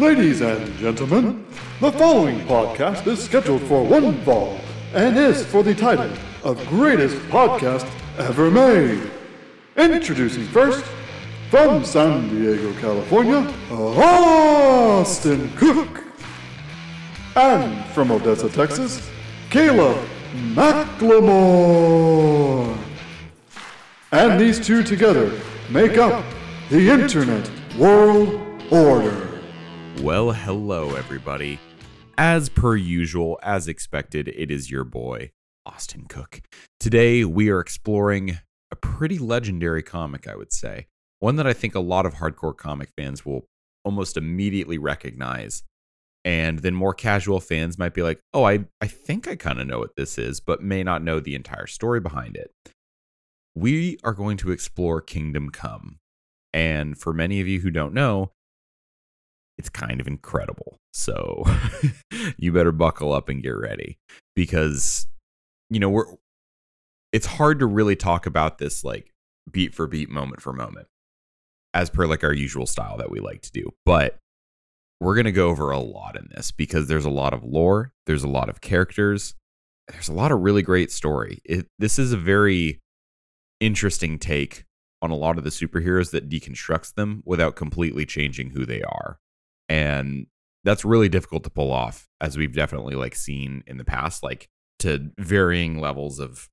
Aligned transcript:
Ladies 0.00 0.40
and 0.40 0.74
gentlemen, 0.78 1.44
the 1.78 1.92
following 1.92 2.40
podcast 2.46 3.06
is 3.06 3.22
scheduled 3.22 3.60
for 3.64 3.84
one 3.84 4.18
fall 4.22 4.58
and 4.94 5.14
is 5.14 5.44
for 5.44 5.62
the 5.62 5.74
title 5.74 6.10
of 6.42 6.66
Greatest 6.68 7.18
Podcast 7.28 7.86
Ever 8.16 8.50
Made. 8.50 9.10
Introducing 9.76 10.44
first, 10.46 10.86
from 11.50 11.84
San 11.84 12.30
Diego, 12.30 12.72
California, 12.80 13.46
Austin 13.70 15.52
Cook. 15.56 16.02
And 17.36 17.84
from 17.88 18.10
Odessa, 18.10 18.48
Texas, 18.48 19.06
Caleb 19.50 19.98
McLemore. 20.54 21.94
And 24.12 24.40
these 24.40 24.58
two 24.58 24.82
together 24.82 25.30
make 25.68 25.98
up 25.98 26.24
the 26.70 26.88
Internet 26.88 27.50
World 27.76 28.40
Order. 28.70 29.29
Well, 30.02 30.32
hello, 30.32 30.94
everybody. 30.94 31.58
As 32.16 32.48
per 32.48 32.74
usual, 32.74 33.38
as 33.42 33.68
expected, 33.68 34.28
it 34.28 34.50
is 34.50 34.70
your 34.70 34.82
boy, 34.82 35.30
Austin 35.66 36.06
Cook. 36.08 36.40
Today, 36.80 37.22
we 37.22 37.50
are 37.50 37.60
exploring 37.60 38.38
a 38.70 38.76
pretty 38.76 39.18
legendary 39.18 39.82
comic, 39.82 40.26
I 40.26 40.36
would 40.36 40.54
say. 40.54 40.86
One 41.18 41.36
that 41.36 41.46
I 41.46 41.52
think 41.52 41.74
a 41.74 41.80
lot 41.80 42.06
of 42.06 42.14
hardcore 42.14 42.56
comic 42.56 42.88
fans 42.96 43.26
will 43.26 43.44
almost 43.84 44.16
immediately 44.16 44.78
recognize. 44.78 45.64
And 46.24 46.60
then 46.60 46.74
more 46.74 46.94
casual 46.94 47.38
fans 47.38 47.78
might 47.78 47.92
be 47.92 48.02
like, 48.02 48.20
oh, 48.32 48.44
I, 48.44 48.64
I 48.80 48.86
think 48.86 49.28
I 49.28 49.36
kind 49.36 49.60
of 49.60 49.66
know 49.66 49.80
what 49.80 49.96
this 49.96 50.16
is, 50.16 50.40
but 50.40 50.62
may 50.62 50.82
not 50.82 51.04
know 51.04 51.20
the 51.20 51.34
entire 51.34 51.66
story 51.66 52.00
behind 52.00 52.38
it. 52.38 52.50
We 53.54 53.98
are 54.02 54.14
going 54.14 54.38
to 54.38 54.50
explore 54.50 55.02
Kingdom 55.02 55.50
Come. 55.50 55.98
And 56.54 56.96
for 56.96 57.12
many 57.12 57.42
of 57.42 57.46
you 57.46 57.60
who 57.60 57.70
don't 57.70 57.92
know, 57.92 58.32
it's 59.60 59.68
kind 59.68 60.00
of 60.00 60.08
incredible. 60.08 60.78
So 60.94 61.44
you 62.38 62.52
better 62.52 62.72
buckle 62.72 63.12
up 63.12 63.28
and 63.28 63.42
get 63.42 63.50
ready 63.50 63.98
because 64.34 65.06
you 65.68 65.78
know, 65.78 65.88
we're 65.88 66.06
it's 67.12 67.26
hard 67.26 67.60
to 67.60 67.66
really 67.66 67.96
talk 67.96 68.26
about 68.26 68.58
this 68.58 68.82
like 68.82 69.12
beat 69.50 69.74
for 69.74 69.86
beat 69.86 70.10
moment 70.10 70.40
for 70.40 70.52
moment 70.52 70.88
as 71.74 71.90
per 71.90 72.06
like 72.06 72.24
our 72.24 72.32
usual 72.32 72.66
style 72.66 72.96
that 72.96 73.10
we 73.10 73.20
like 73.20 73.42
to 73.42 73.52
do. 73.52 73.70
But 73.86 74.18
we're 75.00 75.14
going 75.14 75.26
to 75.26 75.32
go 75.32 75.48
over 75.48 75.70
a 75.70 75.78
lot 75.78 76.16
in 76.16 76.28
this 76.34 76.50
because 76.50 76.88
there's 76.88 77.04
a 77.04 77.10
lot 77.10 77.32
of 77.32 77.44
lore, 77.44 77.92
there's 78.06 78.24
a 78.24 78.28
lot 78.28 78.48
of 78.48 78.60
characters, 78.60 79.34
there's 79.88 80.08
a 80.08 80.12
lot 80.12 80.32
of 80.32 80.40
really 80.40 80.62
great 80.62 80.90
story. 80.90 81.40
It, 81.44 81.68
this 81.78 81.98
is 81.98 82.12
a 82.12 82.18
very 82.18 82.80
interesting 83.60 84.18
take 84.18 84.64
on 85.02 85.10
a 85.10 85.16
lot 85.16 85.38
of 85.38 85.44
the 85.44 85.50
superheroes 85.50 86.10
that 86.10 86.28
deconstructs 86.28 86.94
them 86.94 87.22
without 87.24 87.56
completely 87.56 88.04
changing 88.04 88.50
who 88.50 88.66
they 88.66 88.82
are 88.82 89.19
and 89.70 90.26
that's 90.64 90.84
really 90.84 91.08
difficult 91.08 91.44
to 91.44 91.50
pull 91.50 91.72
off 91.72 92.08
as 92.20 92.36
we've 92.36 92.52
definitely 92.52 92.96
like 92.96 93.14
seen 93.14 93.62
in 93.66 93.78
the 93.78 93.84
past 93.84 94.22
like 94.22 94.48
to 94.80 95.10
varying 95.16 95.80
levels 95.80 96.18
of 96.18 96.48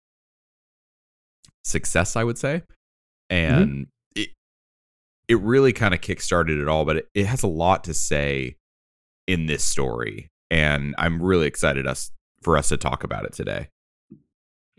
success 1.66 2.16
i 2.16 2.24
would 2.24 2.38
say 2.38 2.62
and 3.30 3.70
mm-hmm. 3.70 3.84
it 4.16 4.30
it 5.28 5.40
really 5.42 5.74
kind 5.74 5.94
of 5.94 6.00
kickstarted 6.00 6.62
it 6.62 6.70
all 6.70 6.86
but 6.86 6.98
it, 6.98 7.10
it 7.14 7.26
has 7.26 7.44
a 7.44 7.48
lot 7.48 7.84
to 7.84 7.94
say 7.94 8.56
in 9.26 9.48
this 9.48 9.64
story 9.64 10.30
and 10.50 10.96
i'm 10.98 11.22
really 11.22 11.48
excited 11.48 11.86
us 11.86 12.12
for 12.42 12.56
us 12.56 12.70
to 12.70 12.78
talk 12.78 13.04
about 13.04 13.26
it 13.26 13.34
today 13.34 13.68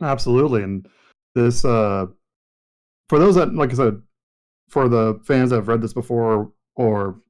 absolutely 0.01 0.63
and 0.63 0.89
this 1.35 1.65
uh 1.65 2.07
for 3.09 3.19
those 3.19 3.35
that 3.35 3.53
like 3.55 3.71
i 3.73 3.75
said 3.75 4.01
for 4.69 4.89
the 4.89 5.19
fans 5.25 5.51
that 5.51 5.57
have 5.57 5.69
read 5.69 5.83
this 5.83 5.93
before 5.93 6.51
or 6.77 7.21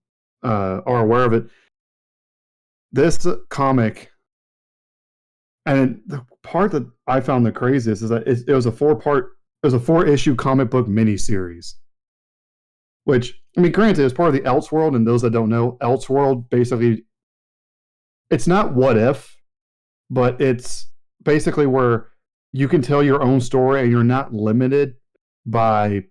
uh, 0.43 0.81
are 0.87 1.01
aware 1.01 1.25
of 1.25 1.33
it. 1.33 1.47
This 2.93 3.27
comic, 3.51 4.11
and 5.67 6.01
the 6.07 6.25
part 6.43 6.73
that 6.73 6.89
I 7.07 7.21
found 7.21 7.45
the 7.45 7.53
craziest 7.53 8.03
is 8.03 8.09
that 8.09 8.27
it, 8.27 8.41
it 8.49 8.55
was 8.55 8.67
a 8.67 8.73
four 8.73 8.97
part, 8.97 9.37
it 9.63 9.67
was 9.67 9.75
a 9.75 9.81
four 9.81 10.07
issue 10.07 10.35
comic 10.35 10.71
book 10.71 10.87
miniseries. 10.87 11.75
Which 13.05 13.41
I 13.57 13.61
mean, 13.61 13.73
granted, 13.73 14.05
it's 14.05 14.15
part 14.15 14.29
of 14.29 14.35
the 14.35 14.49
Elseworld, 14.49 14.95
and 14.95 15.07
those 15.07 15.23
that 15.23 15.31
don't 15.33 15.49
know, 15.49 15.77
Elseworld 15.83 16.49
basically, 16.51 17.05
it's 18.31 18.47
not 18.47 18.75
what 18.75 18.97
if, 18.97 19.37
but 20.11 20.41
it's 20.41 20.91
basically 21.23 21.67
where 21.67 22.09
you 22.53 22.69
can 22.69 22.81
tell 22.81 23.03
your 23.03 23.23
own 23.23 23.41
story 23.41 23.81
and 23.81 23.91
you're 23.91 24.05
not 24.05 24.33
limited 24.33 24.95
by 25.45 26.05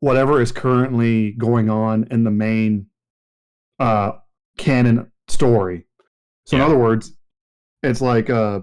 whatever 0.00 0.40
is 0.40 0.52
currently 0.52 1.32
going 1.32 1.70
on 1.70 2.06
in 2.10 2.24
the 2.24 2.30
main 2.30 2.86
uh, 3.78 4.12
canon 4.58 5.10
story. 5.28 5.86
So, 6.44 6.56
yeah. 6.56 6.62
in 6.62 6.70
other 6.70 6.78
words, 6.78 7.12
it's 7.82 8.00
like, 8.00 8.30
uh, 8.30 8.60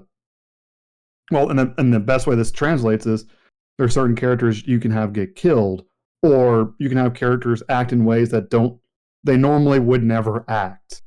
well, 1.32 1.50
and 1.50 1.60
the, 1.60 1.74
and 1.78 1.94
the 1.94 2.00
best 2.00 2.28
way 2.28 2.36
this 2.36 2.52
translates 2.52 3.06
is 3.06 3.26
there 3.78 3.86
are 3.86 3.90
certain 3.90 4.16
characters 4.16 4.66
you 4.68 4.80
can 4.80 4.92
have 4.92 5.14
get 5.14 5.36
killed, 5.36 5.84
or 6.22 6.74
you 6.80 6.90
can 6.90 6.98
have 6.98 7.14
characters 7.14 7.64
act 7.70 7.92
in 7.92 8.06
ways 8.06 8.30
that 8.30 8.50
don't, 8.50 8.80
they 9.24 9.38
normally 9.38 9.80
would 9.80 10.04
never 10.04 10.46
act. 10.48 11.02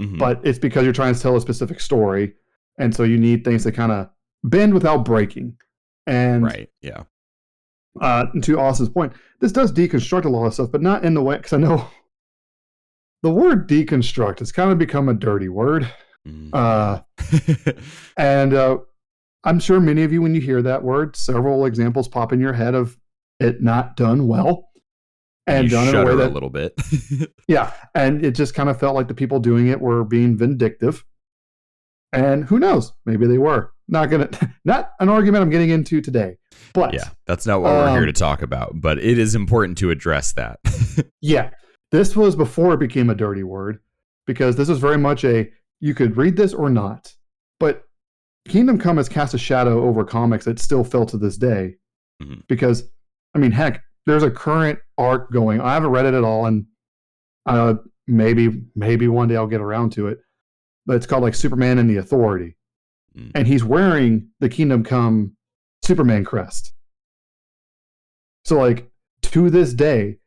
Mm-hmm. 0.00 0.18
But 0.18 0.40
it's 0.44 0.58
because 0.58 0.84
you're 0.84 0.92
trying 0.92 1.14
to 1.14 1.20
tell 1.20 1.36
a 1.36 1.40
specific 1.40 1.80
story. 1.80 2.34
And 2.78 2.94
so 2.94 3.02
you 3.02 3.16
need 3.16 3.44
things 3.44 3.62
to 3.62 3.72
kind 3.72 3.92
of 3.92 4.10
bend 4.44 4.74
without 4.74 5.04
breaking. 5.04 5.56
And 6.06 6.44
right, 6.44 6.68
yeah. 6.82 7.04
Uh, 8.00 8.26
to 8.42 8.60
Austin's 8.60 8.90
point, 8.90 9.12
this 9.40 9.52
does 9.52 9.72
deconstruct 9.72 10.26
a 10.26 10.28
lot 10.28 10.46
of 10.46 10.54
stuff, 10.54 10.70
but 10.70 10.82
not 10.82 11.04
in 11.04 11.14
the 11.14 11.22
way 11.22 11.36
because 11.36 11.54
I 11.54 11.56
know 11.56 11.88
the 13.26 13.32
word 13.32 13.68
deconstruct 13.68 14.38
has 14.38 14.52
kind 14.52 14.70
of 14.70 14.78
become 14.78 15.08
a 15.08 15.14
dirty 15.14 15.48
word. 15.48 15.92
Mm. 16.28 16.50
Uh, 16.52 17.02
and 18.16 18.54
uh, 18.54 18.78
I'm 19.42 19.58
sure 19.58 19.80
many 19.80 20.04
of 20.04 20.12
you, 20.12 20.22
when 20.22 20.32
you 20.32 20.40
hear 20.40 20.62
that 20.62 20.84
word, 20.84 21.16
several 21.16 21.66
examples 21.66 22.06
pop 22.06 22.32
in 22.32 22.38
your 22.38 22.52
head 22.52 22.76
of 22.76 22.96
it 23.40 23.60
not 23.60 23.96
done 23.96 24.28
well 24.28 24.68
and 25.48 25.64
you 25.64 25.70
done 25.70 25.88
in 25.88 25.96
a 25.96 26.04
way 26.04 26.14
that 26.14 26.30
a 26.30 26.34
little 26.34 26.50
bit. 26.50 26.80
yeah, 27.48 27.72
and 27.96 28.24
it 28.24 28.36
just 28.36 28.54
kind 28.54 28.68
of 28.68 28.78
felt 28.78 28.94
like 28.94 29.08
the 29.08 29.14
people 29.14 29.40
doing 29.40 29.66
it 29.66 29.80
were 29.80 30.04
being 30.04 30.38
vindictive. 30.38 31.04
And 32.12 32.44
who 32.44 32.60
knows? 32.60 32.92
Maybe 33.06 33.26
they 33.26 33.38
were. 33.38 33.72
Not 33.88 34.08
gonna, 34.08 34.30
not 34.64 34.92
an 35.00 35.08
argument 35.08 35.42
I'm 35.42 35.50
getting 35.50 35.70
into 35.70 36.00
today. 36.00 36.36
But 36.74 36.94
yeah, 36.94 37.08
that's 37.26 37.44
not 37.44 37.60
what 37.60 37.72
um, 37.72 37.78
we're 37.78 37.90
here 37.90 38.00
um, 38.02 38.06
to 38.06 38.12
talk 38.12 38.42
about. 38.42 38.80
But 38.80 39.00
it 39.00 39.18
is 39.18 39.34
important 39.34 39.78
to 39.78 39.90
address 39.90 40.32
that. 40.34 40.60
yeah, 41.20 41.50
this 41.92 42.16
was 42.16 42.36
before 42.36 42.74
it 42.74 42.80
became 42.80 43.10
a 43.10 43.14
dirty 43.14 43.42
word 43.42 43.80
because 44.26 44.56
this 44.56 44.68
was 44.68 44.78
very 44.78 44.98
much 44.98 45.24
a 45.24 45.50
you 45.80 45.94
could 45.94 46.16
read 46.16 46.36
this 46.36 46.54
or 46.54 46.68
not. 46.70 47.14
But 47.60 47.84
Kingdom 48.48 48.78
Come 48.78 48.96
has 48.96 49.08
cast 49.08 49.34
a 49.34 49.38
shadow 49.38 49.84
over 49.84 50.04
comics 50.04 50.44
that 50.44 50.58
still 50.58 50.84
fell 50.84 51.06
to 51.06 51.18
this 51.18 51.36
day. 51.36 51.76
Mm-hmm. 52.22 52.40
Because, 52.48 52.84
I 53.34 53.38
mean, 53.38 53.52
heck, 53.52 53.82
there's 54.06 54.22
a 54.22 54.30
current 54.30 54.78
arc 54.96 55.32
going. 55.32 55.60
I 55.60 55.74
haven't 55.74 55.90
read 55.90 56.06
it 56.06 56.14
at 56.14 56.24
all, 56.24 56.46
and 56.46 56.66
uh, 57.44 57.74
maybe 58.06 58.64
maybe 58.74 59.08
one 59.08 59.28
day 59.28 59.36
I'll 59.36 59.46
get 59.46 59.60
around 59.60 59.92
to 59.92 60.08
it. 60.08 60.20
But 60.86 60.96
it's 60.96 61.06
called 61.06 61.22
like 61.22 61.34
Superman 61.34 61.78
and 61.78 61.90
the 61.90 61.96
Authority, 61.96 62.56
mm-hmm. 63.16 63.30
and 63.34 63.46
he's 63.46 63.64
wearing 63.64 64.28
the 64.40 64.48
Kingdom 64.48 64.84
Come 64.84 65.36
Superman 65.82 66.24
crest. 66.24 66.72
So 68.44 68.58
like 68.58 68.88
to 69.22 69.50
this 69.50 69.74
day, 69.74 70.18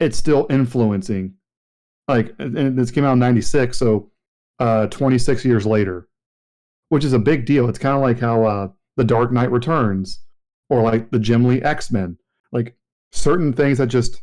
it's 0.00 0.16
still 0.16 0.46
influencing. 0.50 1.34
Like, 2.06 2.34
and 2.38 2.78
this 2.78 2.90
came 2.90 3.04
out 3.04 3.14
in 3.14 3.18
'96, 3.18 3.76
so 3.76 4.10
uh, 4.58 4.86
26 4.88 5.44
years 5.44 5.66
later, 5.66 6.08
which 6.88 7.04
is 7.04 7.12
a 7.12 7.18
big 7.18 7.44
deal. 7.44 7.68
It's 7.68 7.78
kind 7.78 7.94
of 7.94 8.02
like 8.02 8.18
how 8.18 8.44
uh, 8.44 8.68
the 8.96 9.04
Dark 9.04 9.32
Knight 9.32 9.50
Returns, 9.50 10.20
or 10.70 10.82
like 10.82 11.10
the 11.10 11.18
Jim 11.18 11.44
Lee 11.44 11.62
X 11.62 11.90
Men, 11.90 12.16
like 12.52 12.76
certain 13.12 13.52
things 13.52 13.78
that 13.78 13.88
just 13.88 14.22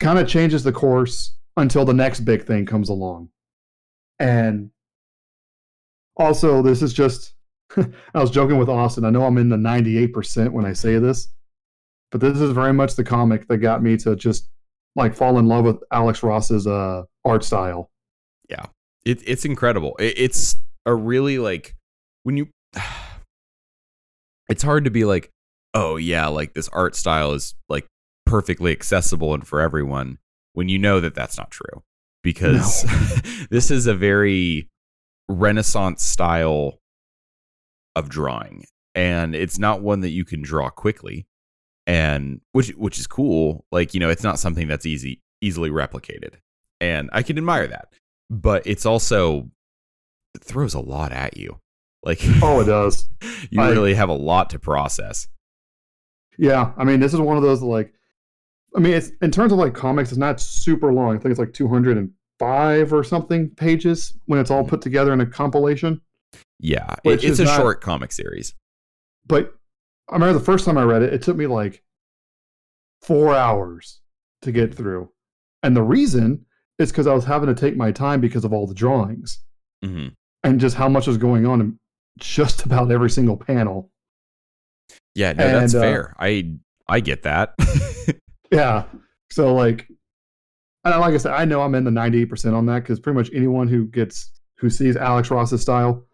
kind 0.00 0.18
of 0.18 0.28
changes 0.28 0.62
the 0.62 0.72
course 0.72 1.36
until 1.56 1.84
the 1.84 1.94
next 1.94 2.20
big 2.20 2.44
thing 2.44 2.64
comes 2.64 2.88
along. 2.88 3.28
And 4.18 4.70
also, 6.16 6.62
this 6.62 6.82
is 6.82 6.92
just, 6.92 7.34
I 7.76 8.20
was 8.20 8.30
joking 8.30 8.58
with 8.58 8.68
Austin. 8.68 9.04
I 9.04 9.10
know 9.10 9.24
I'm 9.24 9.38
in 9.38 9.48
the 9.48 9.56
98% 9.56 10.50
when 10.50 10.64
I 10.64 10.72
say 10.72 10.98
this, 10.98 11.28
but 12.10 12.20
this 12.20 12.38
is 12.38 12.52
very 12.52 12.72
much 12.72 12.96
the 12.96 13.04
comic 13.04 13.48
that 13.48 13.58
got 13.58 13.82
me 13.82 13.96
to 13.98 14.16
just 14.16 14.48
like 14.96 15.14
fall 15.14 15.38
in 15.38 15.46
love 15.46 15.64
with 15.64 15.82
Alex 15.92 16.22
Ross's 16.22 16.66
uh, 16.66 17.04
art 17.24 17.44
style. 17.44 17.90
Yeah, 18.48 18.66
it, 19.04 19.22
it's 19.26 19.44
incredible. 19.44 19.96
It, 19.98 20.14
it's 20.16 20.56
a 20.86 20.94
really 20.94 21.38
like 21.38 21.74
when 22.22 22.36
you. 22.36 22.48
It's 24.50 24.62
hard 24.62 24.84
to 24.84 24.90
be 24.90 25.04
like, 25.04 25.30
oh 25.74 25.96
yeah, 25.96 26.26
like 26.28 26.54
this 26.54 26.70
art 26.70 26.96
style 26.96 27.32
is 27.32 27.54
like 27.68 27.86
perfectly 28.24 28.72
accessible 28.72 29.34
and 29.34 29.46
for 29.46 29.60
everyone 29.60 30.16
when 30.52 30.68
you 30.68 30.78
know 30.78 31.00
that 31.00 31.14
that's 31.14 31.38
not 31.38 31.50
true 31.50 31.82
because 32.22 32.84
no. 32.84 33.46
this 33.50 33.70
is 33.70 33.86
a 33.86 33.94
very 33.94 34.68
renaissance 35.28 36.02
style 36.02 36.78
of 37.96 38.08
drawing 38.08 38.64
and 38.94 39.34
it's 39.34 39.58
not 39.58 39.82
one 39.82 40.00
that 40.00 40.10
you 40.10 40.24
can 40.24 40.42
draw 40.42 40.68
quickly 40.68 41.26
and 41.88 42.40
which 42.52 42.68
which 42.76 42.98
is 43.00 43.08
cool. 43.08 43.64
Like 43.72 43.94
you 43.94 43.98
know, 44.00 44.10
it's 44.10 44.22
not 44.22 44.38
something 44.38 44.68
that's 44.68 44.86
easy 44.86 45.22
easily 45.40 45.70
replicated. 45.70 46.34
and 46.80 47.10
I 47.12 47.22
can 47.22 47.36
admire 47.38 47.66
that. 47.66 47.88
But 48.30 48.64
it's 48.66 48.86
also 48.86 49.50
it 50.36 50.44
throws 50.44 50.74
a 50.74 50.80
lot 50.80 51.10
at 51.12 51.36
you. 51.36 51.58
Like 52.04 52.20
Oh, 52.42 52.60
it 52.60 52.64
does. 52.78 53.08
you 53.50 53.60
I- 53.60 53.70
really 53.70 53.94
have 53.94 54.08
a 54.10 54.14
lot 54.14 54.50
to 54.50 54.58
process. 54.60 55.26
Yeah, 56.36 56.72
I 56.76 56.84
mean, 56.84 57.00
this 57.00 57.12
is 57.14 57.20
one 57.20 57.36
of 57.36 57.42
those 57.42 57.62
like, 57.62 57.92
I 58.76 58.78
mean, 58.78 58.92
it's 58.94 59.10
in 59.22 59.32
terms 59.32 59.50
of 59.52 59.58
like 59.58 59.74
comics, 59.74 60.10
it's 60.10 60.18
not 60.18 60.40
super 60.40 60.92
long. 60.92 61.16
I 61.16 61.18
think 61.18 61.30
it's 61.32 61.40
like 61.40 61.52
205 61.52 62.92
or 62.92 63.02
something 63.02 63.50
pages 63.50 64.16
when 64.26 64.38
it's 64.38 64.50
all 64.50 64.60
mm-hmm. 64.60 64.68
put 64.70 64.80
together 64.82 65.12
in 65.12 65.20
a 65.20 65.26
compilation. 65.26 66.00
Yeah, 66.60 66.94
it- 67.04 67.24
it's 67.24 67.40
a 67.40 67.44
not- 67.44 67.56
short 67.56 67.80
comic 67.80 68.12
series. 68.12 68.54
But 69.26 69.54
I 70.10 70.14
remember 70.14 70.38
the 70.38 70.44
first 70.44 70.64
time 70.64 70.78
I 70.78 70.84
read 70.84 71.02
it, 71.02 71.12
it 71.12 71.22
took 71.22 71.36
me 71.36 71.46
like 71.46 71.82
four 73.02 73.34
hours 73.34 74.00
to 74.42 74.52
get 74.52 74.74
through. 74.74 75.10
And 75.62 75.76
the 75.76 75.82
reason 75.82 76.44
is 76.78 76.90
because 76.90 77.06
I 77.06 77.14
was 77.14 77.24
having 77.24 77.48
to 77.48 77.60
take 77.60 77.76
my 77.76 77.92
time 77.92 78.20
because 78.20 78.44
of 78.44 78.52
all 78.52 78.66
the 78.66 78.74
drawings 78.74 79.42
hmm 79.82 80.08
and 80.44 80.60
just 80.60 80.76
how 80.76 80.88
much 80.88 81.08
was 81.08 81.18
going 81.18 81.46
on 81.46 81.60
in 81.60 81.78
just 82.18 82.64
about 82.66 82.90
every 82.90 83.10
single 83.10 83.36
panel. 83.36 83.90
Yeah, 85.14 85.32
no, 85.32 85.48
that's 85.48 85.74
uh, 85.74 85.80
fair. 85.80 86.16
I 86.18 86.54
I 86.88 87.00
get 87.00 87.24
that. 87.24 87.54
Yeah. 88.50 88.84
So 89.30 89.54
like, 89.54 89.88
and 90.84 91.00
like 91.00 91.14
I 91.14 91.18
said, 91.18 91.32
I 91.32 91.44
know 91.44 91.60
I'm 91.62 91.74
in 91.74 91.84
the 91.84 91.90
98% 91.90 92.54
on 92.54 92.66
that 92.66 92.80
because 92.80 93.00
pretty 93.00 93.16
much 93.16 93.30
anyone 93.34 93.68
who 93.68 93.86
gets 93.86 94.32
who 94.56 94.70
sees 94.70 94.96
Alex 94.96 95.30
Ross's 95.30 95.60
style, 95.60 96.06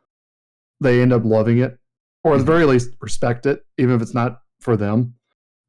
they 0.80 1.00
end 1.00 1.12
up 1.12 1.24
loving 1.24 1.58
it, 1.58 1.78
or 2.24 2.34
at 2.34 2.38
the 2.38 2.44
very 2.44 2.64
least 2.64 2.90
respect 3.00 3.46
it, 3.46 3.64
even 3.78 3.94
if 3.94 4.02
it's 4.02 4.14
not 4.14 4.40
for 4.60 4.76
them. 4.76 5.14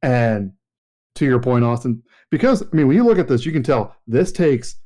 And 0.01 0.53
to 1.15 1.25
your 1.25 1.39
point, 1.39 1.65
Austin, 1.65 2.01
because 2.31 2.63
I 2.63 2.75
mean, 2.75 2.87
when 2.87 2.95
you 2.95 3.03
look 3.03 3.19
at 3.19 3.27
this, 3.27 3.45
you 3.45 3.51
can 3.51 3.63
tell 3.63 3.95
this 4.07 4.31
takes 4.31 4.77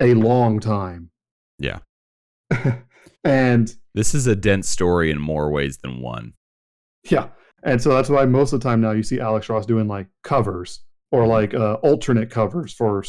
a 0.00 0.14
long 0.14 0.60
time. 0.60 1.10
Yeah. 1.58 1.80
and 3.24 3.74
this 3.94 4.14
is 4.14 4.26
a 4.26 4.36
dense 4.36 4.68
story 4.68 5.10
in 5.10 5.20
more 5.20 5.50
ways 5.50 5.78
than 5.78 6.00
one. 6.00 6.34
Yeah. 7.10 7.28
And 7.64 7.82
so 7.82 7.90
that's 7.90 8.08
why 8.08 8.24
most 8.24 8.52
of 8.52 8.60
the 8.60 8.68
time 8.68 8.80
now 8.80 8.92
you 8.92 9.02
see 9.02 9.20
Alex 9.20 9.48
Ross 9.48 9.66
doing 9.66 9.88
like 9.88 10.06
covers 10.22 10.80
or 11.10 11.26
like 11.26 11.54
uh, 11.54 11.74
alternate 11.74 12.30
covers 12.30 12.72
for 12.72 13.02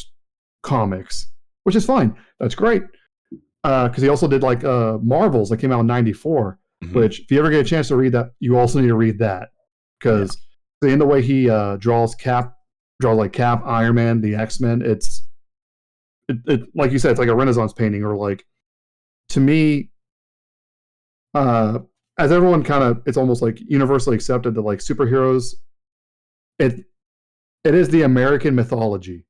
comics, 0.63 1.31
which 1.63 1.75
is 1.75 1.85
fine. 1.85 2.15
That's 2.39 2.55
great. 2.55 2.83
Because 3.61 4.01
he 4.01 4.09
also 4.09 4.27
did 4.27 4.41
like 4.41 4.63
uh, 4.63 4.97
Marvels 4.99 5.49
that 5.49 5.57
came 5.57 5.71
out 5.71 5.81
in 5.81 5.87
94, 5.87 6.57
Mhm. 6.83 6.93
which 6.93 7.19
if 7.21 7.31
you 7.31 7.39
ever 7.39 7.49
get 7.49 7.59
a 7.65 7.69
chance 7.69 7.89
to 7.89 7.95
read 7.97 8.13
that, 8.13 8.31
you 8.39 8.57
also 8.57 8.79
need 8.79 8.87
to 8.87 8.95
read 8.95 9.19
that. 9.19 9.49
Because 9.99 10.37
in 10.81 10.97
the 10.99 11.05
way 11.05 11.21
he 11.21 11.49
uh, 11.49 11.75
draws 11.75 12.15
Cap, 12.15 12.55
draws 13.01 13.17
like 13.17 13.33
Cap, 13.33 13.63
Iron 13.65 13.95
Man, 13.95 14.21
the 14.21 14.35
X 14.35 14.61
Men, 14.61 14.81
it's, 14.81 15.27
it, 16.29 16.37
it, 16.45 16.61
like 16.73 16.91
you 16.93 16.99
said, 16.99 17.11
it's 17.11 17.19
like 17.19 17.27
a 17.27 17.35
Renaissance 17.35 17.73
painting 17.73 18.03
or 18.03 18.15
like, 18.15 18.45
to 19.29 19.39
me, 19.41 19.91
uh, 21.33 21.79
as 22.17 22.31
everyone 22.31 22.63
kind 22.63 22.83
of 22.83 23.01
it's 23.05 23.17
almost 23.17 23.41
like 23.41 23.59
universally 23.61 24.15
accepted 24.15 24.53
that 24.55 24.61
like 24.61 24.79
superheroes 24.79 25.53
it 26.57 26.83
it 27.63 27.73
is 27.75 27.87
the 27.89 28.01
american 28.01 28.55
mythology 28.55 29.25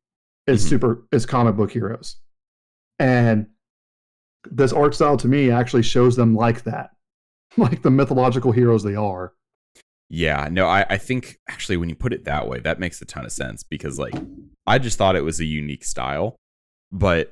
is 0.48 0.63
Mhm. 0.66 0.69
super 0.69 1.07
is 1.12 1.25
comic 1.25 1.56
book 1.56 1.72
heroes 1.72 2.16
and 2.98 3.48
this 4.50 4.72
art 4.74 4.95
style 4.95 5.18
to 5.18 5.28
me 5.28 5.52
actually 5.52 5.84
shows 5.84 6.16
them 6.16 6.34
like 6.36 6.63
that 6.63 6.92
like 7.57 7.81
the 7.81 7.92
mythological 7.92 8.51
heroes 8.51 8.84
they 8.84 8.96
are 8.96 9.34
Yeah, 10.10 10.48
no, 10.51 10.68
I, 10.68 10.86
I 10.90 10.98
think 10.98 11.40
actually 11.48 11.78
when 11.78 11.90
you 11.90 11.96
put 11.96 12.13
it 12.13 12.25
that 12.25 12.48
way, 12.48 12.60
that 12.60 12.80
makes 12.80 13.01
a 13.01 13.06
ton 13.06 13.25
of 13.25 13.31
sense 13.31 13.63
because 13.63 14.00
like 14.00 14.13
I 14.66 14.80
just 14.80 14.98
thought 14.98 15.16
it 15.16 15.24
was 15.24 15.40
a 15.40 15.46
unique 15.46 15.84
style, 15.84 16.36
but 16.92 17.31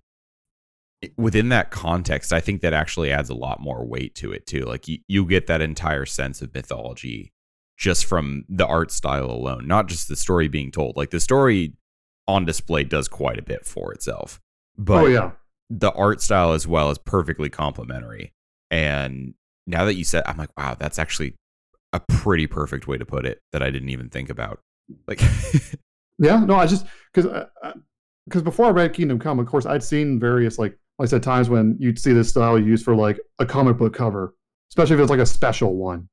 within 1.15 1.49
that 1.49 1.71
context, 1.71 2.33
I 2.33 2.39
think 2.39 2.61
that 2.61 2.73
actually 2.73 3.11
adds 3.11 3.29
a 3.29 3.35
lot 3.35 3.59
more 3.59 3.85
weight 3.85 4.15
to 4.15 4.31
it 4.31 4.45
too. 4.45 4.61
Like 4.61 4.87
you, 4.87 4.99
you 5.07 5.25
get 5.25 5.47
that 5.47 5.61
entire 5.61 6.05
sense 6.05 6.41
of 6.41 6.53
mythology 6.53 7.31
just 7.77 8.05
from 8.05 8.43
the 8.49 8.65
art 8.65 8.91
style 8.91 9.29
alone, 9.29 9.67
not 9.67 9.87
just 9.87 10.07
the 10.07 10.15
story 10.15 10.47
being 10.47 10.71
told. 10.71 10.97
Like 10.97 11.11
the 11.11 11.19
story 11.19 11.73
on 12.27 12.43
display 12.43 12.83
does 12.83 13.07
quite 13.07 13.37
a 13.37 13.43
bit 13.43 13.65
for 13.65 13.93
itself, 13.93 14.41
oh, 14.41 14.83
but 14.83 15.03
oh 15.03 15.07
yeah 15.07 15.31
the 15.69 15.91
art 15.93 16.21
style 16.21 16.53
as 16.53 16.67
well 16.67 16.89
is 16.91 16.97
perfectly 16.97 17.49
complementary. 17.49 18.33
And 18.71 19.33
now 19.67 19.85
that 19.85 19.95
you 19.95 20.03
said, 20.03 20.23
I'm 20.25 20.37
like, 20.37 20.49
wow, 20.57 20.75
that's 20.79 20.97
actually 20.97 21.35
a 21.93 21.99
pretty 21.99 22.47
perfect 22.47 22.87
way 22.87 22.97
to 22.97 23.05
put 23.05 23.25
it 23.25 23.39
that 23.53 23.61
I 23.61 23.69
didn't 23.69 23.89
even 23.89 24.09
think 24.09 24.29
about. 24.29 24.59
Like, 25.07 25.21
yeah 26.19 26.43
no 26.43 26.55
i 26.55 26.65
just 26.65 26.85
because 27.13 27.29
because 28.25 28.41
before 28.41 28.65
i 28.65 28.69
read 28.69 28.91
kingdom 28.93 29.19
come 29.19 29.37
of 29.37 29.45
course 29.45 29.65
i'd 29.67 29.83
seen 29.83 30.19
various 30.19 30.57
like 30.57 30.71
like 30.97 31.07
i 31.07 31.09
said 31.09 31.21
times 31.21 31.47
when 31.49 31.75
you'd 31.77 31.99
see 31.99 32.11
this 32.13 32.29
style 32.29 32.57
used 32.57 32.83
for 32.83 32.95
like 32.95 33.19
a 33.37 33.45
comic 33.45 33.77
book 33.77 33.93
cover 33.93 34.33
especially 34.71 34.95
if 34.95 35.01
it's 35.01 35.11
like 35.11 35.19
a 35.19 35.25
special 35.27 35.75
one 35.75 36.07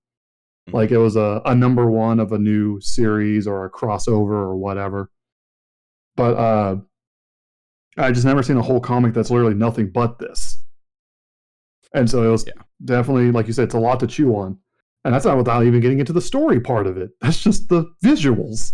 Mhm. 0.68 0.74
like 0.74 0.90
it 0.90 0.98
was 0.98 1.14
a, 1.16 1.40
a 1.46 1.54
number 1.54 1.90
one 1.90 2.18
of 2.20 2.32
a 2.32 2.38
new 2.38 2.80
series 2.80 3.46
or 3.46 3.64
a 3.64 3.70
crossover 3.70 4.30
or 4.32 4.56
whatever 4.56 5.08
but 6.16 6.34
uh 6.36 6.76
i 7.96 8.10
just 8.12 8.26
never 8.26 8.42
seen 8.42 8.56
a 8.58 8.62
whole 8.62 8.80
comic 8.80 9.14
that's 9.14 9.30
literally 9.30 9.54
nothing 9.54 9.88
but 9.88 10.18
this 10.18 10.58
and 11.94 12.10
so 12.10 12.22
it 12.26 12.30
was 12.30 12.44
Yeah. 12.46 12.62
Definitely 12.84 13.30
like 13.30 13.46
you 13.46 13.52
said 13.52 13.64
it's 13.64 13.74
a 13.74 13.78
lot 13.78 14.00
to 14.00 14.06
chew 14.06 14.34
on 14.34 14.58
and 15.04 15.14
that's 15.14 15.24
not 15.24 15.36
without 15.36 15.64
even 15.64 15.80
getting 15.80 16.00
into 16.00 16.12
the 16.12 16.20
story 16.20 16.60
part 16.60 16.86
of 16.86 16.96
it 16.96 17.10
that's 17.20 17.42
just 17.42 17.68
the 17.68 17.84
visuals 18.04 18.72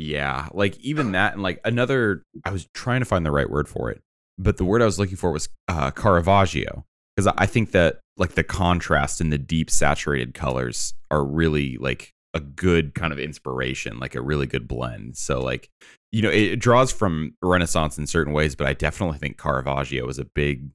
yeah, 0.00 0.48
like 0.52 0.78
even 0.78 1.12
that, 1.12 1.34
and 1.34 1.42
like 1.42 1.60
another, 1.62 2.24
I 2.46 2.50
was 2.52 2.66
trying 2.72 3.02
to 3.02 3.04
find 3.04 3.26
the 3.26 3.30
right 3.30 3.50
word 3.50 3.68
for 3.68 3.90
it, 3.90 4.02
but 4.38 4.56
the 4.56 4.64
word 4.64 4.80
I 4.80 4.86
was 4.86 4.98
looking 4.98 5.16
for 5.16 5.30
was 5.30 5.50
uh, 5.68 5.90
Caravaggio. 5.90 6.86
Because 7.14 7.34
I 7.36 7.44
think 7.44 7.72
that 7.72 8.00
like 8.16 8.32
the 8.32 8.42
contrast 8.42 9.20
and 9.20 9.30
the 9.30 9.36
deep 9.36 9.68
saturated 9.68 10.32
colors 10.32 10.94
are 11.10 11.22
really 11.22 11.76
like 11.76 12.14
a 12.32 12.40
good 12.40 12.94
kind 12.94 13.12
of 13.12 13.18
inspiration, 13.18 13.98
like 13.98 14.14
a 14.14 14.22
really 14.22 14.46
good 14.46 14.66
blend. 14.66 15.18
So 15.18 15.42
like, 15.42 15.68
you 16.12 16.22
know, 16.22 16.30
it, 16.30 16.52
it 16.52 16.60
draws 16.60 16.92
from 16.92 17.34
Renaissance 17.42 17.98
in 17.98 18.06
certain 18.06 18.32
ways, 18.32 18.54
but 18.54 18.66
I 18.66 18.72
definitely 18.72 19.18
think 19.18 19.36
Caravaggio 19.36 20.06
was 20.06 20.18
a 20.18 20.24
big, 20.24 20.70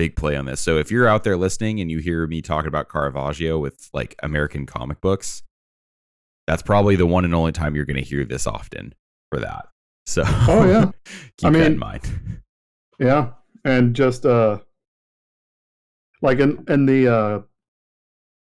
big 0.00 0.16
play 0.16 0.34
on 0.34 0.46
this. 0.46 0.60
So 0.62 0.78
if 0.78 0.90
you're 0.90 1.06
out 1.06 1.24
there 1.24 1.36
listening 1.36 1.78
and 1.80 1.90
you 1.90 1.98
hear 1.98 2.26
me 2.26 2.40
talking 2.40 2.68
about 2.68 2.88
Caravaggio 2.88 3.58
with 3.58 3.90
like 3.92 4.14
American 4.22 4.64
comic 4.64 5.02
books, 5.02 5.42
that's 6.46 6.62
probably 6.62 6.96
the 6.96 7.06
one 7.06 7.26
and 7.26 7.34
only 7.34 7.52
time 7.52 7.74
you're 7.76 7.84
going 7.84 8.02
to 8.02 8.08
hear 8.08 8.24
this 8.24 8.46
often 8.46 8.94
for 9.30 9.40
that. 9.40 9.66
So, 10.06 10.22
Oh, 10.26 10.64
yeah. 10.66 10.90
keep 11.36 11.48
I 11.48 11.50
that 11.50 11.66
in 11.66 11.72
mean- 11.72 11.78
mind. 11.78 12.40
Yeah, 12.98 13.32
and 13.64 13.94
just 13.94 14.24
uh, 14.24 14.60
like 16.22 16.38
in 16.38 16.64
in 16.68 16.86
the 16.86 17.08
uh, 17.14 17.38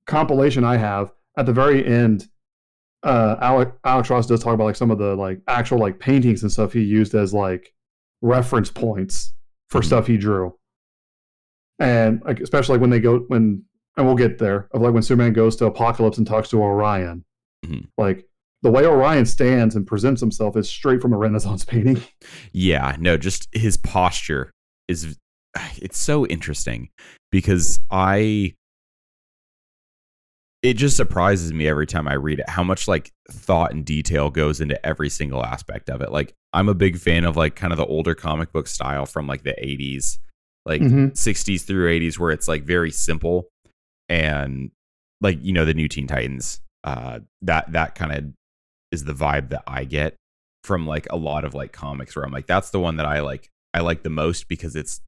compilation 0.07 0.65
I 0.65 0.77
have 0.79 1.13
at 1.37 1.47
the 1.47 1.53
very 1.53 1.85
end, 1.87 2.29
uh, 3.03 3.37
Alex 3.41 3.73
Alex 3.85 4.11
Ross 4.11 4.27
does 4.27 4.43
talk 4.43 4.55
about 4.55 4.65
like 4.65 4.77
some 4.77 4.91
of 4.91 4.99
the 4.99 5.15
like 5.17 5.41
actual 5.49 5.79
like 5.79 5.99
paintings 5.99 6.43
and 6.43 6.51
stuff 6.53 6.73
he 6.73 6.81
used 6.83 7.15
as 7.15 7.33
like 7.35 7.73
reference 8.23 8.71
points 8.71 9.35
for 9.69 9.81
Mhm. 9.81 9.85
stuff 9.87 10.07
he 10.07 10.17
drew, 10.19 10.55
and 11.83 12.23
like 12.25 12.41
especially 12.41 12.75
like 12.75 12.81
when 12.81 12.91
they 12.91 13.01
go 13.01 13.19
when 13.29 13.65
and 13.97 14.07
we'll 14.07 14.15
get 14.17 14.39
there 14.39 14.69
of 14.73 14.81
like 14.81 14.95
when 14.95 15.03
Superman 15.03 15.33
goes 15.35 15.57
to 15.57 15.71
Apokolips 15.71 16.17
and 16.19 16.27
talks 16.27 16.49
to 16.51 16.63
Orion, 16.63 17.25
Mhm. 17.67 17.89
like. 17.99 18.27
The 18.65 18.71
way 18.71 18.87
Orion 18.87 19.27
stands 19.27 19.75
and 19.75 19.85
presents 19.85 20.21
himself 20.21 20.57
is 20.57 20.69
straight 20.69 21.03
from 21.03 21.13
a 21.13 21.17
Renaissance 21.17 21.65
painting. 21.73 22.01
Yeah, 22.53 22.95
no, 23.01 23.17
just 23.17 23.49
his 23.53 23.77
posture 23.77 24.53
is 24.87 25.19
it's 25.83 25.99
so 25.99 26.25
interesting 26.29 26.89
because 27.33 27.81
I 27.91 28.55
it 30.63 30.75
just 30.75 30.97
surprises 30.97 31.53
me 31.53 31.67
every 31.67 31.87
time 31.89 32.07
I 32.07 32.13
read 32.15 32.39
it 32.39 32.49
how 32.49 32.63
much 32.63 32.87
like 32.87 33.11
thought 33.31 33.73
and 33.73 33.85
detail 33.85 34.31
goes 34.31 34.61
into 34.61 34.85
every 34.87 35.11
single 35.11 35.45
aspect 35.45 35.91
of 35.91 36.01
it. 36.01 36.13
Like 36.13 36.33
I'm 36.53 36.69
a 36.69 36.75
big 36.75 36.99
fan 36.99 37.25
of 37.25 37.37
like 37.37 37.57
kind 37.57 37.73
of 37.73 37.79
the 37.79 37.87
older 37.87 38.15
comic 38.15 38.53
book 38.53 38.69
style 38.69 39.05
from 39.07 39.27
like 39.27 39.43
the 39.43 39.57
80s, 39.61 40.19
like 40.65 40.81
Mhm. 40.81 41.17
60s 41.17 41.65
through 41.65 41.89
80s 41.89 42.19
where 42.19 42.31
it's 42.31 42.49
like 42.49 42.65
very 42.65 42.91
simple 42.91 43.49
and 44.09 44.71
like 45.21 45.39
you 45.43 45.53
know 45.53 45.65
the 45.65 45.75
new 45.75 45.89
Teen 45.89 46.07
Titans 46.07 46.61
uh 46.85 47.21
that 47.43 47.73
that 47.73 47.95
kind 47.95 48.13
of 48.13 48.25
is 48.91 49.05
the 49.05 49.15
vibe 49.15 49.49
that 49.51 49.63
I 49.67 49.85
get 49.85 50.17
from 50.65 50.87
like 50.87 51.07
a 51.11 51.17
lot 51.17 51.45
of 51.45 51.55
like 51.55 51.73
comics 51.73 52.15
where 52.15 52.25
I'm 52.25 52.33
like 52.33 52.47
that's 52.47 52.71
the 52.71 52.81
one 52.81 52.97
that 52.97 53.07
I 53.07 53.21
like 53.21 53.49
I 53.75 53.81
like 53.81 54.03
the 54.03 54.11
most 54.11 54.49
because 54.49 54.77
it's 54.77 55.01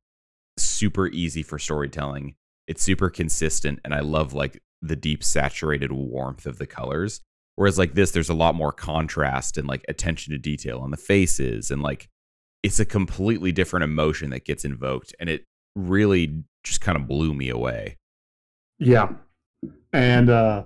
super 0.58 1.08
easy 1.08 1.42
for 1.42 1.58
storytelling. 1.58 2.34
It's 2.66 2.82
super 2.82 3.10
consistent 3.10 3.80
and 3.84 3.94
I 3.94 4.00
love 4.00 4.32
like 4.32 4.62
the 4.80 4.96
deep 4.96 5.22
saturated 5.22 5.92
warmth 5.92 6.46
of 6.46 6.58
the 6.58 6.66
colors. 6.66 7.20
Whereas 7.56 7.78
like 7.78 7.94
this 7.94 8.10
there's 8.12 8.30
a 8.30 8.34
lot 8.34 8.54
more 8.54 8.72
contrast 8.72 9.58
and 9.58 9.68
like 9.68 9.84
attention 9.88 10.32
to 10.32 10.38
detail 10.38 10.78
on 10.80 10.90
the 10.90 10.96
faces 10.96 11.70
and 11.70 11.82
like 11.82 12.08
it's 12.64 12.80
a 12.80 12.84
completely 12.84 13.52
different 13.52 13.84
emotion 13.84 14.30
that 14.30 14.46
gets 14.46 14.64
invoked 14.64 15.14
and 15.20 15.28
it 15.28 15.44
really 15.76 16.42
just 16.64 16.80
kind 16.80 16.96
of 16.96 17.06
blew 17.06 17.34
me 17.34 17.50
away. 17.50 17.98
Yeah. 18.78 19.10
And 19.92 20.30
uh 20.30 20.64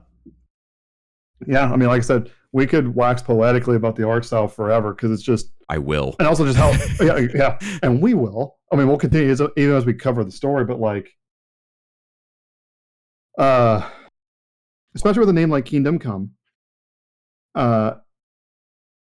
yeah, 1.47 1.71
I 1.71 1.77
mean 1.77 1.89
like 1.89 1.99
I 1.99 2.05
said, 2.05 2.31
we 2.53 2.67
could 2.67 2.95
wax 2.95 3.21
poetically 3.21 3.75
about 3.75 3.97
the 3.97 4.09
art 4.09 4.25
style 4.25 4.47
forever 4.47 4.95
because 4.95 5.11
it's 5.11 5.23
just 5.23 5.51
I 5.69 5.79
will. 5.79 6.15
and 6.21 6.29
also 6.29 6.47
just 6.47 6.57
how 6.57 6.71
yeah, 7.05 7.27
yeah 7.35 7.59
and 7.83 8.01
we 8.01 8.15
will 8.15 8.57
i 8.73 8.77
mean 8.77 8.89
we'll 8.89 8.97
continue 8.97 9.31
as, 9.31 9.43
even 9.59 9.77
as 9.77 9.85
we 9.85 9.93
cover 9.93 10.25
the 10.25 10.33
story 10.33 10.65
but 10.65 10.81
like 10.81 11.11
uh 13.39 13.87
especially 14.95 15.21
with 15.21 15.29
a 15.29 15.35
name 15.35 15.51
like 15.51 15.67
kingdom 15.67 15.99
come 15.99 16.31
uh 17.55 17.93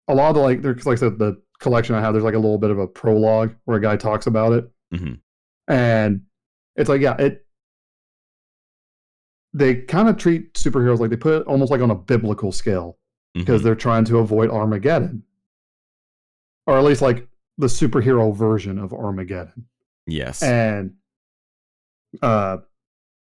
a 0.08 0.14
lot 0.14 0.28
of 0.30 0.34
the 0.36 0.40
like 0.40 0.62
there's 0.62 0.86
like 0.86 0.98
I 0.98 1.00
said, 1.00 1.18
the 1.18 1.40
collection 1.62 1.94
i 1.94 2.00
have 2.00 2.12
there's 2.12 2.24
like 2.24 2.34
a 2.34 2.38
little 2.38 2.58
bit 2.58 2.70
of 2.70 2.78
a 2.78 2.86
prologue 2.86 3.54
where 3.64 3.78
a 3.78 3.80
guy 3.80 3.96
talks 3.96 4.26
about 4.26 4.52
it 4.52 4.68
Mhm. 4.92 5.20
and 5.68 6.22
it's 6.76 6.88
like 6.88 7.00
yeah 7.00 7.16
it 7.18 7.46
they 9.54 9.76
kind 9.82 10.08
of 10.08 10.16
treat 10.16 10.54
superheroes 10.54 10.98
like 10.98 11.10
they 11.10 11.16
put 11.16 11.42
it 11.42 11.46
almost 11.46 11.70
like 11.70 11.80
on 11.80 11.90
a 11.90 11.94
biblical 11.94 12.52
scale 12.52 12.98
because 13.34 13.60
Mhm. 13.60 13.64
they're 13.64 13.74
trying 13.74 14.04
to 14.06 14.18
avoid 14.18 14.50
Armageddon, 14.50 15.22
or 16.66 16.76
at 16.78 16.84
least 16.84 17.02
like 17.02 17.28
the 17.58 17.66
superhero 17.66 18.34
version 18.34 18.78
of 18.78 18.92
Armageddon. 18.92 19.66
yes. 20.06 20.42
And 20.42 20.94
uh, 22.22 22.58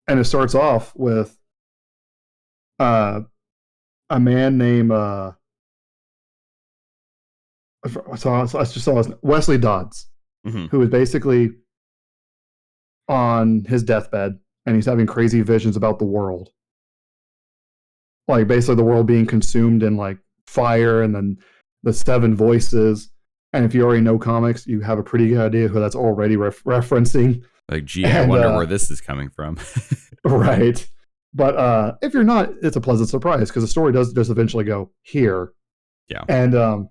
and 0.08 0.20
it 0.20 0.26
starts 0.26 0.56
off 0.56 0.94
with 0.96 1.38
uh, 2.80 3.22
a 4.10 4.20
man 4.20 4.58
named 4.58 4.92
uh, 4.92 5.34
I 7.86 7.90
I 8.42 8.46
just 8.46 8.82
saw 8.84 9.04
Wesley 9.22 9.58
Dodds, 9.58 10.08
Mhm. 10.48 10.70
who 10.70 10.82
is 10.82 10.90
basically 10.90 11.52
on 13.10 13.66
his 13.68 13.84
deathbed 13.84 14.40
and 14.66 14.76
he's 14.76 14.86
having 14.86 15.06
crazy 15.06 15.42
visions 15.42 15.76
about 15.76 16.00
the 16.00 16.06
world. 16.06 16.50
Like 18.28 18.48
basically 18.48 18.76
the 18.76 18.84
world 18.84 19.06
being 19.08 19.26
consumed 19.26 19.84
in 19.84 19.98
like 19.98 20.18
fire 20.48 21.02
and 21.02 21.14
then 21.14 21.38
the 21.84 21.92
seven 21.94 22.36
voices. 22.36 23.10
And 23.52 23.66
if 23.66 23.76
you 23.76 23.84
already 23.84 24.02
know 24.02 24.18
comics, 24.18 24.66
you 24.66 24.80
have 24.82 24.98
a 24.98 25.04
pretty 25.04 25.28
good 25.30 25.40
idea 25.40 25.68
who 25.68 25.80
that's 25.80 25.96
already 25.96 26.38
ref- 26.38 26.64
referencing. 26.64 27.44
Like, 27.70 27.86
gee, 27.86 28.06
I 28.06 28.26
wonder 28.26 28.48
uh, 28.48 28.56
where 28.56 28.66
this 28.66 28.90
is 28.90 29.02
coming 29.02 29.30
from. 29.30 29.58
right. 30.24 30.86
But 31.34 31.58
uh 31.58 31.96
if 32.02 32.14
you're 32.14 32.24
not, 32.24 32.52
it's 32.62 32.78
a 32.78 32.82
pleasant 32.82 33.10
surprise 33.10 33.50
because 33.50 33.64
the 33.64 33.68
story 33.68 33.92
does 33.92 34.14
just 34.14 34.30
eventually 34.32 34.64
go 34.64 34.92
here. 35.02 35.52
Yeah. 36.08 36.24
And 36.30 36.56
um 36.56 36.90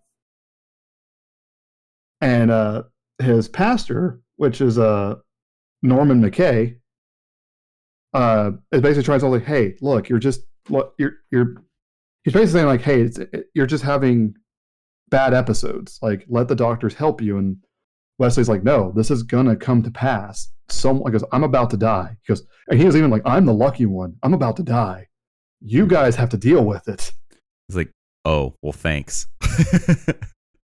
and 2.23 2.51
uh 2.51 2.85
his 3.19 3.49
pastor, 3.49 4.21
which 4.37 4.63
is 4.63 4.79
uh 4.79 5.17
Norman 5.83 6.23
McKay, 6.23 6.77
uh 8.15 8.53
is 8.71 8.81
basically 8.81 9.03
trying 9.03 9.19
to 9.19 9.25
tell 9.25 9.33
like, 9.33 9.45
hey, 9.45 9.75
look, 9.83 10.09
you're 10.09 10.19
just 10.19 10.45
look, 10.71 10.95
you're 10.99 11.17
you're 11.31 11.57
he's 12.25 12.33
basically 12.33 12.61
saying 12.61 12.67
like, 12.67 12.81
hey, 12.81 13.03
it's, 13.03 13.19
it, 13.19 13.51
you're 13.55 13.67
just 13.67 13.85
having 13.85 14.35
bad 15.11 15.35
episodes. 15.35 15.99
Like, 16.01 16.25
let 16.29 16.49
the 16.49 16.55
doctors 16.55 16.95
help 16.95 17.21
you. 17.21 17.37
And 17.37 17.59
Wesley's 18.19 18.49
like, 18.49 18.63
no, 18.63 18.93
this 18.93 19.11
is 19.11 19.23
gonna 19.23 19.57
come 19.57 19.83
to 19.83 19.91
pass. 19.91 20.51
Someone 20.69 21.13
goes, 21.13 21.25
I'm 21.33 21.45
about 21.45 21.69
to 21.71 21.77
die. 21.77 22.17
He 22.23 22.33
goes, 22.33 22.47
and 22.69 22.79
he 22.81 22.87
was 22.87 22.97
even 22.97 23.11
like, 23.11 23.23
I'm 23.27 23.45
the 23.45 23.53
lucky 23.53 23.85
one. 23.85 24.17
I'm 24.23 24.33
about 24.33 24.57
to 24.57 24.63
die. 24.63 25.09
You 25.61 25.87
guys 25.87 26.17
have 26.17 26.31
to 26.31 26.37
deal 26.37 26.65
with 26.65 26.89
it. 26.89 27.13
He's 27.69 27.77
like, 27.77 27.91
oh, 28.25 28.55
well, 28.63 28.73
thanks. 28.73 29.27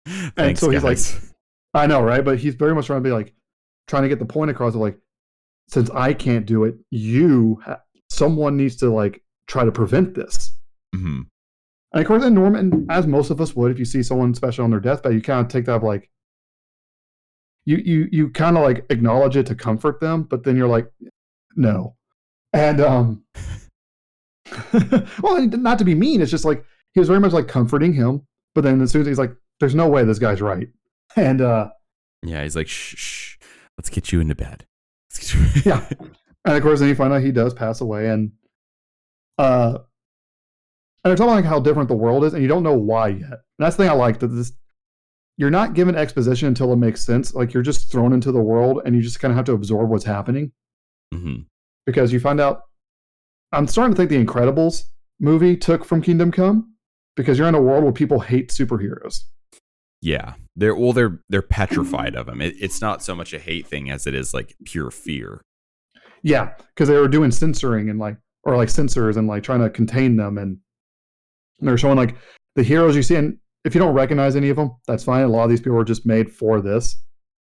And 0.07 0.33
thanks, 0.35 0.59
so 0.59 0.69
he's 0.69 0.83
like, 0.83 0.97
guys. 0.97 1.33
I 1.75 1.85
know, 1.87 2.01
right? 2.01 2.23
But 2.25 2.39
he's 2.39 2.55
very 2.55 2.73
much 2.73 2.87
trying 2.87 3.03
to 3.03 3.07
be 3.07 3.13
like, 3.13 3.33
trying 3.87 4.03
to 4.03 4.09
get 4.09 4.19
the 4.19 4.25
point 4.25 4.49
across 4.49 4.73
of 4.73 4.81
like, 4.81 4.97
since 5.67 5.89
I 5.91 6.13
can't 6.13 6.45
do 6.45 6.63
it, 6.63 6.75
you, 6.89 7.61
someone 8.09 8.57
needs 8.57 8.77
to 8.77 8.89
like 8.89 9.21
try 9.47 9.65
to 9.65 9.71
prevent 9.71 10.15
this. 10.15 10.55
Mhm. 10.95 11.25
And 11.91 12.01
of 12.01 12.07
course, 12.07 12.23
and 12.23 12.35
Norman, 12.35 12.87
as 12.89 13.07
most 13.07 13.29
of 13.29 13.39
us 13.39 13.55
would, 13.55 13.71
if 13.71 13.79
you 13.79 13.85
see 13.85 14.03
someone 14.03 14.33
special 14.33 14.63
on 14.63 14.71
their 14.71 14.79
deathbed, 14.79 15.13
you 15.13 15.21
kind 15.21 15.41
of 15.41 15.47
take 15.47 15.65
that 15.65 15.83
like, 15.83 16.09
you 17.65 17.77
you 17.77 18.07
you 18.11 18.29
kind 18.29 18.57
of 18.57 18.63
like 18.63 18.85
acknowledge 18.89 19.35
it 19.37 19.45
to 19.47 19.55
comfort 19.55 19.99
them, 19.99 20.23
but 20.23 20.43
then 20.43 20.55
you're 20.55 20.67
like, 20.67 20.91
no, 21.55 21.95
and 22.53 22.79
um, 22.81 23.23
well, 25.21 25.41
not 25.47 25.79
to 25.79 25.85
be 25.85 25.95
mean, 25.95 26.21
it's 26.21 26.31
just 26.31 26.45
like 26.45 26.63
he 26.93 26.99
was 26.99 27.07
very 27.07 27.19
much 27.19 27.31
like 27.31 27.47
comforting 27.47 27.93
him, 27.93 28.21
but 28.53 28.63
then 28.63 28.81
as 28.81 28.91
soon 28.91 29.01
as 29.01 29.07
he's 29.07 29.17
like, 29.19 29.35
there's 29.59 29.73
no 29.75 29.87
way 29.89 30.03
this 30.03 30.19
guy's 30.19 30.41
right, 30.41 30.67
and 31.15 31.41
uh, 31.41 31.69
Yeah, 32.23 32.43
he's 32.43 32.55
like, 32.55 32.67
shh, 32.67 32.95
shh, 32.97 33.37
let's 33.77 33.89
get 33.89 34.11
you 34.11 34.19
into 34.19 34.35
bed. 34.35 34.65
You- 35.21 35.45
yeah, 35.65 35.87
and 36.45 36.55
of 36.57 36.61
course, 36.61 36.79
then 36.79 36.89
you 36.89 36.95
find 36.95 37.13
out 37.13 37.21
he 37.21 37.31
does 37.31 37.53
pass 37.53 37.81
away, 37.81 38.09
and 38.09 38.31
uh, 39.37 39.77
and 41.03 41.09
they're 41.11 41.15
talking 41.15 41.33
like 41.35 41.45
how 41.45 41.59
different 41.59 41.87
the 41.89 41.95
world 41.95 42.23
is, 42.25 42.33
and 42.33 42.41
you 42.41 42.47
don't 42.49 42.63
know 42.63 42.73
why 42.77 43.09
yet. 43.09 43.21
And 43.31 43.39
that's 43.59 43.75
the 43.75 43.83
thing 43.83 43.91
I 43.91 43.95
like 43.95 44.19
that 44.19 44.27
this 44.27 44.51
you're 45.37 45.51
not 45.51 45.73
given 45.73 45.95
exposition 45.95 46.47
until 46.47 46.71
it 46.71 46.77
makes 46.77 47.03
sense. 47.05 47.33
Like 47.35 47.53
you're 47.53 47.63
just 47.63 47.91
thrown 47.91 48.13
into 48.13 48.31
the 48.31 48.41
world, 48.41 48.81
and 48.85 48.95
you 48.95 49.01
just 49.01 49.19
kind 49.19 49.31
of 49.31 49.35
have 49.35 49.45
to 49.45 49.53
absorb 49.53 49.89
what's 49.89 50.05
happening 50.05 50.51
Mhm. 51.13 51.45
because 51.85 52.11
you 52.13 52.19
find 52.19 52.39
out. 52.39 52.61
I'm 53.51 53.67
starting 53.67 53.93
to 53.93 53.97
think 53.97 54.09
the 54.09 54.23
Incredibles 54.25 54.83
movie 55.19 55.55
took 55.55 55.85
from 55.85 56.01
Kingdom 56.01 56.31
Come 56.31 56.73
because 57.15 57.37
you're 57.37 57.47
in 57.47 57.55
a 57.55 57.61
world 57.61 57.83
where 57.83 57.93
people 57.93 58.19
hate 58.19 58.49
superheroes. 58.49 59.19
Yeah, 60.01 60.33
they're 60.55 60.75
well, 60.75 60.93
they're 60.93 61.19
they're 61.29 61.41
petrified 61.59 62.15
of 62.15 62.27
him. 62.27 62.41
It, 62.41 62.55
it's 62.59 62.81
not 62.81 63.03
so 63.03 63.15
much 63.15 63.33
a 63.33 63.39
hate 63.39 63.67
thing 63.67 63.89
as 63.89 64.07
it 64.07 64.13
is 64.15 64.33
like 64.33 64.55
pure 64.65 64.91
fear. 64.91 65.41
Yeah, 66.23 66.53
because 66.69 66.89
they 66.89 66.95
were 66.95 67.07
doing 67.07 67.29
censoring 67.31 67.89
and 67.89 67.99
like, 67.99 68.17
or 68.43 68.57
like 68.57 68.69
censors 68.69 69.15
and 69.17 69.27
like 69.27 69.43
trying 69.43 69.59
to 69.61 69.69
contain 69.69 70.15
them, 70.15 70.37
and 70.37 70.57
they're 71.59 71.77
showing 71.77 71.97
like 71.97 72.15
the 72.55 72.63
heroes 72.63 72.95
you 72.95 73.03
see. 73.03 73.15
And 73.15 73.37
if 73.63 73.75
you 73.75 73.79
don't 73.79 73.93
recognize 73.93 74.35
any 74.35 74.49
of 74.49 74.57
them, 74.57 74.71
that's 74.87 75.03
fine. 75.03 75.23
A 75.23 75.27
lot 75.27 75.43
of 75.43 75.49
these 75.49 75.61
people 75.61 75.77
are 75.77 75.83
just 75.83 76.05
made 76.05 76.31
for 76.31 76.61
this. 76.61 77.03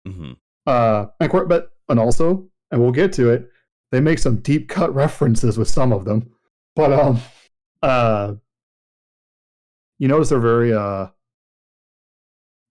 hmm 0.06 0.32
Uh, 0.66 1.06
and 1.20 1.30
course, 1.30 1.48
but 1.48 1.70
and 1.90 2.00
also, 2.00 2.48
and 2.72 2.82
we'll 2.82 2.92
get 2.92 3.14
to 3.14 3.30
it. 3.30 3.50
They 3.92 4.00
make 4.00 4.18
some 4.18 4.38
deep 4.38 4.70
cut 4.70 4.94
references 4.96 5.58
with 5.58 5.68
some 5.68 5.94
of 5.94 6.06
them, 6.06 6.32
but 6.76 6.92
um, 6.92 7.20
uh, 7.84 8.34
you 10.00 10.08
notice 10.08 10.30
they're 10.30 10.40
very 10.40 10.74
uh 10.74 11.08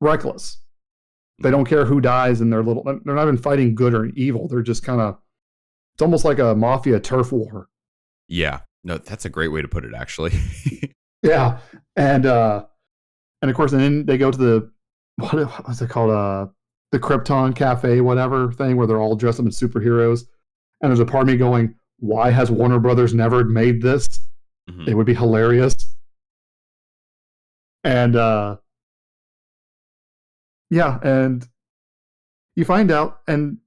reckless. 0.02 0.58
They 1.42 1.50
don't 1.50 1.64
care 1.64 1.84
who 1.86 2.00
dies 2.00 2.40
in 2.40 2.50
their 2.50 2.62
little. 2.62 2.82
They're 2.84 3.14
not 3.14 3.22
even 3.22 3.38
fighting 3.38 3.74
good 3.74 3.94
or 3.94 4.06
evil. 4.06 4.48
They're 4.48 4.62
just 4.62 4.82
kind 4.84 5.00
of. 5.00 5.18
It's 5.94 6.02
almost 6.02 6.24
like 6.24 6.38
a 6.38 6.54
mafia 6.54 7.00
turf 7.00 7.32
war. 7.32 7.68
Yeah, 8.28 8.60
no, 8.84 8.98
that's 8.98 9.24
a 9.24 9.28
great 9.30 9.48
way 9.48 9.62
to 9.62 9.68
put 9.68 9.84
it. 9.84 9.92
Actually, 9.94 10.32
Yeah, 11.22 11.58
and 11.96 12.26
uh, 12.26 12.64
and 13.40 13.50
of 13.50 13.56
course, 13.56 13.72
and 13.72 13.80
then 13.80 14.06
they 14.06 14.18
go 14.18 14.30
to 14.30 14.38
the 14.38 14.70
what 15.16 15.34
was 15.68 15.80
it 15.80 15.90
called? 15.90 16.10
Uh, 16.10 16.46
the 16.92 16.98
Krypton 16.98 17.54
Cafe, 17.56 18.00
whatever 18.02 18.52
thing, 18.52 18.76
where 18.76 18.86
they're 18.86 19.00
all 19.00 19.16
dressed 19.16 19.40
up 19.40 19.46
as 19.46 19.58
superheroes. 19.58 20.24
And 20.80 20.90
there's 20.90 21.00
a 21.00 21.06
part 21.06 21.22
of 21.22 21.28
me 21.28 21.36
going, 21.36 21.74
"Why 21.98 22.30
has 22.30 22.50
Warner 22.50 22.78
Brothers 22.78 23.14
never 23.14 23.44
made 23.44 23.80
this? 23.82 24.20
Mhm. 24.70 24.88
It 24.88 24.94
would 24.94 25.06
be 25.06 25.14
hilarious." 25.14 25.74
And 27.84 28.14
uh, 28.16 28.56
yeah, 30.72 30.98
and 31.02 31.46
you 32.56 32.64
find 32.64 32.90
out, 32.90 33.20
and 33.28 33.58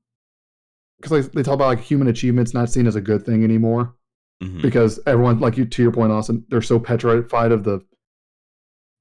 because 0.99 1.29
they 1.29 1.43
talk 1.43 1.53
about 1.53 1.67
like 1.67 1.79
human 1.81 2.07
achievements 2.07 2.53
not 2.55 2.69
seen 2.69 2.87
as 2.87 2.95
a 2.95 3.01
good 3.01 3.23
thing 3.25 3.43
anymore 3.43 3.95
Mhm. 4.41 4.61
because 4.63 4.99
everyone, 5.05 5.39
like 5.39 5.55
you 5.55 5.65
to 5.65 5.81
your 5.83 5.91
point, 5.91 6.11
Austin, 6.11 6.43
they're 6.49 6.61
so 6.63 6.79
petrified 6.79 7.51
of 7.51 7.63
the, 7.63 7.79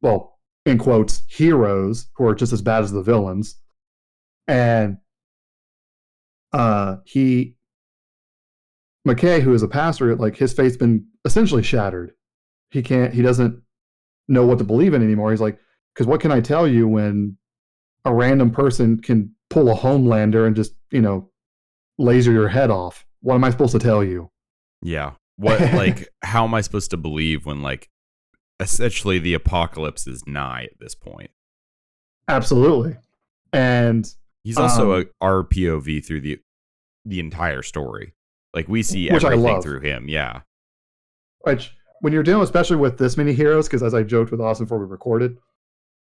well, 0.02 0.38
in 0.66 0.76
quotes, 0.76 1.23
heroes 1.28 2.06
who 2.16 2.26
are 2.26 2.34
just 2.34 2.52
as 2.52 2.61
bad 2.62 2.82
as 2.84 2.92
the 2.92 3.02
villains, 3.02 3.58
and 4.46 4.99
uh, 6.52 6.99
he, 7.04 7.56
McKay, 9.08 9.40
who 9.40 9.52
is 9.54 9.62
a 9.62 9.68
pastor, 9.68 10.14
like 10.16 10.37
his 10.37 10.52
faith's 10.52 10.76
been 10.76 11.06
essentially 11.25 11.62
shattered. 11.62 12.12
He 12.70 12.82
can't, 12.82 13.12
he 13.14 13.23
doesn't 13.23 13.62
know 14.28 14.46
what 14.46 14.58
to 14.58 14.64
believe 14.64 14.94
in 14.94 15.02
anymore. 15.02 15.30
He's 15.30 15.40
like, 15.40 15.58
because 15.94 16.06
what 16.06 16.20
can 16.20 16.32
I 16.32 16.40
tell 16.40 16.66
you 16.68 16.87
when 16.88 17.37
a 18.04 18.12
random 18.14 18.50
person 18.50 19.00
can 19.00 19.34
pull 19.50 19.70
a 19.70 19.75
Homelander 19.76 20.46
and 20.46 20.54
just, 20.56 20.75
you 20.90 21.00
know, 21.00 21.30
laser 21.99 22.32
your 22.32 22.49
head 22.49 22.70
off? 22.70 23.04
What 23.20 23.34
am 23.37 23.44
I 23.44 23.50
supposed 23.50 23.73
to 23.73 23.78
tell 23.78 24.02
you? 24.04 24.30
yeah. 24.82 25.12
What 25.37 25.61
like 25.75 26.08
how 26.23 26.44
am 26.44 26.54
I 26.54 26.61
supposed 26.61 26.90
to 26.92 26.96
believe 26.96 27.44
when 27.44 27.61
like 27.62 27.88
essentially 28.61 29.18
the 29.18 29.34
apocalypse 29.34 30.06
is 30.06 30.23
nigh 30.28 30.64
at 30.70 30.78
this 30.78 30.94
point? 30.94 31.30
Absolutely. 32.28 32.96
And 33.52 34.08
He's 34.44 34.58
also 34.58 34.92
Um, 34.94 35.00
a 35.20 35.25
our 35.25 35.42
POV 35.42 36.04
through 36.06 36.20
the 36.20 36.38
the 37.04 37.18
entire 37.20 37.62
story. 37.62 38.14
Like 38.54 38.68
we 38.68 38.82
see 38.82 39.11
everything 39.11 39.61
through 39.62 39.80
him. 39.80 40.08
Yeah. 40.08 40.42
which 41.40 41.75
when 42.00 42.12
you're 42.12 42.23
dealing 42.23 42.44
especially 42.44 42.76
with 42.76 42.99
this 42.99 43.16
many 43.16 43.32
heroes, 43.32 43.66
because 43.66 43.82
as 43.82 43.94
I 43.94 44.02
joked 44.02 44.30
with 44.30 44.40
Austin 44.40 44.66
before 44.66 44.78
we 44.78 44.87
recorded, 44.87 45.37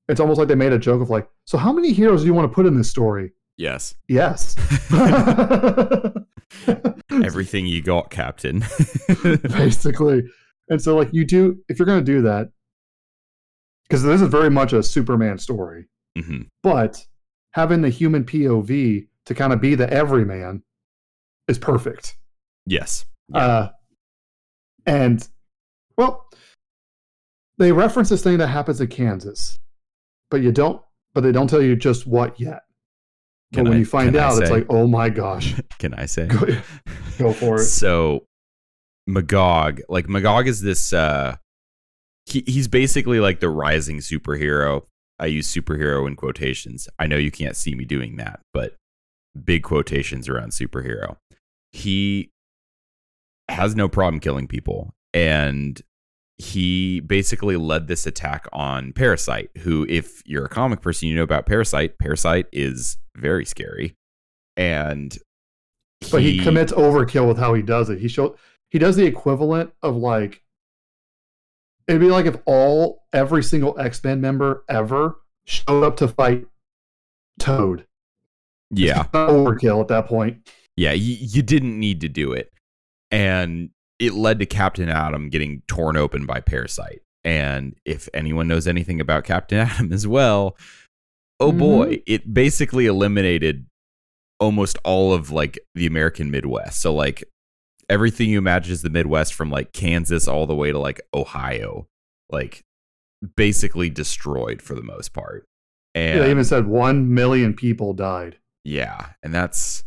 it's 0.08 0.20
almost 0.20 0.38
like 0.38 0.49
they 0.49 0.54
made 0.54 0.73
a 0.73 0.78
joke 0.78 1.00
of 1.02 1.11
like, 1.11 1.28
so 1.44 1.58
how 1.58 1.73
many 1.73 1.92
heroes 1.92 2.20
do 2.20 2.26
you 2.26 2.34
want 2.34 2.50
to 2.50 2.54
put 2.54 2.66
in 2.66 2.76
this 2.76 2.90
story? 2.90 3.32
Yes. 3.56 3.94
Yes. 4.08 4.56
Everything 7.11 7.66
you 7.66 7.82
got, 7.82 8.11
Captain. 8.11 8.64
Basically. 9.42 10.25
And 10.68 10.80
so 10.80 10.96
like 10.96 11.08
you 11.12 11.25
do 11.25 11.58
if 11.68 11.78
you're 11.78 11.87
gonna 11.87 12.02
do 12.02 12.23
that, 12.23 12.50
because 13.84 14.02
this 14.02 14.20
is 14.20 14.28
very 14.28 14.50
much 14.50 14.73
a 14.73 14.82
Superman 14.82 15.38
story. 15.38 15.87
hmm 16.18 16.42
but 16.62 17.04
having 17.52 17.82
the 17.82 17.90
human 17.90 18.25
POV 18.25 19.06
to 19.26 19.34
kind 19.34 19.52
of 19.52 19.61
be 19.61 19.75
the 19.75 19.88
everyman 19.92 20.62
is 21.49 21.58
perfect. 21.58 22.16
Yes. 22.66 23.04
Uh, 23.32 23.68
and 24.87 25.26
well, 25.96 26.28
they 27.58 27.70
reference 27.73 28.08
this 28.08 28.23
thing 28.23 28.38
that 28.38 28.49
happens 28.49 28.80
in 28.80 28.88
Kansas, 28.88 29.58
but 30.31 30.43
you 30.43 30.52
don't. 30.52 30.81
But 31.14 31.23
they 31.23 31.33
don't 31.33 31.49
tell 31.49 31.62
you 31.62 31.76
just 31.76 32.07
what 32.07 32.38
yet. 32.40 32.62
Can 33.52 33.64
but 33.64 33.71
when 33.71 33.76
I- 33.76 33.81
you 33.81 33.87
find 33.87 34.16
out, 34.16 34.40
it's 34.43 34.50
like, 34.50 34.66
oh 34.69 34.87
my 34.87 35.09
gosh, 35.11 35.54
Can 35.78 35.95
I 35.95 36.07
say? 36.07 36.26
go, 36.26 36.47
go 37.19 37.33
for 37.33 37.57
it. 37.57 37.64
So 37.64 38.25
Magog, 39.07 39.81
like 39.88 40.09
Magog 40.09 40.49
is 40.49 40.61
this 40.61 40.93
uh 40.93 41.37
he, 42.26 42.43
he's 42.47 42.69
basically 42.69 43.21
like 43.21 43.40
the 43.40 43.50
rising 43.50 43.99
superhero. 43.99 44.85
I 45.19 45.26
use 45.26 45.52
superhero 45.52 46.09
in 46.09 46.16
quotations. 46.16 46.88
I 46.99 47.07
know 47.07 47.16
you 47.16 47.31
can't 47.31 47.54
see 47.57 47.75
me 47.75 47.85
doing 47.85 48.16
that, 48.16 48.40
but 48.52 48.75
big 49.45 49.62
quotations 49.62 50.28
around 50.28 50.50
superhero. 50.50 51.16
He 51.73 52.31
has 53.49 53.76
no 53.76 53.88
problem 53.88 54.21
killing 54.21 54.49
people 54.49 54.95
and 55.12 55.81
he 56.44 57.00
basically 57.00 57.56
led 57.56 57.88
this 57.88 58.06
attack 58.06 58.46
on 58.52 58.92
Parasite, 58.92 59.50
who 59.58 59.86
if 59.88 60.22
you're 60.26 60.44
a 60.44 60.48
comic 60.48 60.80
person 60.82 61.08
you 61.08 61.16
know 61.16 61.22
about 61.22 61.46
Parasite, 61.46 61.98
Parasite 61.98 62.46
is 62.52 62.98
very 63.16 63.44
scary. 63.44 63.96
And 64.56 65.16
But 66.10 66.22
he, 66.22 66.38
commits 66.38 66.72
overkill 66.72 67.26
with 67.26 67.38
how 67.38 67.54
he 67.54 67.62
does 67.62 67.90
it. 67.90 67.98
He 67.98 68.08
show 68.08 68.36
he 68.70 68.78
does 68.78 68.96
the 68.96 69.06
equivalent 69.06 69.72
of 69.82 69.96
like 69.96 70.42
it'd 71.88 72.00
be 72.00 72.08
like 72.08 72.26
if 72.26 72.36
all 72.44 73.04
every 73.12 73.42
single 73.42 73.78
X 73.78 74.02
Men 74.04 74.20
member 74.20 74.64
ever 74.68 75.16
showed 75.44 75.82
up 75.82 75.96
to 75.96 76.08
fight 76.08 76.46
Toad. 77.38 77.86
yeah. 78.70 79.04
Overkill 79.12 79.80
at 79.80 79.88
that 79.88 80.06
point. 80.06 80.48
Yeah, 80.76 80.92
you, 80.92 81.16
you 81.18 81.42
didn't 81.42 81.78
need 81.78 82.00
to 82.02 82.08
do 82.08 82.32
it. 82.32 82.52
And 83.10 83.70
it 83.98 84.12
led 84.14 84.38
to 84.40 84.46
Captain 84.46 84.88
Atom 84.88 85.28
getting 85.28 85.62
torn 85.66 85.96
open 85.96 86.26
by 86.26 86.40
Parasite. 86.40 87.02
And 87.22 87.74
if 87.84 88.08
anyone 88.12 88.48
knows 88.48 88.66
anything 88.66 89.00
about 89.00 89.24
Captain 89.24 89.58
Atom 89.66 89.92
as 89.92 90.06
well, 90.06 90.56
oh 91.40 91.52
Mhm. 91.52 91.58
boy, 91.58 92.02
it 92.06 92.32
basically 92.34 92.86
eliminated 92.86 93.66
almost 94.40 94.78
all 94.84 95.12
of 95.12 95.30
like 95.30 95.58
the 95.74 95.86
American 95.86 96.30
Midwest. 96.30 96.80
So 96.80 96.92
like 96.94 97.24
everything 97.88 98.28
you 98.30 98.38
imagine 98.38 98.72
is 98.72 98.82
the 98.82 98.90
Midwest 98.90 99.32
from 99.34 99.50
like 99.50 99.72
Kansas 99.72 100.26
all 100.28 100.46
the 100.46 100.54
way 100.56 100.72
to 100.72 100.78
like 100.78 101.00
Ohio, 101.14 101.86
like 102.30 102.62
basically 103.36 103.88
destroyed 103.90 104.60
for 104.60 104.74
the 104.74 104.82
most 104.82 105.12
part. 105.14 105.44
And 105.94 106.18
Yeah, 106.18 106.24
they 106.24 106.30
even 106.30 106.44
said 106.44 106.66
one 106.66 107.14
million 107.14 107.54
people 107.54 107.94
died. 107.94 108.38
yeah, 108.64 109.10
and 109.22 109.32
that's 109.32 109.84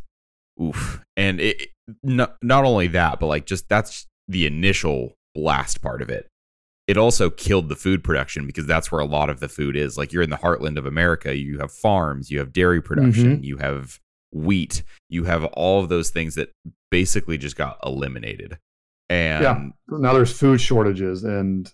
oof. 0.61 1.01
And 1.15 1.39
it, 1.39 1.69
not 2.03 2.37
not 2.41 2.65
only 2.65 2.87
that, 2.87 3.19
but 3.19 3.27
like 3.27 3.45
just 3.45 3.69
that's 3.69 4.07
the 4.27 4.45
initial 4.45 5.13
blast 5.33 5.81
part 5.81 6.01
of 6.01 6.09
it. 6.09 6.27
It 6.87 6.97
also 6.97 7.29
killed 7.29 7.67
the 7.67 7.75
food 7.75 8.03
production 8.03 8.45
because 8.45 8.65
that's 8.65 8.91
where 8.91 9.01
a 9.01 9.05
lot 9.05 9.29
of 9.29 9.39
the 9.39 9.49
food 9.49 9.75
is. 9.75 9.97
Like 9.97 10.13
you're 10.13 10.23
in 10.23 10.29
the 10.29 10.37
heartland 10.37 10.77
of 10.77 10.85
America, 10.85 11.35
you 11.35 11.59
have 11.59 11.71
farms, 11.71 12.31
you 12.31 12.39
have 12.39 12.53
dairy 12.53 12.79
mm-hmm. 12.79 12.87
production, 12.87 13.43
you 13.43 13.57
have 13.57 13.99
wheat, 14.31 14.83
you 15.09 15.25
have 15.25 15.43
all 15.45 15.81
of 15.81 15.89
those 15.89 16.09
things 16.11 16.35
that 16.35 16.49
basically 16.89 17.37
just 17.37 17.57
got 17.57 17.77
eliminated. 17.85 18.57
And 19.09 19.43
Yeah. 19.43 19.63
Now 19.89 20.13
there's 20.13 20.37
food 20.37 20.61
shortages 20.61 21.23
and 21.23 21.71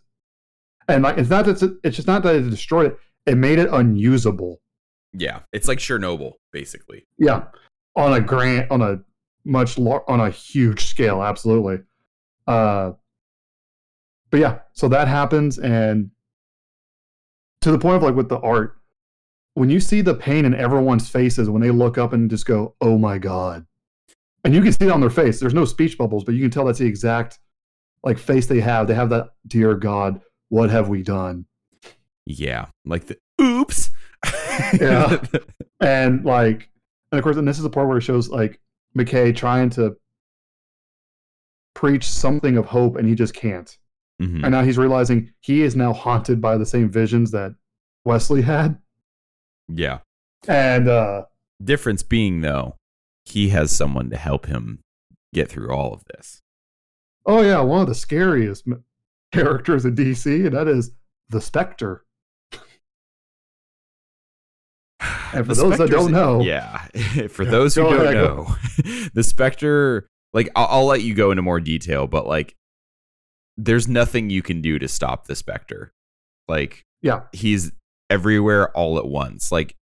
and 0.87 1.03
like 1.03 1.17
it's 1.17 1.29
not 1.29 1.45
that 1.45 1.61
it's, 1.61 1.73
it's 1.83 1.95
just 1.95 2.07
not 2.07 2.23
that 2.23 2.35
it 2.35 2.49
destroyed 2.49 2.87
it. 2.87 2.97
It 3.25 3.35
made 3.35 3.59
it 3.59 3.69
unusable. 3.71 4.59
yeah, 5.13 5.41
it's 5.53 5.67
like 5.67 5.77
Chernobyl, 5.77 6.33
basically. 6.51 7.05
Yeah, 7.17 7.43
on 7.95 8.13
a 8.13 8.21
grant 8.21 8.71
on 8.71 8.81
a 8.81 9.00
much 9.45 9.77
lar- 9.77 10.10
on 10.10 10.19
a 10.19 10.29
huge 10.29 10.86
scale, 10.86 11.21
absolutely. 11.21 11.79
Uh, 12.47 12.93
but 14.29 14.39
yeah, 14.39 14.60
so 14.73 14.88
that 14.88 15.08
happens, 15.08 15.60
and 15.60 16.10
to 17.62 17.71
the 17.71 17.79
point 17.79 17.97
of 17.97 18.03
like 18.03 18.15
with 18.15 18.29
the 18.29 18.39
art, 18.39 18.77
when 19.53 19.69
you 19.69 19.79
see 19.79 20.01
the 20.01 20.15
pain 20.15 20.45
in 20.45 20.56
everyone's 20.56 21.08
faces 21.08 21.49
when 21.49 21.62
they 21.62 21.71
look 21.71 21.97
up 21.97 22.13
and 22.13 22.29
just 22.29 22.45
go, 22.45 22.75
"Oh 22.82 22.97
my 22.97 23.17
god," 23.17 23.65
and 24.43 24.53
you 24.53 24.62
can 24.62 24.73
see 24.73 24.86
it 24.86 24.91
on 24.91 25.01
their 25.01 25.10
face. 25.10 25.39
There's 25.39 25.53
no 25.53 25.65
speech 25.65 25.97
bubbles, 25.97 26.23
but 26.23 26.36
you 26.36 26.41
can 26.41 26.51
tell 26.51 26.65
that's 26.65 26.79
the 26.79 26.88
exact 26.88 27.39
like 28.03 28.17
face 28.17 28.47
they 28.47 28.60
have. 28.60 28.88
They 28.88 28.95
have 28.95 29.10
that, 29.10 29.29
"Dear 29.45 29.75
God, 29.75 30.21
what 30.49 30.69
have 30.69 30.89
we 30.89 31.03
done?" 31.03 31.45
Yeah, 32.25 32.67
like 32.86 33.06
the 33.06 33.17
oops. 33.39 33.91
Yeah. 34.79 35.21
and 35.79 36.23
like 36.25 36.69
and 37.13 37.19
of 37.19 37.23
course 37.23 37.38
and 37.38 37.47
this 37.47 37.58
is 37.58 37.63
the 37.63 37.69
part 37.69 37.88
where 37.88 37.97
it 37.99 38.02
shows 38.02 38.28
like 38.30 38.60
mckay 38.97 39.36
trying 39.36 39.69
to 39.69 39.95
preach 41.76 42.04
something 42.10 42.58
of 42.58 42.65
hope 42.65 42.95
and 42.97 43.08
he 43.08 43.13
just 43.15 43.34
can't 43.36 43.78
Mhm. 44.21 44.43
and 44.43 44.52
now 44.52 44.63
he's 44.63 44.78
realizing 44.78 45.32
he 45.41 45.62
is 45.62 45.76
now 45.76 45.93
haunted 45.93 46.41
by 46.41 46.58
the 46.58 46.65
same 46.65 46.89
visions 46.89 47.32
that 47.32 47.54
wesley 48.06 48.41
had 48.41 48.80
Yeah. 49.67 49.99
and 50.47 50.88
uh 50.88 51.26
Difference 51.63 52.04
being 52.04 52.41
though, 52.41 52.76
he 53.26 53.49
has 53.49 53.71
someone 53.71 54.10
to 54.10 54.17
help 54.17 54.47
him 54.47 54.80
get 55.34 55.49
through 55.49 55.71
all 55.71 55.93
of 55.93 56.04
this. 56.06 56.41
oh 57.28 57.41
yeah 57.41 57.60
one 57.62 57.82
of 57.82 57.88
the 57.88 57.95
scariest 57.95 58.65
characters 59.32 59.86
in 59.86 59.95
dc 59.95 60.26
and 60.47 60.56
that 60.56 60.67
is 60.67 60.91
the 61.30 61.39
spectre 61.41 62.06
And 65.34 65.46
for 65.46 65.54
The 65.56 65.62
those 65.63 65.78
that 65.78 65.89
don't 65.89 66.12
know- 66.12 66.41
yeah, 66.41 66.80
for 67.30 67.46
those 67.46 67.76
who 67.76 67.84
don't 67.84 68.13
know, 68.13 68.56
the 69.13 69.24
Spectre, 69.24 70.08
like 70.34 70.50
I'll, 70.56 70.67
I'll 70.69 70.86
let 70.86 71.02
you 71.02 71.13
go 71.13 71.32
into 71.32 71.41
more 71.43 71.60
detail, 71.60 72.08
but 72.08 72.26
like, 72.28 72.56
there's 73.58 73.88
nothing 73.88 74.30
you 74.30 74.41
can 74.41 74.62
do 74.62 74.80
to 74.80 74.88
stop 74.88 75.26
the 75.28 75.36
Spectre. 75.36 75.91
Like, 76.48 76.84
yeah 77.02 77.24
he's 77.34 77.72
everywhere 78.10 78.69
all 78.78 78.98
at 78.98 79.06
once. 79.06 79.52
Like, 79.52 79.76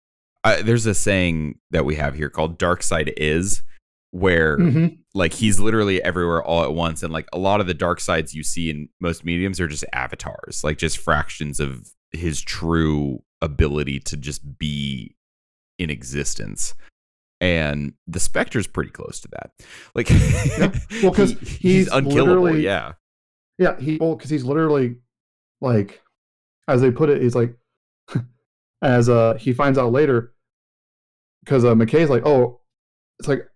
I, 0.44 0.62
there's 0.62 0.86
a 0.86 0.94
saying 0.94 1.58
that 1.70 1.84
we 1.84 1.96
have 1.96 2.14
here 2.14 2.30
called 2.30 2.58
"Darkseid 2.58 3.12
is," 3.16 3.62
where 4.10 4.56
Mhm. 4.58 4.98
like 5.14 5.32
he's 5.34 5.60
literally 5.60 6.02
everywhere 6.02 6.42
all 6.42 6.64
at 6.64 6.72
once 6.74 7.02
and 7.02 7.12
like 7.12 7.28
a 7.32 7.38
lot 7.38 7.60
of 7.60 7.66
the 7.68 7.74
Darkseids 7.74 8.34
you 8.34 8.42
see 8.42 8.68
in 8.70 8.88
most 9.00 9.24
mediums 9.24 9.60
are 9.60 9.68
just 9.68 9.84
avatars 9.92 10.62
like 10.64 10.78
just 10.78 10.98
fractions 10.98 11.60
of 11.60 11.90
his 12.10 12.40
true 12.40 13.22
ability 13.40 14.00
to 14.00 14.16
just 14.16 14.58
be 14.58 15.14
in 15.80 15.90
existence. 15.90 16.74
And 17.40 17.94
the 18.06 18.20
spectre's 18.20 18.66
pretty 18.66 18.90
close 18.90 19.18
to 19.20 19.28
that. 19.28 19.50
Like 19.94 20.10
Well, 21.02 21.12
'cause 21.14 21.32
he- 21.40 21.68
he's 21.74 21.88
unkillable 21.88 22.42
literally- 22.42 22.62
yeah. 22.64 22.92
Yeah, 23.58 23.78
he 23.78 23.96
well 23.98 24.14
because 24.14 24.30
he's 24.30 24.44
literally 24.44 24.96
like, 25.60 26.00
as 26.68 26.80
they 26.80 26.90
put 26.90 27.08
it, 27.10 27.20
he's 27.22 27.34
like, 27.34 27.54
as 28.82 29.08
uh 29.08 29.34
he 29.34 29.52
finds 29.52 29.78
out 29.78 29.92
later, 29.92 30.34
because 31.44 31.64
uh, 31.64 31.74
McKay's 31.74 32.08
like, 32.10 32.24
oh, 32.26 32.60
it's 33.18 33.28
like 33.28 33.46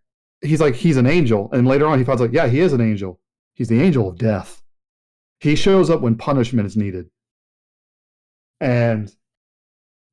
he's 0.42 0.60
like 0.60 0.74
he's 0.74 0.96
an 0.98 1.06
angel, 1.06 1.48
and 1.52 1.66
later 1.66 1.86
on 1.86 1.98
he 1.98 2.04
finds 2.04 2.20
like, 2.20 2.32
yeah, 2.32 2.46
he 2.48 2.60
is 2.60 2.72
an 2.74 2.80
angel. 2.82 3.18
He's 3.54 3.68
the 3.68 3.80
angel 3.80 4.08
of 4.08 4.18
death. 4.18 4.62
He 5.40 5.56
shows 5.56 5.88
up 5.90 6.00
when 6.02 6.16
punishment 6.16 6.66
is 6.66 6.76
needed, 6.76 7.06
and 8.60 9.10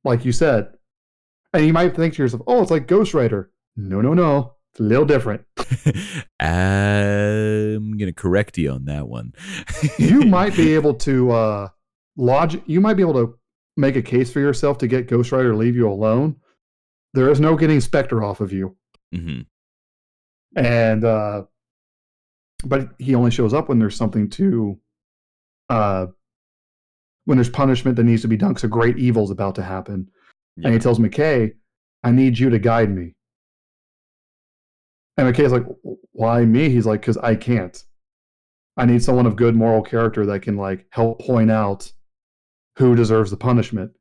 like 0.05 0.23
you 0.25 0.31
said, 0.31 0.73
and 1.53 1.65
you 1.65 1.73
might 1.73 1.95
think 1.95 2.15
to 2.15 2.23
yourself, 2.23 2.43
oh, 2.47 2.61
it's 2.61 2.71
like 2.71 2.87
Ghost 2.87 3.13
Rider. 3.13 3.51
No, 3.75 4.01
no, 4.01 4.13
no, 4.13 4.53
it's 4.71 4.79
a 4.79 4.83
little 4.83 5.05
different. 5.05 5.43
i'm 6.39 7.97
gonna 7.97 8.13
correct 8.13 8.57
you 8.57 8.71
on 8.71 8.85
that 8.85 9.07
one 9.07 9.31
you 9.97 10.21
might 10.25 10.55
be 10.55 10.73
able 10.73 10.93
to 10.93 11.31
uh 11.31 11.67
you 12.65 12.81
might 12.81 12.95
be 12.95 13.01
able 13.03 13.13
to 13.13 13.37
make 13.77 13.95
a 13.95 14.01
case 14.01 14.31
for 14.31 14.39
yourself 14.39 14.77
to 14.79 14.87
get 14.87 15.07
Ghost 15.07 15.31
Rider 15.31 15.51
to 15.51 15.57
leave 15.57 15.75
you 15.75 15.89
alone. 15.89 16.35
There 17.13 17.29
is 17.29 17.39
no 17.39 17.55
getting 17.55 17.79
Spectre 17.79 18.23
off 18.23 18.41
of 18.41 18.51
you. 18.51 18.75
Mhm. 19.13 19.45
And 20.55 21.03
uh 21.03 21.43
but 22.63 22.89
he 22.99 23.15
only 23.15 23.31
shows 23.31 23.53
up 23.53 23.69
when 23.69 23.79
there's 23.79 23.95
something 23.95 24.29
to 24.31 24.79
uh 25.69 26.07
when 27.25 27.37
there's 27.37 27.49
punishment 27.49 27.95
that 27.95 28.03
needs 28.03 28.21
to 28.23 28.27
be 28.27 28.37
done 28.37 28.49
because 28.49 28.63
a 28.65 28.67
great 28.67 28.97
evil's 28.97 29.31
about 29.31 29.55
to 29.55 29.63
happen. 29.63 30.09
And 30.57 30.73
he 30.73 30.79
tells 30.79 30.99
McKay, 30.99 31.53
I 32.03 32.11
need 32.11 32.37
you 32.37 32.49
to 32.49 32.59
guide 32.59 32.89
me. 32.89 33.13
And 35.17 35.33
McKay's 35.33 35.51
like, 35.51 35.65
why 36.11 36.45
me? 36.45 36.69
He's 36.69 36.85
like, 36.85 37.01
because 37.01 37.17
I 37.17 37.35
can't. 37.35 37.81
I 38.77 38.85
need 38.85 39.03
someone 39.03 39.25
of 39.25 39.35
good 39.35 39.55
moral 39.55 39.81
character 39.81 40.25
that 40.25 40.41
can 40.41 40.57
like 40.57 40.85
help 40.91 41.21
point 41.21 41.51
out 41.51 41.91
who 42.77 42.95
deserves 42.95 43.31
the 43.31 43.37
punishment. 43.37 43.91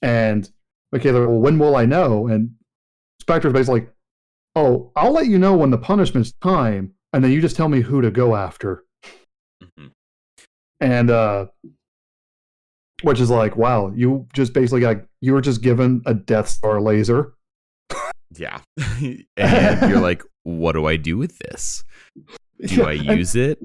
And 0.00 0.48
McKay's 0.94 1.12
like, 1.12 1.28
well, 1.28 1.40
when 1.40 1.58
will 1.58 1.76
I 1.76 1.86
know? 1.86 2.26
And 2.26 2.52
Spectre's 3.20 3.52
basically 3.52 3.80
like, 3.80 3.94
oh, 4.56 4.92
I'll 4.96 5.12
let 5.12 5.26
you 5.26 5.38
know 5.38 5.56
when 5.56 5.70
the 5.70 5.78
punishment's 5.78 6.32
time, 6.32 6.92
and 7.12 7.22
then 7.24 7.30
you 7.30 7.40
just 7.40 7.56
tell 7.56 7.68
me 7.68 7.80
who 7.80 8.00
to 8.02 8.10
go 8.10 8.36
after. 8.36 8.84
Mhm. 9.62 9.92
And 10.80 11.10
uh 11.10 11.46
which 13.02 13.20
is 13.20 13.30
like, 13.30 13.56
wow, 13.56 13.92
you 13.94 14.26
just 14.32 14.52
basically 14.52 14.80
got 14.80 14.96
you 15.20 15.32
were 15.32 15.40
just 15.40 15.62
given 15.62 16.02
a 16.06 16.14
Death 16.14 16.48
Star 16.48 16.80
laser. 16.80 17.34
Yeah. 18.36 18.60
and 19.36 19.90
you're 19.90 20.00
like, 20.00 20.22
what 20.44 20.72
do 20.72 20.86
I 20.86 20.96
do 20.96 21.18
with 21.18 21.38
this? 21.38 21.84
Do 22.66 22.84
I 22.84 22.92
use 23.16 23.34
it? 23.36 23.58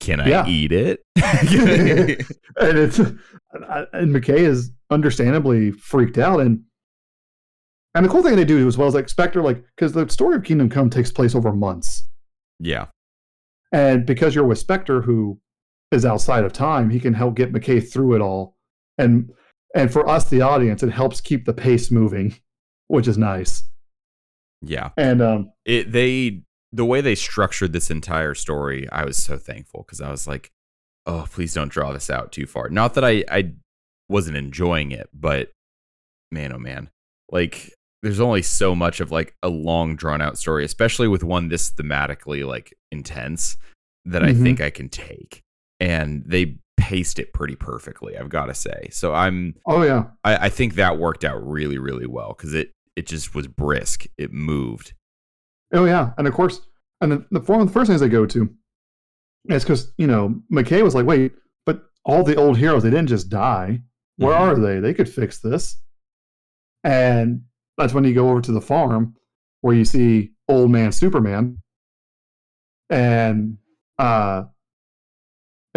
Can 0.00 0.20
I 0.20 0.28
Yeah. 0.28 0.46
eat 0.46 0.72
it? 0.72 1.00
and 1.16 2.78
it's 2.78 2.98
and 2.98 4.14
McKay 4.14 4.38
is 4.38 4.70
understandably 4.90 5.70
freaked 5.72 6.18
out 6.18 6.40
and 6.40 6.62
and 7.94 8.04
the 8.04 8.08
cool 8.08 8.22
thing 8.22 8.36
they 8.36 8.44
do 8.44 8.66
as 8.68 8.78
well 8.78 8.86
is 8.88 8.94
like 8.94 9.08
Spectre 9.08 9.42
like 9.42 9.62
because 9.74 9.92
the 9.92 10.08
story 10.08 10.36
of 10.36 10.44
Kingdom 10.44 10.68
Come 10.68 10.88
takes 10.90 11.10
place 11.10 11.34
over 11.34 11.52
months 11.52 12.06
yeah. 12.60 12.86
and 13.72 14.06
because 14.06 14.34
you're 14.34 14.46
with 14.46 14.58
Spectre 14.58 15.00
who 15.02 15.38
is 15.92 16.04
outside 16.04 16.44
of 16.44 16.52
time 16.52 16.90
he 16.90 17.00
can 17.00 17.14
help 17.14 17.34
get 17.34 17.52
McKay 17.52 17.86
through 17.86 18.14
it 18.14 18.20
all 18.20 18.56
and 18.98 19.30
and 19.74 19.92
for 19.92 20.08
us 20.08 20.28
the 20.28 20.42
audience 20.42 20.82
it 20.82 20.90
helps 20.90 21.20
keep 21.20 21.44
the 21.44 21.52
pace 21.54 21.90
moving 21.90 22.34
which 22.88 23.08
is 23.08 23.16
nice 23.18 23.64
Yeah. 24.62 24.90
and 24.96 25.22
um 25.22 25.52
It 25.64 25.92
they 25.92 26.42
the 26.72 26.84
way 26.84 27.00
they 27.00 27.14
structured 27.14 27.72
this 27.72 27.90
entire 27.90 28.34
story, 28.34 28.86
I 28.92 29.06
was 29.06 29.16
so 29.16 29.38
thankful 29.38 29.84
because 29.86 30.02
I 30.02 30.10
was 30.10 30.26
like, 30.26 30.50
oh, 31.06 31.26
please 31.30 31.54
don't 31.54 31.72
draw 31.72 31.94
this 31.94 32.10
out 32.10 32.30
too 32.30 32.44
far. 32.44 32.68
Not 32.68 32.92
that 32.94 33.04
I 33.06 33.24
I 33.30 33.52
wasn't 34.10 34.36
enjoying 34.36 34.92
it, 34.92 35.08
but 35.14 35.50
man, 36.30 36.52
oh 36.52 36.58
man, 36.58 36.90
like 37.30 37.72
there's 38.02 38.20
only 38.20 38.42
so 38.42 38.74
much 38.74 39.00
of 39.00 39.10
like 39.10 39.34
a 39.42 39.48
long 39.48 39.96
drawn 39.96 40.20
out 40.20 40.36
story, 40.36 40.62
especially 40.64 41.08
with 41.08 41.24
one 41.24 41.48
this 41.48 41.70
thematically 41.70 42.46
like 42.46 42.74
intense 42.92 43.56
that 44.04 44.22
I 44.22 44.32
Mhm. 44.32 44.42
think 44.42 44.60
I 44.60 44.68
can 44.70 44.90
take, 44.90 45.40
and 45.80 46.22
they 46.26 46.56
paced 46.76 47.18
it 47.18 47.32
pretty 47.32 47.56
perfectly. 47.56 48.16
I've 48.16 48.28
got 48.28 48.46
to 48.46 48.54
say, 48.54 48.88
so 48.90 49.12
I'm 49.14 49.54
oh 49.66 49.82
yeah 49.82 50.04
I, 50.24 50.46
I 50.46 50.48
think 50.48 50.74
that 50.74 50.98
worked 50.98 51.24
out 51.24 51.44
really 51.46 51.78
really 51.78 52.06
well 52.06 52.34
because 52.36 52.54
it 52.54 52.72
it 52.96 53.06
just 53.06 53.34
was 53.34 53.46
brisk, 53.46 54.06
it 54.16 54.32
moved. 54.32 54.94
Oh 55.72 55.84
yeah, 55.84 56.12
and 56.18 56.26
of 56.26 56.34
course, 56.34 56.60
and 57.00 57.12
the, 57.12 57.26
the 57.30 57.40
one 57.40 57.60
of 57.60 57.66
the 57.66 57.72
first 57.72 57.88
things 57.88 58.00
they 58.00 58.08
go 58.08 58.26
to 58.26 58.48
is 59.50 59.64
because 59.64 59.92
you 59.98 60.06
know 60.06 60.40
McKay 60.52 60.82
was 60.82 60.94
like, 60.94 61.06
wait, 61.06 61.32
but 61.66 61.82
all 62.04 62.22
the 62.22 62.36
old 62.36 62.56
heroes 62.58 62.82
they 62.82 62.90
didn't 62.90 63.08
just 63.08 63.28
die. 63.28 63.82
Where 64.16 64.34
Mhm. 64.34 64.40
are 64.40 64.58
they? 64.58 64.80
They 64.80 64.94
could 64.94 65.08
fix 65.08 65.38
this. 65.38 65.76
And 66.84 67.42
that's 67.76 67.92
when 67.94 68.02
you 68.04 68.14
go 68.14 68.30
over 68.30 68.40
to 68.40 68.52
the 68.52 68.60
farm 68.60 69.14
where 69.60 69.74
you 69.76 69.84
see 69.84 70.32
old 70.48 70.70
man 70.70 70.90
Superman, 70.92 71.58
and 72.90 73.58
uh, 73.98 74.44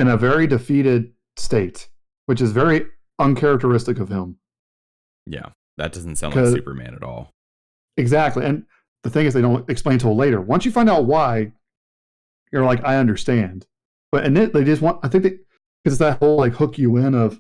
in 0.02 0.08
a 0.08 0.18
very 0.18 0.48
defeated 0.48 1.14
state, 1.38 1.88
which 2.26 2.42
is 2.42 2.52
very 2.52 2.88
uncharacteristic 3.20 4.00
of 4.00 4.10
him. 4.10 4.38
Yeah, 5.28 5.50
that 5.78 5.94
doesn't 5.94 6.16
sound 6.16 6.36
like 6.36 6.48
Superman 6.48 6.96
at 6.96 7.04
all. 7.04 7.32
Exactly. 7.98 8.44
And 8.44 8.66
the 9.04 9.12
thing 9.12 9.28
is, 9.28 9.36
they 9.36 9.42
don't 9.42 9.70
explain 9.70 10.00
till 10.00 10.16
later. 10.16 10.42
Once 10.42 10.66
you 10.66 10.72
find 10.72 10.90
out 10.90 11.06
why, 11.06 11.52
you're 12.52 12.66
like, 12.66 12.84
I 12.84 12.98
understand. 12.98 13.68
But 14.12 14.26
and 14.26 14.36
it, 14.38 14.54
they 14.54 14.64
just 14.64 14.82
want, 14.82 15.00
I 15.04 15.08
think 15.08 15.24
they, 15.24 15.30
because 15.84 15.94
it's 15.94 15.98
that 16.00 16.18
whole 16.18 16.38
like 16.38 16.54
hook 16.54 16.80
you 16.80 16.98
in 16.98 17.14
of 17.14 17.40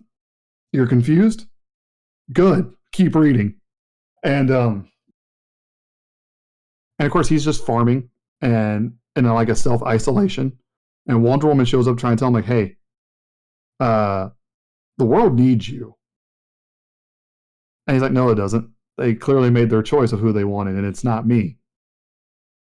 you're 0.71 0.88
confused. 0.88 1.47
Good. 2.32 2.71
Keep 2.91 3.15
reading. 3.15 3.56
And, 4.24 4.52
um, 4.52 4.88
and 7.00 7.08
of 7.08 7.12
course, 7.12 7.28
he's 7.28 7.43
just 7.43 7.65
farming 7.65 8.10
and 8.39 8.93
in 9.15 9.26
a, 9.26 9.34
like 9.34 9.50
a 9.50 9.56
self 9.56 9.82
isolation. 9.82 10.60
And 11.08 11.24
Wonder 11.24 11.48
Woman 11.48 11.66
shows 11.66 11.88
up 11.88 11.98
trying 11.98 12.16
to 12.16 12.20
tell 12.20 12.28
him, 12.28 12.34
like, 12.36 12.46
hey, 12.46 12.78
uh, 13.80 14.30
the 14.98 15.06
world 15.06 15.38
needs 15.40 15.68
you. 15.68 15.96
And 17.88 17.96
he's 17.96 18.02
like, 18.02 18.12
no, 18.12 18.30
it 18.30 18.36
doesn't 18.36 18.70
they 18.98 19.16
clearly 19.16 19.50
made 19.50 19.70
their 19.70 19.82
choice 19.82 20.12
of 20.12 20.20
who 20.20 20.32
they 20.32 20.44
wanted, 20.44 20.76
and 20.76 20.86
it's 20.86 21.04
not 21.04 21.26
me. 21.26 21.58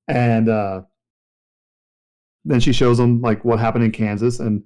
And 0.09 0.49
uh, 0.49 0.83
then 2.45 2.59
she 2.61 2.73
shows 2.73 2.99
him 2.99 3.21
like 3.21 3.45
what 3.45 3.59
happened 3.61 3.85
in 3.85 3.93
Kansas, 3.93 4.41
and 4.41 4.65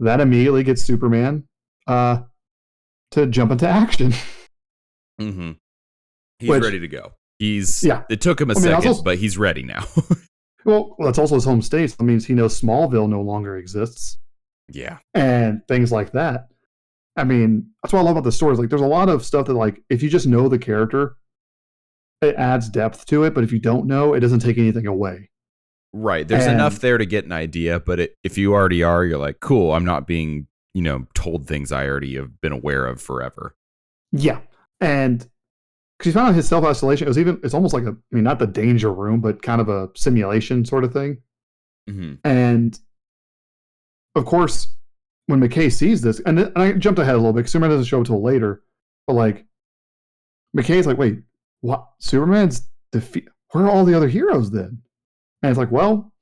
that 0.00 0.20
immediately 0.20 0.62
gets 0.62 0.82
Superman 0.82 1.44
uh, 1.86 2.18
to 3.12 3.26
jump 3.26 3.50
into 3.52 3.68
action. 3.68 4.12
Mm-hmm. 5.18 5.52
He's 6.40 6.50
Which- 6.50 6.62
ready 6.62 6.78
to 6.80 6.88
go. 6.88 7.12
He's 7.38 7.82
Yeah. 7.82 8.02
It 8.10 8.20
took 8.20 8.38
him 8.38 8.50
a 8.50 8.52
I 8.52 8.56
mean, 8.56 8.62
second, 8.64 8.86
also- 8.88 9.02
but 9.02 9.16
he's 9.16 9.38
ready 9.38 9.62
now. 9.62 9.82
well, 10.66 10.96
that's 10.98 11.18
also 11.18 11.36
his 11.36 11.44
home 11.44 11.62
state. 11.62 11.90
So 11.90 11.96
that 11.98 12.04
means 12.04 12.26
he 12.26 12.34
knows 12.34 12.60
Smallville 12.60 13.08
no 13.08 13.22
longer 13.22 13.56
exists, 13.56 14.18
yeah. 14.68 14.98
and 15.14 15.66
things 15.68 15.92
like 15.92 16.12
that. 16.12 16.48
I 17.16 17.24
mean, 17.24 17.70
that's 17.82 17.94
what 17.94 18.00
I 18.00 18.02
love 18.02 18.16
about 18.16 18.24
the 18.24 18.32
stories. 18.32 18.58
Like, 18.58 18.68
there's 18.68 18.82
a 18.82 18.86
lot 18.86 19.08
of 19.08 19.24
stuff 19.24 19.46
that, 19.46 19.54
like, 19.54 19.82
if 19.88 20.02
you 20.02 20.10
just 20.10 20.26
know 20.26 20.48
the 20.48 20.58
character, 20.58 21.16
it 22.20 22.34
adds 22.34 22.68
depth 22.68 23.06
to 23.06 23.24
it. 23.24 23.32
But 23.32 23.44
if 23.44 23.52
you 23.52 23.58
don't 23.58 23.86
know, 23.86 24.12
it 24.12 24.20
doesn't 24.20 24.40
take 24.40 24.58
anything 24.58 24.86
away. 24.86 25.30
Right. 25.94 26.28
There's 26.28 26.44
And- 26.44 26.56
enough 26.56 26.80
there 26.80 26.98
to 26.98 27.06
get 27.06 27.24
an 27.24 27.32
idea, 27.32 27.80
but 27.80 28.00
it, 28.00 28.14
if 28.22 28.36
you 28.36 28.52
already 28.52 28.82
are, 28.82 29.02
you're 29.04 29.18
like, 29.18 29.40
cool. 29.40 29.72
I'm 29.72 29.84
not 29.84 30.06
being, 30.06 30.46
you 30.74 30.82
know, 30.82 31.06
told 31.14 31.46
things 31.46 31.72
I 31.72 31.86
already 31.86 32.16
have 32.16 32.38
been 32.42 32.52
aware 32.52 32.84
of 32.86 33.00
forever. 33.00 33.54
Yeah, 34.12 34.40
and 34.80 35.26
because 35.98 36.12
he 36.12 36.14
found 36.14 36.28
out 36.28 36.34
his 36.34 36.48
self 36.48 36.64
isolation, 36.64 37.06
it 37.06 37.10
was 37.10 37.18
even 37.18 37.40
it's 37.42 37.54
almost 37.54 37.74
like 37.74 37.84
a 37.84 37.90
I 37.90 38.14
mean 38.14 38.24
not 38.24 38.38
the 38.38 38.46
danger 38.46 38.92
room, 38.92 39.20
but 39.20 39.42
kind 39.42 39.60
of 39.60 39.68
a 39.68 39.90
simulation 39.94 40.64
sort 40.64 40.84
of 40.84 40.92
thing. 40.92 41.18
Mm-hmm. 41.88 42.14
And 42.24 42.78
of 44.14 44.24
course, 44.24 44.68
when 45.26 45.40
McKay 45.40 45.72
sees 45.72 46.00
this, 46.00 46.20
and, 46.20 46.38
and 46.38 46.52
I 46.56 46.72
jumped 46.72 46.98
ahead 46.98 47.14
a 47.14 47.18
little 47.18 47.32
bit 47.32 47.40
because 47.40 47.52
Superman 47.52 47.70
doesn't 47.70 47.86
show 47.86 48.00
up 48.00 48.06
till 48.06 48.22
later, 48.22 48.62
but 49.06 49.14
like 49.14 49.46
McKay's 50.56 50.86
like, 50.86 50.98
wait, 50.98 51.18
what? 51.60 51.86
Superman's 51.98 52.68
defeat? 52.92 53.28
Where 53.52 53.64
are 53.64 53.70
all 53.70 53.84
the 53.84 53.94
other 53.94 54.08
heroes 54.08 54.50
then? 54.50 54.82
And 55.42 55.50
it's 55.50 55.58
like, 55.58 55.70
well, 55.70 56.12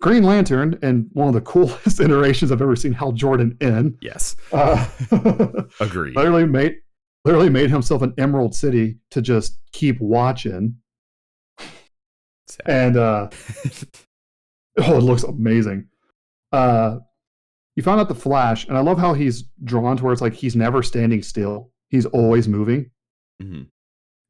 Green 0.00 0.22
Lantern 0.22 0.78
and 0.82 1.08
one 1.12 1.28
of 1.28 1.34
the 1.34 1.40
coolest 1.52 2.00
iterations 2.00 2.52
I've 2.52 2.62
ever 2.62 2.76
seen 2.76 2.92
Hal 2.92 3.12
Jordan 3.12 3.56
in. 3.60 3.96
Yes. 4.00 4.36
Uh, 4.52 4.86
Agreed. 5.80 6.16
literally 6.16 6.46
made 6.46 6.76
literally 7.24 7.50
made 7.50 7.70
himself 7.70 8.02
an 8.02 8.14
emerald 8.18 8.54
city 8.54 8.98
to 9.10 9.22
just 9.22 9.58
keep 9.72 10.00
watching. 10.00 10.76
Sad. 12.46 12.66
and 12.66 12.96
uh 12.96 13.28
oh 14.78 14.98
it 14.98 15.02
looks 15.02 15.22
amazing. 15.22 15.88
Uh 16.52 16.98
you 17.76 17.82
found 17.82 18.00
out 18.00 18.08
the 18.08 18.14
flash 18.14 18.68
and 18.68 18.76
i 18.76 18.80
love 18.80 18.98
how 18.98 19.14
he's 19.14 19.42
drawn 19.64 19.96
to 19.96 20.04
where 20.04 20.12
it's 20.12 20.22
like 20.22 20.34
he's 20.34 20.54
never 20.56 20.82
standing 20.82 21.22
still. 21.22 21.70
He's 21.88 22.06
always 22.06 22.46
moving. 22.48 22.90
Mhm. 23.42 23.66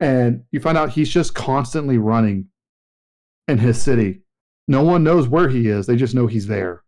and 0.00 0.44
you 0.50 0.60
find 0.60 0.78
out 0.78 0.90
he's 0.90 1.10
just 1.10 1.34
constantly 1.34 1.98
running 1.98 2.48
in 3.48 3.58
his 3.58 3.80
city. 3.82 4.22
No 4.66 4.82
one 4.82 5.04
knows 5.04 5.28
where 5.28 5.48
he 5.50 5.68
is. 5.68 5.86
They 5.86 5.96
just 5.96 6.14
know 6.14 6.26
he's 6.26 6.46
there. 6.46 6.82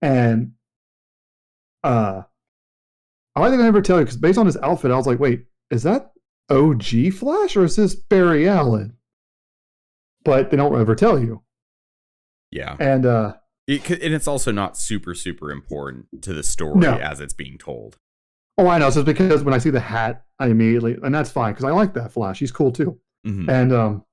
And 0.00 0.52
uh 1.82 2.22
i 3.36 3.40
like 3.40 3.50
that 3.50 3.60
i 3.60 3.62
never 3.62 3.82
tell 3.82 3.98
you 3.98 4.04
because 4.04 4.16
based 4.16 4.38
on 4.38 4.46
his 4.46 4.56
outfit 4.58 4.90
i 4.90 4.96
was 4.96 5.06
like 5.06 5.18
wait 5.18 5.44
is 5.70 5.82
that 5.82 6.12
og 6.50 6.82
flash 7.12 7.56
or 7.56 7.64
is 7.64 7.76
this 7.76 7.94
barry 7.94 8.48
allen 8.48 8.94
but 10.24 10.50
they 10.50 10.56
don't 10.56 10.78
ever 10.80 10.94
tell 10.94 11.18
you 11.18 11.42
Yeah. 12.50 12.76
and 12.80 13.04
uh 13.06 13.34
It, 13.66 13.88
and 13.90 14.12
it's 14.14 14.28
also 14.28 14.52
not 14.52 14.76
super, 14.76 15.14
super 15.14 15.50
important 15.50 16.06
to 16.22 16.32
the 16.34 16.42
story 16.42 16.80
No. 16.80 16.94
as 16.98 17.20
it's 17.20 17.32
being 17.34 17.56
told. 17.58 17.98
oh 18.58 18.68
i 18.68 18.78
know 18.78 18.86
it's 18.88 18.96
just 18.96 19.06
because 19.06 19.42
when 19.42 19.54
i 19.54 19.58
see 19.58 19.70
the 19.70 19.80
hat 19.80 20.24
i 20.38 20.46
immediately 20.48 20.96
and 21.02 21.14
that's 21.14 21.30
fine 21.30 21.52
because 21.52 21.64
i 21.64 21.70
like 21.70 21.94
that 21.94 22.12
flash 22.12 22.38
he's 22.40 22.52
cool 22.52 22.72
too 22.72 22.98
Mhm. 23.26 23.48
And 23.48 23.72
um, 23.72 24.04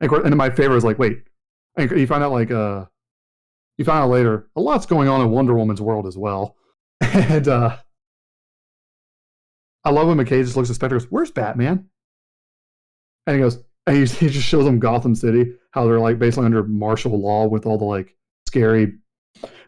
and, 0.00 0.10
course, 0.10 0.24
and 0.24 0.32
then 0.32 0.36
my 0.36 0.50
favorite 0.50 0.76
is 0.78 0.82
like, 0.84 0.98
wait, 0.98 1.22
and 1.76 1.88
you 1.92 2.04
find 2.08 2.24
out 2.24 2.32
like 2.32 2.50
uh, 2.50 2.84
you 3.78 3.84
find 3.84 3.98
out 4.02 4.10
later 4.10 4.48
a 4.56 4.60
lot's 4.60 4.86
going 4.86 5.06
on 5.08 5.20
in 5.20 5.30
Wonder 5.30 5.54
Woman's 5.54 5.80
world 5.80 6.08
as 6.08 6.18
well, 6.18 6.56
and 7.14 7.48
uh, 7.48 7.76
I 9.84 9.90
love 9.90 10.08
when 10.08 10.18
McKay 10.18 10.42
just 10.44 10.56
looks 10.56 10.70
at 10.70 10.76
Spectre, 10.76 10.96
and 10.96 11.02
goes, 11.04 11.10
"Where's 11.12 11.30
Batman?" 11.30 11.88
And 13.26 13.36
he 13.36 13.42
goes, 13.42 13.58
and 13.86 13.96
he, 13.96 14.04
he 14.26 14.28
just 14.28 14.46
shows 14.46 14.64
them 14.64 14.78
Gotham 14.78 15.14
City, 15.14 15.54
how 15.72 15.86
they're 15.86 16.00
like 16.00 16.18
basically 16.18 16.46
under 16.46 16.62
martial 16.64 17.18
law 17.20 17.46
with 17.46 17.66
all 17.66 17.78
the 17.78 17.84
like 17.84 18.16
scary. 18.48 18.92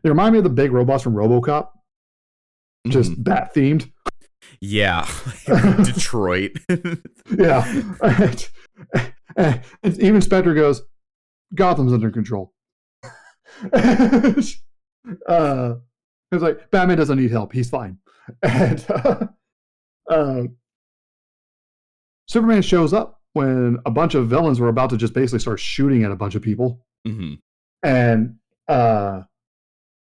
They 0.02 0.08
remind 0.10 0.32
me 0.32 0.38
of 0.38 0.44
the 0.44 0.50
big 0.50 0.72
robots 0.72 1.02
from 1.02 1.14
RoboCop, 1.14 1.68
just 2.88 3.12
Mhm. 3.12 3.24
bat 3.24 3.54
themed. 3.54 3.90
yeah. 4.60 5.06
Detroit. 5.84 6.52
yeah. 7.36 7.82
And, 8.02 8.48
and 9.82 10.00
even 10.00 10.20
Spectre 10.22 10.54
goes, 10.54 10.82
Gotham's 11.54 11.92
under 11.92 12.10
control. 12.10 12.52
uh, 15.26 15.74
it's 16.36 16.42
like, 16.42 16.70
Batman 16.70 16.98
doesn't 16.98 17.18
need 17.18 17.30
help. 17.30 17.52
He's 17.52 17.70
fine. 17.70 17.98
And 18.42 18.84
uh, 18.90 19.26
uh, 20.10 20.42
Superman 22.28 22.62
shows 22.62 22.92
up 22.92 23.20
when 23.34 23.78
a 23.86 23.90
bunch 23.90 24.14
of 24.14 24.28
villains 24.28 24.58
were 24.58 24.68
about 24.68 24.90
to 24.90 24.96
just 24.96 25.12
basically 25.14 25.38
start 25.38 25.60
shooting 25.60 26.02
at 26.04 26.10
a 26.10 26.16
bunch 26.16 26.34
of 26.34 26.42
people. 26.42 26.84
Mhm. 27.06 27.38
And 27.84 28.36
uh, 28.68 29.22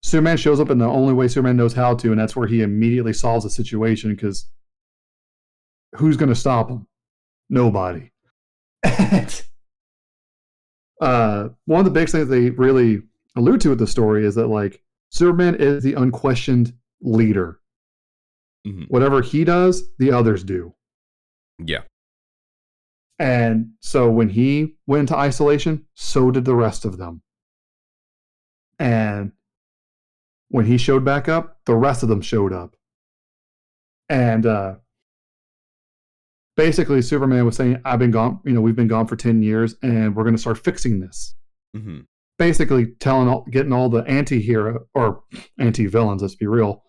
Superman 0.02 0.36
shows 0.36 0.60
up 0.60 0.68
in 0.70 0.78
the 0.78 0.86
only 0.86 1.14
way 1.14 1.28
Superman 1.28 1.56
knows 1.56 1.72
how 1.72 1.94
to, 1.94 2.10
and 2.10 2.20
that's 2.20 2.36
where 2.36 2.46
he 2.46 2.60
immediately 2.62 3.12
solves 3.14 3.44
the 3.44 3.50
situation 3.50 4.10
because 4.10 4.46
who's 5.96 6.16
going 6.16 6.28
to 6.28 6.34
stop 6.34 6.68
him? 6.70 6.86
Nobody. 7.48 8.10
And, 9.12 9.42
uh, 11.00 11.48
one 11.64 11.78
of 11.80 11.84
the 11.86 11.90
big 11.90 12.08
things 12.10 12.28
they 12.28 12.50
really 12.50 13.02
allude 13.36 13.62
to 13.62 13.70
with 13.70 13.78
the 13.78 13.86
story 13.86 14.26
is 14.26 14.34
that 14.34 14.48
like 14.48 14.82
Superman 15.10 15.56
is 15.56 15.82
the 15.82 15.94
unquestioned 15.94 16.72
leader. 17.00 17.60
Mhm. 18.66 18.88
Whatever 18.88 19.22
he 19.22 19.44
does, 19.44 19.88
the 19.98 20.10
others 20.12 20.44
do. 20.44 20.74
Yeah. 21.58 21.82
And 23.18 23.72
so 23.80 24.10
when 24.10 24.30
he 24.30 24.76
went 24.86 25.00
into 25.00 25.16
isolation, 25.16 25.86
so 25.94 26.30
did 26.30 26.44
the 26.44 26.54
rest 26.54 26.84
of 26.84 26.96
them. 26.96 27.22
And 28.78 29.32
when 30.48 30.64
he 30.64 30.78
showed 30.78 31.04
back 31.04 31.28
up, 31.28 31.58
the 31.66 31.74
rest 31.76 32.02
of 32.02 32.08
them 32.08 32.22
showed 32.22 32.52
up. 32.52 32.76
And 34.08 34.46
uh, 34.46 34.76
basically, 36.56 37.02
Superman 37.02 37.44
was 37.44 37.56
saying, 37.56 37.80
I've 37.84 37.98
been 37.98 38.10
gone, 38.10 38.40
you 38.44 38.52
know, 38.52 38.60
we've 38.60 38.74
been 38.76 38.88
gone 38.88 39.06
for 39.06 39.16
10 39.16 39.42
years 39.42 39.76
and 39.82 40.16
we're 40.16 40.24
going 40.24 40.34
to 40.34 40.40
start 40.40 40.58
fixing 40.58 41.00
this. 41.00 41.34
hmm 41.74 42.00
Basically, 42.40 42.86
telling 43.00 43.28
all, 43.28 43.44
getting 43.50 43.70
all 43.70 43.90
the 43.90 44.02
anti 44.04 44.40
hero 44.40 44.86
or 44.94 45.24
anti 45.58 45.84
villains, 45.86 46.22
let's 46.22 46.36
be 46.36 46.46
real, 46.46 46.82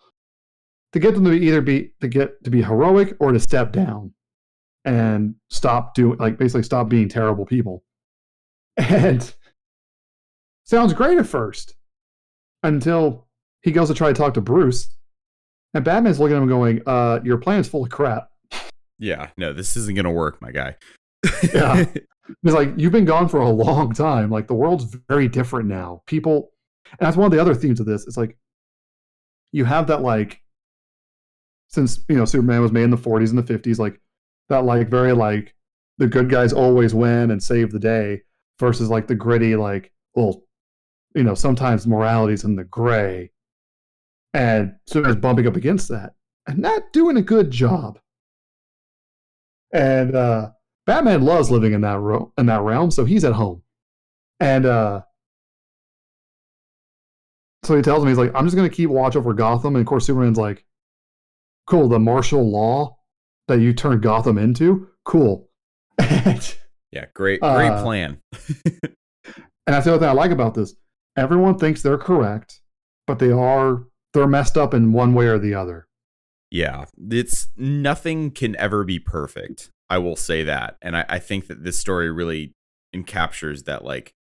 to 0.93 0.99
get 0.99 1.13
them 1.13 1.25
to 1.25 1.31
be 1.31 1.45
either 1.45 1.59
be 1.59 1.91
to 1.99 2.07
get 2.07 2.41
to 2.45 2.49
be 2.49 2.61
heroic 2.61 3.17
or 3.19 3.33
to 3.33 3.39
step 3.39 3.73
down 3.73 4.13
and 4.85 5.35
stop 5.49 5.93
doing 5.93 6.17
like 6.19 6.37
basically 6.37 6.63
stop 6.63 6.87
being 6.87 7.09
terrible 7.09 7.45
people. 7.45 7.83
And 8.77 9.35
sounds 10.63 10.93
great 10.93 11.17
at 11.17 11.27
first 11.27 11.75
until 12.63 13.27
he 13.61 13.71
goes 13.71 13.89
to 13.89 13.93
try 13.93 14.07
to 14.07 14.13
talk 14.13 14.33
to 14.35 14.41
Bruce, 14.41 14.95
and 15.73 15.83
Batman's 15.83 16.17
looking 16.17 16.37
at 16.37 16.41
him 16.41 16.47
going, 16.47 16.81
uh, 16.87 17.19
your 17.25 17.37
plan's 17.37 17.67
full 17.67 17.83
of 17.83 17.91
crap. 17.91 18.29
Yeah. 18.97 19.31
No, 19.35 19.51
this 19.51 19.75
isn't 19.75 19.97
gonna 19.97 20.11
work, 20.11 20.41
my 20.41 20.51
guy. 20.51 20.77
Yeah. 21.53 21.85
He's 22.43 22.53
like, 22.53 22.73
you've 22.77 22.91
been 22.91 23.05
gone 23.05 23.27
for 23.27 23.39
a 23.39 23.49
long 23.49 23.93
time. 23.93 24.29
Like 24.29 24.47
the 24.47 24.53
world's 24.53 24.95
very 25.07 25.27
different 25.27 25.67
now. 25.67 26.03
People, 26.05 26.51
and 26.91 26.99
that's 26.99 27.17
one 27.17 27.25
of 27.25 27.31
the 27.31 27.41
other 27.41 27.55
themes 27.55 27.79
of 27.79 27.85
this. 27.85 28.07
It's 28.07 28.17
like 28.17 28.37
you 29.51 29.65
have 29.65 29.87
that 29.87 30.01
like, 30.01 30.41
since 31.67 32.01
you 32.09 32.15
know 32.15 32.25
Superman 32.25 32.61
was 32.61 32.71
made 32.71 32.83
in 32.83 32.89
the 32.89 32.97
40s 32.97 33.29
and 33.29 33.37
the 33.37 33.43
50s, 33.57 33.79
like 33.79 33.99
that 34.49 34.65
like 34.65 34.89
very 34.89 35.13
like 35.13 35.55
the 35.97 36.07
good 36.07 36.29
guys 36.29 36.53
always 36.53 36.93
win 36.93 37.31
and 37.31 37.41
save 37.41 37.71
the 37.71 37.79
day 37.79 38.21
versus 38.59 38.89
like 38.89 39.07
the 39.07 39.15
gritty 39.15 39.55
like 39.55 39.91
well, 40.15 40.43
you 41.15 41.23
know 41.23 41.35
sometimes 41.35 41.87
morality's 41.87 42.43
in 42.43 42.55
the 42.55 42.65
gray, 42.65 43.31
and 44.33 44.75
Superman's 44.87 45.21
bumping 45.21 45.47
up 45.47 45.55
against 45.55 45.87
that 45.89 46.13
and 46.47 46.59
not 46.59 46.93
doing 46.93 47.17
a 47.17 47.21
good 47.21 47.51
job. 47.51 47.99
And 49.73 50.15
uh 50.15 50.51
Batman 50.85 51.23
loves 51.23 51.51
living 51.51 51.73
in 51.73 51.81
that 51.81 51.99
ro- 51.99 52.33
in 52.37 52.47
that 52.47 52.61
realm, 52.61 52.91
so 52.91 53.05
he's 53.05 53.23
at 53.23 53.33
home. 53.33 53.61
And 54.39 54.65
uh 54.65 55.01
so 57.63 57.75
he 57.75 57.81
tells 57.83 58.03
me 58.03 58.09
he's 58.09 58.17
like, 58.17 58.31
I'm 58.33 58.45
just 58.45 58.55
gonna 58.55 58.69
keep 58.69 58.89
watch 58.89 59.15
over 59.15 59.33
Gotham, 59.33 59.75
and 59.75 59.81
of 59.81 59.87
course 59.87 60.05
Superman's 60.05 60.37
like, 60.37 60.65
Cool, 61.67 61.87
the 61.87 61.99
martial 61.99 62.49
law 62.49 62.97
that 63.47 63.59
you 63.59 63.73
turned 63.73 64.01
Gotham 64.01 64.37
into? 64.37 64.87
Cool. 65.05 65.47
and, 65.97 66.55
yeah. 66.91 67.05
Great. 67.13 67.39
Great 67.41 67.69
Uh, 67.69 67.83
plan. 67.83 68.21
and 68.83 68.93
that's 69.67 69.85
the 69.85 69.91
other 69.93 69.99
thing 69.99 70.09
I 70.09 70.13
like 70.13 70.31
about 70.31 70.55
this. 70.55 70.73
Everyone 71.15 71.57
thinks 71.57 71.81
they're 71.81 71.97
correct, 71.97 72.59
but 73.05 73.19
they 73.19 73.31
are 73.31 73.83
they're 74.13 74.27
messed 74.27 74.57
up 74.57 74.73
in 74.73 74.91
one 74.91 75.13
way 75.13 75.27
or 75.27 75.37
the 75.37 75.53
other. 75.53 75.87
Yeah, 76.49 76.85
it's 77.09 77.47
nothing 77.55 78.31
can 78.31 78.55
ever 78.57 78.83
be 78.83 78.99
perfect. 78.99 79.69
I 79.91 79.97
will 79.97 80.15
say 80.15 80.43
that, 80.45 80.77
and 80.81 80.95
I, 80.95 81.03
I 81.09 81.19
think 81.19 81.47
that 81.47 81.65
this 81.65 81.77
story 81.77 82.09
really 82.09 82.53
encaptures 82.95 83.65
that. 83.65 83.83
Like, 83.83 84.13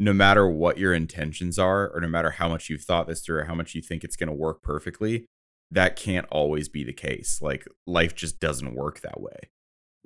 no 0.00 0.14
matter 0.14 0.48
what 0.48 0.78
your 0.78 0.94
intentions 0.94 1.58
are, 1.58 1.90
or 1.94 2.00
no 2.00 2.08
matter 2.08 2.30
how 2.30 2.48
much 2.48 2.70
you've 2.70 2.82
thought 2.82 3.06
this 3.06 3.20
through, 3.20 3.40
or 3.40 3.44
how 3.44 3.54
much 3.54 3.74
you 3.74 3.82
think 3.82 4.04
it's 4.04 4.16
going 4.16 4.28
to 4.30 4.34
work 4.34 4.62
perfectly, 4.62 5.26
that 5.70 5.96
can't 5.96 6.26
always 6.30 6.70
be 6.70 6.82
the 6.82 6.94
case. 6.94 7.40
Like, 7.42 7.66
life 7.86 8.14
just 8.14 8.40
doesn't 8.40 8.74
work 8.74 9.00
that 9.02 9.20
way. 9.20 9.50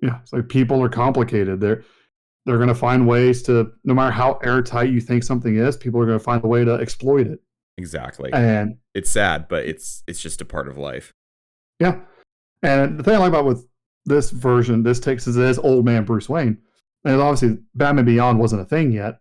Yeah, 0.02 0.18
it's 0.22 0.32
like 0.32 0.48
people 0.48 0.82
are 0.82 0.88
complicated. 0.88 1.60
They're 1.60 1.84
they're 2.44 2.56
going 2.56 2.68
to 2.68 2.74
find 2.74 3.06
ways 3.06 3.44
to, 3.44 3.70
no 3.84 3.94
matter 3.94 4.10
how 4.10 4.40
airtight 4.42 4.90
you 4.90 5.00
think 5.00 5.22
something 5.22 5.56
is, 5.56 5.76
people 5.76 6.00
are 6.00 6.06
going 6.06 6.18
to 6.18 6.24
find 6.24 6.42
a 6.42 6.48
way 6.48 6.64
to 6.64 6.74
exploit 6.74 7.28
it. 7.28 7.38
Exactly. 7.78 8.32
And 8.32 8.78
it's 8.94 9.10
sad, 9.10 9.46
but 9.46 9.66
it's 9.66 10.02
it's 10.08 10.20
just 10.20 10.40
a 10.40 10.44
part 10.44 10.66
of 10.66 10.76
life. 10.76 11.12
yeah, 11.78 12.00
and 12.62 12.98
the 12.98 13.04
thing 13.04 13.14
I 13.14 13.18
like 13.18 13.28
about 13.28 13.44
with 13.44 13.69
this 14.06 14.30
version, 14.30 14.82
this 14.82 15.00
takes 15.00 15.26
it 15.26 15.36
is 15.36 15.58
old 15.58 15.84
man 15.84 16.04
Bruce 16.04 16.28
Wayne, 16.28 16.58
and 17.04 17.20
obviously 17.20 17.58
Batman 17.74 18.04
Beyond 18.04 18.38
wasn't 18.38 18.62
a 18.62 18.66
thing 18.66 18.92
yet. 18.92 19.20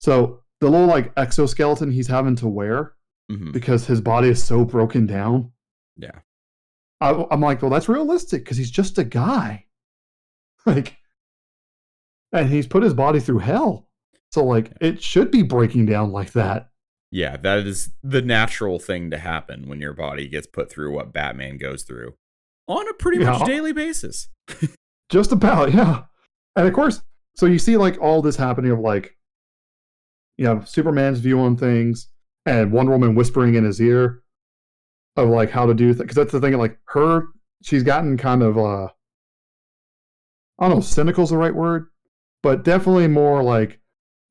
So 0.00 0.42
the 0.60 0.68
little 0.68 0.86
like 0.86 1.12
exoskeleton 1.16 1.90
he's 1.90 2.08
having 2.08 2.36
to 2.36 2.48
wear 2.48 2.94
hmm 3.30 3.52
because 3.52 3.86
his 3.86 4.00
body 4.00 4.28
is 4.28 4.42
so 4.42 4.64
broken 4.64 5.06
down. 5.06 5.52
Yeah. 5.96 6.20
I, 7.00 7.26
I'm 7.30 7.40
like, 7.40 7.62
well, 7.62 7.70
that's 7.70 7.88
realistic 7.88 8.44
because 8.44 8.56
he's 8.56 8.70
just 8.70 8.98
a 8.98 9.04
guy, 9.04 9.66
like, 10.66 10.96
and 12.32 12.48
he's 12.48 12.66
put 12.66 12.82
his 12.82 12.94
body 12.94 13.20
through 13.20 13.38
hell. 13.38 13.88
So 14.32 14.44
like, 14.44 14.72
it 14.80 15.02
should 15.02 15.30
be 15.30 15.42
breaking 15.42 15.86
down 15.86 16.10
like 16.10 16.32
that. 16.32 16.70
Yeah, 17.10 17.36
that 17.38 17.66
is 17.66 17.90
the 18.02 18.20
natural 18.20 18.78
thing 18.78 19.10
to 19.10 19.18
happen 19.18 19.68
when 19.68 19.80
your 19.80 19.94
body 19.94 20.28
gets 20.28 20.46
put 20.46 20.70
through 20.70 20.92
what 20.92 21.12
Batman 21.12 21.56
goes 21.56 21.82
through 21.82 22.14
on 22.68 22.88
a 22.88 22.92
pretty 22.94 23.24
much 23.24 23.44
daily 23.44 23.72
basis. 23.72 24.28
Just 25.08 25.32
about, 25.32 25.72
yeah. 25.72 26.02
And 26.54 26.68
of 26.68 26.74
course, 26.74 27.02
so 27.34 27.46
you 27.46 27.58
see 27.58 27.76
like 27.76 28.00
all 28.00 28.22
this 28.22 28.36
happening 28.36 28.70
of 28.70 28.78
like, 28.78 29.16
you 30.36 30.44
know, 30.44 30.62
Superman's 30.64 31.18
view 31.18 31.40
on 31.40 31.56
things 31.56 32.08
and 32.46 32.70
Wonder 32.70 32.92
Woman 32.92 33.14
whispering 33.14 33.54
in 33.54 33.64
his 33.64 33.80
ear 33.80 34.22
of 35.16 35.28
like 35.28 35.50
how 35.50 35.66
to 35.66 35.74
do 35.74 35.92
things. 35.92 36.02
Because 36.02 36.16
that's 36.16 36.32
the 36.32 36.40
thing, 36.40 36.56
like 36.58 36.78
her, 36.86 37.28
she's 37.62 37.82
gotten 37.82 38.16
kind 38.16 38.42
of, 38.42 38.58
uh, 38.58 38.88
I 40.58 40.68
don't 40.68 40.76
know, 40.76 40.80
cynical's 40.80 41.30
the 41.30 41.36
right 41.36 41.54
word, 41.54 41.86
but 42.42 42.64
definitely 42.64 43.08
more 43.08 43.42
like 43.42 43.80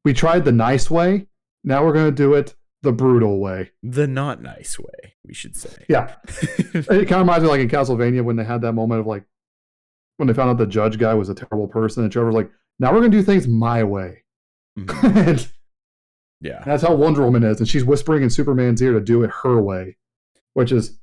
we 0.06 0.13
tried 0.13 0.45
the 0.45 0.52
nice 0.52 0.91
way. 0.91 1.28
Now 1.63 1.84
we're 1.86 1.93
going 1.93 2.06
to 2.06 2.12
do 2.12 2.34
it 2.36 2.56
the 2.88 2.93
brutal 2.93 3.39
way. 3.41 3.71
The 3.84 4.08
not 4.08 4.41
nice 4.41 4.80
way, 4.80 5.15
we 5.26 5.34
should 5.34 5.58
say. 5.58 5.86
Yeah. 5.89 6.15
It 6.73 6.86
kind 6.86 7.12
of 7.12 7.19
reminds 7.19 7.43
me 7.43 7.50
like 7.50 7.60
in 7.60 7.67
Castlevania 7.67 8.23
when 8.23 8.38
they 8.38 8.45
had 8.45 8.62
that 8.62 8.71
moment 8.71 9.02
of 9.02 9.08
like 9.08 9.26
when 10.15 10.28
they 10.28 10.34
found 10.34 10.50
out 10.50 10.58
the 10.58 10.65
judge 10.65 10.97
guy 10.97 11.13
was 11.13 11.28
a 11.28 11.36
terrible 11.36 11.67
person, 11.67 12.04
and 12.04 12.12
Trevor's 12.12 12.34
like, 12.34 12.50
"Now 12.80 12.93
we're 12.93 13.02
gonna 13.02 13.10
do 13.10 13.21
things 13.21 13.45
my 13.45 13.84
way." 13.84 14.23
Mhm. 14.80 15.28
and 15.28 15.52
yeah. 16.39 16.63
that's 16.65 16.82
how 16.82 16.95
Wonder 16.95 17.23
Woman 17.23 17.43
is, 17.43 17.60
and 17.60 17.67
she's 17.67 17.84
whispering 17.84 18.23
in 18.23 18.30
Superman's 18.30 18.82
ear 18.82 18.93
to 18.93 19.02
do 19.02 19.21
it 19.23 19.32
her 19.43 19.62
way, 19.62 19.97
which 20.54 20.71
is 20.71 20.97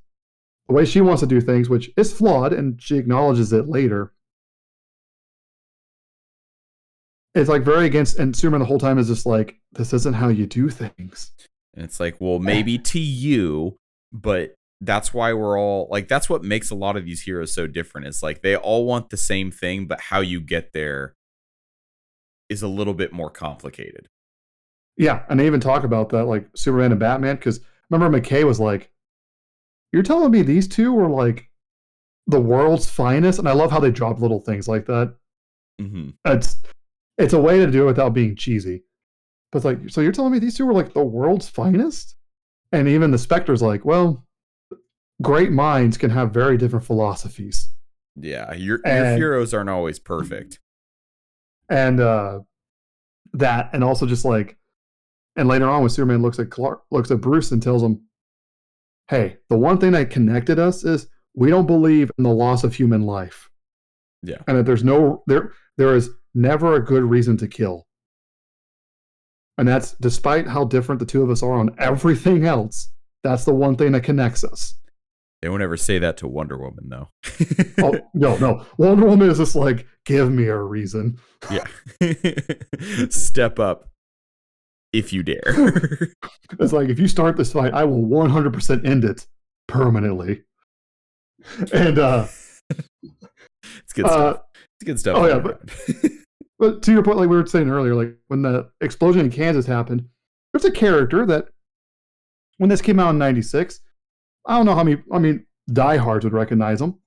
the 0.67 0.75
way 0.75 0.87
she 0.87 1.03
wants 1.03 1.21
to 1.21 1.27
do 1.27 1.43
things, 1.43 1.69
which 1.69 1.91
is 1.99 2.15
flawed, 2.15 2.55
and 2.55 2.81
she 2.81 2.97
acknowledges 2.97 3.53
it 3.53 3.69
later. 3.69 4.15
It's 7.35 7.51
like 7.51 7.63
very 7.63 7.85
against, 7.85 8.19
and 8.19 8.35
Superman 8.35 8.61
the 8.61 8.67
whole 8.67 8.79
time 8.79 8.97
is 8.97 9.09
just 9.09 9.27
like, 9.27 9.61
"This 9.73 9.93
isn't 9.93 10.15
how 10.15 10.29
you 10.29 10.47
do 10.47 10.71
things." 10.71 11.31
And 11.75 11.85
it's 11.85 11.99
like, 11.99 12.21
well, 12.21 12.39
maybe 12.39 12.79
to 12.79 13.01
you, 13.01 13.77
but 14.13 14.55
that's 14.81 15.15
why 15.15 15.33
we're 15.33 15.59
all 15.59 15.89
like 15.91 16.09
that's 16.09 16.29
what 16.29 16.45
makes 16.45 16.71
a 16.71 16.75
lot 16.75 16.97
of 16.97 17.05
these 17.05 17.23
heroes 17.23 17.53
so 17.53 17.67
different. 17.67 18.07
It's 18.07 18.23
like 18.23 18.43
they 18.43 18.57
all 18.57 18.87
want 18.87 19.11
the 19.11 19.17
same 19.17 19.51
thing, 19.51 19.87
but 19.87 20.01
how 20.01 20.21
you 20.21 20.41
get 20.41 20.73
there 20.73 21.15
is 22.49 22.63
a 22.63 22.69
little 22.69 22.95
bit 22.95 23.13
more 23.13 23.31
complicated. 23.31 24.09
Yeah, 24.97 25.25
and 25.29 25.41
they 25.41 25.47
even 25.47 25.61
talk 25.61 25.83
about 25.85 26.11
that, 26.11 26.25
like 26.27 26.49
Superman 26.55 26.93
and 26.93 27.01
Batman, 27.01 27.37
because 27.37 27.61
remember 27.91 28.21
McKay 28.21 28.45
was 28.45 28.61
like, 28.61 28.91
"You're 29.93 30.03
telling 30.03 30.31
me 30.31 30.43
these 30.43 30.69
two 30.69 30.93
were 30.93 31.09
like 31.09 31.51
the 32.27 32.41
world's 32.41 32.89
finest," 32.89 33.39
and 33.39 33.49
I 33.49 33.53
love 33.53 33.71
how 33.73 33.81
they 33.81 33.91
drop 33.91 34.21
little 34.21 34.41
things 34.41 34.69
like 34.69 34.87
that. 34.87 35.17
hmm 35.81 36.11
It's 36.25 36.63
it's 37.19 37.33
a 37.33 37.41
way 37.41 37.59
to 37.59 37.71
do 37.71 37.85
it 37.85 37.87
without 37.87 38.15
being 38.15 38.37
cheesy. 38.37 38.85
But 39.55 39.59
it's 39.59 39.65
like, 39.65 39.79
so 39.91 40.01
you're 40.01 40.11
telling 40.11 40.33
me 40.33 40.41
these 40.41 40.57
two 40.57 40.67
were 40.67 40.73
like 40.73 40.95
the 40.95 41.05
world's 41.05 41.49
finest? 41.49 42.17
And 42.73 42.89
even 42.89 43.13
the 43.13 43.19
Spectre's 43.19 43.63
like, 43.63 43.85
well, 43.85 44.27
great 45.23 45.53
minds 45.53 45.97
can 45.97 46.11
have 46.11 46.33
very 46.33 46.57
different 46.59 46.85
philosophies. 46.85 47.69
Yeah, 48.21 48.53
your 48.55 48.81
your 48.85 49.17
heroes 49.17 49.55
aren't 49.55 49.71
always 49.71 50.01
perfect. 50.01 50.59
and 51.69 52.01
uh 52.01 52.41
that 53.33 53.71
and 53.73 53.83
also 53.85 54.07
just 54.07 54.25
like 54.25 54.57
and 55.37 55.47
later 55.49 55.69
on 55.69 55.81
when 55.83 55.91
superman 55.91 56.21
looks 56.23 56.39
at 56.39 56.51
clark 56.51 56.83
looks 56.91 57.11
at 57.11 57.21
bruce 57.21 57.51
and 57.53 57.63
tells 57.63 57.83
him 57.83 58.01
hey 59.09 59.37
the 59.49 59.57
one 59.59 59.79
thing 59.79 59.93
that 59.93 60.11
connected 60.11 60.59
us 60.59 60.85
is 60.85 61.09
we 61.35 61.49
don't 61.51 61.67
believe 61.67 62.11
in 62.19 62.23
the 62.25 62.31
loss 62.31 62.63
of 62.65 62.75
human 62.75 63.03
life 63.03 63.49
Yeah. 64.23 64.37
and 64.47 64.59
that 64.59 64.67
there's 64.67 64.85
no 64.85 65.23
there 65.27 65.53
there 65.79 65.97
is 65.97 66.11
never 66.35 66.75
a 66.77 66.85
good 66.85 67.03
reason 67.03 67.37
to 67.39 67.49
kill 67.49 67.87
And 69.59 69.69
that's 69.69 69.93
despite 69.93 70.49
how 70.49 70.65
different 70.65 70.99
the 70.99 71.07
two 71.07 71.23
of 71.23 71.31
us 71.31 71.43
are 71.43 71.53
on 71.53 71.75
everything 71.79 72.45
else, 72.45 72.91
that's 73.23 73.45
the 73.45 73.55
one 73.55 73.77
thing 73.77 73.93
that 73.93 74.03
connects 74.03 74.45
us. 74.45 74.75
They 75.45 75.51
won't 75.51 75.63
ever 75.63 75.77
say 75.77 75.99
that 75.99 76.17
to 76.19 76.27
Wonder 76.27 76.57
Woman, 76.57 76.89
though. 76.89 77.11
oh, 77.79 78.01
no, 78.15 78.37
no. 78.39 78.65
Wonder 78.79 79.05
Woman 79.07 79.29
is 79.29 79.37
just 79.37 79.55
like, 79.55 79.87
give 80.07 80.33
me 80.33 80.47
a 80.47 80.57
reason. 80.57 81.19
yeah. 81.51 81.67
Step 83.11 83.59
up 83.59 83.91
if 84.95 85.13
you 85.13 85.23
dare. 85.23 85.43
it's 86.59 86.73
like, 86.73 86.89
if 86.89 86.99
you 86.99 87.09
start 87.09 87.37
this 87.37 87.53
fight, 87.53 87.75
I 87.75 87.85
will 87.85 88.05
100% 88.05 88.87
end 88.87 89.05
it 89.05 89.27
permanently. 89.67 90.45
And, 91.75 91.99
uh, 91.99 92.27
it's 92.71 93.93
good 93.93 94.07
stuff. 94.07 94.37
Uh, 94.37 94.41
it's 94.81 94.87
good 94.87 95.01
stuff. 95.01 95.19
Oh, 95.19 95.27
yeah. 95.27 95.39
But, 95.41 95.61
but 96.59 96.83
to 96.83 96.93
your 96.93 97.03
point, 97.03 97.19
like 97.19 97.29
we 97.29 97.37
were 97.37 97.47
saying 97.47 97.71
earlier, 97.71 97.95
like 97.95 98.17
when 98.29 98.43
the 98.43 98.71
explosion 98.81 99.23
in 99.23 99.31
Kansas 99.31 99.67
happened, 99.67 100.07
there's 100.53 100.65
a 100.65 100.71
character 100.71 101.27
that 101.27 101.49
when 102.59 102.71
this 102.71 102.81
came 102.81 103.01
out 103.01 103.11
in 103.11 103.19
96, 103.19 103.81
I 104.47 104.57
don't 104.57 104.67
know 104.67 104.75
how 104.75 104.85
many, 104.85 105.03
I 105.13 105.19
mean, 105.19 105.47
diehards 105.73 106.25
would 106.25 106.33
recognize 106.33 106.81
him. 106.81 106.99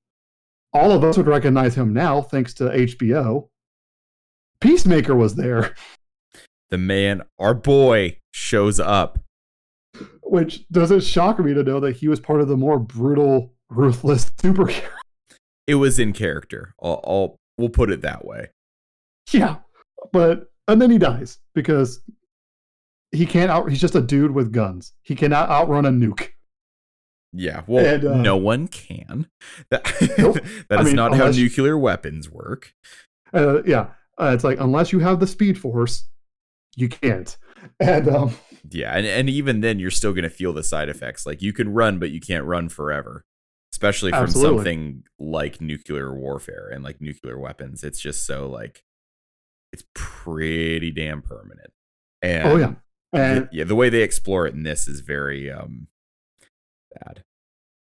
All 0.73 0.91
of 0.91 1.03
us 1.03 1.17
would 1.17 1.27
recognize 1.27 1.75
him 1.75 1.93
now, 1.93 2.21
thanks 2.21 2.53
to 2.55 2.65
HBO. 2.65 3.49
Peacemaker 4.59 5.15
was 5.15 5.35
there. 5.35 5.75
The 6.69 6.77
man, 6.77 7.21
our 7.39 7.53
boy, 7.53 8.17
shows 8.33 8.77
up. 8.77 9.19
Which 10.21 10.67
doesn't 10.69 11.03
shock 11.03 11.39
me 11.39 11.53
to 11.53 11.63
know 11.63 11.79
that 11.79 11.95
he 11.95 12.09
was 12.09 12.19
part 12.19 12.41
of 12.41 12.49
the 12.49 12.57
more 12.57 12.77
brutal, 12.77 13.53
ruthless 13.69 14.29
superhero. 14.37 14.89
It 15.65 15.75
was 15.75 15.97
in 15.97 16.11
character. 16.11 16.73
I'll, 16.81 17.01
I'll 17.07 17.35
we'll 17.57 17.69
put 17.69 17.89
it 17.89 18.01
that 18.01 18.25
way. 18.25 18.49
Yeah, 19.33 19.57
but 20.13 20.49
and 20.67 20.81
then 20.81 20.89
he 20.89 20.97
dies 20.97 21.39
because 21.53 22.01
he 23.11 23.25
can't 23.25 23.51
out. 23.51 23.69
He's 23.69 23.81
just 23.81 23.95
a 23.95 24.01
dude 24.01 24.31
with 24.31 24.51
guns. 24.51 24.93
He 25.01 25.15
cannot 25.15 25.49
outrun 25.49 25.85
a 25.85 25.89
nuke. 25.89 26.29
Yeah, 27.33 27.63
well, 27.67 27.85
and, 27.85 28.05
uh, 28.05 28.17
no 28.17 28.37
one 28.37 28.67
can. 28.67 29.27
That, 29.69 29.91
nope. 30.17 30.37
that 30.69 30.79
is 30.79 30.85
mean, 30.87 30.95
not 30.95 31.15
how 31.15 31.29
nuclear 31.29 31.77
weapons 31.77 32.29
work. 32.29 32.73
Uh, 33.33 33.63
yeah, 33.63 33.87
uh, 34.19 34.31
it's 34.33 34.43
like 34.43 34.59
unless 34.59 34.91
you 34.91 34.99
have 34.99 35.19
the 35.19 35.27
speed 35.27 35.59
force, 35.59 36.07
you 36.75 36.89
can't. 36.89 37.35
And 37.79 38.07
um, 38.07 38.35
yeah, 38.69 38.95
and, 38.95 39.05
and 39.05 39.29
even 39.29 39.61
then, 39.61 39.79
you're 39.79 39.91
still 39.91 40.13
going 40.13 40.23
to 40.23 40.29
feel 40.29 40.53
the 40.53 40.63
side 40.63 40.89
effects. 40.89 41.25
Like 41.25 41.41
you 41.41 41.53
can 41.53 41.73
run, 41.73 41.99
but 41.99 42.11
you 42.11 42.21
can't 42.21 42.45
run 42.45 42.69
forever, 42.69 43.25
especially 43.73 44.11
from 44.11 44.23
absolutely. 44.23 44.57
something 44.57 45.03
like 45.19 45.59
nuclear 45.59 46.13
warfare 46.13 46.69
and 46.71 46.83
like 46.83 47.01
nuclear 47.01 47.37
weapons. 47.37 47.83
It's 47.83 47.99
just 47.99 48.25
so 48.25 48.49
like 48.49 48.83
it's 49.73 49.83
pretty 49.93 50.91
damn 50.91 51.21
permanent. 51.21 51.71
And 52.21 52.47
oh 52.47 52.57
yeah, 52.57 52.73
and 53.13 53.49
yeah, 53.51 53.63
the 53.63 53.75
way 53.75 53.89
they 53.89 54.01
explore 54.01 54.47
it 54.47 54.53
in 54.53 54.63
this 54.63 54.87
is 54.87 55.01
very 55.01 55.51
um 55.51 55.87
bad. 56.93 57.23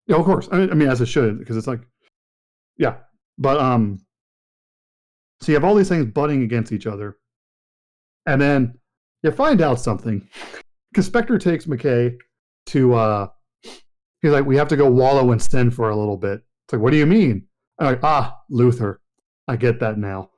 Yeah, 0.06 0.16
of 0.16 0.24
course. 0.24 0.48
I 0.50 0.58
mean, 0.58 0.70
I 0.70 0.74
mean 0.74 0.88
as 0.88 1.00
it 1.00 1.06
should, 1.06 1.38
because 1.38 1.56
it's 1.56 1.66
like, 1.66 1.80
yeah. 2.76 2.96
But 3.38 3.58
um, 3.58 4.00
so 5.40 5.52
you 5.52 5.54
have 5.54 5.64
all 5.64 5.74
these 5.74 5.88
things 5.88 6.06
butting 6.06 6.42
against 6.42 6.72
each 6.72 6.86
other, 6.86 7.16
and 8.26 8.40
then 8.40 8.78
you 9.22 9.30
find 9.30 9.60
out 9.60 9.80
something. 9.80 10.26
Because 10.90 11.06
Spectre 11.06 11.38
takes 11.38 11.66
McCay 11.66 12.16
to 12.66 12.94
uh, 12.94 13.28
he's 14.22 14.32
like, 14.32 14.46
we 14.46 14.56
have 14.56 14.68
to 14.68 14.76
go 14.76 14.90
wallow 14.90 15.32
in 15.32 15.38
sin 15.38 15.70
for 15.70 15.90
a 15.90 15.96
little 15.96 16.16
bit. 16.16 16.42
It's 16.64 16.72
like, 16.72 16.82
what 16.82 16.90
do 16.90 16.96
you 16.96 17.06
mean? 17.06 17.46
I'm 17.78 17.86
like, 17.86 18.02
ah, 18.02 18.38
Luthor, 18.50 18.96
I 19.46 19.56
get 19.56 19.80
that 19.80 19.98
now. 19.98 20.30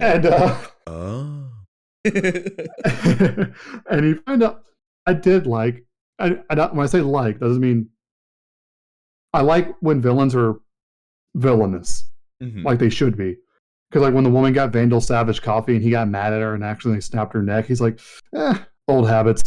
And 0.00 0.26
uh, 0.26 0.58
oh. 0.86 1.48
and 2.04 3.54
you 3.90 4.22
find 4.26 4.42
out 4.42 4.64
I 5.06 5.14
did 5.14 5.46
like 5.46 5.84
I, 6.18 6.38
I 6.50 6.66
when 6.66 6.84
I 6.84 6.86
say 6.86 7.00
like 7.00 7.40
doesn't 7.40 7.60
mean 7.60 7.88
I 9.32 9.40
like 9.40 9.74
when 9.80 10.00
villains 10.00 10.34
are 10.34 10.60
villainous, 11.34 12.08
mm-hmm. 12.42 12.62
like 12.62 12.78
they 12.78 12.90
should 12.90 13.16
be. 13.16 13.36
Because 13.90 14.02
like 14.02 14.14
when 14.14 14.24
the 14.24 14.30
woman 14.30 14.52
got 14.52 14.72
Vandal 14.72 15.00
Savage 15.00 15.42
coffee 15.42 15.74
and 15.74 15.82
he 15.82 15.90
got 15.90 16.08
mad 16.08 16.32
at 16.32 16.40
her 16.40 16.54
and 16.54 16.64
actually 16.64 17.00
snapped 17.00 17.34
her 17.34 17.42
neck, 17.42 17.66
he's 17.66 17.80
like, 17.80 18.00
eh, 18.34 18.58
old 18.88 19.08
habits. 19.08 19.42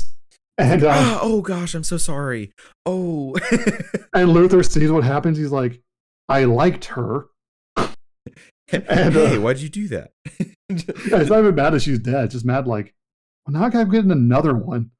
And 0.57 0.83
uh, 0.83 1.19
oh 1.21 1.41
gosh, 1.41 1.73
I'm 1.73 1.83
so 1.83 1.97
sorry. 1.97 2.51
Oh, 2.85 3.35
and 4.13 4.29
Luthor 4.31 4.67
sees 4.69 4.91
what 4.91 5.03
happens. 5.03 5.37
He's 5.37 5.51
like, 5.51 5.81
I 6.27 6.45
liked 6.45 6.85
her. 6.85 7.27
and, 8.71 9.13
hey, 9.13 9.35
uh, 9.35 9.41
why'd 9.41 9.59
you 9.59 9.69
do 9.69 9.87
that? 9.89 10.11
yeah, 10.39 10.45
it's 10.69 11.29
not 11.29 11.39
even 11.39 11.55
mad 11.55 11.71
that 11.71 11.81
she's 11.81 11.99
dead. 11.99 12.25
It's 12.25 12.33
just 12.33 12.45
mad 12.45 12.67
like, 12.67 12.93
well, 13.45 13.53
now 13.53 13.79
I'm 13.79 13.89
getting 13.89 14.11
another 14.11 14.53
one. 14.53 14.91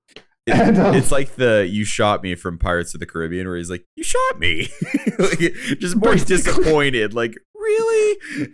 It, 0.46 0.56
and, 0.56 0.78
um, 0.78 0.96
it's 0.96 1.12
like 1.12 1.36
the 1.36 1.68
"you 1.70 1.84
shot 1.84 2.24
me" 2.24 2.34
from 2.36 2.58
Pirates 2.58 2.94
of 2.94 3.02
the 3.02 3.06
Caribbean, 3.06 3.48
where 3.48 3.58
he's 3.58 3.70
like, 3.70 3.86
"You 3.98 4.04
shot 4.06 4.40
me," 4.40 4.70
like, 5.20 5.40
just 5.80 5.98
more 5.98 6.16
disappointed. 6.16 7.14
Like, 7.14 7.36
really? 7.54 8.48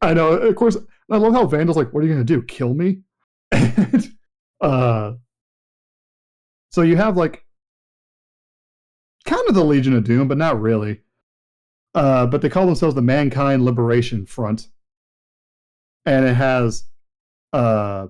I 0.00 0.14
know. 0.14 0.28
Of 0.34 0.54
course, 0.54 0.76
I 1.10 1.16
love 1.16 1.32
how 1.32 1.46
Vandal's 1.46 1.76
like, 1.76 1.92
"What 1.92 2.04
are 2.04 2.06
you 2.06 2.12
gonna 2.12 2.24
do? 2.24 2.42
Kill 2.42 2.74
me?" 2.74 3.00
And, 3.50 4.12
uh, 4.60 5.14
so 6.70 6.82
you 6.82 6.96
have 6.96 7.16
like 7.16 7.44
kind 9.24 9.42
of 9.48 9.56
the 9.56 9.64
Legion 9.64 9.96
of 9.96 10.04
Doom, 10.04 10.28
but 10.28 10.38
not 10.38 10.60
really. 10.60 11.00
Uh, 11.94 12.26
but 12.26 12.42
they 12.42 12.48
call 12.48 12.66
themselves 12.66 12.94
the 12.94 13.02
Mankind 13.02 13.64
Liberation 13.64 14.26
Front, 14.26 14.68
and 16.06 16.24
it 16.24 16.34
has, 16.34 16.84
uh, 17.52 18.08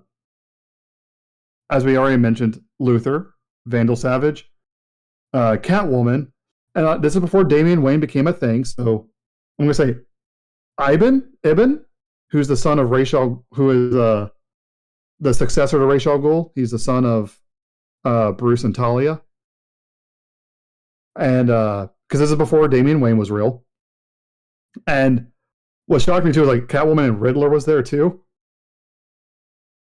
as 1.71 1.85
we 1.85 1.99
already 1.99 2.17
mentioned, 2.17 2.63
Luthor, 2.81 3.33
Vandal 3.67 3.97
Savage, 3.97 4.51
uh, 5.35 5.57
Catwoman, 5.61 6.29
and 6.75 6.87
uh, 6.87 6.97
this 6.97 7.15
is 7.15 7.21
before 7.21 7.45
Damian 7.45 7.83
Wayne 7.83 8.01
became 8.01 8.27
a 8.27 8.33
thing. 8.33 8.65
So 8.65 9.09
I'm 9.59 9.67
gonna 9.67 9.75
say 9.75 9.97
Iban 10.81 11.25
Ibn, 11.43 11.85
who's 12.31 12.49
the 12.49 12.57
son 12.57 12.79
of 12.79 12.91
Rachel, 12.91 13.45
who 13.53 13.89
is 13.89 13.95
uh, 13.95 14.29
the 15.21 15.35
successor 15.35 15.79
to 15.79 15.85
Ra's 15.85 16.07
al 16.07 16.19
Ghul. 16.19 16.53
He's 16.55 16.71
the 16.71 16.79
son 16.79 17.05
of 17.05 17.39
uh, 18.05 18.33
Bruce 18.33 18.65
and 18.65 18.75
Talia, 18.75 19.21
and 21.17 21.49
because 21.49 21.91
uh, 21.91 22.19
this 22.19 22.31
is 22.31 22.37
before 22.37 22.67
Damian 22.69 23.01
Wayne 23.01 23.19
was 23.19 23.31
real. 23.31 23.64
And 24.87 25.29
what 25.87 26.03
shocked 26.03 26.25
me 26.25 26.33
too 26.33 26.41
was 26.41 26.49
like 26.49 26.67
Catwoman 26.67 27.09
and 27.09 27.21
Riddler 27.21 27.49
was 27.49 27.65
there 27.65 27.83
too. 27.83 28.21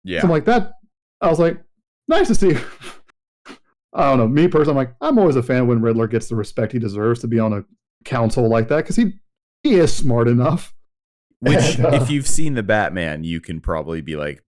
Yeah, 0.04 0.22
I'm 0.22 0.30
like 0.30 0.44
that. 0.44 0.74
I 1.20 1.28
was 1.28 1.38
like, 1.38 1.60
nice 2.08 2.28
to 2.28 2.34
see. 2.34 2.56
I 3.92 4.10
don't 4.10 4.18
know. 4.18 4.28
Me 4.28 4.46
personally, 4.46 4.72
I'm 4.72 4.86
like, 4.86 4.94
I'm 5.00 5.18
always 5.18 5.36
a 5.36 5.42
fan 5.42 5.66
when 5.66 5.80
Riddler 5.80 6.06
gets 6.06 6.28
the 6.28 6.36
respect 6.36 6.72
he 6.72 6.78
deserves 6.78 7.20
to 7.20 7.28
be 7.28 7.38
on 7.38 7.52
a 7.52 7.64
council 8.04 8.48
like 8.48 8.68
that 8.68 8.78
because 8.78 8.96
he 8.96 9.14
he 9.62 9.74
is 9.74 9.94
smart 9.94 10.28
enough. 10.28 10.74
Which, 11.40 11.76
and, 11.76 11.86
uh, 11.86 11.90
if 11.92 12.10
you've 12.10 12.26
seen 12.26 12.54
the 12.54 12.62
Batman, 12.62 13.24
you 13.24 13.40
can 13.40 13.60
probably 13.60 14.00
be 14.00 14.16
like, 14.16 14.42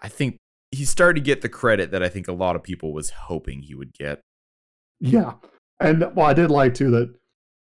I 0.00 0.08
think 0.08 0.36
he 0.70 0.84
started 0.84 1.20
to 1.20 1.24
get 1.24 1.42
the 1.42 1.48
credit 1.48 1.90
that 1.90 2.02
I 2.02 2.08
think 2.08 2.28
a 2.28 2.32
lot 2.32 2.56
of 2.56 2.62
people 2.62 2.92
was 2.92 3.10
hoping 3.10 3.62
he 3.62 3.74
would 3.74 3.92
get. 3.92 4.20
Yeah, 5.00 5.34
and 5.80 6.14
well, 6.14 6.26
I 6.26 6.34
did 6.34 6.50
like 6.50 6.74
too 6.74 6.90
that 6.90 7.14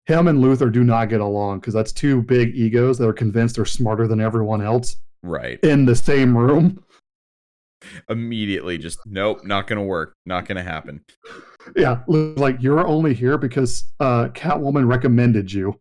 him 0.06 0.28
and 0.28 0.42
Luthor 0.42 0.72
do 0.72 0.84
not 0.84 1.08
get 1.08 1.20
along 1.20 1.60
because 1.60 1.74
that's 1.74 1.92
two 1.92 2.22
big 2.22 2.54
egos 2.54 2.98
that 2.98 3.08
are 3.08 3.12
convinced 3.12 3.56
they're 3.56 3.64
smarter 3.64 4.08
than 4.08 4.20
everyone 4.20 4.62
else. 4.62 4.96
Right. 5.22 5.60
In 5.62 5.84
the 5.84 5.94
same 5.94 6.36
room. 6.36 6.82
Immediately, 8.08 8.78
just 8.78 9.00
nope, 9.06 9.44
not 9.44 9.66
gonna 9.66 9.82
work, 9.82 10.14
not 10.24 10.46
gonna 10.46 10.62
happen. 10.62 11.04
Yeah, 11.76 12.02
like 12.06 12.62
you're 12.62 12.86
only 12.86 13.12
here 13.12 13.36
because 13.36 13.84
uh, 13.98 14.28
Catwoman 14.28 14.86
recommended 14.86 15.52
you. 15.52 15.80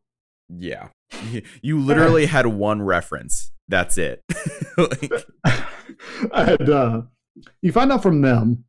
Yeah, 0.49 0.87
you 1.61 1.79
literally 1.79 2.25
had 2.25 2.47
one 2.47 2.81
reference. 2.81 3.51
That's 3.67 3.99
it. 3.99 4.23
like... 4.77 5.11
and 6.33 6.69
uh, 6.69 7.01
you 7.61 7.71
find 7.71 7.91
out 7.91 8.01
from 8.01 8.21
them, 8.21 8.65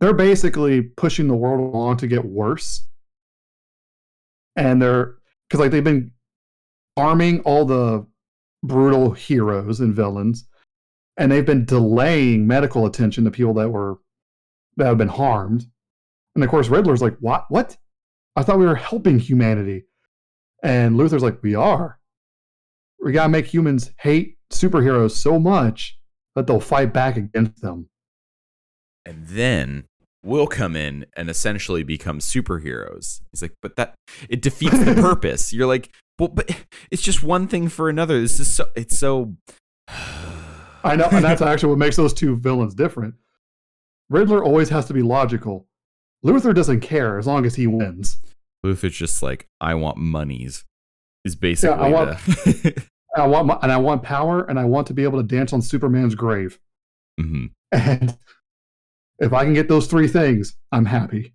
they're 0.00 0.14
basically 0.14 0.82
pushing 0.82 1.28
the 1.28 1.36
world 1.36 1.60
along 1.60 1.98
to 1.98 2.08
get 2.08 2.24
worse 2.24 2.88
and 4.56 4.80
they're 4.80 5.16
because 5.48 5.60
like 5.60 5.70
they've 5.70 5.84
been 5.84 6.10
arming 6.96 7.40
all 7.40 7.64
the 7.64 8.06
brutal 8.62 9.12
heroes 9.12 9.80
and 9.80 9.94
villains, 9.94 10.46
and 11.16 11.30
they've 11.30 11.46
been 11.46 11.64
delaying 11.64 12.46
medical 12.46 12.86
attention 12.86 13.24
to 13.24 13.30
people 13.30 13.54
that 13.54 13.70
were 13.70 13.98
that 14.76 14.86
have 14.86 14.98
been 14.98 15.08
harmed. 15.08 15.66
And 16.34 16.42
of 16.42 16.50
course, 16.50 16.68
Riddler's 16.68 17.02
like, 17.02 17.16
"What? 17.20 17.46
What? 17.48 17.76
I 18.36 18.42
thought 18.42 18.58
we 18.58 18.66
were 18.66 18.74
helping 18.74 19.18
humanity." 19.18 19.86
And 20.62 20.96
Luthor's 20.96 21.22
like, 21.22 21.42
"We 21.42 21.54
are. 21.54 22.00
We 23.00 23.12
gotta 23.12 23.28
make 23.28 23.46
humans 23.46 23.92
hate 23.98 24.38
superheroes 24.50 25.12
so 25.12 25.38
much 25.38 25.98
that 26.34 26.46
they'll 26.46 26.60
fight 26.60 26.92
back 26.92 27.16
against 27.16 27.60
them." 27.60 27.88
And 29.04 29.26
then 29.26 29.88
will 30.24 30.46
come 30.46 30.74
in 30.76 31.06
and 31.16 31.28
essentially 31.30 31.82
become 31.82 32.18
superheroes. 32.18 33.20
He's 33.30 33.42
like, 33.42 33.54
but 33.62 33.76
that 33.76 33.94
it 34.28 34.42
defeats 34.42 34.78
the 34.84 34.94
purpose. 35.00 35.52
You're 35.52 35.66
like, 35.66 35.90
well, 36.18 36.28
but 36.28 36.50
it's 36.90 37.02
just 37.02 37.22
one 37.22 37.46
thing 37.48 37.68
for 37.68 37.88
another. 37.88 38.20
This 38.20 38.40
is 38.40 38.52
so 38.54 38.66
it's 38.74 38.98
so 38.98 39.34
I 39.88 40.96
know, 40.96 41.08
and 41.10 41.24
that's 41.24 41.40
actually 41.42 41.70
what 41.70 41.78
makes 41.78 41.96
those 41.96 42.12
two 42.12 42.36
villains 42.36 42.74
different. 42.74 43.14
Riddler 44.10 44.44
always 44.44 44.68
has 44.68 44.84
to 44.86 44.94
be 44.94 45.02
logical. 45.02 45.66
Luthor 46.24 46.54
doesn't 46.54 46.80
care 46.80 47.18
as 47.18 47.26
long 47.26 47.46
as 47.46 47.54
he 47.54 47.66
wins. 47.66 48.18
Luthor's 48.64 48.94
just 48.96 49.22
like, 49.22 49.46
I 49.60 49.74
want 49.74 49.96
monies. 49.96 50.64
Is 51.24 51.36
basically 51.36 51.76
I 51.76 51.88
want- 51.88 52.18
the. 52.26 52.84
I 53.16 53.26
want 53.26 53.46
my, 53.48 53.58
and 53.62 53.72
I 53.72 53.76
want 53.78 54.02
power, 54.02 54.42
and 54.44 54.58
I 54.58 54.64
want 54.64 54.86
to 54.88 54.94
be 54.94 55.04
able 55.04 55.20
to 55.22 55.26
dance 55.26 55.52
on 55.54 55.62
Superman's 55.62 56.14
grave. 56.14 56.58
Mhm. 57.20 57.50
And 57.72 58.16
if 59.18 59.32
I 59.32 59.44
can 59.44 59.54
get 59.54 59.68
those 59.68 59.86
three 59.86 60.08
things, 60.08 60.56
I'm 60.72 60.84
happy. 60.84 61.34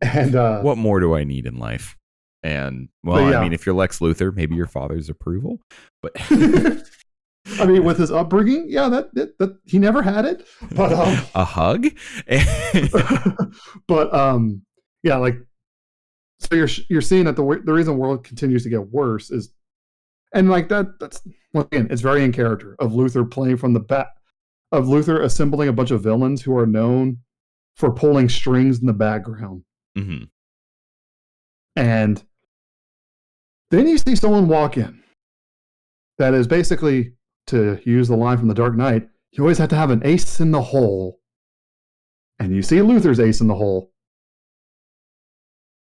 And 0.00 0.34
uh, 0.34 0.60
What 0.60 0.78
more 0.78 1.00
do 1.00 1.14
I 1.14 1.24
need 1.24 1.46
in 1.46 1.58
life? 1.58 1.96
And 2.42 2.88
well, 3.02 3.30
yeah. 3.30 3.38
I 3.38 3.42
mean, 3.42 3.52
if 3.52 3.66
you're 3.66 3.74
Lex 3.74 3.98
Luthor, 3.98 4.34
maybe 4.34 4.54
your 4.54 4.68
father's 4.68 5.08
approval. 5.08 5.60
But 6.02 6.12
I 7.58 7.66
mean, 7.66 7.84
with 7.84 7.98
his 7.98 8.10
upbringing, 8.10 8.66
yeah, 8.68 8.88
that, 8.88 9.14
that, 9.14 9.38
that 9.38 9.56
he 9.64 9.78
never 9.78 10.02
had 10.02 10.24
it, 10.24 10.46
but 10.72 10.92
um, 10.92 11.24
a 11.34 11.44
hug. 11.44 11.86
but 13.86 14.14
um, 14.14 14.62
yeah, 15.02 15.16
like 15.16 15.38
so 16.40 16.54
you're 16.54 16.68
you're 16.88 17.00
seeing 17.00 17.24
that 17.24 17.36
the 17.36 17.62
the 17.64 17.72
reason 17.72 17.94
the 17.94 17.98
world 17.98 18.24
continues 18.24 18.62
to 18.64 18.68
get 18.68 18.90
worse 18.90 19.30
is, 19.30 19.52
and 20.32 20.50
like 20.50 20.68
that 20.68 20.98
that's 21.00 21.22
once 21.54 21.68
again 21.72 21.88
it's 21.90 22.02
very 22.02 22.22
in 22.22 22.32
character 22.32 22.76
of 22.78 22.92
Luthor 22.92 23.28
playing 23.28 23.56
from 23.56 23.72
the 23.72 23.80
back 23.80 24.08
of 24.72 24.86
Luthor 24.86 25.22
assembling 25.22 25.68
a 25.68 25.72
bunch 25.72 25.90
of 25.90 26.02
villains 26.02 26.42
who 26.42 26.56
are 26.56 26.66
known 26.66 27.18
for 27.76 27.90
pulling 27.92 28.28
strings 28.28 28.80
in 28.80 28.86
the 28.86 28.92
background, 28.92 29.62
hmm 29.96 30.24
and 31.76 32.22
then 33.70 33.86
you 33.86 33.98
see 33.98 34.16
someone 34.16 34.48
walk 34.48 34.76
in. 34.76 35.00
That 36.18 36.34
is 36.34 36.46
basically 36.48 37.12
to 37.48 37.78
use 37.84 38.08
the 38.08 38.16
line 38.16 38.36
from 38.38 38.48
The 38.48 38.54
Dark 38.54 38.74
Knight. 38.74 39.08
You 39.30 39.44
always 39.44 39.58
have 39.58 39.68
to 39.68 39.76
have 39.76 39.90
an 39.90 40.02
ace 40.04 40.40
in 40.40 40.50
the 40.50 40.60
hole, 40.60 41.20
and 42.40 42.52
you 42.54 42.62
see 42.62 42.76
Luthor's 42.78 43.20
ace 43.20 43.40
in 43.40 43.46
the 43.46 43.54
hole. 43.54 43.92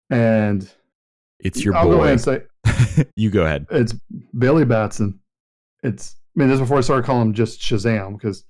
And 0.09 0.69
It's 1.39 1.63
your 1.63 1.75
I'll 1.75 1.85
go 1.89 2.03
ahead 2.03 2.23
boy. 2.23 2.41
and 2.67 2.95
say 2.97 3.05
you 3.15 3.29
go 3.31 3.45
ahead. 3.45 3.65
it's 3.71 3.95
Billy 4.37 4.65
Batson. 4.65 5.19
It's 5.83 6.15
I 6.35 6.39
mean 6.39 6.49
this 6.49 6.55
is 6.55 6.61
before 6.61 6.77
I 6.77 6.81
started 6.81 7.05
calling 7.05 7.27
him 7.29 7.33
just 7.33 7.59
Shazam 7.59 8.17
because 8.17 8.43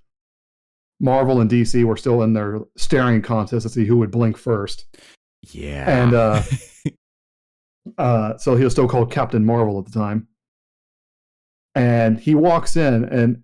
Marvel 1.01 1.41
and 1.41 1.49
DC 1.49 1.83
were 1.83 1.97
still 1.97 2.21
in 2.21 2.33
their 2.33 2.59
staring 2.77 3.23
contest 3.23 3.63
to 3.63 3.69
see 3.69 3.85
who 3.85 3.97
would 3.97 4.11
blink 4.11 4.37
first. 4.37 4.85
Yeah. 5.51 6.03
And 6.03 6.13
uh, 6.13 6.43
uh, 7.97 8.37
so 8.37 8.55
he 8.55 8.63
was 8.63 8.71
still 8.71 8.87
called 8.87 9.11
Captain 9.11 9.43
Marvel 9.43 9.79
at 9.79 9.85
the 9.85 9.91
time. 9.91 10.27
And 11.73 12.19
he 12.19 12.35
walks 12.35 12.75
in, 12.75 13.05
and 13.05 13.43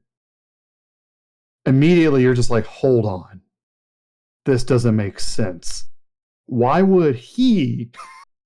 immediately 1.65 2.21
you're 2.21 2.35
just 2.35 2.51
like, 2.51 2.65
hold 2.65 3.05
on. 3.05 3.41
This 4.45 4.63
doesn't 4.63 4.95
make 4.95 5.19
sense. 5.19 5.85
Why 6.45 6.83
would 6.83 7.15
he, 7.15 7.89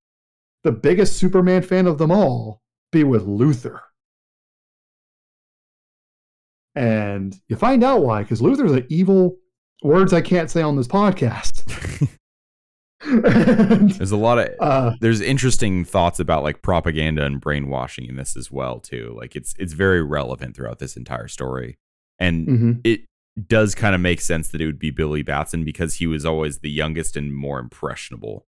the 0.63 0.71
biggest 0.71 1.17
Superman 1.17 1.63
fan 1.63 1.85
of 1.85 1.97
them 1.97 2.11
all, 2.11 2.61
be 2.91 3.03
with 3.03 3.27
Luthor? 3.27 3.81
And 6.75 7.35
you 7.47 7.55
find 7.55 7.83
out 7.83 8.03
why, 8.03 8.23
because 8.23 8.41
Luthor's 8.41 8.71
an 8.71 8.85
evil 8.89 9.35
words 9.83 10.13
I 10.13 10.21
can't 10.21 10.49
say 10.49 10.61
on 10.61 10.75
this 10.75 10.87
podcast. 10.87 12.07
And, 13.03 13.89
there's 13.93 14.11
a 14.11 14.17
lot 14.17 14.37
of 14.37 14.49
uh, 14.59 14.91
there's 15.01 15.21
interesting 15.21 15.83
thoughts 15.85 16.19
about 16.19 16.43
like 16.43 16.61
propaganda 16.61 17.25
and 17.25 17.41
brainwashing 17.41 18.05
in 18.05 18.15
this 18.15 18.37
as 18.37 18.51
well 18.51 18.79
too. 18.79 19.15
Like 19.19 19.35
it's 19.35 19.55
it's 19.57 19.73
very 19.73 20.03
relevant 20.03 20.55
throughout 20.55 20.77
this 20.77 20.95
entire 20.95 21.27
story. 21.27 21.79
And 22.19 22.47
mhm. 22.47 22.81
it 22.83 23.01
does 23.47 23.73
kind 23.73 23.95
of 23.95 24.01
make 24.01 24.21
sense 24.21 24.49
that 24.49 24.61
it 24.61 24.67
would 24.67 24.77
be 24.77 24.91
Billy 24.91 25.23
Batson 25.23 25.63
because 25.65 25.95
he 25.95 26.05
was 26.05 26.25
always 26.25 26.59
the 26.59 26.69
youngest 26.69 27.17
and 27.17 27.33
more 27.33 27.59
impressionable 27.59 28.45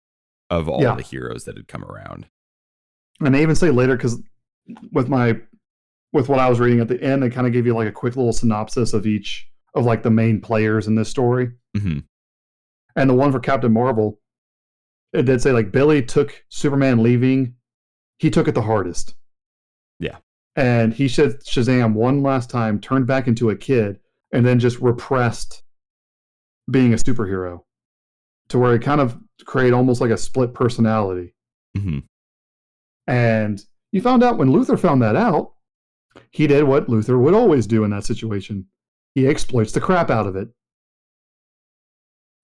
of 0.49 0.67
all 0.67 0.82
Yeah. 0.82 0.95
the 0.95 1.01
heroes 1.01 1.45
that 1.45 1.55
had 1.55 1.69
come 1.69 1.86
around. 1.86 2.28
and 3.22 3.34
they 3.34 3.41
even 3.41 3.55
say 3.55 3.72
later 3.72 3.95
because 3.95 4.22
with 4.91 5.07
my 5.07 5.39
with 6.14 6.30
what 6.30 6.39
I 6.39 6.49
was 6.49 6.59
reading 6.59 6.80
at 6.82 6.88
the 6.88 7.01
end, 7.01 7.24
they 7.24 7.30
kind 7.30 7.47
of 7.47 7.53
gave 7.53 7.66
you 7.66 7.74
like 7.74 7.88
a 7.88 7.91
quick 7.91 8.16
little 8.16 8.34
synopsis 8.34 8.93
of 8.93 9.05
each 9.07 9.47
of 9.76 9.86
like 9.86 10.03
the 10.03 10.09
main 10.12 10.41
players 10.41 10.88
in 10.88 10.95
this 10.95 11.09
story. 11.09 11.51
hmm 11.78 11.99
And 12.95 13.09
the 13.09 13.14
one 13.14 13.32
for 13.32 13.39
Captain 13.39 13.72
Marvel, 13.72 14.20
it 15.14 15.24
did 15.24 15.41
say 15.41 15.51
like 15.51 15.72
Billy 15.72 16.01
took 16.01 16.43
Superman 16.49 17.01
leaving, 17.01 17.55
he 18.18 18.30
took 18.30 18.47
it 18.47 18.55
the 18.55 18.62
hardest. 18.62 19.16
Yeah. 19.99 20.18
And 20.55 20.93
he 20.93 21.07
said 21.07 21.39
Shazam 21.41 21.93
one 21.93 22.22
last 22.24 22.49
time, 22.49 22.80
turned 22.80 23.07
back 23.07 23.28
into 23.28 23.49
a 23.49 23.55
kid, 23.55 23.99
and 24.34 24.45
then 24.45 24.59
just 24.59 24.80
repressed 24.80 25.64
being 26.70 26.93
a 26.93 26.97
superhero 26.97 27.62
to 28.49 28.59
where 28.59 28.74
he 28.74 28.80
kind 28.80 28.99
of 28.99 29.18
created 29.45 29.74
almost 29.74 30.01
like 30.01 30.12
a 30.12 30.18
split 30.18 30.53
personality. 30.53 31.34
hmm 31.76 31.99
And 33.07 33.64
you 33.93 34.01
found 34.01 34.24
out 34.24 34.38
when 34.38 34.49
Luthor 34.49 34.80
found 34.80 35.01
that 35.01 35.16
out, 35.16 35.53
he 36.32 36.47
did 36.47 36.64
what 36.64 36.88
Luthor 36.88 37.20
would 37.20 37.34
always 37.34 37.68
do 37.68 37.84
in 37.84 37.91
that 37.91 38.05
situation. 38.05 38.66
He 39.16 39.28
exploits 39.28 39.72
the 39.72 39.82
crap 39.82 40.09
out 40.09 40.28
of 40.28 40.36
it. 40.36 40.49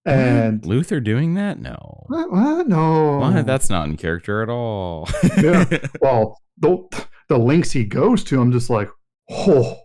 And 0.05 0.61
Luthor 0.61 1.03
doing 1.03 1.34
that? 1.34 1.59
No. 1.59 2.05
what? 2.07 2.32
What? 2.32 2.68
No, 2.68 3.20
What? 3.20 3.45
That's 3.45 3.70
not 3.70 3.88
in 3.88 3.97
character 3.97 4.41
at 4.41 4.49
all. 4.49 5.09
Yeah. 5.38 5.65
well, 6.01 6.39
the 6.57 6.88
the 7.28 7.38
links 7.38 7.72
he 7.72 7.84
goes 7.84 8.24
to, 8.26 8.39
I'm 8.39 8.53
just 8.53 8.70
like, 8.70 8.89
oh, 9.30 9.78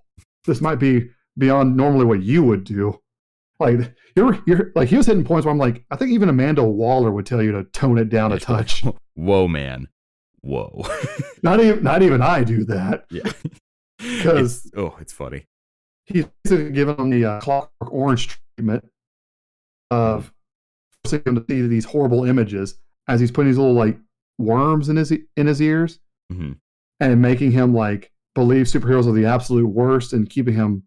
this 0.45 0.61
might 0.61 0.76
be 0.76 1.09
beyond 1.37 1.76
normally 1.76 2.05
what 2.05 2.22
you 2.22 2.45
would 2.45 2.62
do. 2.62 3.01
Like 3.59 3.95
you're 4.16 4.39
you're 4.47 4.72
like 4.74 4.89
he 4.89 4.97
was 4.97 5.07
hitting 5.07 5.24
points 5.24 5.45
where 5.45 5.53
I'm 5.53 5.59
like, 5.59 5.85
I 5.91 5.97
think 5.97 6.12
even 6.12 6.28
Amanda 6.28 6.62
Waller 6.64 7.11
would 7.11 7.26
tell 7.26 7.43
you 7.43 7.53
to 7.53 7.64
tone 7.64 7.99
it 7.99 8.09
down 8.09 8.33
a 8.33 8.39
touch. 8.39 8.85
Whoa, 9.14 9.49
man. 9.49 9.89
Whoa. 10.41 10.85
not 11.43 11.61
even 11.61 11.83
not 11.83 12.03
even 12.03 12.22
I 12.22 12.45
do 12.45 12.64
that. 12.66 13.05
yeah. 13.11 13.30
'Cause- 14.23 14.71
oh, 14.77 14.97
it's 15.01 15.13
funny. 15.13 15.47
he's 16.07 16.27
basically 16.45 16.73
giving 16.73 16.97
him 16.97 17.11
the 17.11 17.25
uh, 17.25 17.41
clockwork 17.41 17.93
orange 17.93 18.39
treatment 18.57 18.85
of 19.91 20.33
forcing 21.05 21.23
him 21.27 21.35
to 21.37 21.45
see 21.49 21.67
these 21.67 21.85
horrible 21.85 22.25
images 22.25 22.79
as 23.09 23.21
he's 23.21 23.31
putting 23.31 23.51
these 23.51 23.59
little 23.59 23.75
like 23.75 23.99
worms 24.39 24.89
in 24.89 24.97
his 24.97 25.13
in 25.37 25.47
his 25.47 25.61
ears 25.63 26.01
Mhm. 26.33 26.59
and 27.01 27.23
making 27.23 27.53
him 27.53 27.73
like 27.75 28.11
believe 28.35 28.67
superheroes 28.67 29.07
are 29.07 29.13
the 29.13 29.27
absolute 29.27 29.67
worst 29.69 30.13
and 30.13 30.29
keeping 30.29 30.55
him 30.55 30.83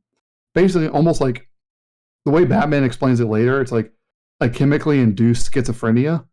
basically 0.53 0.87
almost 0.87 1.21
like 1.21 1.47
the 2.25 2.31
way 2.31 2.43
Batman 2.43 2.83
explains 2.83 3.19
it 3.19 3.25
later. 3.27 3.61
It's 3.61 3.71
like 3.71 3.93
a 4.41 4.49
chemically 4.49 4.99
induced 4.99 5.51
schizophrenia. 5.51 6.25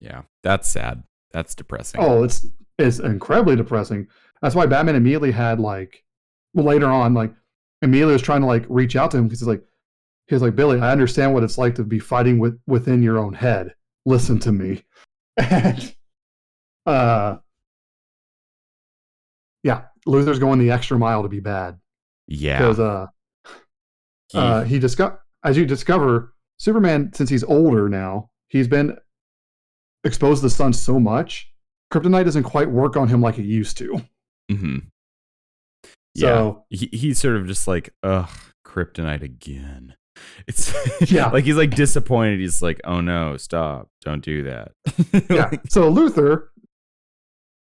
Yeah. 0.00 0.22
That's 0.42 0.68
sad. 0.68 1.04
That's 1.30 1.54
depressing. 1.54 2.00
Oh, 2.02 2.24
it's 2.24 2.44
it's 2.78 2.98
incredibly 2.98 3.54
depressing. 3.56 4.08
That's 4.42 4.54
why 4.54 4.66
Batman 4.66 4.96
immediately 4.96 5.30
had 5.30 5.60
like 5.60 6.04
later 6.54 6.86
on, 6.86 7.14
like 7.14 7.32
immediately 7.80 8.12
was 8.12 8.22
trying 8.22 8.40
to 8.42 8.46
like 8.46 8.64
reach 8.68 8.96
out 8.96 9.10
to 9.12 9.16
him 9.18 9.24
because 9.24 9.40
he's 9.40 9.48
like 9.48 9.64
he's 10.26 10.42
like 10.42 10.56
Billy, 10.56 10.80
I 10.80 10.90
understand 10.92 11.32
what 11.32 11.44
it's 11.44 11.58
like 11.58 11.76
to 11.76 11.84
be 11.84 11.98
fighting 11.98 12.38
with 12.38 12.60
within 12.66 13.02
your 13.02 13.18
own 13.18 13.32
head. 13.34 13.74
Listen 14.04 14.38
to 14.40 14.52
me. 14.52 14.84
And 15.38 15.94
uh 16.84 17.36
yeah, 19.62 19.84
Luther's 20.04 20.38
going 20.40 20.58
the 20.58 20.70
extra 20.72 20.98
mile 20.98 21.22
to 21.22 21.28
be 21.28 21.40
bad 21.40 21.78
yeah. 22.26 22.58
because 22.58 22.80
uh, 22.80 23.06
He- 24.28 24.38
uh 24.38 24.64
he 24.64 24.78
discover 24.78 25.20
as 25.44 25.56
you 25.56 25.64
discover 25.64 26.34
Superman 26.58 27.12
since 27.14 27.30
he's 27.30 27.44
older 27.44 27.88
now, 27.88 28.30
he's 28.48 28.68
been 28.68 28.96
exposed 30.04 30.40
to 30.40 30.46
the 30.46 30.50
sun 30.50 30.72
so 30.72 30.98
much, 31.00 31.50
kryptonite 31.92 32.24
doesn't 32.24 32.42
quite 32.42 32.70
work 32.70 32.96
on 32.96 33.08
him 33.08 33.20
like 33.20 33.38
it 33.38 33.44
used 33.44 33.78
to. 33.78 34.02
Mhm. 34.56 34.82
Yeah. 36.14 36.28
So 36.28 36.64
he, 36.70 36.88
he's 36.92 37.18
sort 37.18 37.36
of 37.36 37.46
just 37.46 37.66
like, 37.66 37.94
ugh, 38.02 38.28
kryptonite 38.66 39.22
again. 39.22 39.94
It's 40.46 40.72
Yeah. 41.10 41.28
like 41.30 41.44
he's 41.44 41.56
like 41.56 41.74
disappointed. 41.74 42.40
He's 42.40 42.60
like, 42.62 42.80
oh 42.84 43.00
no, 43.00 43.36
stop, 43.36 43.88
don't 44.02 44.22
do 44.24 44.42
that. 44.44 44.72
yeah. 45.30 45.50
So 45.68 45.90
Luthor, 45.92 46.48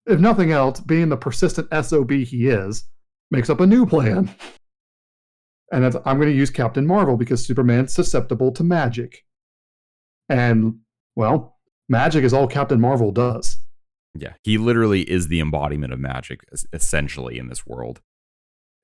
if 0.06 0.20
nothing 0.20 0.52
else, 0.52 0.80
being 0.80 1.08
the 1.08 1.16
persistent 1.16 1.68
SOB 1.84 2.10
he 2.12 2.48
is, 2.48 2.84
makes 3.30 3.50
up 3.50 3.60
a 3.60 3.66
new 3.66 3.86
plan. 3.86 4.30
And 5.72 5.82
that's, 5.82 5.96
I'm 6.04 6.18
going 6.18 6.28
to 6.30 6.36
use 6.36 6.50
Captain 6.50 6.86
Marvel 6.86 7.16
because 7.16 7.44
Superman's 7.44 7.92
susceptible 7.92 8.52
to 8.52 8.62
magic. 8.62 9.24
And, 10.28 10.76
well, 11.16 11.56
magic 11.88 12.22
is 12.22 12.32
all 12.32 12.46
Captain 12.46 12.80
Marvel 12.80 13.10
does. 13.10 13.56
Yeah, 14.20 14.34
he 14.42 14.58
literally 14.58 15.02
is 15.02 15.28
the 15.28 15.40
embodiment 15.40 15.92
of 15.92 15.98
magic, 15.98 16.40
essentially 16.72 17.38
in 17.38 17.48
this 17.48 17.66
world. 17.66 18.00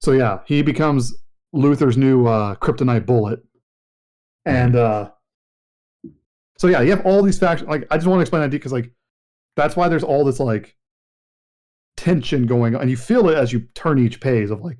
So, 0.01 0.13
yeah, 0.13 0.41
he 0.47 0.63
becomes 0.63 1.15
Luthor's 1.55 1.97
new 1.97 2.27
uh, 2.27 2.57
kryptonite 2.57 3.07
bullet. 3.07 3.43
And, 4.45 4.75
uh, 4.75 5.11
so 6.59 6.67
yeah, 6.69 6.81
you 6.81 6.91
have 6.91 7.07
all 7.07 7.23
these 7.23 7.39
factions. 7.39 7.69
Like, 7.69 7.87
I 7.91 7.97
just 7.97 8.07
want 8.07 8.19
to 8.19 8.23
explain 8.23 8.43
that 8.43 8.51
because, 8.51 8.73
like, 8.73 8.93
that's 9.57 9.77
why 9.77 9.89
there's 9.89 10.05
all 10.05 10.25
this, 10.25 10.41
like, 10.41 10.77
tension 11.97 12.47
going 12.47 12.75
on. 12.75 12.81
And 12.81 12.91
you 12.91 12.97
feel 12.97 13.29
it 13.29 13.37
as 13.37 13.53
you 13.53 13.61
turn 13.75 13.99
each 13.99 14.21
page 14.21 14.51
of, 14.51 14.61
like, 14.61 14.79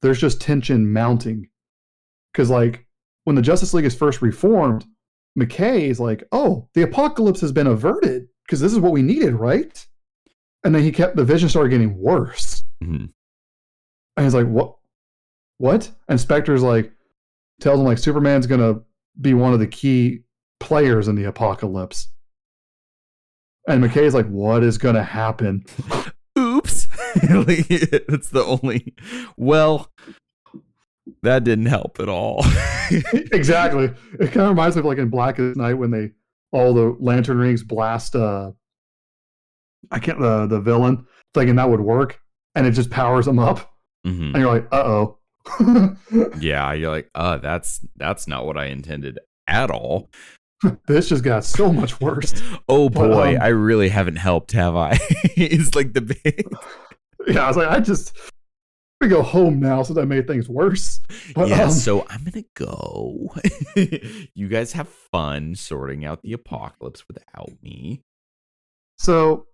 there's 0.00 0.20
just 0.20 0.40
tension 0.40 0.92
mounting. 0.92 1.48
Because, 2.32 2.48
like, 2.48 2.86
when 3.24 3.36
the 3.36 3.42
Justice 3.42 3.74
League 3.74 3.84
is 3.84 3.94
first 3.94 4.22
reformed, 4.22 4.86
McCay 5.38 5.82
is 5.82 6.00
like, 6.00 6.24
oh, 6.32 6.68
the 6.74 6.82
apocalypse 6.82 7.40
has 7.40 7.52
been 7.52 7.66
averted 7.66 8.26
because 8.44 8.60
this 8.60 8.72
is 8.72 8.78
what 8.78 8.92
we 8.92 9.02
needed, 9.02 9.34
right? 9.34 9.86
And 10.64 10.74
then 10.74 10.82
he 10.82 10.92
kept 10.92 11.16
the 11.16 11.24
vision 11.24 11.48
started 11.48 11.70
getting 11.70 11.98
worse. 11.98 12.62
Mhm. 12.82 13.10
And 14.16 14.26
he's 14.26 14.34
like, 14.34 14.46
what? 14.46 14.76
What? 15.58 15.90
And 16.08 16.20
Spectre's 16.20 16.62
like, 16.62 16.92
tells 17.60 17.80
him, 17.80 17.86
like, 17.86 17.98
Superman's 17.98 18.46
going 18.46 18.60
to 18.60 18.82
be 19.20 19.34
one 19.34 19.52
of 19.52 19.58
the 19.58 19.66
key 19.66 20.20
players 20.60 21.08
in 21.08 21.14
the 21.14 21.24
apocalypse. 21.24 22.08
And 23.68 23.82
McCay's 23.82 24.14
like, 24.14 24.26
what 24.28 24.64
is 24.64 24.78
going 24.78 24.96
to 24.96 25.02
happen? 25.04 25.64
Oops. 26.38 26.86
That's 27.14 28.30
the 28.30 28.44
only. 28.44 28.94
Well, 29.36 29.92
that 31.22 31.44
didn't 31.44 31.66
help 31.66 32.00
at 32.00 32.08
all. 32.08 32.44
exactly. 33.12 33.92
It 34.18 34.32
kind 34.32 34.42
of 34.42 34.48
reminds 34.50 34.76
me 34.76 34.80
of 34.80 34.86
like 34.86 34.98
in 34.98 35.08
Blackest 35.08 35.56
Night 35.56 35.74
when 35.74 35.90
they 35.90 36.10
all 36.52 36.74
the 36.74 36.96
lantern 37.00 37.38
rings 37.38 37.62
blast 37.62 38.14
uh 38.14 38.50
I 39.90 39.98
can't 39.98 40.18
the 40.20 40.46
the 40.46 40.60
villain 40.60 41.06
thinking 41.34 41.56
that 41.56 41.68
would 41.68 41.80
work 41.80 42.20
and 42.54 42.66
it 42.66 42.72
just 42.72 42.90
powers 42.90 43.26
them 43.26 43.38
up 43.38 43.70
Mhm. 44.06 44.34
and 44.34 44.36
you're 44.36 44.52
like, 44.52 44.66
uh 44.72 44.84
oh. 44.84 45.18
Yeah, 46.38 46.72
you're 46.72 46.90
like, 46.90 47.10
uh, 47.14 47.38
that's 47.38 47.84
that's 47.96 48.26
not 48.28 48.46
what 48.46 48.56
I 48.56 48.66
intended 48.66 49.18
at 49.46 49.70
all. 49.70 50.10
this 50.86 51.08
just 51.08 51.24
got 51.24 51.44
so 51.44 51.72
much 51.72 52.00
worse. 52.00 52.34
Oh 52.68 52.88
But, 52.88 53.08
boy, 53.08 53.36
um, 53.36 53.42
I 53.42 53.48
really 53.48 53.88
haven't 53.88 54.16
helped, 54.16 54.52
have 54.52 54.76
I? 54.76 54.98
it's 55.36 55.74
like 55.74 55.92
the 55.94 56.00
big 56.02 56.46
Yeah, 57.26 57.44
I 57.44 57.48
was 57.48 57.56
like, 57.56 57.68
I 57.68 57.80
just 57.80 58.16
we 59.00 59.08
go 59.08 59.22
home 59.22 59.58
now 59.58 59.82
since 59.82 59.98
I 59.98 60.04
made 60.04 60.28
things 60.28 60.48
worse. 60.48 61.00
But, 61.34 61.48
yeah, 61.48 61.64
um, 61.64 61.70
so 61.72 62.06
I'm 62.08 62.22
gonna 62.24 62.44
go. 62.54 63.34
you 64.34 64.46
guys 64.48 64.72
have 64.74 64.88
fun 64.88 65.56
sorting 65.56 66.04
out 66.04 66.22
the 66.22 66.32
apocalypse 66.34 67.08
without 67.08 67.50
me. 67.62 68.02
So, 68.98 69.46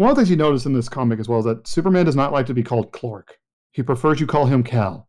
one 0.00 0.08
of 0.08 0.16
the 0.16 0.20
things 0.20 0.30
you 0.30 0.36
notice 0.36 0.64
in 0.64 0.72
this 0.72 0.88
comic 0.88 1.20
as 1.20 1.28
well 1.28 1.40
is 1.40 1.44
that 1.44 1.68
Superman 1.68 2.06
does 2.06 2.16
not 2.16 2.32
like 2.32 2.46
to 2.46 2.54
be 2.54 2.62
called 2.62 2.90
Clark. 2.90 3.38
He 3.72 3.82
prefers 3.82 4.18
you 4.18 4.26
call 4.26 4.46
him 4.46 4.62
Cal. 4.62 5.06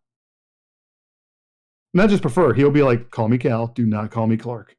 Not 1.93 2.09
just 2.09 2.21
prefer, 2.21 2.53
he'll 2.53 2.71
be 2.71 2.83
like, 2.83 3.09
call 3.09 3.29
me 3.29 3.37
Cal, 3.37 3.67
do 3.67 3.85
not 3.85 4.11
call 4.11 4.27
me 4.27 4.35
Clark. 4.35 4.75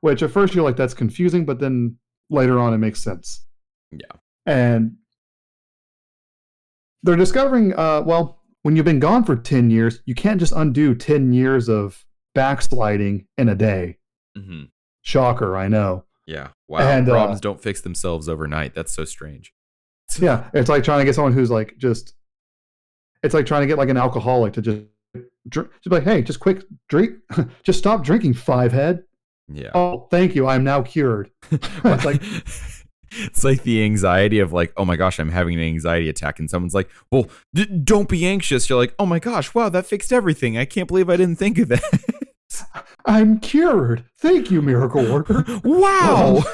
Which 0.00 0.22
at 0.22 0.30
first 0.30 0.54
you're 0.54 0.64
like, 0.64 0.78
that's 0.78 0.94
confusing, 0.94 1.44
but 1.44 1.60
then 1.60 1.98
later 2.30 2.58
on 2.58 2.72
it 2.72 2.78
makes 2.78 3.02
sense. 3.02 3.44
Yeah. 3.92 4.16
And 4.46 4.96
they're 7.02 7.14
discovering, 7.14 7.74
uh, 7.78 8.04
well, 8.06 8.40
when 8.62 8.74
you've 8.74 8.86
been 8.86 9.00
gone 9.00 9.24
for 9.24 9.36
10 9.36 9.68
years, 9.68 10.00
you 10.06 10.14
can't 10.14 10.40
just 10.40 10.54
undo 10.56 10.94
10 10.94 11.34
years 11.34 11.68
of 11.68 12.06
backsliding 12.34 13.26
in 13.36 13.50
a 13.50 13.54
day. 13.54 13.98
hmm 14.34 14.62
Shocker, 15.02 15.58
I 15.58 15.68
know. 15.68 16.05
Yeah. 16.26 16.48
Wow. 16.68 16.80
And, 16.80 17.08
uh, 17.08 17.12
Problems 17.12 17.40
don't 17.40 17.60
fix 17.60 17.80
themselves 17.82 18.28
overnight. 18.28 18.74
That's 18.74 18.92
so 18.92 19.04
strange. 19.04 19.52
Yeah, 20.18 20.48
it's 20.54 20.68
like 20.68 20.84
trying 20.84 21.00
to 21.00 21.04
get 21.04 21.14
someone 21.14 21.32
who's 21.32 21.50
like 21.50 21.76
just. 21.78 22.14
It's 23.22 23.34
like 23.34 23.46
trying 23.46 23.62
to 23.62 23.66
get 23.66 23.78
like 23.78 23.88
an 23.88 23.96
alcoholic 23.96 24.52
to 24.54 24.62
just, 24.62 24.82
dr- 25.48 25.68
just 25.70 25.84
be 25.84 25.90
like, 25.90 26.04
hey, 26.04 26.22
just 26.22 26.38
quick 26.38 26.62
drink, 26.88 27.14
just 27.64 27.78
stop 27.78 28.04
drinking, 28.04 28.34
five 28.34 28.70
head. 28.72 29.02
Yeah. 29.48 29.70
Oh, 29.74 30.06
thank 30.10 30.34
you, 30.34 30.46
I'm 30.46 30.62
now 30.64 30.82
cured. 30.82 31.30
it's 31.50 32.04
like- 32.04 32.22
it's 33.12 33.44
like 33.44 33.62
the 33.62 33.82
anxiety 33.84 34.38
of 34.40 34.52
like, 34.52 34.72
oh 34.76 34.84
my 34.84 34.96
gosh, 34.96 35.18
I'm 35.18 35.30
having 35.30 35.54
an 35.54 35.60
anxiety 35.64 36.08
attack, 36.08 36.38
and 36.38 36.48
someone's 36.50 36.74
like, 36.74 36.88
well, 37.10 37.28
d- 37.54 37.64
don't 37.64 38.08
be 38.08 38.26
anxious. 38.26 38.68
You're 38.68 38.78
like, 38.78 38.94
oh 38.98 39.06
my 39.06 39.18
gosh, 39.18 39.54
wow, 39.54 39.68
that 39.70 39.86
fixed 39.86 40.12
everything. 40.12 40.58
I 40.58 40.64
can't 40.66 40.86
believe 40.88 41.08
I 41.08 41.16
didn't 41.16 41.36
think 41.38 41.58
of 41.58 41.68
that. 41.68 41.82
I'm 43.04 43.38
cured. 43.40 44.04
Thank 44.18 44.50
you, 44.50 44.62
miracle 44.62 45.02
worker. 45.12 45.44
wow. 45.64 46.42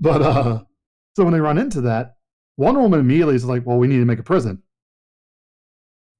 But 0.00 0.22
uh, 0.22 0.62
so 1.16 1.24
when 1.24 1.32
they 1.32 1.40
run 1.40 1.58
into 1.58 1.80
that, 1.80 2.14
Wonder 2.56 2.80
Woman 2.80 3.00
immediately 3.00 3.34
is 3.34 3.44
like, 3.44 3.66
well, 3.66 3.78
we 3.78 3.88
need 3.88 3.98
to 3.98 4.04
make 4.04 4.20
a 4.20 4.22
prison. 4.22 4.62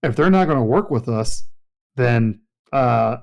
If 0.03 0.17
they're 0.17 0.31
not 0.31 0.47
going 0.47 0.59
to 0.59 0.65
work 0.65 0.91
with 0.91 1.09
us, 1.09 1.45
then 1.95 2.41
uh, 2.73 3.19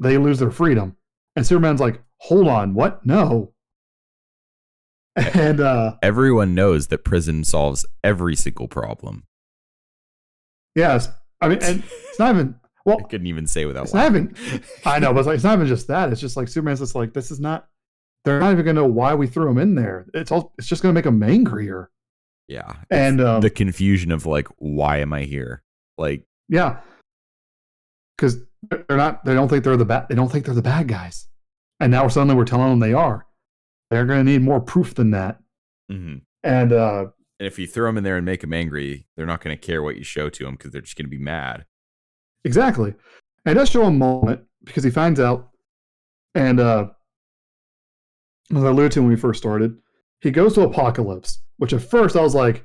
they 0.00 0.18
lose 0.18 0.38
their 0.38 0.52
freedom. 0.52 0.96
And 1.34 1.44
Superman's 1.44 1.80
like, 1.80 2.00
hold 2.18 2.46
on, 2.46 2.74
what? 2.74 3.04
No. 3.04 3.54
And 5.16 5.60
uh, 5.60 5.96
Everyone 6.00 6.54
knows 6.54 6.86
that 6.88 7.04
prison 7.04 7.42
solves 7.42 7.84
every 8.04 8.36
single 8.36 8.68
problem. 8.68 9.24
yes, 10.76 11.08
I 11.40 11.48
mean, 11.48 11.58
and 11.62 11.82
it's 12.08 12.18
not 12.20 12.34
even 12.36 12.54
well, 12.84 12.98
I 13.00 13.08
couldn't 13.08 13.26
even 13.26 13.46
say 13.46 13.64
without 13.64 13.84
it's 13.84 13.94
not 13.94 14.12
laughing. 14.12 14.34
even. 14.46 14.62
I 14.84 14.98
know, 14.98 15.12
but 15.12 15.20
it's, 15.20 15.26
like, 15.26 15.34
it's 15.36 15.44
not 15.44 15.54
even 15.54 15.66
just 15.66 15.88
that. 15.88 16.10
It's 16.10 16.20
just 16.20 16.36
like 16.36 16.48
Superman's 16.48 16.80
just 16.80 16.94
like, 16.94 17.12
this 17.12 17.30
is 17.30 17.40
not. 17.40 17.68
They're 18.24 18.40
not 18.40 18.52
even 18.52 18.64
going 18.64 18.76
to 18.76 18.82
know 18.82 18.88
why 18.88 19.14
we 19.14 19.26
threw 19.26 19.50
him 19.50 19.58
in 19.58 19.74
there. 19.74 20.06
It's 20.14 20.32
all. 20.32 20.52
It's 20.58 20.66
just 20.66 20.82
going 20.82 20.92
to 20.92 20.94
make 20.94 21.04
them 21.04 21.22
angrier. 21.22 21.90
yeah. 22.48 22.74
And 22.90 23.20
um, 23.20 23.40
the 23.40 23.50
confusion 23.50 24.12
of 24.12 24.26
like, 24.26 24.48
why 24.58 24.98
am 24.98 25.12
I 25.12 25.22
here? 25.22 25.62
Like, 25.96 26.24
Yeah, 26.48 26.80
because 28.16 28.38
they're 28.70 28.96
not. 28.96 29.24
They 29.24 29.34
don't 29.34 29.48
think 29.48 29.64
they're 29.64 29.76
the 29.76 29.84
bad. 29.84 30.08
They 30.08 30.14
don't 30.14 30.30
think 30.30 30.44
they're 30.44 30.54
the 30.54 30.62
bad 30.62 30.88
guys. 30.88 31.28
And 31.80 31.92
now 31.92 32.08
suddenly 32.08 32.34
we're 32.34 32.44
telling 32.44 32.70
them 32.70 32.80
they 32.80 32.92
are. 32.92 33.26
They're 33.90 34.04
going 34.04 34.24
to 34.24 34.30
need 34.30 34.42
more 34.42 34.60
proof 34.60 34.94
than 34.94 35.12
that. 35.12 35.38
mhm. 35.90 36.22
And 36.42 36.72
uh, 36.72 37.06
and 37.40 37.46
if 37.46 37.58
you 37.58 37.66
throw 37.66 37.86
them 37.86 37.98
in 37.98 38.04
there 38.04 38.16
and 38.16 38.26
make 38.26 38.40
them 38.40 38.52
angry, 38.52 39.06
they're 39.16 39.26
not 39.26 39.40
going 39.42 39.56
to 39.56 39.60
care 39.66 39.82
what 39.82 39.96
you 39.96 40.04
show 40.04 40.28
to 40.28 40.44
them 40.44 40.54
because 40.54 40.72
they're 40.72 40.82
just 40.82 40.96
going 40.96 41.06
to 41.06 41.10
be 41.10 41.18
mad. 41.22 41.64
Exactly. 42.44 42.94
And 43.44 43.56
it 43.56 43.58
does 43.58 43.70
show 43.70 43.84
a 43.84 43.90
moment 43.90 44.42
because 44.64 44.84
he 44.84 44.90
finds 44.90 45.20
out, 45.20 45.50
and 46.34 46.60
uh, 46.60 46.88
as 48.54 48.64
I 48.64 48.68
alluded 48.68 48.92
to 48.92 49.00
when 49.00 49.08
we 49.10 49.16
first 49.16 49.40
started, 49.40 49.76
he 50.20 50.30
goes 50.30 50.54
to 50.54 50.60
Apokolips. 50.68 51.38
Which 51.58 51.72
at 51.72 51.82
first 51.82 52.14
I 52.16 52.20
was 52.20 52.34
like, 52.34 52.64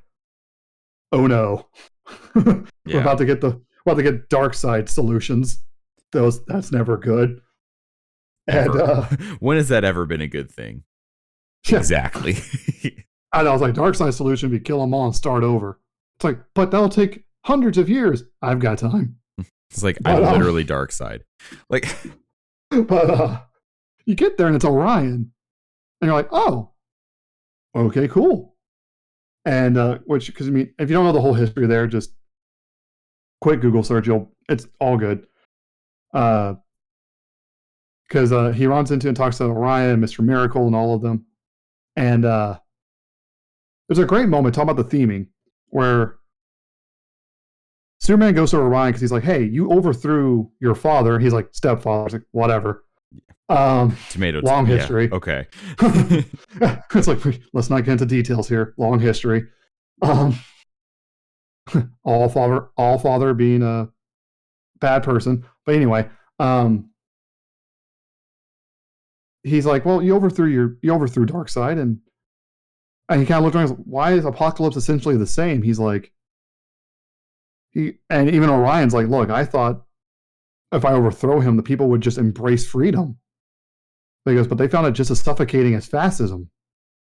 "Oh 1.11 1.25
no, 1.25 1.67
we're 2.35 3.01
about 3.01 3.17
to 3.17 3.25
get 3.25 3.41
the 3.41 3.59
we're 3.85 3.93
about 3.93 3.95
to 3.95 4.03
get 4.03 4.29
Darkseid 4.29 4.87
solutions." 4.89 5.63
Those 6.11 6.45
that's 6.45 6.71
never 6.71 6.97
good. 6.97 7.41
And 8.47 8.69
uh, 8.79 9.03
when 9.39 9.57
has 9.57 9.69
that 9.69 9.83
ever 9.83 10.05
been 10.05 10.21
a 10.21 10.27
good 10.27 10.51
thing? 10.51 10.83
Yeah. 11.69 11.77
Exactly. 11.77 12.35
and 13.31 13.47
I 13.47 13.51
was 13.53 13.61
like, 13.61 13.73
Darkseid 13.73 14.13
solution 14.13 14.49
would 14.49 14.59
be 14.59 14.61
kill 14.65 14.81
them 14.81 14.93
all 14.93 15.05
and 15.05 15.15
start 15.15 15.45
over. 15.45 15.79
It's 16.17 16.25
like, 16.25 16.39
but 16.53 16.71
that'll 16.71 16.89
take 16.89 17.23
hundreds 17.45 17.77
of 17.77 17.87
years. 17.87 18.23
I've 18.41 18.59
got 18.59 18.79
time. 18.79 19.15
It's 19.73 19.83
like 19.83 19.97
But, 20.01 20.23
um, 20.23 20.33
literally 20.33 20.63
Darkseid. 20.63 21.21
Like, 21.69 21.87
But 22.69 23.09
uh, 23.09 23.41
you 24.05 24.15
get 24.15 24.37
there 24.37 24.47
and 24.47 24.55
it's 24.55 24.65
Orion. 24.65 25.31
And 26.01 26.07
you're 26.07 26.13
like, 26.13 26.29
oh, 26.31 26.71
okay, 27.75 28.07
cool. 28.07 28.55
And 29.45 29.77
uh, 29.77 29.99
which, 30.05 30.27
because 30.27 30.47
I 30.47 30.51
mean, 30.51 30.73
if 30.79 30.89
you 30.89 30.95
don't 30.95 31.05
know 31.05 31.11
the 31.11 31.21
whole 31.21 31.33
history 31.33 31.67
there, 31.67 31.87
just 31.87 32.11
quick 33.41 33.61
Google 33.61 33.83
search, 33.83 34.07
you'll, 34.07 34.31
it's 34.47 34.67
all 34.79 34.97
good. 34.97 35.27
Uh, 36.13 36.55
because 38.07 38.31
uh, 38.31 38.51
he 38.51 38.67
runs 38.67 38.91
into 38.91 39.07
and 39.07 39.17
talks 39.17 39.37
to 39.39 39.45
Orion, 39.45 39.99
Mr. 39.99 40.23
Miracle, 40.23 40.67
and 40.67 40.75
all 40.75 40.93
of 40.93 41.01
them. 41.01 41.25
And 41.95 42.25
uh, 42.25 42.59
there's 43.87 43.97
a 43.97 44.05
great 44.05 44.29
moment 44.29 44.53
talking 44.53 44.69
about 44.69 44.89
the 44.89 44.97
theming 44.97 45.27
where 45.69 46.17
Superman 48.03 48.33
goes 48.33 48.51
to 48.51 48.57
Orion 48.57 48.89
because 48.89 48.99
he's 48.99 49.13
like, 49.13 49.23
"Hey, 49.23 49.45
you 49.45 49.71
overthrew 49.71 50.51
your 50.59 50.75
father." 50.75 51.19
He's 51.19 51.31
like, 51.31 51.47
"Stepfather." 51.53 52.03
He's 52.03 52.13
like, 52.13 52.27
"Whatever." 52.31 52.83
Um, 53.47 53.95
tomato. 54.09 54.41
Long 54.41 54.67
yeah, 54.67 54.75
history. 54.75 55.09
Okay. 55.09 55.47
it's 55.79 57.07
like 57.07 57.19
let's 57.53 57.69
not 57.69 57.85
get 57.85 57.93
into 57.93 58.05
details 58.05 58.49
here. 58.49 58.73
Long 58.77 58.99
history. 58.99 59.47
Um, 60.01 60.37
all 62.03 62.27
father, 62.27 62.67
all 62.75 62.99
father 62.99 63.33
being 63.33 63.63
a 63.63 63.87
bad 64.81 65.03
person. 65.03 65.45
But 65.65 65.75
anyway, 65.75 66.09
um, 66.39 66.89
he's 69.43 69.65
like, 69.65 69.85
well, 69.85 70.01
you 70.01 70.13
overthrew 70.13 70.47
your, 70.47 70.75
you 70.81 70.93
overthrew 70.93 71.25
Darkseid, 71.25 71.79
and 71.79 71.99
and 73.07 73.21
he 73.21 73.25
kind 73.25 73.37
of 73.37 73.45
looked 73.45 73.55
around. 73.55 73.69
and 73.69 73.77
was 73.77 73.79
like, 73.79 73.87
Why 73.87 74.11
is 74.11 74.25
Apokolips 74.25 74.75
essentially 74.75 75.15
the 75.15 75.25
same? 75.25 75.61
He's 75.61 75.79
like, 75.79 76.12
he 77.73 77.95
and 78.09 78.29
even 78.29 78.49
Orion's 78.49 78.93
like, 78.93 79.07
look, 79.07 79.29
I 79.29 79.45
thought 79.45 79.83
if 80.71 80.85
I 80.85 80.93
overthrow 80.93 81.39
him, 81.39 81.57
the 81.57 81.63
people 81.63 81.89
would 81.89 82.01
just 82.01 82.17
embrace 82.17 82.65
freedom. 82.65 83.17
He 84.25 84.35
goes, 84.35 84.47
but 84.47 84.57
they 84.57 84.67
found 84.67 84.87
it 84.87 84.91
just 84.91 85.11
as 85.11 85.19
suffocating 85.19 85.75
as 85.75 85.85
fascism. 85.85 86.49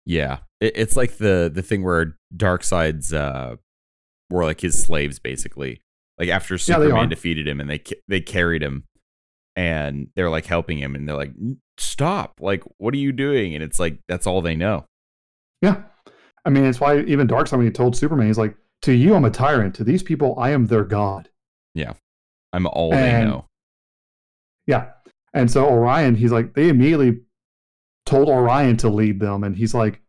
Yeah, 0.05 0.39
it, 0.61 0.73
it's 0.77 0.97
like 0.97 1.17
the 1.17 1.51
the 1.53 1.63
thing 1.63 1.83
where 1.83 2.17
Darkseid's 2.37 3.13
uh 3.13 3.57
were 4.31 4.45
like 4.45 4.61
his 4.61 4.81
slaves 4.81 5.19
basically. 5.19 5.81
Like 6.19 6.29
after 6.29 6.59
Superman 6.59 7.05
are. 7.05 7.07
defeated 7.07 7.47
him 7.47 7.61
and 7.61 7.71
they 7.71 7.83
they 8.09 8.21
carried 8.21 8.63
him 8.63 8.85
and 9.57 10.09
they're 10.17 10.31
like 10.31 10.47
helping 10.47 10.79
him 10.79 10.95
and 10.95 11.09
they're 11.09 11.17
like 11.17 11.33
stop 11.79 12.41
like 12.41 12.63
what 12.79 12.93
are 12.93 12.99
you 12.99 13.13
doing 13.13 13.55
and 13.55 13.63
it's 13.63 13.79
like 13.79 13.99
that's 14.09 14.27
all 14.27 14.43
they 14.43 14.57
know 14.57 14.85
Yeah. 15.63 15.83
I 16.45 16.51
mean, 16.51 16.65
it's 16.65 16.81
why 16.81 17.01
even 17.01 17.29
Darkseid, 17.29 17.57
when 17.59 17.67
he 17.67 17.73
told 17.73 17.97
Superman, 17.97 18.27
he's 18.27 18.39
like, 18.39 18.57
to 18.83 18.93
you 18.93 19.15
I'm 19.15 19.25
a 19.25 19.31
tyrant. 19.31 19.75
To 19.77 19.85
these 19.85 20.03
people, 20.03 20.39
I 20.39 20.51
am 20.51 20.67
their 20.67 20.85
god. 20.85 21.29
Yeah. 21.75 21.95
I'm 22.53 22.67
all 22.67 22.91
they 22.91 23.25
know. 23.25 23.47
Yeah. 24.67 24.91
And 25.35 25.51
so 25.51 25.67
Orion, 25.69 26.15
he's 26.15 26.33
like, 26.33 26.55
they 26.55 26.69
immediately 26.69 27.21
told 28.07 28.29
Orion 28.29 28.77
to 28.79 28.89
lead 28.89 29.21
them, 29.21 29.45
and 29.45 29.57
he's 29.57 29.75
like, 29.75 30.01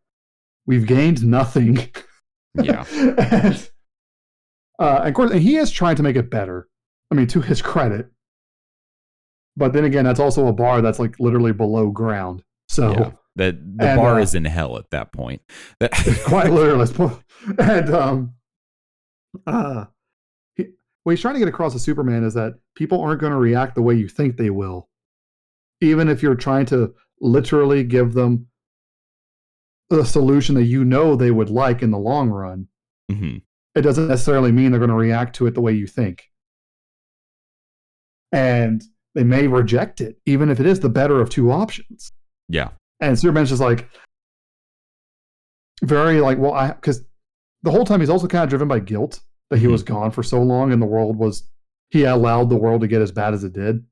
We've 0.65 0.85
gained 0.85 1.25
nothing. 1.25 1.89
Yeah. 2.53 2.85
and, 2.93 3.69
uh, 4.79 4.97
and 4.99 5.07
of 5.09 5.13
course, 5.13 5.31
and 5.31 5.41
he 5.41 5.57
is 5.57 5.71
trying 5.71 5.95
to 5.95 6.03
make 6.03 6.15
it 6.15 6.29
better. 6.29 6.67
I 7.11 7.15
mean, 7.15 7.27
to 7.27 7.41
his 7.41 7.61
credit. 7.61 8.11
But 9.57 9.73
then 9.73 9.83
again, 9.83 10.05
that's 10.05 10.19
also 10.19 10.47
a 10.47 10.53
bar 10.53 10.81
that's 10.81 10.99
like 10.99 11.19
literally 11.19 11.53
below 11.53 11.89
ground. 11.89 12.43
So 12.67 12.91
Yeah. 12.91 13.11
That 13.35 13.77
the 13.77 13.87
And, 13.87 13.99
bar 13.99 14.15
uh, 14.15 14.21
is 14.21 14.35
in 14.35 14.45
hell 14.45 14.77
at 14.77 14.89
that 14.91 15.11
point. 15.11 15.41
That 15.79 15.91
quite 16.25 16.51
literally. 16.51 16.87
And 17.57 17.89
um, 17.93 18.33
uh, 19.47 19.85
he, 20.55 20.67
what 21.03 21.13
he's 21.13 21.21
trying 21.21 21.35
to 21.35 21.39
get 21.39 21.47
across 21.49 21.73
to 21.73 21.79
Superman 21.79 22.23
is 22.23 22.33
that 22.33 22.55
people 22.75 23.01
aren't 23.01 23.21
going 23.21 23.31
to 23.33 23.37
react 23.37 23.75
the 23.75 23.81
way 23.81 23.95
you 23.95 24.07
think 24.07 24.37
they 24.37 24.49
will, 24.49 24.89
even 25.81 26.09
if 26.09 26.21
you're 26.23 26.35
trying 26.35 26.65
to 26.67 26.93
literally 27.21 27.83
give 27.83 28.13
them 28.13 28.47
a 29.91 30.05
solution 30.05 30.55
that 30.55 30.65
you 30.65 30.85
know 30.85 31.15
they 31.15 31.31
would 31.31 31.49
like 31.49 31.81
in 31.81 31.91
the 31.91 31.97
long 31.97 32.29
run. 32.29 32.67
Mhm. 33.11 33.41
It 33.75 33.81
doesn't 33.81 34.07
necessarily 34.07 34.51
mean 34.51 34.71
they're 34.71 34.79
going 34.79 34.89
to 34.89 34.95
react 34.95 35.35
to 35.37 35.47
it 35.47 35.53
the 35.53 35.61
way 35.61 35.73
you 35.73 35.87
think, 35.87 36.23
and 38.31 38.83
they 39.15 39.23
may 39.23 39.47
reject 39.47 40.01
it, 40.01 40.19
even 40.25 40.49
if 40.49 40.59
it 40.59 40.65
is 40.65 40.79
the 40.79 40.89
better 40.89 41.19
of 41.19 41.29
two 41.29 41.51
options. 41.51 42.11
Yeah. 42.47 42.69
And 42.99 43.17
Superman's 43.17 43.49
just 43.49 43.61
like 43.61 43.89
very 45.83 46.21
like, 46.21 46.37
well, 46.37 46.53
I 46.53 46.71
because 46.73 47.03
the 47.63 47.71
whole 47.71 47.85
time 47.85 47.99
he's 47.99 48.09
also 48.09 48.27
kind 48.27 48.43
of 48.43 48.49
driven 48.49 48.67
by 48.67 48.79
guilt 48.79 49.19
that 49.49 49.57
he 49.59 49.65
Mhm. 49.67 49.71
was 49.71 49.83
gone 49.83 50.11
for 50.11 50.23
so 50.23 50.41
long 50.41 50.71
and 50.71 50.81
the 50.81 50.85
world 50.85 51.17
was 51.17 51.49
he 51.89 52.03
allowed 52.03 52.49
the 52.49 52.55
world 52.55 52.81
to 52.81 52.87
get 52.87 53.01
as 53.01 53.11
bad 53.11 53.33
as 53.33 53.43
it 53.43 53.53
did. 53.53 53.83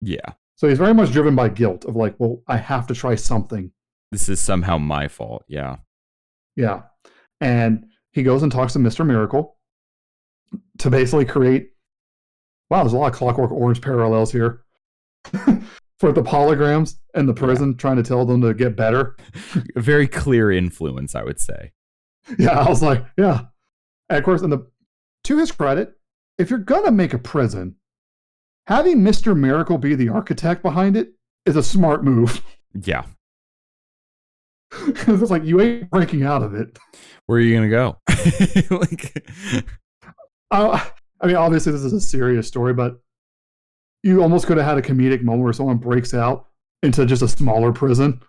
Yeah. 0.00 0.34
So 0.56 0.68
he's 0.68 0.78
very 0.78 0.94
much 0.94 1.10
driven 1.12 1.34
by 1.34 1.48
guilt 1.48 1.84
of 1.86 1.96
like, 1.96 2.14
well, 2.18 2.42
I 2.46 2.56
have 2.58 2.86
to 2.88 2.94
try 2.94 3.14
something. 3.14 3.72
This 4.12 4.28
is 4.28 4.38
somehow 4.40 4.78
my 4.78 5.08
fault. 5.08 5.44
Yeah. 5.48 5.76
Yeah. 6.56 6.82
And 7.40 7.86
he 8.12 8.22
goes 8.22 8.42
and 8.42 8.52
talks 8.52 8.74
to 8.74 8.78
Mr. 8.78 9.04
Miracle 9.06 9.56
to 10.78 10.90
basically 10.90 11.24
create 11.24 11.70
wow, 12.70 12.82
there's 12.82 12.92
a 12.94 12.96
lot 12.96 13.12
of 13.12 13.18
clockwork 13.18 13.50
orange 13.50 13.80
parallels 13.82 14.32
here. 14.32 14.62
For 15.98 16.10
the 16.10 16.22
holograms 16.22 16.96
and 17.14 17.28
the 17.28 17.34
prison 17.34 17.76
trying 17.76 17.96
to 17.96 18.02
tell 18.02 18.24
them 18.24 18.40
to 18.40 18.54
get 18.54 18.74
better. 18.76 19.16
A 19.76 19.80
very 19.80 20.08
clear 20.08 20.50
influence, 20.50 21.14
I 21.14 21.22
would 21.22 21.38
say. 21.38 21.72
Yeah, 22.38 22.58
I 22.60 22.68
was 22.68 22.82
like, 22.82 23.04
yeah. 23.18 23.42
And 24.08 24.18
of 24.18 24.24
course, 24.24 24.42
in 24.42 24.50
the 24.50 24.66
to 25.24 25.38
his 25.38 25.50
credit, 25.52 25.94
if 26.38 26.50
you're 26.50 26.58
gonna 26.58 26.90
make 26.92 27.14
a 27.14 27.18
prison, 27.18 27.76
having 28.66 28.98
Mr. 28.98 29.36
Miracle 29.36 29.78
be 29.78 29.94
the 29.94 30.08
architect 30.08 30.62
behind 30.62 30.96
it 30.96 31.12
is 31.46 31.56
a 31.56 31.62
smart 31.62 32.04
move. 32.04 32.42
Yeah. 32.86 33.04
it's 34.72 35.30
like 35.30 35.44
you 35.44 35.60
ain't 35.60 35.90
breaking 35.90 36.22
out 36.22 36.42
of 36.42 36.54
it. 36.54 36.78
Where 37.26 37.36
are 37.36 37.40
you 37.42 37.54
gonna 37.54 37.68
go? 37.68 37.98
like, 38.70 39.26
Uh, 40.50 40.82
I 41.20 41.26
mean, 41.26 41.36
obviously 41.36 41.72
this 41.72 41.82
is 41.82 41.92
a 41.92 42.00
serious 42.00 42.48
story, 42.48 42.72
but 42.72 42.98
you 44.02 44.22
almost 44.22 44.46
could 44.46 44.56
have 44.56 44.64
had 44.66 44.78
a 44.78 44.82
comedic 44.82 45.22
moment 45.22 45.44
where 45.44 45.52
someone 45.52 45.76
breaks 45.76 46.14
out 46.14 46.46
into 46.82 47.04
just 47.04 47.20
a 47.20 47.28
smaller 47.28 47.72
prison. 47.72 48.22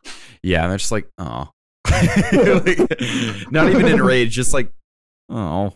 yeah, 0.43 0.63
and 0.63 0.71
they're 0.71 0.77
just 0.77 0.91
like, 0.91 1.07
oh, 1.17 1.49
like, 2.65 3.51
not 3.51 3.69
even 3.69 3.85
enraged, 3.87 4.31
just 4.33 4.53
like, 4.53 4.71
oh. 5.29 5.73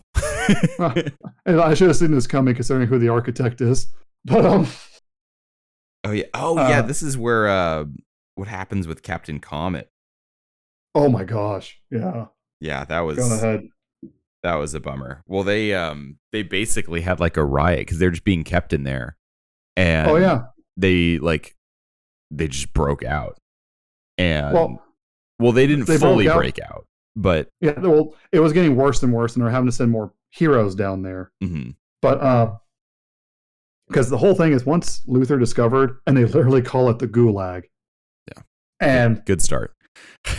And 1.46 1.60
I 1.60 1.74
should 1.74 1.88
have 1.88 1.96
seen 1.96 2.10
this 2.10 2.26
coming 2.26 2.54
considering 2.54 2.88
who 2.88 2.98
the 2.98 3.08
architect 3.08 3.60
is. 3.60 3.88
But 4.24 4.44
um 4.44 4.66
oh 6.04 6.10
yeah, 6.12 6.24
oh 6.34 6.56
yeah. 6.56 6.80
Uh, 6.80 6.82
This 6.82 7.02
is 7.02 7.16
where 7.16 7.48
uh, 7.48 7.84
what 8.34 8.48
happens 8.48 8.86
with 8.86 9.02
Captain 9.02 9.38
Comet. 9.40 9.88
oh 10.94 11.08
my 11.08 11.24
gosh. 11.24 11.80
Yeah. 11.90 12.26
Yeah, 12.60 12.84
that 12.86 13.00
was 13.00 13.18
Go 13.18 13.32
ahead. 13.34 13.68
that 14.42 14.54
was 14.56 14.74
a 14.74 14.80
bummer. 14.80 15.22
Well, 15.26 15.44
they 15.44 15.74
um 15.74 16.18
they 16.32 16.42
basically 16.42 17.00
had 17.02 17.20
like 17.20 17.36
a 17.36 17.44
riot 17.44 17.80
because 17.80 17.98
they're 17.98 18.10
just 18.10 18.24
being 18.24 18.42
kept 18.44 18.72
in 18.72 18.82
there, 18.84 19.16
and 19.76 20.10
Oh 20.10 20.16
yeah. 20.16 20.46
they 20.76 21.18
like 21.18 21.54
they 22.30 22.48
just 22.48 22.72
broke 22.72 23.04
out, 23.04 23.38
and 24.18 24.52
Well, 24.52 24.82
well 25.38 25.52
they 25.52 25.66
didn't 25.66 25.86
they 25.86 25.98
fully 25.98 26.26
break 26.28 26.58
out, 26.60 26.86
but 27.16 27.48
Yeah, 27.60 27.78
well, 27.80 28.14
it 28.32 28.40
was 28.40 28.52
getting 28.52 28.76
worse 28.76 29.02
and 29.02 29.12
worse, 29.12 29.34
and 29.34 29.42
they're 29.44 29.50
having 29.50 29.68
to 29.68 29.72
send 29.72 29.90
more 29.90 30.12
heroes 30.30 30.74
down 30.74 31.02
there. 31.02 31.30
mhm, 31.42 31.74
But 32.02 32.20
uh, 32.20 32.56
because 33.88 34.10
the 34.10 34.18
whole 34.18 34.34
thing 34.34 34.52
is 34.52 34.66
once 34.66 35.00
Luthor 35.06 35.38
discovered, 35.38 35.98
and 36.06 36.16
they 36.16 36.24
literally 36.24 36.62
call 36.62 36.90
it 36.90 36.98
the 36.98 37.08
Gulag. 37.08 37.64
Yeah. 38.28 38.42
And 38.80 39.24
good 39.24 39.40
start. 39.40 39.74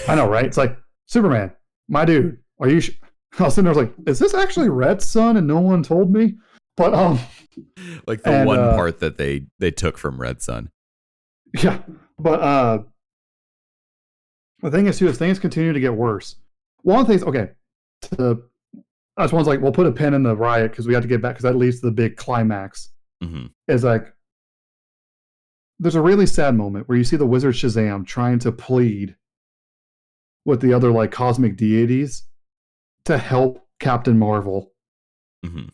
I 0.07 0.15
know, 0.15 0.29
right? 0.29 0.45
It's 0.45 0.57
like 0.57 0.77
Superman, 1.07 1.51
my 1.87 2.05
dude. 2.05 2.37
Are 2.59 2.69
you? 2.69 2.79
Sh-? 2.81 2.91
I 3.39 3.43
was 3.43 3.55
sitting 3.55 3.65
there, 3.65 3.73
I 3.73 3.77
was 3.77 3.87
like, 3.87 3.95
is 4.07 4.19
this 4.19 4.33
actually 4.33 4.69
Red's 4.69 5.05
son? 5.05 5.37
And 5.37 5.47
no 5.47 5.59
one 5.59 5.81
told 5.83 6.11
me. 6.13 6.35
But 6.77 6.93
um, 6.93 7.19
like 8.07 8.21
the 8.23 8.31
And, 8.31 8.47
one 8.47 8.59
uh, 8.59 8.75
part 8.75 8.99
that 8.99 9.17
they 9.17 9.47
they 9.59 9.71
took 9.71 9.97
from 9.97 10.19
Red 10.21 10.41
Sun. 10.41 10.69
yeah. 11.61 11.79
But 12.17 12.39
uh, 12.41 12.79
the 14.61 14.71
thing 14.71 14.87
is, 14.87 14.97
too, 14.99 15.07
is 15.07 15.17
things 15.17 15.39
continue 15.39 15.73
to 15.73 15.79
get 15.79 15.93
worse. 15.93 16.35
One 16.81 16.99
of 16.99 17.07
the 17.07 17.13
things, 17.13 17.23
okay, 17.23 17.51
to, 18.17 18.43
that's 19.17 19.31
one's 19.33 19.47
like, 19.47 19.61
we'll 19.61 19.71
put 19.71 19.87
a 19.87 19.91
pin 19.91 20.13
in 20.13 20.23
the 20.23 20.35
riot 20.35 20.71
because 20.71 20.87
we 20.87 20.93
have 20.93 21.03
to 21.03 21.09
get 21.09 21.21
back 21.21 21.33
because 21.35 21.43
that 21.43 21.57
leads 21.57 21.81
to 21.81 21.87
the 21.87 21.91
big 21.91 22.15
climax. 22.17 22.89
hmm 23.21 23.47
is 23.67 23.83
like 23.83 24.13
there's 25.81 25.95
a 25.95 26.01
really 26.01 26.25
sad 26.25 26.55
moment 26.55 26.89
where 26.89 26.97
you 26.97 27.03
see 27.03 27.15
the 27.15 27.25
wizard 27.25 27.55
Shazam 27.55 28.05
trying 28.05 28.39
to 28.39 28.51
plead 28.51 29.15
with 30.45 30.61
the 30.61 30.73
other 30.73 30.91
like 30.91 31.11
cosmic 31.11 31.55
deities 31.55 32.23
to 33.05 33.17
help 33.17 33.65
Captain 33.79 34.17
Marvel. 34.19 34.73
hmm 35.43 35.67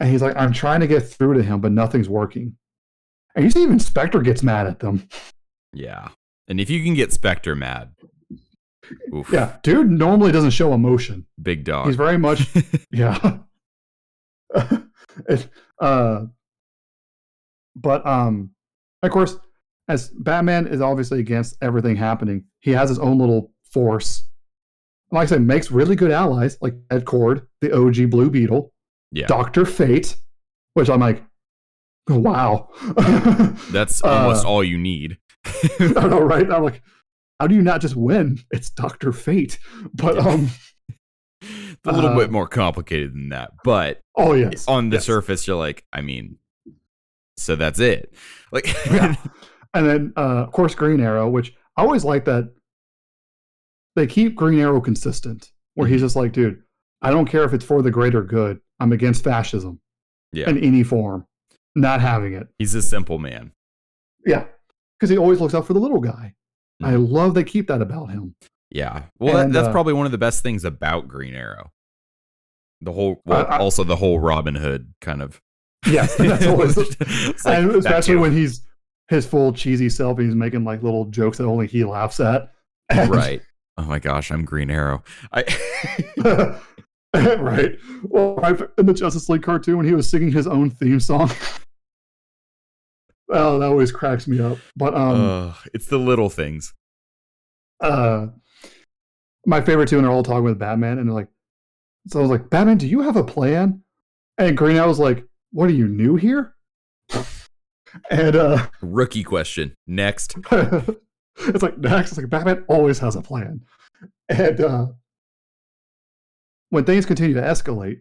And 0.00 0.10
he's 0.10 0.22
like, 0.22 0.36
I'm 0.36 0.52
trying 0.52 0.80
to 0.80 0.86
get 0.86 1.00
through 1.00 1.34
to 1.34 1.42
him, 1.42 1.60
but 1.60 1.72
nothing's 1.72 2.08
working. 2.08 2.56
And 3.34 3.44
you 3.44 3.50
see 3.50 3.62
even 3.62 3.78
Spectre 3.78 4.22
gets 4.22 4.42
mad 4.42 4.66
at 4.66 4.78
them. 4.78 5.08
Yeah, 5.74 6.08
and 6.48 6.60
if 6.60 6.70
you 6.70 6.82
can 6.82 6.94
get 6.94 7.12
Spectre 7.12 7.54
mad, 7.54 7.92
oof, 9.14 9.28
Yeah, 9.32 9.56
dude 9.62 9.90
normally 9.90 10.32
doesn't 10.32 10.50
show 10.50 10.72
emotion. 10.72 11.26
big 11.40 11.64
dog. 11.64 11.86
He's 11.86 11.96
very 11.96 12.18
much 12.18 12.46
yeah. 12.90 13.38
It- 15.28 15.48
uh, 15.80 16.26
but 17.74 18.06
um, 18.06 18.50
of 19.02 19.10
course, 19.10 19.36
as 19.88 20.08
Batman 20.10 20.66
is 20.66 20.80
obviously 20.80 21.20
against 21.20 21.56
everything 21.62 21.96
happening, 21.96 22.44
he 22.60 22.70
has 22.72 22.88
his 22.88 22.98
own 22.98 23.18
little 23.18 23.52
force. 23.70 24.26
Like 25.10 25.24
I 25.24 25.26
said, 25.26 25.42
makes 25.42 25.70
really 25.70 25.94
good 25.96 26.10
allies 26.10 26.56
like 26.60 26.74
Ted 26.90 27.04
Kord, 27.04 27.46
the 27.60 27.72
OG 27.76 28.10
Blue 28.10 28.30
Beetle, 28.30 28.72
yeah, 29.12 29.26
Doctor 29.26 29.64
Fate, 29.64 30.16
which 30.74 30.88
I'm 30.90 31.00
like, 31.00 31.22
wow. 32.08 32.68
that's 33.70 34.02
uh, 34.02 34.08
almost 34.08 34.44
all 34.46 34.64
you 34.64 34.78
need. 34.78 35.18
I 35.80 36.06
know, 36.08 36.20
right? 36.20 36.50
I'm 36.50 36.62
like, 36.62 36.82
how 37.40 37.46
do 37.46 37.54
you 37.54 37.62
not 37.62 37.80
just 37.80 37.96
win? 37.96 38.38
It's 38.50 38.70
Doctor 38.70 39.12
Fate. 39.12 39.58
But 39.94 40.18
um, 40.18 40.48
It's 41.42 41.76
a 41.84 41.92
little 41.92 42.10
uh, 42.10 42.16
bit 42.16 42.30
more 42.30 42.48
complicated 42.48 43.12
than 43.12 43.28
that, 43.30 43.52
but 43.64 44.00
oh 44.16 44.32
yes, 44.34 44.66
on 44.68 44.90
the 44.90 44.96
yes. 44.96 45.04
surface, 45.04 45.46
you're 45.46 45.56
like, 45.56 45.84
I 45.92 46.00
mean, 46.00 46.38
so 47.36 47.56
that's 47.56 47.78
it. 47.80 48.14
Like, 48.52 48.66
Yeah. 48.86 49.14
And 49.74 49.86
then, 49.86 50.12
uh, 50.16 50.44
of 50.44 50.52
course, 50.52 50.74
Green 50.74 51.00
Arrow, 51.00 51.28
which 51.28 51.52
I 51.76 51.82
always 51.82 52.02
like 52.04 52.24
that 52.24 52.50
they 53.94 54.06
keep 54.06 54.34
Green 54.34 54.58
Arrow 54.58 54.80
consistent, 54.80 55.50
where 55.74 55.86
Mm-hmm. 55.86 55.92
he's 55.92 56.00
just 56.02 56.16
like, 56.16 56.32
dude, 56.32 56.62
I 57.02 57.10
don't 57.10 57.26
care 57.26 57.44
if 57.44 57.52
it's 57.52 57.64
for 57.64 57.82
the 57.82 57.90
greater 57.90 58.22
good. 58.22 58.60
I'm 58.80 58.92
against 58.92 59.22
fascism 59.24 59.80
yeah, 60.32 60.48
in 60.48 60.58
any 60.58 60.82
form. 60.82 61.26
Not 61.74 62.00
having 62.00 62.32
it. 62.32 62.48
he's 62.58 62.74
a 62.74 62.80
simple 62.82 63.18
man. 63.18 63.52
Yeah. 64.24 64.44
Because 64.98 65.10
he 65.10 65.18
always 65.18 65.40
looks 65.40 65.54
out 65.54 65.66
for 65.66 65.72
the 65.74 65.80
little 65.80 66.00
guy. 66.00 66.34
I 66.82 66.92
Mhm. 66.92 67.10
love 67.10 67.34
they 67.34 67.44
keep 67.44 67.68
that 67.68 67.80
about 67.82 68.10
him. 68.10 68.34
Yeah, 68.70 69.04
well, 69.18 69.36
that, 69.36 69.52
that's 69.52 69.68
uh, 69.68 69.72
probably 69.72 69.92
one 69.92 70.06
of 70.06 70.12
the 70.12 70.18
best 70.18 70.42
things 70.42 70.64
about 70.64 71.06
Green 71.08 71.34
Arrow. 71.34 71.70
The 72.80 72.92
whole, 72.92 73.22
well, 73.24 73.46
I- 73.46 73.56
I- 73.56 73.58
also 73.58 73.84
the 73.84 73.96
whole 73.96 74.18
Robin 74.20 74.54
Hood 74.54 74.92
kind 75.00 75.22
of. 75.22 75.40
Yes. 75.86 76.16
That's 76.18 76.46
always, 76.46 76.76
like 77.44 77.44
and 77.46 77.70
especially 77.76 78.16
when 78.16 78.32
he's 78.32 78.62
his 79.08 79.24
full 79.24 79.52
cheesy 79.52 79.88
self 79.88 80.18
and 80.18 80.26
he's 80.26 80.34
making 80.34 80.64
like 80.64 80.82
little 80.82 81.04
jokes 81.06 81.38
that 81.38 81.44
only 81.44 81.66
he 81.68 81.84
laughs 81.84 82.18
at. 82.20 82.52
And- 82.90 83.08
right. 83.10 83.40
Oh 83.78 83.84
my 83.84 83.98
gosh, 83.98 84.30
I'm 84.30 84.44
Green 84.44 84.70
Arrow. 84.70 85.02
I 85.32 85.44
right. 87.14 87.78
Well, 88.04 88.34
right 88.36 88.58
in 88.78 88.86
the 88.86 88.94
Justice 88.94 89.28
League 89.28 89.42
cartoon 89.42 89.76
when 89.76 89.86
he 89.86 89.92
was 89.94 90.08
singing 90.08 90.32
his 90.32 90.46
own 90.46 90.70
theme 90.70 91.00
song. 91.00 91.30
Oh, 93.30 93.58
that 93.58 93.66
always 93.66 93.92
cracks 93.92 94.26
me 94.26 94.40
up. 94.40 94.58
But 94.76 94.94
um, 94.94 95.20
Ugh, 95.20 95.56
it's 95.74 95.86
the 95.86 95.98
little 95.98 96.30
things. 96.30 96.74
uh, 97.80 98.28
my 99.46 99.60
favorite 99.60 99.88
two, 99.88 99.96
and 99.96 100.04
they're 100.04 100.12
all 100.12 100.22
talking 100.22 100.44
with 100.44 100.58
Batman, 100.58 100.98
and 100.98 101.08
they're 101.08 101.14
like, 101.14 101.28
So 102.08 102.18
I 102.18 102.22
was 102.22 102.30
like, 102.30 102.50
Batman, 102.50 102.78
do 102.78 102.86
you 102.88 103.00
have 103.02 103.16
a 103.16 103.24
plan? 103.24 103.82
And 104.38 104.56
Green 104.56 104.76
Arrow 104.76 104.88
was 104.88 104.98
like, 104.98 105.24
What 105.52 105.68
are 105.70 105.74
you 105.74 105.86
new 105.88 106.16
here? 106.16 106.54
and 108.10 108.34
uh 108.36 108.66
Rookie 108.82 109.22
question. 109.22 109.74
Next. 109.86 110.36
it's 110.50 111.62
like 111.62 111.78
next, 111.78 112.10
it's 112.10 112.18
like 112.18 112.28
Batman 112.28 112.64
always 112.68 112.98
has 112.98 113.14
a 113.16 113.22
plan. 113.22 113.60
And 114.28 114.60
uh 114.60 114.86
when 116.70 116.84
things 116.84 117.06
continue 117.06 117.34
to 117.34 117.40
escalate, 117.42 118.00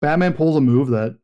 Batman 0.00 0.32
pulls 0.32 0.56
a 0.56 0.60
move 0.60 0.88
that 0.88 1.18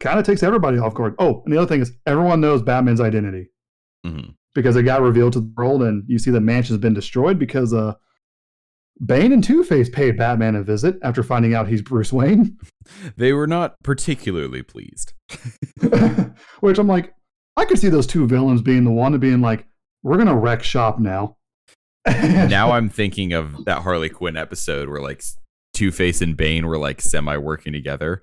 kind 0.00 0.18
of 0.18 0.24
takes 0.24 0.42
everybody 0.42 0.78
off 0.78 0.94
guard. 0.94 1.14
Oh, 1.18 1.42
and 1.44 1.52
the 1.52 1.58
other 1.58 1.68
thing 1.68 1.80
is 1.80 1.92
everyone 2.06 2.40
knows 2.40 2.62
Batman's 2.62 3.00
identity 3.00 3.50
hmm 4.04 4.30
because 4.54 4.76
it 4.76 4.84
got 4.84 5.02
revealed 5.02 5.32
to 5.32 5.40
the 5.40 5.52
world, 5.56 5.82
and 5.82 6.04
you 6.06 6.18
see 6.18 6.30
the 6.30 6.40
mansion's 6.40 6.78
been 6.78 6.94
destroyed 6.94 7.38
because 7.38 7.74
uh 7.74 7.94
Bane 9.04 9.32
and 9.32 9.42
Two 9.42 9.64
Face 9.64 9.88
paid 9.88 10.16
Batman 10.16 10.54
a 10.54 10.62
visit 10.62 10.96
after 11.02 11.22
finding 11.22 11.54
out 11.54 11.68
he's 11.68 11.82
Bruce 11.82 12.12
Wayne. 12.12 12.58
They 13.16 13.32
were 13.32 13.46
not 13.46 13.82
particularly 13.82 14.62
pleased. 14.62 15.14
Which 16.60 16.78
I'm 16.78 16.86
like, 16.86 17.14
I 17.56 17.64
could 17.64 17.78
see 17.78 17.88
those 17.88 18.06
two 18.06 18.26
villains 18.26 18.60
being 18.60 18.84
the 18.84 18.90
one 18.90 19.14
and 19.14 19.22
being 19.22 19.40
like, 19.40 19.66
we're 20.02 20.18
gonna 20.18 20.36
wreck 20.36 20.62
shop 20.62 20.98
now. 20.98 21.38
now 22.06 22.72
I'm 22.72 22.90
thinking 22.90 23.32
of 23.32 23.64
that 23.64 23.80
Harley 23.80 24.10
Quinn 24.10 24.36
episode 24.36 24.90
where 24.90 25.00
like 25.00 25.22
Two 25.72 25.90
Face 25.90 26.20
and 26.20 26.36
Bane 26.36 26.66
were 26.66 26.76
like 26.76 27.00
semi 27.00 27.38
working 27.38 27.72
together. 27.72 28.22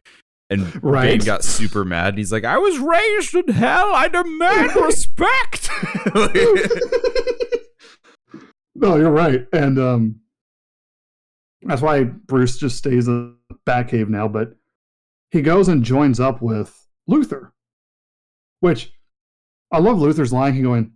And 0.52 0.82
Bane 0.82 1.20
got 1.20 1.44
super 1.44 1.86
mad. 1.86 2.10
And 2.10 2.18
he's 2.18 2.32
like, 2.32 2.44
I 2.44 2.58
was 2.58 2.78
raised 2.78 3.34
in 3.36 3.54
hell. 3.54 3.94
I 3.96 4.08
demand 4.10 4.76
respect. 4.86 5.70
no, 8.76 8.98
you're 8.98 9.12
right. 9.12 9.48
And 9.54 9.80
um 9.80 10.16
that's 11.64 11.82
why 11.82 12.04
Bruce 12.04 12.58
just 12.58 12.78
stays 12.78 13.08
in 13.08 13.36
the 13.50 13.56
Batcave 13.66 14.10
now, 14.10 14.28
but 14.28 14.56
he 15.30 15.42
goes 15.42 15.68
and 15.68 15.84
joins 15.84 16.20
up 16.20 16.42
with 16.42 16.88
Luthor. 17.10 17.52
Which 18.60 18.92
I 19.72 19.80
love 19.80 19.98
Luthor's 19.98 20.34
line. 20.34 20.54
He 20.54 20.62
going 20.62 20.92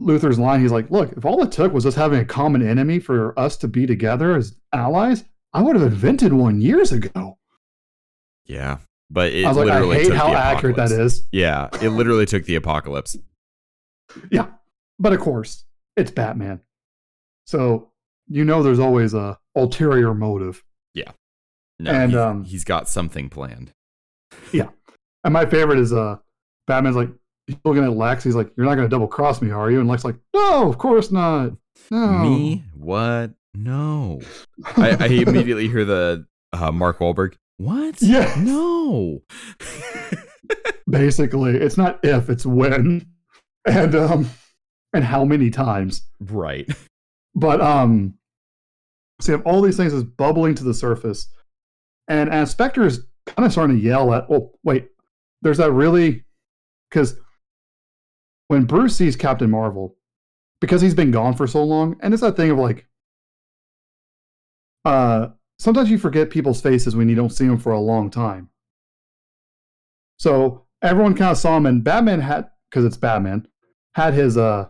Luthor's 0.00 0.38
line, 0.38 0.60
he's 0.60 0.72
like, 0.72 0.90
look, 0.90 1.12
if 1.12 1.24
all 1.24 1.42
it 1.42 1.52
took 1.52 1.72
was 1.72 1.84
us 1.84 1.94
having 1.94 2.20
a 2.20 2.24
common 2.24 2.66
enemy 2.66 2.98
for 2.98 3.38
us 3.38 3.56
to 3.58 3.68
be 3.68 3.86
together 3.86 4.34
as 4.34 4.56
allies, 4.72 5.24
I 5.52 5.62
would 5.62 5.76
have 5.76 5.84
invented 5.84 6.32
one 6.32 6.60
years 6.60 6.92
ago. 6.92 7.38
yeah. 8.46 8.78
But 9.10 9.32
it 9.32 9.44
I 9.44 9.48
was 9.48 9.56
like, 9.56 9.68
I 9.68 9.74
literally 9.80 9.96
hate 9.96 10.04
took 10.08 10.14
how 10.16 10.30
the 10.30 10.38
accurate 10.38 10.76
that 10.76 10.86
apocalypse. 10.86 11.22
Yeah. 11.32 11.68
It 11.82 11.88
literally 11.90 12.26
took 12.26 12.44
the 12.44 12.54
apocalypse. 12.56 13.16
Yeah. 14.30 14.46
But 14.98 15.12
of 15.12 15.20
course, 15.20 15.64
it's 15.96 16.10
Batman. 16.10 16.60
So 17.46 17.90
you 18.28 18.44
know 18.44 18.62
there's 18.62 18.78
always 18.80 19.14
a 19.14 19.38
ulterior 19.56 20.14
motive. 20.14 20.62
No, 21.82 21.90
And, 21.92 22.10
he's- 22.12 22.20
um, 22.22 22.44
he's 22.44 22.64
got 22.64 22.88
something 22.90 23.30
planned. 23.30 23.72
Yeah, 24.52 24.68
and 25.24 25.32
my 25.32 25.46
favorite 25.46 25.78
is 25.78 25.94
uh 25.94 26.16
Batman's 26.66 26.94
like 26.96 27.08
he's 27.46 27.56
looking 27.64 27.82
at 27.84 27.92
Lex, 27.96 28.22
he's 28.22 28.34
like, 28.34 28.52
You're 28.54 28.66
not 28.66 28.74
gonna 28.74 28.88
double 28.90 29.08
cross 29.08 29.40
me, 29.40 29.50
are 29.50 29.70
you? 29.70 29.80
And 29.80 29.88
Lex 29.88 30.04
like, 30.04 30.16
No, 30.34 30.68
of 30.68 30.76
course 30.76 31.10
not. 31.10 31.52
No. 31.90 32.18
Me? 32.18 32.64
What? 32.74 33.30
No. 33.54 34.20
I, 34.76 34.90
I 34.90 35.06
immediately 35.26 35.68
hear 35.68 35.86
the 35.86 36.26
uh, 36.52 36.70
Mark 36.70 36.98
Wahlberg. 36.98 37.36
What? 37.60 38.00
Yes. 38.00 38.38
No. 38.38 39.20
Basically, 40.88 41.58
it's 41.58 41.76
not 41.76 42.00
if, 42.02 42.30
it's 42.30 42.46
when. 42.46 43.06
And 43.66 43.94
um 43.94 44.30
and 44.94 45.04
how 45.04 45.26
many 45.26 45.50
times. 45.50 46.08
right. 46.20 46.66
But 47.34 47.60
um 47.60 48.14
so 49.20 49.32
you 49.32 49.36
have 49.36 49.46
all 49.46 49.60
these 49.60 49.76
things 49.76 49.92
is 49.92 50.04
bubbling 50.04 50.54
to 50.54 50.64
the 50.64 50.72
surface. 50.72 51.30
And 52.08 52.30
as 52.30 52.50
Spectre 52.50 52.86
is 52.86 53.04
kind 53.26 53.44
of 53.44 53.52
starting 53.52 53.76
to 53.76 53.82
yell 53.82 54.14
at 54.14 54.24
oh 54.30 54.52
wait, 54.64 54.88
there's 55.42 55.58
that 55.58 55.72
really 55.72 56.24
because 56.88 57.18
when 58.48 58.64
Bruce 58.64 58.96
sees 58.96 59.16
Captain 59.16 59.50
Marvel, 59.50 59.96
because 60.62 60.80
he's 60.80 60.94
been 60.94 61.10
gone 61.10 61.36
for 61.36 61.46
so 61.46 61.62
long, 61.62 61.96
and 62.00 62.14
it's 62.14 62.22
that 62.22 62.36
thing 62.36 62.52
of 62.52 62.58
like 62.58 62.86
uh 64.86 65.28
sometimes 65.60 65.90
you 65.90 65.98
forget 65.98 66.30
people's 66.30 66.62
faces 66.62 66.96
when 66.96 67.08
you 67.08 67.14
don't 67.14 67.30
see 67.30 67.46
them 67.46 67.58
for 67.58 67.72
a 67.72 67.80
long 67.80 68.10
time. 68.10 68.48
So 70.18 70.64
everyone 70.82 71.14
kind 71.14 71.32
of 71.32 71.36
saw 71.36 71.56
him 71.56 71.66
and 71.66 71.84
Batman 71.84 72.20
had 72.20 72.48
because 72.70 72.86
it's 72.86 72.96
Batman, 72.96 73.46
had 73.94 74.14
his 74.14 74.38
uh 74.38 74.68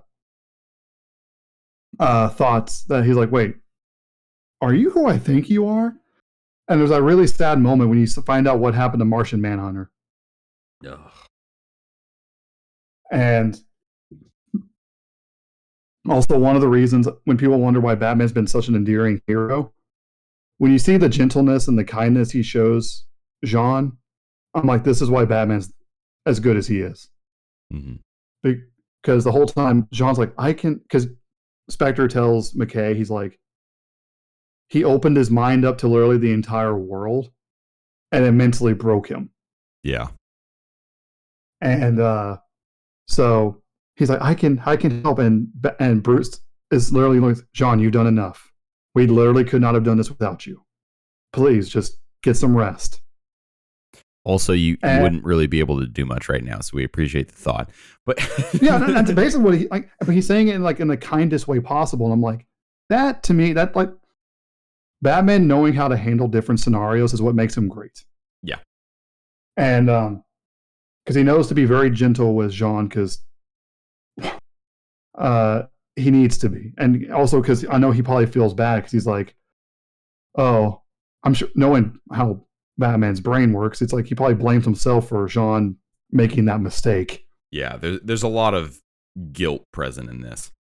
uh 2.01 2.29
thoughts 2.31 2.83
that 2.85 3.05
he's 3.05 3.15
like, 3.15 3.31
wait, 3.31 3.57
are 4.61 4.75
you 4.75 4.91
who 4.91 5.07
I 5.07 5.17
think 5.17 5.49
you 5.49 5.69
are? 5.69 5.95
And 6.69 6.81
there's 6.81 6.91
that 6.91 7.03
really 7.03 7.27
sad 7.27 7.61
moment 7.61 7.91
when 7.91 8.01
you 8.01 8.07
find 8.07 8.49
out 8.49 8.59
what 8.59 8.75
happened 8.75 9.01
to 9.01 9.05
Martian 9.05 9.41
Manhunter. 9.41 9.91
Ugh. 10.87 10.99
And 13.13 13.61
also, 16.09 16.39
one 16.39 16.57
of 16.57 16.63
the 16.63 16.69
reasons 16.69 17.07
when 17.25 17.37
people 17.37 17.59
wonder 17.59 17.81
why 17.81 17.95
Batman's 17.95 18.33
been 18.33 18.47
such 18.47 18.69
an 18.69 18.75
endearing 18.75 19.21
hero, 19.27 19.73
when 20.61 20.71
you 20.73 20.79
see 20.79 20.97
the 20.99 21.09
gentleness 21.09 21.69
and 21.69 21.79
the 21.79 21.85
kindness 21.85 22.31
he 22.31 22.43
shows 22.43 23.07
Jean, 23.45 23.97
I'm 24.55 24.67
like, 24.67 24.85
this 24.85 25.01
is 25.01 25.09
why 25.11 25.25
Batman's 25.25 25.73
as 26.27 26.39
good 26.39 26.57
as 26.57 26.67
he 26.67 26.81
is. 26.81 27.09
Mhm. 27.73 28.01
Because 28.43 29.25
the 29.25 29.33
whole 29.33 29.47
time, 29.47 29.89
Jean's 29.93 30.19
like, 30.19 30.33
I 30.37 30.53
can, 30.53 30.75
because 30.77 31.07
Spectre 31.71 32.09
tells 32.09 32.53
McCay, 32.53 32.95
he's 32.95 33.11
like, 33.11 33.39
he 34.69 34.85
opened 34.85 35.17
his 35.17 35.31
mind 35.31 35.65
up 35.65 35.79
to 35.79 35.89
literally 35.89 36.19
the 36.19 36.33
entire 36.33 36.77
world 36.77 37.31
and 38.13 38.25
it 38.25 38.33
mentally 38.33 38.75
broke 38.75 39.09
him. 39.09 39.31
Yeah. 39.83 40.09
and 41.63 41.99
uh 42.01 42.37
so 43.09 43.61
he's 43.97 44.09
like 44.11 44.21
i 44.23 44.35
can 44.35 44.63
i 44.67 44.77
can 44.77 45.03
help 45.03 45.19
and 45.19 45.49
and 45.79 46.03
bruce 46.03 46.41
is 46.71 46.93
literally 46.93 47.21
like 47.21 47.37
john 47.53 47.79
you've 47.81 47.93
done 47.93 48.07
enough 48.07 48.50
we 48.95 49.07
literally 49.07 49.45
could 49.45 49.61
not 49.61 49.75
have 49.75 49.85
done 49.85 49.97
this 49.97 50.09
without 50.11 50.47
you 50.47 50.63
please 51.33 51.69
just 51.69 51.99
get 52.23 52.35
some 52.37 52.57
rest 52.57 53.01
Also, 54.25 54.53
you, 54.53 54.77
you 54.83 55.01
wouldn't 55.01 55.25
really 55.25 55.47
be 55.47 55.61
able 55.61 55.81
to 55.81 55.87
do 55.87 56.05
much 56.05 56.29
right 56.29 56.45
now, 56.45 56.61
so 56.61 56.73
we 56.77 56.85
appreciate 56.85 57.29
the 57.29 57.35
thought. 57.35 57.71
But 58.05 58.19
yeah 58.61 58.77
that's 58.79 59.13
basically 59.23 59.45
what 59.45 59.55
he 59.59 59.69
like 59.69 59.91
but 60.01 60.11
he's 60.15 60.27
saying 60.27 60.49
it 60.49 60.55
in 60.57 60.63
like 60.63 60.81
in 60.81 60.89
the 60.89 60.97
kindest 60.97 61.49
way 61.49 61.59
possible 61.61 62.05
and 62.07 62.13
i'm 62.13 62.21
like 62.21 62.47
that 62.91 63.23
to 63.25 63.35
me 63.35 63.53
that 63.55 63.75
like 63.77 63.91
batman 65.01 65.47
knowing 65.47 65.73
how 65.73 65.89
to 65.89 65.97
handle 65.97 66.29
different 66.29 66.61
scenarios 66.61 67.15
is 67.15 67.23
what 67.23 67.35
makes 67.35 67.57
him 67.57 67.69
great 67.69 68.05
Yeah. 68.43 68.57
and 69.57 69.89
um 69.89 70.25
because 71.05 71.17
he 71.17 71.23
knows 71.23 71.47
to 71.49 71.55
be 71.55 71.65
very 71.65 71.91
gentle 71.91 72.35
with 72.35 72.51
jean 72.53 72.89
because 72.89 73.23
uh 75.19 75.63
he 76.01 76.11
needs 76.11 76.39
to 76.39 76.49
be 76.49 76.73
and 76.79 77.13
also 77.13 77.41
because 77.41 77.65
i 77.71 77.79
know 77.79 77.91
he 77.91 78.03
probably 78.03 78.27
feels 78.27 78.55
bad 78.55 78.77
because 78.77 78.93
he's 78.93 79.07
like 79.07 79.35
oh 80.39 80.81
i'm 81.25 81.35
sure 81.35 81.49
knowing 81.55 81.99
how 82.13 82.41
batman's 82.79 83.21
brain 83.21 83.53
works 83.53 83.83
it's 83.83 83.93
like 83.93 84.07
he 84.07 84.15
probably 84.15 84.35
blames 84.35 84.65
himself 84.65 85.09
for 85.09 85.27
jean 85.27 85.77
making 86.11 86.45
that 86.47 86.61
mistake 86.61 87.27
yeah, 87.53 87.77
there, 87.77 87.99
there's 88.03 88.23
a 88.23 88.29
lot 88.29 88.55
of 88.55 88.81
guilt 89.33 89.67
present 89.73 90.09
in 90.09 90.21
this. 90.21 90.53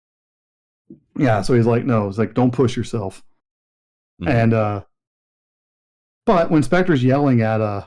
Yeah, 1.16 1.42
so 1.42 1.54
he's 1.54 1.66
like, 1.66 1.84
no, 1.84 2.08
it's 2.08 2.18
like, 2.18 2.34
don't 2.34 2.50
push 2.50 2.76
yourself. 2.76 3.22
Mhm. 4.20 4.28
And 4.28 4.54
uh 4.54 4.82
but 6.26 6.50
when 6.50 6.62
Spectre's 6.62 7.04
yelling 7.04 7.42
at 7.42 7.60
uh 7.60 7.86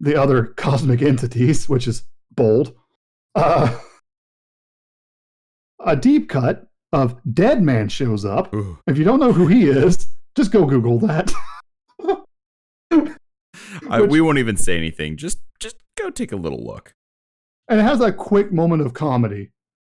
the 0.00 0.20
other 0.20 0.44
cosmic 0.56 1.02
entities, 1.02 1.68
which 1.68 1.86
is 1.86 2.04
bold, 2.34 2.74
uh 3.34 3.78
a 5.84 5.96
deep 5.96 6.28
cut 6.28 6.66
of 6.92 7.16
Deadman 7.34 7.88
shows 7.88 8.24
up. 8.24 8.52
Ooh. 8.54 8.78
If 8.86 8.96
you 8.98 9.04
don't 9.04 9.20
know 9.20 9.32
who 9.32 9.46
he 9.46 9.68
is, 9.68 10.08
just 10.34 10.50
go 10.52 10.64
Google 10.64 10.98
that. 11.00 11.32
I, 13.90 14.00
we 14.02 14.20
won't 14.20 14.38
even 14.38 14.56
say 14.56 14.76
anything. 14.76 15.16
Just 15.16 15.40
just 15.60 15.76
go 15.96 16.10
take 16.10 16.32
a 16.32 16.36
little 16.36 16.64
look. 16.64 16.92
and 17.68 17.80
it 17.80 17.82
has 17.82 17.98
that 17.98 18.16
quick 18.16 18.52
moment 18.52 18.82
of 18.82 18.94
comedy 18.94 19.50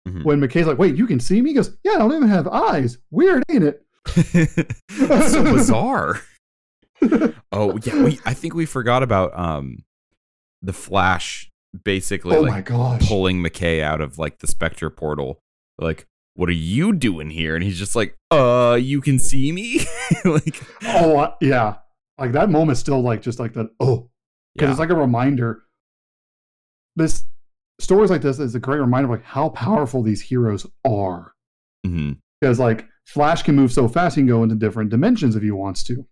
Mhm. 0.08 0.24
when 0.24 0.40
McCay's 0.40 0.68
like, 0.68 0.78
wait, 0.78 0.96
you 0.96 1.08
can 1.08 1.20
see 1.20 1.42
me? 1.42 1.50
He 1.50 1.56
goes, 1.56 1.76
Yeah, 1.84 1.94
I 1.94 1.98
don't 1.98 2.14
even 2.14 2.28
have 2.30 2.48
eyes. 2.48 2.98
Weird, 3.12 3.44
ain't 3.50 3.64
it? 3.64 3.82
It's 4.16 5.32
so 5.32 5.44
bizarre. 5.54 6.22
Oh 7.52 7.78
yeah, 7.84 8.04
we, 8.04 8.20
I 8.26 8.34
think 8.34 8.54
we 8.54 8.66
forgot 8.66 9.02
about 9.04 9.38
um 9.38 9.84
the 10.62 10.74
Flash 10.74 11.50
basically 11.84 12.38
oh 12.38 12.42
like 12.42 12.52
my 12.52 12.62
gosh. 12.62 13.08
pulling 13.08 13.42
McCay 13.44 13.82
out 13.82 14.00
of 14.02 14.18
like 14.18 14.40
the 14.40 14.48
Spectre 14.48 14.90
portal. 14.90 15.40
Like, 15.78 16.08
what 16.36 16.50
are 16.50 16.54
you 16.54 16.94
doing 16.94 17.30
here? 17.30 17.56
And 17.56 17.64
he's 17.64 17.80
just 17.80 17.96
like, 17.96 18.18
uh, 18.32 18.78
you 18.80 19.02
can 19.02 19.20
see 19.20 19.52
me. 19.52 19.86
like, 20.26 20.62
Oh 20.84 21.18
uh, 21.18 21.34
yeah, 21.42 21.76
like 22.18 22.34
that 22.34 22.50
moment 22.50 22.78
still 22.78 23.02
like 23.02 23.22
just 23.22 23.40
like 23.40 23.54
that. 23.54 23.70
Oh, 23.80 24.10
because 24.54 24.68
yeah, 24.68 24.72
it's 24.72 24.80
like 24.80 24.90
a 24.90 24.96
reminder. 24.96 25.64
This 26.96 27.24
stories 27.80 28.10
like 28.10 28.22
this 28.22 28.40
is 28.40 28.56
a 28.56 28.60
great 28.60 28.80
reminder 28.80 29.06
of 29.06 29.20
like 29.20 29.26
how 29.26 29.50
powerful 29.50 30.02
these 30.02 30.22
heroes 30.22 30.66
are. 30.86 31.34
Because 32.40 32.60
like 32.60 32.86
Flash 33.06 33.44
can 33.44 33.56
move 33.56 33.72
so 33.72 33.88
fast, 33.88 34.16
he 34.16 34.22
can 34.22 34.28
go 34.28 34.44
into 34.44 34.56
different 34.56 34.90
dimensions 34.90 35.36
if 35.36 35.44
he 35.44 35.52
wants 35.52 35.84
to. 35.84 36.06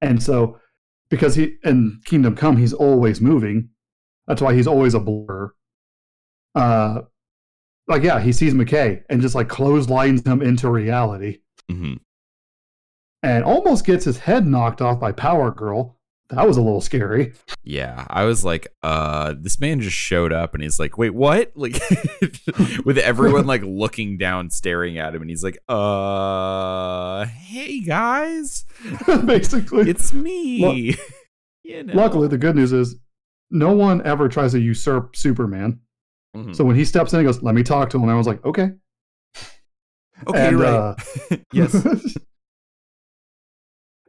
And 0.00 0.22
so, 0.22 0.58
because 1.08 1.34
he 1.34 1.56
in 1.64 2.00
Kingdom 2.04 2.36
Come, 2.36 2.56
he's 2.56 2.72
always 2.72 3.20
moving. 3.20 3.70
That's 4.26 4.40
why 4.40 4.54
he's 4.54 4.66
always 4.66 4.94
a 4.94 5.00
blur. 5.00 5.52
Uh, 6.54 7.02
like 7.88 8.02
yeah, 8.02 8.20
he 8.20 8.32
sees 8.32 8.54
McCay 8.54 9.02
and 9.10 9.20
just 9.20 9.34
like 9.34 9.48
clotheslines 9.48 10.26
him 10.26 10.42
into 10.42 10.70
reality, 10.70 11.38
hmm 11.70 11.94
and 13.22 13.42
almost 13.42 13.86
gets 13.86 14.04
his 14.04 14.18
head 14.18 14.46
knocked 14.46 14.82
off 14.82 15.00
by 15.00 15.10
Power 15.10 15.50
Girl. 15.50 15.96
That 16.28 16.46
was 16.46 16.58
a 16.58 16.62
little 16.62 16.82
scary. 16.82 17.32
Yeah, 17.62 18.06
I 18.10 18.24
was 18.24 18.44
like, 18.44 18.66
uh, 18.82 19.32
this 19.38 19.58
man 19.60 19.80
just 19.80 19.96
showed 19.96 20.30
up 20.32 20.52
and 20.52 20.62
he's 20.62 20.78
like, 20.78 20.98
wait, 20.98 21.14
what? 21.14 21.52
Like, 21.56 21.80
with 22.84 22.98
everyone 22.98 23.46
like 23.46 23.62
looking 23.62 24.18
down, 24.18 24.50
staring 24.50 24.98
at 24.98 25.14
him, 25.14 25.22
and 25.22 25.30
he's 25.30 25.42
like, 25.42 25.56
uh, 25.70 27.24
hey 27.26 27.80
guys, 27.80 28.66
Basically, 29.24 29.88
it's 29.88 30.12
me. 30.12 30.94
you 31.62 31.82
know. 31.82 31.94
luckily 31.94 32.28
the 32.28 32.36
good 32.38 32.56
news 32.56 32.72
is 32.74 32.96
no 33.50 33.72
one 33.72 34.04
ever 34.06 34.28
tries 34.28 34.52
to 34.52 34.60
usurp 34.60 35.16
Superman. 35.16 35.80
Mhm. 36.34 36.54
So 36.54 36.64
when 36.64 36.76
he 36.76 36.84
steps 36.84 37.12
in, 37.12 37.20
he 37.20 37.24
goes, 37.24 37.42
"Let 37.42 37.54
me 37.54 37.62
talk 37.62 37.90
to 37.90 37.96
him." 37.96 38.02
And 38.04 38.12
I 38.12 38.16
was 38.16 38.26
like, 38.26 38.44
"Okay." 38.44 38.72
okay, 40.26 40.48
and, 40.48 40.58
right. 40.60 40.72
uh, 40.72 40.94
yes. 41.52 41.74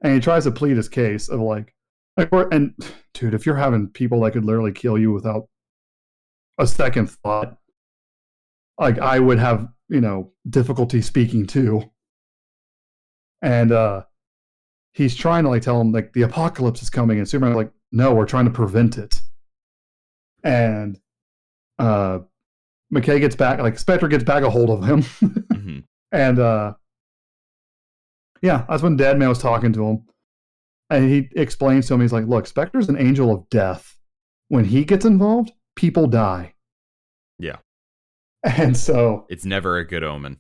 and 0.01 0.13
he 0.13 0.19
tries 0.19 0.43
to 0.45 0.51
plead 0.51 0.77
his 0.77 0.89
case 0.89 1.29
of 1.29 1.39
like, 1.39 1.73
like, 2.17 2.29
and 2.51 2.73
dude, 3.13 3.33
if 3.33 3.45
you're 3.45 3.55
having 3.55 3.87
people 3.89 4.21
that 4.21 4.31
could 4.31 4.45
literally 4.45 4.71
kill 4.71 4.97
you 4.97 5.11
without 5.11 5.47
a 6.57 6.65
second 6.67 7.09
thought, 7.09 7.57
like 8.79 8.99
I 8.99 9.19
would 9.19 9.39
have, 9.39 9.67
you 9.89 10.01
know, 10.01 10.31
difficulty 10.49 11.01
speaking 11.01 11.45
too. 11.45 11.83
And 13.41 13.71
uh 13.71 14.03
he's 14.93 15.15
trying 15.15 15.43
to 15.43 15.49
like 15.49 15.61
tell 15.61 15.79
him 15.81 15.91
like 15.91 16.13
the 16.13 16.21
apocalypse 16.23 16.81
is 16.81 16.89
coming, 16.89 17.17
and 17.19 17.27
Superman's 17.27 17.57
like, 17.57 17.71
no, 17.91 18.13
we're 18.13 18.25
trying 18.25 18.45
to 18.45 18.51
prevent 18.51 18.97
it. 18.97 19.21
And 20.43 20.99
uh 21.79 22.19
McCay 22.93 23.19
gets 23.19 23.35
back, 23.35 23.59
like 23.59 23.77
Spectre 23.79 24.07
gets 24.07 24.23
back 24.23 24.43
a 24.43 24.49
hold 24.49 24.69
of 24.69 24.83
him. 24.83 25.01
Mhm. 25.55 25.83
And 26.11 26.39
uh 26.39 26.73
yeah, 28.41 28.65
that's 28.69 28.83
when 28.83 28.95
Deadman 28.95 29.29
was 29.29 29.39
talking 29.39 29.73
to 29.73 29.85
him. 29.85 30.03
And 30.89 31.09
he 31.09 31.29
explains 31.35 31.87
to 31.87 31.95
him, 31.95 32.01
he's 32.01 32.13
like, 32.13 32.27
look, 32.27 32.45
Spectre's 32.45 32.89
an 32.89 32.97
angel 32.97 33.33
of 33.33 33.49
death. 33.49 33.97
When 34.49 34.65
he 34.65 34.85
gets 34.85 35.03
involved, 35.05 35.51
people 35.75 36.07
die. 36.07 36.53
Yeah. 37.39 37.57
And 38.43 38.77
so, 38.77 39.25
It's 39.29 39.45
never 39.45 39.77
a 39.77 39.87
good 39.87 40.03
omen. 40.03 40.37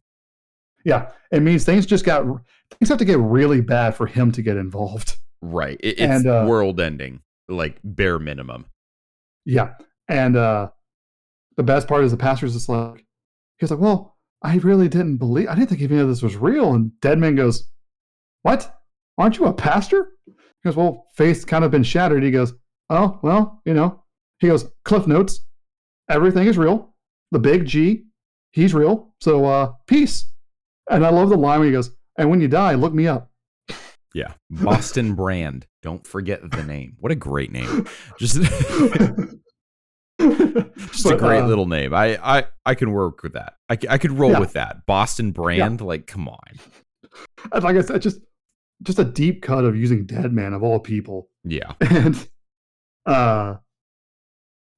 yeah, 0.85 1.09
it 1.31 1.41
means 1.41 1.63
things 1.65 1.87
just 1.87 2.05
got 2.05 2.23
things 2.69 2.89
have 2.89 2.99
to 2.99 3.05
get 3.05 3.17
really 3.17 3.61
bad 3.61 3.95
for 3.95 4.05
him 4.05 4.31
to 4.33 4.43
get 4.43 4.57
involved. 4.57 5.17
Right. 5.41 5.79
It, 5.81 5.99
it's 5.99 6.01
And, 6.01 6.27
uh, 6.27 6.45
world 6.47 6.79
ending, 6.79 7.21
like 7.49 7.79
bare 7.83 8.19
minimum. 8.19 8.65
Yeah. 9.45 9.73
And 10.07 10.35
uh 10.37 10.69
the 11.57 11.63
best 11.63 11.87
part 11.87 12.03
is 12.03 12.11
the 12.11 12.17
pastor's 12.17 12.53
just 12.53 12.69
like 12.69 13.05
he's 13.57 13.71
like, 13.71 13.79
Well, 13.79 14.17
I 14.41 14.57
really 14.57 14.87
didn't 14.87 15.17
believe 15.17 15.47
I 15.47 15.55
didn't 15.55 15.69
think 15.69 15.81
any 15.81 15.99
of 15.99 16.07
this 16.07 16.21
was 16.21 16.35
real. 16.35 16.73
And 16.73 16.91
Deadman 17.01 17.35
goes, 17.35 17.67
What? 18.43 18.71
Aren't 19.17 19.37
you 19.37 19.45
a 19.45 19.53
pastor? 19.53 20.11
He 20.25 20.33
goes, 20.63 20.75
Well, 20.75 21.05
faith's 21.15 21.45
kind 21.45 21.63
of 21.63 21.71
been 21.71 21.83
shattered. 21.83 22.23
He 22.23 22.31
goes, 22.31 22.53
Oh, 22.89 23.19
well, 23.23 23.61
you 23.65 23.73
know. 23.73 24.03
He 24.39 24.47
goes, 24.47 24.69
Cliff 24.83 25.07
notes, 25.07 25.39
everything 26.09 26.47
is 26.47 26.57
real. 26.57 26.93
The 27.31 27.39
big 27.39 27.65
G, 27.65 28.05
he's 28.51 28.73
real. 28.73 29.13
So 29.21 29.45
uh 29.45 29.73
peace. 29.87 30.31
And 30.89 31.05
I 31.05 31.09
love 31.09 31.29
the 31.29 31.37
line 31.37 31.59
where 31.59 31.67
he 31.67 31.73
goes, 31.73 31.91
And 32.17 32.29
when 32.29 32.41
you 32.41 32.47
die, 32.47 32.75
look 32.75 32.93
me 32.93 33.07
up. 33.07 33.31
Yeah. 34.13 34.33
Boston 34.49 35.13
Brand. 35.13 35.67
Don't 35.81 36.07
forget 36.07 36.49
the 36.49 36.63
name. 36.63 36.95
What 36.99 37.11
a 37.11 37.15
great 37.15 37.51
name. 37.51 37.85
Just 38.17 38.37
just 40.19 41.05
a 41.05 41.15
great 41.17 41.41
uh, 41.41 41.47
little 41.47 41.65
name. 41.67 41.93
I, 41.93 42.17
I 42.23 42.45
I 42.65 42.75
can 42.75 42.91
work 42.91 43.21
with 43.23 43.33
that. 43.33 43.55
I, 43.69 43.77
I 43.89 43.97
could 43.97 44.11
roll 44.11 44.31
Yeah. 44.31 44.39
with 44.39 44.53
that. 44.53 44.85
Boston 44.85 45.31
Brand. 45.31 45.81
Like, 45.81 46.07
come 46.07 46.27
on. 46.29 46.39
and 47.51 47.63
like 47.63 47.75
I 47.75 47.81
said, 47.81 48.01
just 48.01 48.21
just 48.83 48.99
a 48.99 49.03
deep 49.05 49.41
cut 49.41 49.65
of 49.65 49.75
using 49.75 50.05
Deadman 50.05 50.53
of 50.53 50.63
all 50.63 50.79
people. 50.79 51.29
Yeah. 51.43 51.73
and 51.81 52.27
uh 53.05 53.55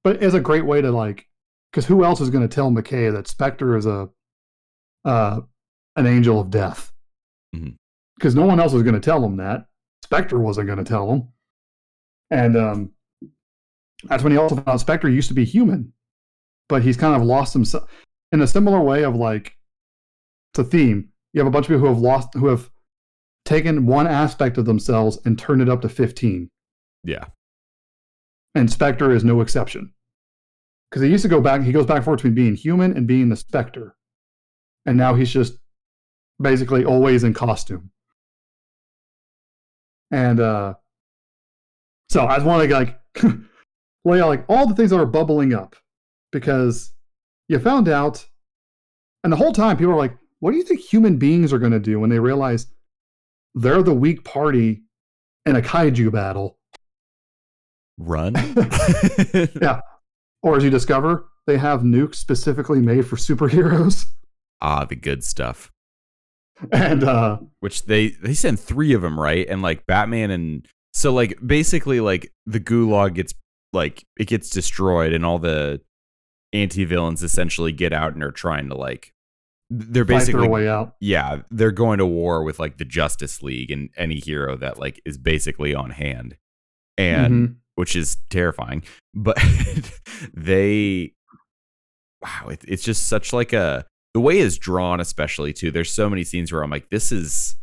but 0.04 0.22
it's 0.24 0.36
a 0.36 0.40
great 0.40 0.66
way 0.66 0.82
to 0.82 0.92
like 0.92 1.28
because 1.72 1.86
who 1.86 2.04
else 2.04 2.22
is 2.22 2.30
going 2.30 2.48
to 2.48 2.54
tell 2.54 2.72
McCay 2.72 3.12
that 3.12 3.28
Spectre 3.28 3.76
is 3.78 3.86
a 3.86 4.10
uh 5.06 5.42
an 5.96 6.06
angel 6.08 6.40
of 6.40 6.50
death 6.50 6.92
because 8.18 8.36
no 8.36 8.46
one 8.46 8.60
else 8.60 8.74
was 8.74 8.84
going 8.84 8.94
to 8.96 9.00
tell 9.02 9.24
him 9.24 9.38
that 9.38 9.66
Spectre 10.04 10.40
wasn't 10.40 10.68
going 10.68 10.78
to 10.78 10.84
tell 10.86 11.12
him 11.12 11.30
and 12.32 12.56
um 12.58 12.92
that's 14.06 14.24
when 14.24 14.32
he 14.32 14.38
also 14.38 14.56
found 14.56 14.68
out 14.70 14.80
Spectre 14.80 15.10
used 15.10 15.28
to 15.28 15.34
be 15.34 15.46
human 15.46 15.92
but 16.70 16.84
he's 16.84 16.98
kind 16.98 17.16
of 17.16 17.26
lost 17.26 17.54
himself 17.54 17.90
in 18.32 18.42
a 18.42 18.48
similar 18.48 18.82
way 18.82 19.04
of 19.04 19.16
like 19.16 19.58
it's 20.54 20.60
a 20.60 20.64
theme 20.64 21.10
you 21.34 21.40
have 21.40 21.48
a 21.48 21.52
bunch 21.52 21.66
of 21.66 21.70
people 21.70 21.80
who 21.82 21.88
have 21.94 21.98
lost 22.02 22.30
who 22.34 22.48
have 22.48 22.70
taken 23.46 23.86
one 23.86 24.06
aspect 24.08 24.58
of 24.58 24.66
themselves 24.66 25.18
and 25.26 25.40
turned 25.40 25.62
it 25.62 25.70
up 25.70 25.82
to 25.82 25.88
15 25.90 26.50
Yeah. 27.04 27.26
and 28.56 28.70
Spectre 28.72 29.12
is 29.12 29.24
no 29.24 29.40
exception. 29.42 29.94
Because 30.90 31.02
he 31.04 31.10
used 31.10 31.24
to 31.24 31.30
go 31.30 31.40
back, 31.42 31.62
he 31.64 31.72
goes 31.72 31.86
back 31.86 31.98
and 31.98 32.06
forth 32.06 32.18
between 32.20 32.34
being 32.36 32.56
human 32.56 32.96
and 32.96 33.08
being 33.08 33.30
the 33.30 33.36
Spectre. 33.38 33.96
And 34.86 34.98
now 34.98 35.14
he's 35.16 35.32
just 35.32 35.58
basically 36.42 36.84
always 36.86 37.24
in 37.24 37.34
costume. 37.34 37.92
And 40.12 40.40
uh 40.40 40.74
so 42.10 42.26
I 42.26 42.36
just 42.36 42.46
want 42.46 42.68
to 42.70 42.74
like 42.76 43.00
lay 44.08 44.22
out 44.22 44.30
like 44.30 44.46
all 44.50 44.68
the 44.68 44.76
things 44.76 44.90
that 44.92 45.00
are 45.00 45.06
bubbling 45.06 45.54
up 45.54 45.76
because 46.32 46.94
you 47.48 47.60
found 47.60 47.88
out 47.88 48.26
and 49.24 49.32
the 49.34 49.38
whole 49.38 49.54
time 49.54 49.78
people 49.78 49.94
are 49.94 49.98
like, 49.98 50.18
what 50.40 50.52
do 50.52 50.58
you 50.58 50.64
think 50.64 50.80
human 50.80 51.18
beings 51.18 51.52
are 51.52 51.60
gonna 51.60 51.80
do 51.80 52.00
when 52.00 52.10
they 52.10 52.20
realize 52.20 52.68
they're 53.56 53.84
the 53.84 53.94
weak 53.94 54.24
party 54.24 54.84
in 55.46 55.56
a 55.56 55.62
kaiju 55.62 56.12
battle? 56.12 56.58
Run. 57.98 58.36
Yeah. 59.62 59.82
Or 60.44 60.56
as 60.56 60.64
you 60.64 60.70
discover, 60.70 61.30
they 61.48 61.58
have 61.58 61.82
nukes 61.82 62.16
specifically 62.16 62.80
made 62.80 63.08
for 63.08 63.16
superheroes. 63.16 64.06
ah, 64.62 64.86
the 64.86 64.96
good 64.96 65.24
stuff. 65.24 65.72
And 66.72 67.04
uh 67.04 67.40
Which 67.60 67.86
they 67.86 68.10
they 68.10 68.34
sent 68.34 68.60
three 68.60 68.94
of 68.94 69.02
them, 69.02 69.20
right? 69.20 69.46
And 69.48 69.62
like 69.62 69.86
Batman 69.88 70.32
and 70.32 70.66
so 70.94 71.14
like 71.14 71.38
basically 71.46 72.00
like 72.00 72.32
the 72.46 72.60
gulag 72.60 73.16
gets 73.16 73.34
like 73.78 74.04
it 74.20 74.28
gets 74.28 74.50
destroyed 74.50 75.14
and 75.14 75.26
all 75.26 75.40
the 75.40 75.80
anti 76.54 76.84
villains 76.84 77.24
essentially 77.24 77.72
get 77.72 77.94
out 77.94 78.14
and 78.14 78.22
are 78.24 78.32
trying 78.32 78.68
to 78.70 78.76
like 78.76 79.14
they're 79.70 80.06
basically 80.06 80.42
their 80.42 80.50
way 80.50 80.68
out. 80.70 80.96
yeah, 81.02 81.42
they're 81.52 81.72
going 81.72 81.98
to 82.00 82.06
war 82.06 82.44
with 82.44 82.58
like 82.60 82.78
the 82.78 82.86
Justice 82.86 83.42
League 83.44 83.70
and 83.72 83.90
any 83.98 84.16
hero 84.20 84.56
that 84.58 84.80
like 84.80 85.02
is 85.06 85.18
basically 85.18 85.74
on 85.76 85.90
hand. 85.92 86.36
And 86.98 87.34
Mhm. 87.50 87.56
which 87.76 87.96
is 87.96 88.18
terrifying. 88.30 88.84
But 89.14 89.38
they 90.34 91.14
wow, 92.24 92.48
it, 92.50 92.64
it's 92.68 92.84
just 92.84 93.08
such 93.08 93.34
like 93.34 93.54
a 93.54 93.86
the 94.14 94.20
way 94.22 94.40
is 94.40 94.58
drawn 94.58 95.00
especially 95.00 95.54
too. 95.54 95.70
There's 95.72 95.92
so 95.92 96.10
many 96.10 96.24
scenes 96.24 96.52
where 96.52 96.64
I'm 96.64 96.72
like 96.72 96.90
this 96.90 97.12
is 97.12 97.56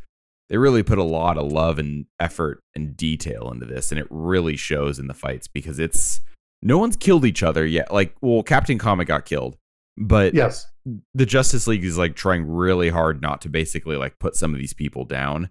they 0.50 0.56
really 0.58 0.82
put 0.82 0.98
a 0.98 1.02
lot 1.04 1.38
of 1.38 1.50
love 1.50 1.78
and 1.78 2.06
effort 2.20 2.60
and 2.74 2.96
detail 2.96 3.50
into 3.50 3.66
this 3.66 3.90
and 3.90 3.98
it 3.98 4.06
really 4.10 4.56
shows 4.56 4.98
in 4.98 5.06
the 5.06 5.14
fights 5.14 5.48
because 5.48 5.78
it's 5.78 6.20
no 6.62 6.78
one's 6.78 6.96
killed 6.96 7.24
each 7.24 7.42
other 7.42 7.64
yet. 7.66 7.92
Like, 7.92 8.14
well, 8.22 8.42
Captain 8.42 8.78
Comet 8.78 9.06
got 9.06 9.24
killed, 9.26 9.56
but 9.96 10.34
Yes. 10.34 10.66
the 11.14 11.26
Justice 11.26 11.66
League 11.66 11.84
is 11.84 11.98
like 11.98 12.14
trying 12.14 12.46
really 12.46 12.88
hard 12.88 13.20
not 13.22 13.40
to 13.42 13.48
basically 13.48 13.96
like 13.96 14.18
put 14.18 14.34
some 14.36 14.52
of 14.54 14.58
these 14.60 14.74
people 14.74 15.04
down. 15.04 15.50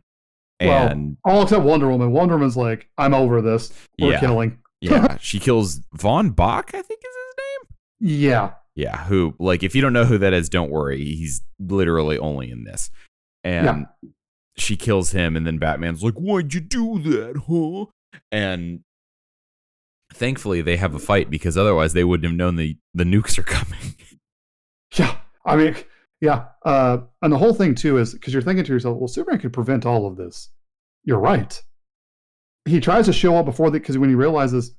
Well, 0.61 0.87
And 0.87 1.17
All 1.25 1.43
except 1.43 1.63
Wonder 1.65 1.89
Woman. 1.89 2.11
Wonder 2.11 2.35
Woman's 2.35 2.55
like, 2.57 2.87
I'm 2.97 3.13
over 3.13 3.41
this. 3.41 3.73
We're 3.99 4.11
Yeah. 4.13 4.19
killing. 4.19 4.59
yeah, 4.81 5.17
she 5.21 5.39
kills 5.39 5.81
Von 5.93 6.29
Bach, 6.31 6.71
I 6.73 6.81
think 6.81 6.99
is 6.99 7.15
his 7.15 7.35
name. 7.37 8.19
Yeah. 8.21 8.51
Yeah, 8.75 9.03
who 9.05 9.35
like 9.39 9.61
if 9.63 9.75
you 9.75 9.81
don't 9.81 9.93
know 9.93 10.05
who 10.05 10.17
that 10.19 10.33
is, 10.33 10.49
don't 10.49 10.71
worry. 10.71 11.03
He's 11.03 11.41
literally 11.59 12.17
only 12.17 12.49
in 12.49 12.63
this. 12.63 12.89
And 13.43 13.85
she 14.55 14.75
kills 14.77 15.11
him 15.11 15.35
and 15.35 15.45
then 15.47 15.57
Batman's 15.57 16.03
like, 16.03 16.13
"Why'd 16.15 16.53
you 16.53 16.59
do 16.61 16.99
that, 16.99 17.43
huh?" 17.47 18.19
And 18.31 18.81
thankfully 20.13 20.61
they 20.61 20.77
have 20.77 20.93
a 20.93 20.99
fight 20.99 21.29
because 21.29 21.57
otherwise 21.57 21.93
they 21.93 22.03
wouldn't 22.03 22.25
have 22.29 22.37
known 22.37 22.55
the 22.55 22.77
the 22.93 23.03
nukes 23.03 23.37
are 23.37 23.43
coming. 23.57 23.95
Yeah. 24.95 25.17
I 25.45 25.55
mean, 25.55 25.75
yeah. 26.21 26.45
Uh, 26.63 26.99
and 27.21 27.33
the 27.33 27.37
whole 27.37 27.53
thing, 27.53 27.75
too, 27.75 27.97
is 27.97 28.13
because 28.13 28.31
you're 28.31 28.41
thinking 28.43 28.63
to 28.63 28.71
yourself, 28.71 28.97
well, 28.97 29.07
Superman 29.07 29.39
could 29.41 29.51
prevent 29.53 29.85
all 29.85 30.05
of 30.05 30.15
this. 30.15 30.49
You're 31.03 31.19
right. 31.19 31.61
He 32.65 32.79
tries 32.79 33.07
to 33.07 33.13
show 33.13 33.35
up 33.35 33.45
before 33.45 33.71
that 33.71 33.79
because 33.79 33.97
when 33.97 34.07
he 34.09 34.15
realizes, 34.15 34.73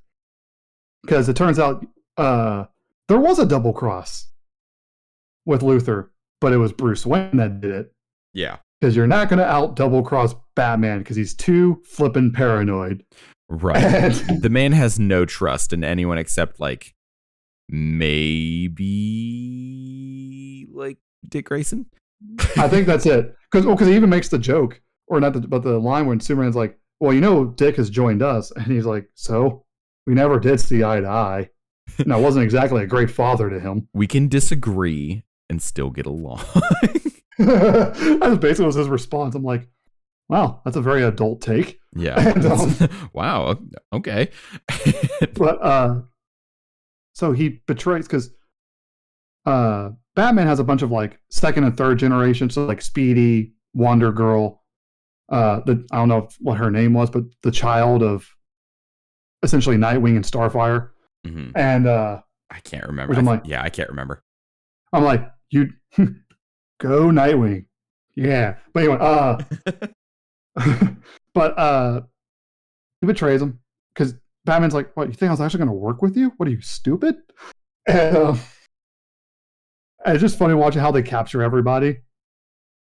because 1.02 1.28
it 1.28 1.36
turns 1.36 1.58
out 1.58 1.84
uh, 2.16 2.64
there 3.08 3.18
was 3.18 3.38
a 3.38 3.44
double 3.44 3.74
cross 3.74 4.28
with 5.44 5.60
Luthor, 5.60 6.08
but 6.40 6.52
it 6.54 6.56
was 6.56 6.72
Bruce 6.72 7.04
Wayne 7.04 7.36
that 7.36 7.60
did 7.60 7.72
it. 7.72 7.92
yeah. 8.32 8.56
Because 8.84 8.94
you're 8.94 9.06
not 9.06 9.30
going 9.30 9.38
to 9.38 9.46
out 9.46 9.76
double 9.76 10.02
cross 10.02 10.34
Batman 10.54 10.98
because 10.98 11.16
he's 11.16 11.32
too 11.32 11.80
flippin' 11.86 12.32
paranoid. 12.32 13.02
Right. 13.48 13.82
And- 13.82 14.42
the 14.42 14.50
man 14.50 14.72
has 14.72 14.98
no 14.98 15.24
trust 15.24 15.72
in 15.72 15.82
anyone 15.82 16.18
except 16.18 16.60
like 16.60 16.94
maybe 17.70 18.76
like 20.70 20.98
Dick 21.26 21.46
Grayson. 21.46 21.86
I 22.58 22.68
think 22.68 22.86
that's 22.86 23.06
it. 23.06 23.34
Because 23.50 23.64
because 23.64 23.88
oh, 23.88 23.90
he 23.90 23.96
even 23.96 24.10
makes 24.10 24.28
the 24.28 24.38
joke, 24.38 24.82
or 25.06 25.18
not, 25.18 25.32
the, 25.32 25.40
but 25.40 25.62
the 25.62 25.78
line 25.78 26.04
when 26.06 26.20
Superman's 26.20 26.56
like, 26.56 26.78
"Well, 27.00 27.14
you 27.14 27.22
know, 27.22 27.46
Dick 27.46 27.76
has 27.76 27.88
joined 27.88 28.22
us," 28.22 28.50
and 28.50 28.66
he's 28.66 28.84
like, 28.84 29.08
"So 29.14 29.64
we 30.06 30.12
never 30.12 30.38
did 30.38 30.60
see 30.60 30.84
eye 30.84 31.00
to 31.00 31.08
eye." 31.08 31.48
And 31.98 32.12
I 32.12 32.16
wasn't 32.16 32.44
exactly 32.44 32.82
a 32.82 32.86
great 32.86 33.10
father 33.10 33.48
to 33.48 33.60
him. 33.60 33.88
we 33.94 34.06
can 34.06 34.28
disagree 34.28 35.24
and 35.48 35.62
still 35.62 35.90
get 35.90 36.04
along. 36.06 36.42
That's 37.38 38.38
basically 38.38 38.66
was 38.66 38.74
his 38.76 38.88
response. 38.88 39.34
I'm 39.34 39.42
like, 39.44 39.68
"Wow, 40.28 40.60
that's 40.64 40.76
a 40.76 40.80
very 40.82 41.02
adult 41.02 41.40
take." 41.40 41.78
yeah. 41.96 42.32
And, 42.34 42.46
um, 42.46 42.74
wow. 43.12 43.58
Okay. 43.92 44.30
But 45.34 45.62
uh, 45.62 46.02
so 47.14 47.32
he 47.32 47.60
betrays 47.66 48.06
because 48.06 48.30
uh, 49.46 49.90
Batman 50.16 50.46
has 50.46 50.58
a 50.58 50.64
bunch 50.64 50.82
of 50.82 50.90
like 50.90 51.18
second 51.30 51.64
and 51.64 51.76
third 51.76 51.98
generation, 51.98 52.50
so 52.50 52.64
like 52.64 52.82
Speedy, 52.82 53.52
Wonder 53.74 54.12
Girl, 54.12 54.62
uh, 55.28 55.60
the 55.66 55.86
I 55.92 55.96
don't 55.96 56.08
know 56.08 56.18
if- 56.28 56.36
what 56.40 56.58
her 56.58 56.70
name 56.70 56.94
was, 56.94 57.10
but 57.10 57.24
the 57.42 57.50
child 57.50 58.02
of 58.02 58.28
essentially 59.42 59.76
Nightwing 59.76 60.16
and 60.16 60.24
Starfire, 60.24 60.90
Mhm. 61.26 61.52
and 61.54 61.86
uh, 61.86 62.20
I 62.50 62.60
can't 62.60 62.86
remember. 62.86 63.14
I'm 63.14 63.24
like- 63.24 63.42
yeah, 63.44 63.62
I 63.62 63.68
can't 63.70 63.90
remember. 63.90 64.22
I'm 64.92 65.02
like, 65.04 65.28
you 65.50 65.68
go 66.78 67.06
Nightwing, 67.06 67.66
yeah. 68.14 68.56
But 68.72 68.80
anyway, 68.84 68.98
uh, 69.00 69.42
but 71.34 71.58
uh, 71.58 72.00
he 73.00 73.06
betrays 73.06 73.42
him 73.42 73.60
because 73.94 74.14
Batman's 74.44 74.74
like, 74.74 74.94
"What? 74.96 75.08
You 75.08 75.14
think 75.14 75.28
I 75.28 75.32
was 75.32 75.40
actually 75.40 75.58
going 75.58 75.68
to 75.68 75.74
work 75.74 76.02
with 76.02 76.16
you? 76.16 76.32
What 76.36 76.48
are 76.48 76.52
you 76.52 76.60
stupid?" 76.60 77.16
And, 77.86 78.16
um, 78.16 78.40
and 80.06 80.14
it's 80.14 80.22
just 80.22 80.38
funny 80.38 80.54
watching 80.54 80.80
how 80.80 80.90
they 80.90 81.02
capture 81.02 81.42
everybody, 81.42 81.98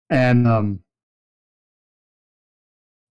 and 0.09 0.47
um, 0.47 0.79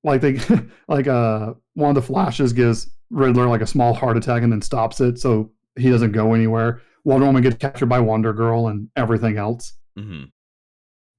like 0.05 0.21
they 0.21 0.39
like 0.89 1.09
uh 1.09 1.55
one 1.75 1.91
of 1.91 1.95
the 1.95 2.03
flashes 2.03 2.53
gives 2.53 2.91
Riddler 3.11 3.49
like 3.49 3.61
a 3.61 3.67
small 3.67 3.93
heart 3.95 4.17
attack 4.17 4.43
and 4.43 4.53
then 4.53 4.63
stops 4.63 5.01
it, 5.01 5.19
so 5.19 5.51
he 5.77 5.91
doesn't 5.91 6.13
go 6.13 6.35
anywhere. 6.35 6.81
Wonder 7.05 7.27
Woman 7.27 7.43
gets 7.43 7.57
captured 7.57 7.87
by 7.87 8.01
Wonder 8.01 8.33
Girl 8.33 8.69
and 8.69 8.89
everything 8.97 9.37
else. 9.37 9.75
hmm 9.97 10.25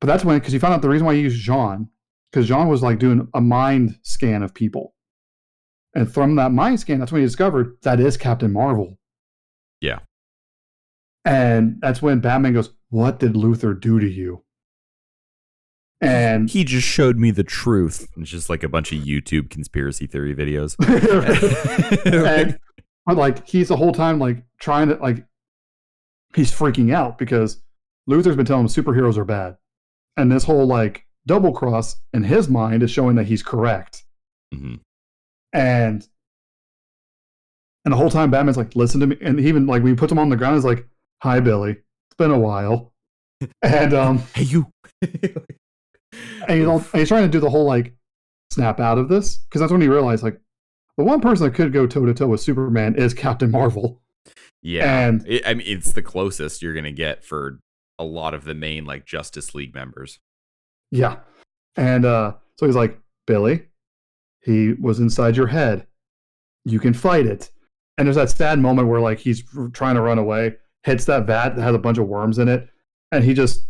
But 0.02 0.08
that's 0.08 0.26
when, 0.26 0.38
because 0.40 0.54
you 0.54 0.60
found 0.60 0.74
out 0.74 0.82
the 0.82 0.90
reason 0.90 1.06
why 1.06 1.16
he 1.16 1.22
used 1.22 1.42
Jean, 1.42 1.90
because 2.32 2.48
Jean 2.48 2.68
was 2.68 2.84
like 2.84 3.00
doing 3.00 3.28
a 3.34 3.42
mind 3.42 3.98
scan 4.04 4.44
of 4.44 4.54
people. 4.54 4.94
And 5.94 6.12
from 6.12 6.36
that 6.36 6.52
mind 6.52 6.80
scan, 6.80 7.00
that's 7.00 7.12
when 7.12 7.22
he 7.22 7.28
discovered 7.28 7.78
that 7.84 8.00
is 8.00 8.18
Captain 8.18 8.52
Marvel. 8.52 9.00
Yeah. 9.80 10.00
And 11.24 11.78
that's 11.82 12.02
when 12.02 12.20
Batman 12.20 12.54
goes, 12.54 12.72
What 12.90 13.20
did 13.20 13.34
Luthor 13.34 13.80
do 13.80 14.00
to 14.00 14.08
you? 14.08 14.44
And 16.02 16.50
He 16.50 16.66
just 16.66 16.88
showed 16.88 17.18
me 17.18 17.32
the 17.32 17.44
truth. 17.44 18.08
It's 18.18 18.30
just 18.30 18.50
like 18.50 18.64
a 18.64 18.70
bunch 18.70 18.92
of 18.92 19.00
YouTube 19.00 19.50
conspiracy 19.50 20.06
theory 20.06 20.36
videos. 20.36 20.76
and 22.06 22.60
but 23.06 23.18
like 23.18 23.48
he's 23.48 23.70
the 23.70 23.78
whole 23.78 23.94
time 23.94 24.20
like 24.20 24.44
trying 24.60 24.90
to 24.90 24.96
like 24.96 25.26
he's 26.36 26.52
freaking 26.52 26.94
out 26.94 27.18
because 27.18 27.62
Luthor's 28.10 28.36
been 28.36 28.46
telling 28.46 28.66
him 28.66 28.70
superheroes 28.70 29.18
are 29.18 29.26
bad. 29.26 29.58
And 30.18 30.32
this 30.32 30.44
whole 30.44 30.66
like 30.66 31.06
double 31.28 31.52
cross 31.52 31.98
in 32.14 32.24
his 32.24 32.48
mind 32.50 32.84
is 32.84 32.92
showing 32.92 33.16
that 33.16 33.26
he's 33.28 33.44
correct. 33.44 34.04
Mhm. 34.54 34.80
And 35.54 36.08
and 37.84 37.92
the 37.92 37.98
whole 37.98 38.10
time 38.10 38.32
Batman's 38.32 38.58
like, 38.58 38.76
listen 38.76 39.00
to 39.02 39.08
me. 39.08 39.18
And 39.22 39.40
even 39.40 39.68
like 39.68 39.84
when 39.84 39.92
he 39.94 39.98
puts 39.98 40.12
him 40.12 40.20
on 40.20 40.30
the 40.30 40.36
ground, 40.36 40.56
he's 40.56 40.66
like, 40.66 40.88
Hi 41.24 41.40
Billy. 41.40 41.72
It's 41.72 42.18
been 42.18 42.32
a 42.32 42.40
while. 42.40 42.92
And 43.62 43.94
um 43.94 44.20
Hey, 44.34 44.44
you. 44.44 44.68
and 45.02 46.58
he's, 46.60 46.66
all, 46.68 46.78
and 46.80 47.00
he's 47.00 47.08
trying 47.10 47.24
to 47.24 47.30
do 47.30 47.40
the 47.40 47.50
whole 47.50 47.66
like 47.66 47.94
snap 48.52 48.80
out 48.80 48.98
of 48.98 49.10
this. 49.10 49.38
Because 49.38 49.60
that's 49.60 49.72
when 49.72 49.82
he 49.82 49.88
realized 49.88 50.24
like 50.24 50.40
the 50.98 51.04
one 51.04 51.20
person 51.22 51.46
that 51.46 51.54
could 51.56 51.74
go 51.74 51.86
toe 51.86 52.06
to 52.06 52.14
toe 52.14 52.28
with 52.28 52.40
Superman 52.42 52.96
is 52.96 53.14
Captain 53.14 53.52
Marvel. 53.52 54.02
yeah. 54.62 55.08
And 55.08 55.28
It- 55.28 55.46
I 55.46 55.54
mean, 55.54 55.68
it's 55.68 55.92
the 55.92 56.02
closest 56.02 56.62
you're 56.62 56.74
going 56.74 56.86
to 56.86 56.92
get 56.94 57.24
for 57.26 57.60
a 58.00 58.04
lot 58.04 58.34
of 58.34 58.44
the 58.46 58.54
main 58.56 58.86
like 58.86 59.06
Justice 59.06 59.56
League 59.56 59.74
members. 59.74 60.20
Yeah. 60.92 61.18
And 61.78 62.06
uh, 62.06 62.34
so 62.60 62.66
he's 62.66 62.76
like, 62.76 63.00
Billy, 63.28 63.68
he 64.42 64.74
was 64.74 65.00
inside 65.00 65.36
your 65.36 65.48
head. 65.48 65.88
You 66.66 66.80
can 66.80 66.94
fight 66.94 67.26
it. 67.26 67.52
And 67.98 68.06
there's 68.08 68.16
that 68.18 68.30
sad 68.30 68.60
moment 68.60 68.88
where 68.88 69.00
like 69.02 69.20
he's 69.20 69.44
r- 69.58 69.68
trying 69.70 69.96
to 69.96 70.02
run 70.02 70.20
away, 70.20 70.56
hits 70.84 71.06
that 71.06 71.26
vat 71.26 71.56
that 71.56 71.62
has 71.62 71.76
a 71.76 71.80
bunch 71.80 71.98
of 71.98 72.08
worms 72.08 72.38
in 72.40 72.48
it, 72.48 72.68
and 73.12 73.24
he 73.24 73.34
just 73.34 73.62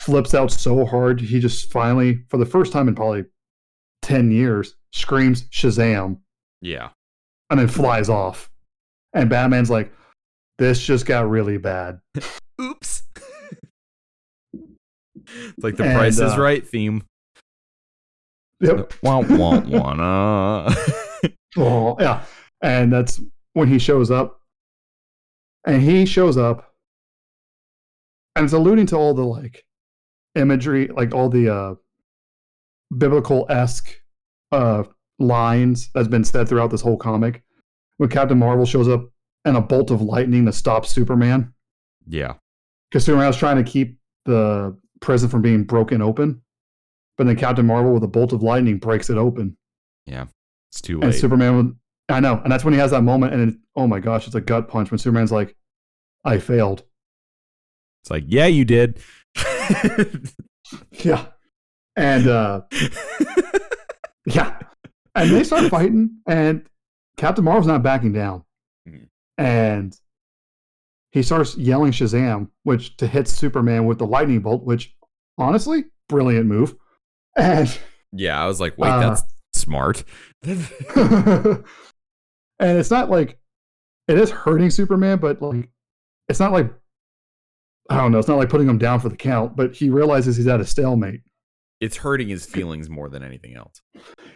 flips 0.00 0.34
out 0.34 0.50
so 0.50 0.84
hard. 0.86 1.20
He 1.20 1.40
just 1.40 1.70
finally, 1.70 2.24
for 2.28 2.38
the 2.38 2.46
first 2.46 2.72
time 2.72 2.88
in 2.88 2.94
probably 2.94 3.24
10 4.02 4.30
years, 4.32 4.76
screams 4.92 5.42
Shazam 5.50 6.18
Yeah. 6.62 6.88
and 7.50 7.60
then 7.60 7.68
flies 7.68 8.08
off. 8.08 8.50
And 9.12 9.28
Batman's 9.28 9.70
like, 9.70 9.92
this 10.58 10.80
just 10.84 11.04
got 11.06 11.28
really 11.28 11.58
bad. 11.58 12.00
Oops. 12.60 13.02
it's 15.26 15.64
like 15.64 15.76
the 15.76 15.84
And, 15.84 15.96
Price 15.98 16.14
is 16.14 16.32
uh, 16.32 16.36
Right 16.38 16.66
theme. 16.66 17.02
Yep. 18.60 18.92
Wah, 19.02 19.20
wah, 19.20 19.60
wanna. 19.60 20.74
Oh, 21.56 21.96
yeah. 21.98 22.22
And 22.62 22.92
that's 22.92 23.20
when 23.54 23.66
he 23.66 23.80
shows 23.80 24.10
up. 24.10 24.40
And 25.66 25.82
he 25.82 26.06
shows 26.06 26.36
up 26.38 26.72
and 28.36 28.44
it's 28.44 28.54
alluding 28.54 28.86
to 28.86 28.96
all 28.96 29.14
the 29.14 29.24
like 29.24 29.64
imagery, 30.36 30.86
like 30.88 31.12
all 31.12 31.28
the 31.28 31.52
uh 31.52 31.74
biblical 32.96 33.46
esque 33.50 34.00
uh 34.52 34.84
lines 35.18 35.90
that's 35.92 36.08
been 36.08 36.24
said 36.24 36.48
throughout 36.48 36.70
this 36.70 36.80
whole 36.80 36.96
comic. 36.96 37.42
When 37.96 38.08
Captain 38.08 38.38
Marvel 38.38 38.64
shows 38.64 38.88
up 38.88 39.10
and 39.44 39.56
a 39.56 39.60
bolt 39.60 39.90
of 39.90 40.00
lightning 40.00 40.46
to 40.46 40.52
stop 40.52 40.86
Superman. 40.86 41.52
yeah. 42.06 42.34
Because 42.90 43.04
Superman 43.04 43.26
was 43.26 43.36
trying 43.36 43.56
to 43.56 43.68
keep 43.68 43.98
the 44.24 44.76
prison 45.00 45.28
from 45.28 45.42
being 45.42 45.64
broken 45.64 46.00
open. 46.02 46.42
But 47.16 47.26
then 47.26 47.36
Captain 47.36 47.66
Marvel 47.66 47.92
with 47.92 48.02
a 48.04 48.08
bolt 48.08 48.32
of 48.32 48.42
lightning 48.42 48.78
breaks 48.78 49.10
it 49.10 49.18
open. 49.18 49.56
Yeah, 50.06 50.26
it's 50.70 50.80
too 50.80 50.98
late. 50.98 51.04
And. 51.06 51.14
Superman, 51.14 51.56
would, 51.56 51.76
I 52.08 52.20
know, 52.20 52.40
and 52.42 52.50
that's 52.50 52.64
when 52.64 52.72
he 52.74 52.80
has 52.80 52.90
that 52.92 53.02
moment, 53.02 53.34
and 53.34 53.50
it, 53.52 53.58
oh 53.76 53.86
my 53.86 54.00
gosh, 54.00 54.26
it's 54.26 54.34
a 54.34 54.40
gut 54.40 54.68
punch 54.68 54.90
when 54.90 54.98
Superman's 54.98 55.32
like, 55.32 55.54
"I 56.24 56.38
failed." 56.38 56.82
it's 58.02 58.10
like, 58.10 58.24
yeah, 58.26 58.46
you 58.46 58.64
did. 58.64 59.00
Yeah, 61.02 61.26
and 61.96 62.28
uh, 62.28 62.60
yeah, 64.26 64.56
and 65.16 65.30
they 65.30 65.42
start 65.42 65.68
fighting, 65.70 66.18
and 66.26 66.64
Captain 67.16 67.44
Marvel's 67.44 67.66
not 67.66 67.82
backing 67.82 68.12
down, 68.12 68.44
Mhm. 68.88 69.08
and 69.36 69.98
he 71.12 71.22
starts 71.22 71.56
yelling 71.56 71.92
Shazam, 71.92 72.48
which 72.64 72.96
to 72.98 73.06
hit 73.06 73.26
Superman 73.28 73.86
with 73.86 73.98
the 73.98 74.06
lightning 74.06 74.40
bolt, 74.40 74.64
which 74.64 74.94
honestly, 75.38 75.84
brilliant 76.08 76.46
move, 76.46 76.74
and 77.36 77.78
yeah, 78.12 78.42
I 78.42 78.46
was 78.46 78.60
like, 78.60 78.76
wait, 78.78 78.90
Uh, 78.90 79.00
that's 79.00 79.22
smart. 79.54 80.04
and 80.44 81.64
it's 82.60 82.90
not 82.90 83.10
like 83.10 83.38
it 84.08 84.18
is 84.18 84.30
hurting 84.30 84.70
Superman, 84.70 85.18
but 85.18 85.40
like 85.42 85.68
it's 86.28 86.40
not 86.40 86.52
like 86.52 86.72
I 87.88 87.96
don't 87.96 88.12
know, 88.12 88.18
it's 88.18 88.28
not 88.28 88.38
like 88.38 88.48
putting 88.50 88.68
him 88.68 88.78
down 88.78 89.00
for 89.00 89.08
the 89.08 89.16
count, 89.16 89.56
but 89.56 89.74
he 89.74 89.90
realizes 89.90 90.36
he's 90.36 90.46
at 90.46 90.60
a 90.60 90.66
stalemate 90.66 91.20
it's 91.80 91.96
hurting 91.96 92.28
his 92.28 92.44
feelings 92.44 92.90
more 92.90 93.08
than 93.08 93.22
anything 93.22 93.54
else. 93.56 93.80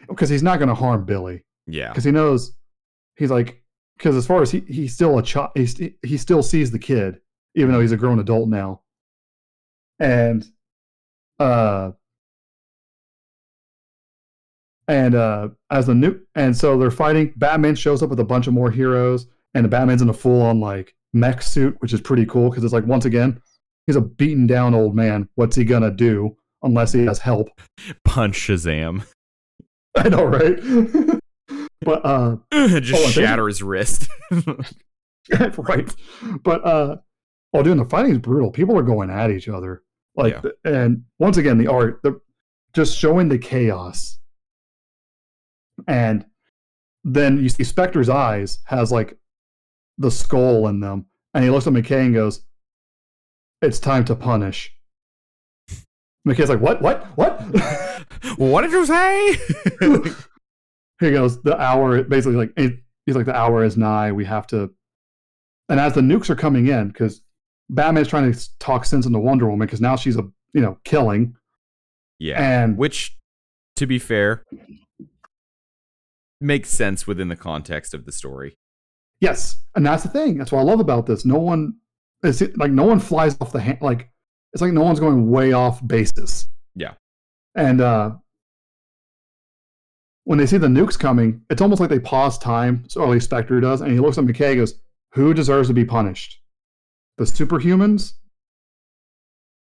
because 0.08 0.30
he's 0.30 0.42
not 0.42 0.58
going 0.58 0.70
to 0.70 0.74
harm 0.74 1.04
Billy 1.04 1.44
Yeah. 1.66 1.88
because 1.90 2.02
he 2.04 2.10
knows 2.10 2.56
he's 3.16 3.30
like 3.30 3.62
because 3.96 4.16
as 4.16 4.26
far 4.26 4.42
as 4.42 4.50
he 4.50 4.60
he's 4.60 4.94
still 4.94 5.18
a 5.18 5.22
child, 5.22 5.50
he 5.54 5.94
he 6.02 6.16
still 6.16 6.42
sees 6.42 6.70
the 6.70 6.78
kid 6.78 7.20
even 7.54 7.72
though 7.72 7.80
he's 7.80 7.92
a 7.92 7.96
grown 7.96 8.18
adult 8.18 8.48
now, 8.48 8.80
and 9.98 10.44
uh. 11.38 11.92
And 14.86 15.14
uh, 15.14 15.48
as 15.70 15.86
the 15.86 15.94
new, 15.94 16.20
and 16.34 16.54
so 16.54 16.76
they're 16.76 16.90
fighting. 16.90 17.32
Batman 17.36 17.74
shows 17.74 18.02
up 18.02 18.10
with 18.10 18.20
a 18.20 18.24
bunch 18.24 18.48
of 18.48 18.52
more 18.52 18.70
heroes, 18.70 19.26
and 19.54 19.64
the 19.64 19.68
Batman's 19.70 20.02
in 20.02 20.10
a 20.10 20.12
full-on 20.12 20.60
like 20.60 20.94
mech 21.14 21.40
suit, 21.40 21.74
which 21.78 21.94
is 21.94 22.02
pretty 22.02 22.26
cool 22.26 22.50
because 22.50 22.64
it's 22.64 22.74
like 22.74 22.84
once 22.84 23.06
again, 23.06 23.40
he's 23.86 23.96
a 23.96 24.02
beaten 24.02 24.46
down 24.46 24.74
old 24.74 24.94
man. 24.94 25.26
What's 25.36 25.56
he 25.56 25.64
gonna 25.64 25.90
do 25.90 26.36
unless 26.62 26.92
he 26.92 27.06
has 27.06 27.18
help? 27.18 27.48
Punch 28.04 28.36
Shazam. 28.36 29.06
I 29.96 30.10
know, 30.10 30.24
right? 30.24 30.60
but 31.84 32.04
uh, 32.04 32.36
just 32.80 33.04
Oh, 33.04 33.08
shatter 33.10 33.46
his 33.46 33.62
wrist. 33.62 34.08
right. 35.58 35.94
But 36.42 36.64
uh, 36.64 36.96
while 37.50 37.62
doing 37.62 37.78
the 37.78 37.84
fighting 37.84 38.12
is 38.12 38.18
brutal. 38.18 38.50
People 38.50 38.76
are 38.78 38.82
going 38.82 39.10
at 39.10 39.30
each 39.30 39.48
other. 39.48 39.82
Like, 40.16 40.34
Yeah. 40.44 40.50
and 40.64 41.04
once 41.18 41.36
again, 41.36 41.58
the 41.58 41.66
art, 41.68 42.00
the 42.02 42.20
just 42.72 42.96
showing 42.98 43.28
the 43.28 43.38
chaos. 43.38 44.18
And 45.88 46.24
then 47.04 47.42
you 47.42 47.48
see 47.48 47.64
Spectre's 47.64 48.08
eyes 48.08 48.58
has 48.66 48.90
like 48.92 49.16
the 49.98 50.10
skull 50.10 50.68
in 50.68 50.80
them, 50.80 51.06
and 51.34 51.44
he 51.44 51.50
looks 51.50 51.66
at 51.66 51.72
McCay 51.72 52.06
and 52.06 52.14
goes, 52.14 52.44
"It's 53.62 53.78
time 53.78 54.04
to 54.06 54.14
punish." 54.14 54.72
McCay's 56.26 56.48
like, 56.48 56.60
"What? 56.60 56.80
What? 56.80 57.04
What?" 57.16 57.40
what 58.36 58.62
did 58.62 58.72
you 58.72 58.86
say? 58.86 59.36
He 61.00 61.10
goes, 61.10 61.42
"The 61.42 61.60
hour." 61.60 62.02
Basically, 62.02 62.36
like 62.36 62.52
he's 62.56 63.16
like, 63.16 63.26
"The 63.26 63.36
hour 63.36 63.64
is 63.64 63.76
nigh. 63.76 64.12
We 64.12 64.24
have 64.24 64.46
to." 64.48 64.70
And 65.68 65.80
as 65.80 65.94
the 65.94 66.00
nukes 66.00 66.30
are 66.30 66.36
coming 66.36 66.68
in, 66.68 66.88
because 66.88 67.22
Batman's 67.70 68.08
trying 68.08 68.32
to 68.32 68.58
talk 68.58 68.84
sense 68.84 69.06
into 69.06 69.18
Wonder 69.18 69.48
Woman, 69.48 69.66
because 69.66 69.80
now 69.80 69.96
she's 69.96 70.16
a 70.16 70.28
you 70.52 70.60
know 70.60 70.78
killing. 70.84 71.34
Yeah, 72.18 72.40
and 72.40 72.76
which, 72.76 73.16
to 73.76 73.86
be 73.86 73.98
fair, 73.98 74.44
makes 76.40 76.70
sense 76.70 77.06
within 77.06 77.28
the 77.28 77.36
context 77.36 77.94
of 77.94 78.04
the 78.04 78.12
story. 78.12 78.56
Yes, 79.20 79.56
and 79.74 79.84
that's 79.84 80.02
the 80.02 80.08
thing. 80.08 80.38
That's 80.38 80.52
what 80.52 80.60
I 80.60 80.64
love 80.64 80.80
about 80.80 81.06
this. 81.06 81.24
No 81.24 81.38
one, 81.38 81.76
it's 82.22 82.42
like 82.56 82.70
no 82.70 82.84
one 82.84 83.00
flies 83.00 83.36
off 83.40 83.52
the 83.52 83.60
hand. 83.60 83.78
Like 83.80 84.10
it's 84.52 84.62
like 84.62 84.72
no 84.72 84.82
one's 84.82 85.00
going 85.00 85.30
way 85.30 85.52
off 85.52 85.84
basis. 85.86 86.48
Yeah, 86.74 86.94
and 87.54 87.80
uh 87.80 88.12
when 90.24 90.38
they 90.38 90.46
see 90.46 90.56
the 90.58 90.66
nukes 90.66 90.98
coming, 90.98 91.42
it's 91.50 91.62
almost 91.62 91.80
like 91.80 91.90
they 91.90 92.00
pause 92.00 92.38
time. 92.38 92.84
So 92.88 93.02
at 93.02 93.10
least 93.10 93.26
Spectre 93.26 93.60
does, 93.60 93.80
and 93.80 93.92
he 93.92 94.00
looks 94.00 94.18
at 94.18 94.24
McCay 94.24 94.50
and 94.50 94.58
goes, 94.58 94.74
"Who 95.12 95.34
deserves 95.34 95.68
to 95.68 95.74
be 95.74 95.84
punished? 95.84 96.40
The 97.18 97.24
superhumans, 97.24 98.14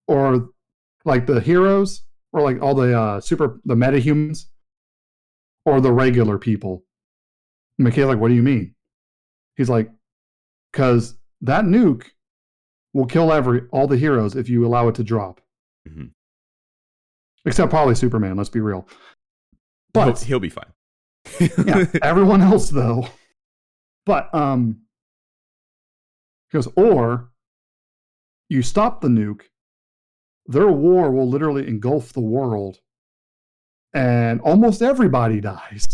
or 0.06 0.50
like 1.04 1.26
the 1.26 1.40
heroes, 1.40 2.02
or 2.32 2.40
like 2.40 2.62
all 2.62 2.74
the 2.74 2.98
uh, 2.98 3.20
super 3.20 3.60
the 3.64 3.74
metahumans, 3.74 4.46
or 5.64 5.80
the 5.80 5.92
regular 5.92 6.38
people?" 6.38 6.84
McCay's 7.80 8.06
like, 8.06 8.18
"What 8.18 8.28
do 8.28 8.34
you 8.34 8.42
mean?" 8.42 8.74
He's 9.56 9.68
like, 9.68 9.90
"Because 10.72 11.16
that 11.40 11.64
nuke 11.64 12.06
will 12.92 13.06
kill 13.06 13.32
every 13.32 13.62
all 13.72 13.88
the 13.88 13.96
heroes 13.96 14.36
if 14.36 14.48
you 14.48 14.64
allow 14.64 14.86
it 14.88 14.94
to 14.94 15.04
drop." 15.04 15.40
Mm-hmm. 15.88 16.06
Except 17.46 17.70
probably 17.70 17.94
Superman. 17.94 18.36
Let's 18.36 18.48
be 18.48 18.60
real. 18.60 18.88
But 19.94 20.18
he'll, 20.18 20.26
he'll 20.26 20.40
be 20.40 20.50
fine. 20.50 20.72
yeah, 21.66 21.86
everyone 22.02 22.42
else 22.42 22.68
though. 22.68 23.08
But 24.04 24.34
um, 24.34 24.82
he 26.50 26.58
goes, 26.58 26.68
or 26.76 27.30
you 28.50 28.60
stop 28.62 29.00
the 29.00 29.08
nuke, 29.08 29.42
their 30.46 30.68
war 30.68 31.10
will 31.10 31.28
literally 31.28 31.66
engulf 31.66 32.12
the 32.12 32.20
world, 32.20 32.80
and 33.94 34.40
almost 34.42 34.82
everybody 34.82 35.40
dies. 35.40 35.86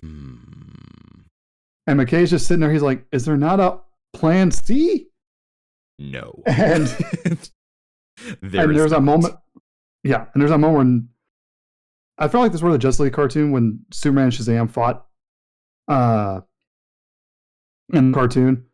Hmm. 0.00 0.36
And 1.86 1.98
McCay's 1.98 2.30
just 2.30 2.46
sitting 2.46 2.60
there. 2.60 2.70
He's 2.70 2.82
like, 2.82 3.06
"Is 3.12 3.24
there 3.24 3.38
not 3.38 3.60
a 3.60 3.78
plan 4.12 4.50
C?" 4.50 5.08
No. 5.98 6.42
And 6.46 6.86
there 8.42 8.64
and 8.64 8.78
there's 8.78 8.92
not. 8.92 8.98
a 8.98 9.02
moment. 9.02 9.34
Yeah, 10.04 10.26
and 10.32 10.40
there's 10.40 10.52
a 10.52 10.58
moment 10.58 10.78
when 10.78 11.08
I 12.18 12.28
felt 12.28 12.42
like 12.42 12.52
this 12.52 12.62
was 12.62 12.72
the 12.72 12.78
Justice 12.78 13.00
League 13.00 13.12
cartoon 13.12 13.52
when 13.52 13.80
Superman 13.92 14.24
and 14.24 14.32
Shazam 14.32 14.70
fought 14.70 15.06
uh 15.86 16.40
in 17.92 18.12
the 18.12 18.14
cartoon 18.14 18.66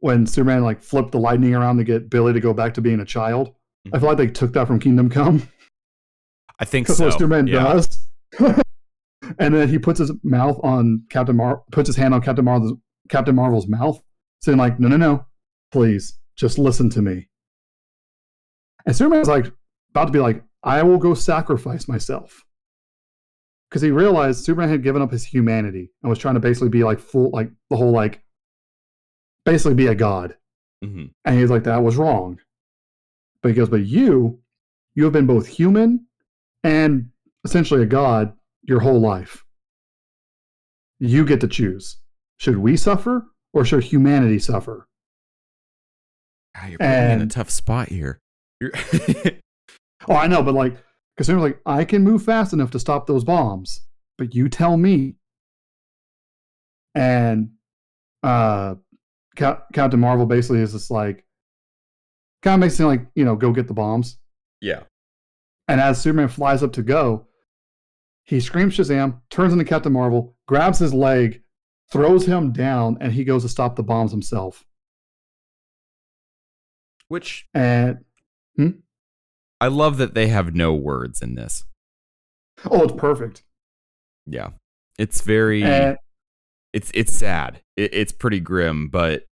when 0.00 0.26
Superman 0.26 0.62
like 0.62 0.82
flipped 0.82 1.12
the 1.12 1.18
lightning 1.18 1.54
around 1.54 1.76
to 1.78 1.84
get 1.84 2.10
Billy 2.10 2.32
to 2.32 2.40
go 2.40 2.52
back 2.52 2.74
to 2.74 2.80
being 2.80 3.00
a 3.00 3.04
child. 3.04 3.48
Mm-hmm. 3.48 3.96
I 3.96 3.98
feel 3.98 4.08
like 4.08 4.18
they 4.18 4.26
took 4.28 4.52
that 4.54 4.66
from 4.66 4.78
Kingdom 4.78 5.10
Come. 5.10 5.48
I 6.58 6.64
think 6.64 6.88
so. 6.88 7.04
what 7.04 7.12
Superman 7.12 7.46
yeah. 7.46 7.62
does. 7.62 8.08
and 9.38 9.54
then 9.54 9.68
he 9.68 9.78
puts 9.78 9.98
his 9.98 10.12
mouth 10.22 10.58
on 10.62 11.04
Captain 11.10 11.36
Mar 11.36 11.62
puts 11.72 11.88
his 11.88 11.96
hand 11.96 12.14
on 12.14 12.20
Captain 12.20 12.44
Marvel's 12.44 12.74
Captain 13.08 13.34
Marvel's 13.34 13.68
mouth, 13.68 14.02
saying 14.42 14.58
like, 14.58 14.78
"No, 14.78 14.88
no, 14.88 14.96
no, 14.96 15.26
please, 15.72 16.18
just 16.36 16.58
listen 16.58 16.90
to 16.90 17.02
me." 17.02 17.28
And 18.86 18.94
Superman's 18.94 19.28
like 19.28 19.46
about 19.90 20.06
to 20.06 20.12
be 20.12 20.18
like, 20.18 20.42
"I 20.62 20.82
will 20.82 20.98
go 20.98 21.14
sacrifice 21.14 21.88
myself," 21.88 22.44
because 23.68 23.82
he 23.82 23.90
realized 23.90 24.44
Superman 24.44 24.68
had 24.68 24.82
given 24.82 25.02
up 25.02 25.10
his 25.10 25.24
humanity 25.24 25.90
and 26.02 26.10
was 26.10 26.18
trying 26.18 26.34
to 26.34 26.40
basically 26.40 26.68
be 26.70 26.84
like 26.84 26.98
full, 26.98 27.30
like 27.30 27.50
the 27.70 27.76
whole 27.76 27.92
like, 27.92 28.22
basically 29.44 29.74
be 29.74 29.86
a 29.86 29.94
god. 29.94 30.36
Mm-hmm. 30.84 31.06
And 31.24 31.38
he's 31.38 31.50
like, 31.50 31.64
"That 31.64 31.82
was 31.82 31.96
wrong." 31.96 32.38
But 33.42 33.50
he 33.50 33.54
goes, 33.54 33.68
"But 33.68 33.86
you, 33.86 34.40
you 34.94 35.04
have 35.04 35.12
been 35.12 35.26
both 35.26 35.46
human 35.46 36.06
and 36.64 37.10
essentially 37.44 37.82
a 37.82 37.86
god 37.86 38.32
your 38.62 38.80
whole 38.80 39.00
life. 39.00 39.44
You 41.00 41.24
get 41.24 41.40
to 41.40 41.48
choose. 41.48 41.96
Should 42.38 42.58
we 42.58 42.76
suffer 42.76 43.26
or 43.52 43.64
should 43.64 43.84
humanity 43.84 44.38
suffer? 44.38 44.88
God, 46.54 46.62
Ah, 46.62 46.66
you're 46.68 46.78
putting 46.78 47.10
in 47.12 47.22
a 47.22 47.26
tough 47.26 47.50
spot 47.50 47.88
here. 47.88 48.18
Oh, 50.06 50.14
I 50.14 50.26
know, 50.26 50.42
but 50.42 50.54
like, 50.54 50.76
because 51.18 51.26
they're 51.26 51.40
like, 51.40 51.58
I 51.66 51.84
can 51.84 52.04
move 52.04 52.22
fast 52.22 52.52
enough 52.52 52.70
to 52.70 52.78
stop 52.78 53.08
those 53.08 53.24
bombs, 53.24 53.80
but 54.18 54.36
you 54.36 54.48
tell 54.48 54.76
me. 54.76 55.16
And 56.94 57.50
uh, 58.22 58.76
Cap- 59.34 59.66
Captain 59.72 59.98
Marvel 59.98 60.26
basically 60.26 60.60
is 60.60 60.70
just 60.70 60.92
like, 60.92 61.24
kind 62.44 62.54
of 62.54 62.60
makes 62.60 62.78
it 62.78 62.84
like, 62.84 63.04
you 63.16 63.24
know, 63.24 63.34
go 63.34 63.52
get 63.52 63.66
the 63.66 63.74
bombs. 63.74 64.16
yeah. 64.60 64.84
And 65.66 65.80
as 65.80 66.00
Superman 66.00 66.28
flies 66.28 66.62
up 66.62 66.72
to 66.74 66.82
go, 66.82 67.26
he 68.24 68.38
screams 68.38 68.76
Shazam, 68.76 69.20
turns 69.28 69.52
into 69.52 69.64
Captain 69.64 69.92
Marvel, 69.92 70.36
grabs 70.46 70.78
his 70.78 70.94
leg, 70.94 71.42
throws 71.90 72.24
him 72.26 72.52
down, 72.52 72.96
and 73.00 73.12
he 73.12 73.24
goes 73.24 73.42
to 73.42 73.48
stop 73.48 73.74
the 73.74 73.82
bombs 73.82 74.12
himself. 74.12 74.64
Which 77.08 77.48
And 77.54 78.04
I 79.60 79.68
love 79.68 79.98
that 79.98 80.14
they 80.14 80.28
have 80.28 80.54
no 80.54 80.72
words 80.74 81.20
in 81.20 81.34
this. 81.34 81.64
oh, 82.70 82.84
it's 82.84 82.92
perfect. 82.92 83.42
Yeah. 84.26 84.50
It's 84.98 85.20
very 85.20 85.62
And 85.62 85.96
it's 86.72 86.90
it's 86.94 87.12
sad. 87.12 87.62
It, 87.76 87.94
it's 87.94 88.12
pretty 88.12 88.40
grim, 88.40 88.88
but 88.88 89.24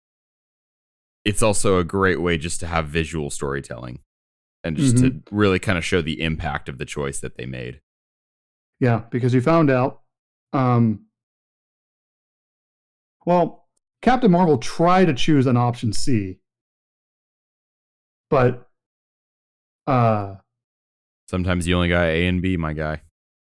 it's 1.26 1.42
also 1.42 1.80
a 1.80 1.84
great 1.84 2.22
way 2.22 2.38
just 2.38 2.60
to 2.60 2.68
have 2.68 2.88
visual 2.88 3.30
storytelling 3.30 4.00
and 4.64 4.78
just 4.78 4.98
to 4.98 5.22
really 5.32 5.60
kind 5.60 5.78
of 5.78 5.86
show 5.86 6.02
the 6.02 6.22
impact 6.22 6.70
of 6.70 6.78
the 6.78 6.86
choice 6.86 7.20
that 7.20 7.38
they 7.38 7.46
made. 7.46 7.82
yeah, 8.80 9.04
because 9.12 9.34
you 9.34 9.42
found 9.42 9.70
out, 9.70 10.02
um, 10.54 11.06
well, 13.26 13.68
Captain 14.02 14.32
Marvel 14.32 14.58
tried 14.58 15.06
to 15.06 15.14
choose 15.14 15.48
an 15.48 15.58
option 15.58 15.94
C, 15.94 16.40
but 18.30 18.65
uh, 19.88 20.36
Sometimes 21.28 21.68
you 21.68 21.76
only 21.76 21.90
got 21.90 22.04
A 22.06 22.28
and 22.28 22.42
B, 22.42 22.56
my 22.58 22.74
guy. 22.74 23.02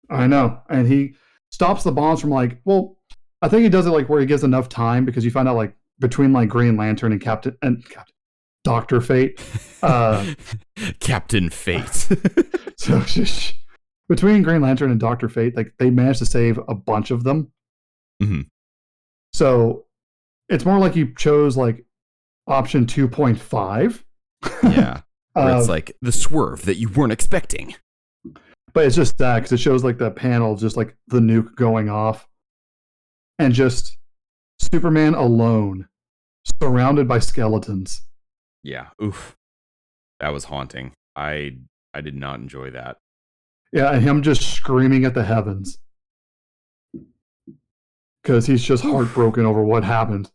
I 0.08 0.26
know. 0.28 0.60
And 0.68 0.86
he 0.86 1.14
stops 1.50 1.82
the 1.82 1.90
bombs 1.92 2.20
from 2.20 2.30
like, 2.30 2.60
well, 2.64 2.96
I 3.42 3.48
think 3.48 3.62
he 3.64 3.68
does 3.68 3.86
it 3.86 3.90
like 3.90 4.08
where 4.08 4.20
he 4.20 4.26
gives 4.26 4.44
enough 4.44 4.68
time 4.68 5.04
because 5.04 5.24
you 5.24 5.30
find 5.30 5.48
out 5.48 5.56
like 5.56 5.74
between 5.98 6.32
like 6.32 6.48
Green 6.48 6.76
Lantern 6.76 7.12
and 7.12 7.20
Captain 7.20 7.56
and 7.62 7.84
Captain 7.88 8.14
Doctor 8.62 9.00
Fate. 9.00 9.40
Uh, 9.82 10.34
Captain 11.00 11.50
Fate. 11.50 12.08
so 12.78 13.02
between 14.08 14.42
Green 14.42 14.60
Lantern 14.62 14.90
and 14.92 15.00
Doctor 15.00 15.28
Fate, 15.28 15.56
like 15.56 15.72
they 15.78 15.90
managed 15.90 16.20
to 16.20 16.26
save 16.26 16.58
a 16.68 16.74
bunch 16.74 17.10
of 17.10 17.24
them. 17.24 17.50
Mhm. 18.22 18.46
So 19.32 19.86
it's 20.48 20.64
more 20.64 20.78
like 20.78 20.94
you 20.96 21.12
chose 21.14 21.56
like 21.56 21.84
option 22.46 22.86
two 22.86 23.08
point 23.08 23.40
five. 23.40 24.04
yeah. 24.62 25.00
Where 25.36 25.54
Uh, 25.54 25.58
it's 25.58 25.68
like 25.68 25.96
the 26.02 26.12
swerve 26.12 26.64
that 26.64 26.76
you 26.76 26.88
weren't 26.88 27.12
expecting. 27.12 27.74
but 28.72 28.84
it's 28.86 28.96
just 28.96 29.16
that 29.18 29.36
because 29.36 29.52
it 29.52 29.58
shows 29.60 29.84
like 29.84 29.98
the 29.98 30.10
panel 30.10 30.56
just 30.56 30.76
like 30.76 30.96
the 31.08 31.20
nuke 31.20 31.54
going 31.56 31.88
off 31.88 32.26
and 33.38 33.52
just 33.54 33.96
superman 34.58 35.14
alone 35.14 35.88
surrounded 36.60 37.06
by 37.08 37.18
skeletons 37.18 38.02
Yeah. 38.62 38.88
Oof. 39.02 39.36
That 40.20 40.30
was 40.30 40.44
haunting. 40.44 40.92
I 41.14 41.58
I 41.94 42.00
did 42.02 42.14
not 42.14 42.38
enjoy 42.40 42.70
that. 42.70 42.96
yeah 43.72 43.92
and 43.92 44.02
him 44.02 44.22
just 44.22 44.42
screaming 44.42 45.04
at 45.04 45.14
the 45.14 45.24
heavens 45.24 45.78
because 48.22 48.46
he's 48.46 48.62
just 48.62 48.82
heartbroken 48.84 49.44
over 49.46 49.62
what 49.64 49.84
happened 49.84 50.30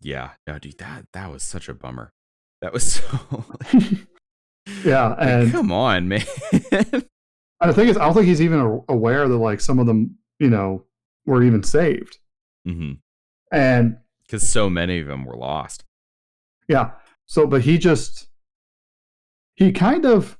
Yeah. 0.00 0.30
No, 0.46 0.58
dude, 0.58 0.78
that 0.78 1.06
that 1.12 1.30
was 1.30 1.42
such 1.42 1.68
a 1.68 1.74
bummer. 1.74 2.12
That 2.60 2.72
was 2.72 2.84
so 2.94 3.44
yeah 4.84 5.14
and, 5.18 5.52
come 5.52 5.70
on, 5.70 6.08
man. 6.08 6.24
and 6.52 7.04
the 7.60 7.72
thing 7.74 7.88
is 7.88 7.96
i 7.96 8.04
don't 8.04 8.14
think 8.14 8.26
he's 8.26 8.40
even 8.42 8.82
aware 8.88 9.28
that 9.28 9.36
like 9.36 9.60
some 9.60 9.78
of 9.78 9.86
them 9.86 10.16
you 10.38 10.48
know 10.48 10.84
were 11.26 11.42
even 11.42 11.62
saved 11.62 12.18
hmm 12.64 12.92
and 13.54 13.98
Because 14.26 14.48
so 14.48 14.68
many 14.68 14.98
of 15.00 15.06
them 15.06 15.24
were 15.24 15.36
lost. 15.36 15.84
Yeah. 16.68 16.90
So, 17.26 17.46
but 17.46 17.62
he 17.62 17.78
just 17.78 18.26
he 19.54 19.70
kind 19.70 20.04
of 20.04 20.36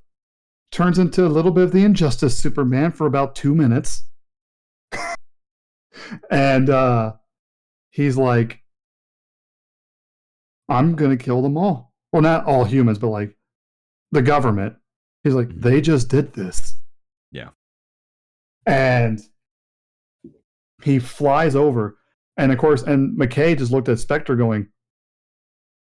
turns 0.73 0.99
into 0.99 1.25
a 1.25 1.29
little 1.29 1.53
bit 1.53 1.65
of 1.65 1.73
the 1.73 1.85
Injustice 1.85 2.37
Superman 2.37 2.91
for 2.91 3.07
about 3.07 3.37
two 3.37 3.55
minutes. 3.55 4.03
and 6.31 6.69
uh, 6.69 7.13
he's 7.91 8.17
like, 8.17 8.63
I'm 10.69 10.97
going 10.97 11.17
to 11.17 11.25
kill 11.25 11.43
them 11.43 11.57
all. 11.57 11.93
Well, 12.13 12.23
not 12.23 12.47
all 12.47 12.65
humans, 12.65 12.99
but 12.99 13.09
like 13.09 13.37
the 14.15 14.23
government. 14.23 14.77
He's 15.25 15.35
like, 15.35 15.49
Mhm. 15.49 15.61
they 15.63 15.81
just 15.81 16.09
did 16.09 16.33
this. 16.33 16.77
Yeah. 17.33 17.51
And 18.67 19.21
he 20.83 20.99
flies 20.99 21.55
over. 21.57 21.99
And 22.37 22.53
of 22.53 22.59
course, 22.59 22.83
and 22.83 23.19
McCay 23.19 23.57
just 23.59 23.73
looked 23.73 23.89
at 23.89 23.99
Spectre 23.99 24.37
going, 24.37 24.69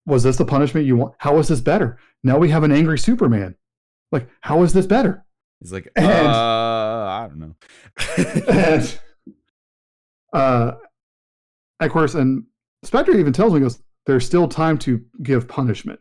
Was 0.07 0.23
this 0.23 0.37
the 0.37 0.45
punishment 0.45 0.85
you 0.87 0.95
want? 0.95 1.13
How 1.19 1.37
is 1.37 1.47
this 1.47 1.61
better? 1.61 1.99
Now 2.23 2.37
we 2.39 2.49
have 2.49 2.63
an 2.63 2.71
angry 2.71 2.97
Superman. 2.97 3.55
Like, 4.11 4.27
how 4.41 4.63
is 4.63 4.73
this 4.73 4.85
better? 4.87 5.23
He's 5.59 5.71
like, 5.71 5.87
And- 5.95 6.05
uh, 6.27 7.05
I 7.21 7.27
don't 7.27 7.39
know. 7.39 7.55
and 8.49 8.99
uh, 10.33 10.71
of 11.79 11.91
course, 11.91 12.15
and 12.15 12.45
Spectre 12.83 13.15
even 13.17 13.33
tells 13.33 13.53
me, 13.53 13.59
he 13.59 13.63
goes, 13.63 13.81
There's 14.05 14.25
still 14.25 14.47
time 14.47 14.77
to 14.79 15.03
give 15.21 15.47
punishment. 15.47 15.99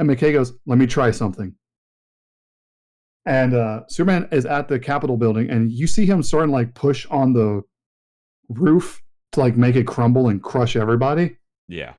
And 0.00 0.08
McCay 0.08 0.32
goes, 0.32 0.54
Let 0.64 0.78
me 0.78 0.86
try 0.86 1.10
something. 1.10 1.54
And 3.26 3.52
uh, 3.52 3.82
Superman 3.88 4.28
is 4.32 4.46
at 4.46 4.66
the 4.66 4.78
Capitol 4.78 5.18
building, 5.18 5.50
and 5.50 5.70
you 5.70 5.86
see 5.86 6.06
him 6.06 6.22
starting 6.22 6.48
to 6.48 6.54
like 6.54 6.74
push 6.74 7.06
on 7.10 7.34
the 7.34 7.62
roof 8.48 9.02
to 9.32 9.40
like 9.40 9.58
make 9.58 9.76
it 9.76 9.86
crumble 9.86 10.28
and 10.28 10.42
crush 10.42 10.74
everybody. 10.74 11.36
yeah. 11.68 11.92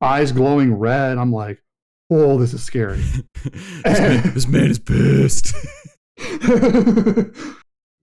Eyes 0.00 0.32
glowing 0.32 0.74
red. 0.74 1.16
I'm 1.16 1.32
like, 1.32 1.62
oh, 2.10 2.36
this 2.38 2.52
is 2.52 2.64
scary. 2.64 3.00
this, 3.44 4.00
man, 4.00 4.34
this 4.34 4.48
man 4.48 4.70
is 4.70 4.80
pissed. 4.80 5.54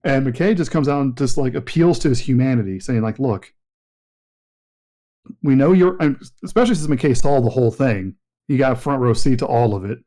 and 0.02 0.26
McCay 0.26 0.56
just 0.56 0.70
comes 0.70 0.88
out 0.88 1.02
and 1.02 1.14
just 1.14 1.36
like 1.36 1.54
appeals 1.54 1.98
to 1.98 2.08
his 2.08 2.20
humanity, 2.20 2.80
saying 2.80 3.02
like, 3.02 3.18
"Look, 3.18 3.52
we 5.42 5.54
know 5.54 5.72
you're," 5.72 5.98
especially 6.42 6.74
since 6.74 6.88
McCay 6.88 7.14
saw 7.14 7.42
the 7.42 7.50
whole 7.50 7.70
thing, 7.70 8.16
he 8.50 8.56
got 8.56 8.80
front 8.80 9.00
row 9.00 9.12
seat 9.12 9.38
to 9.38 9.46
all 9.46 9.76
of 9.76 9.84
it. 9.84 10.00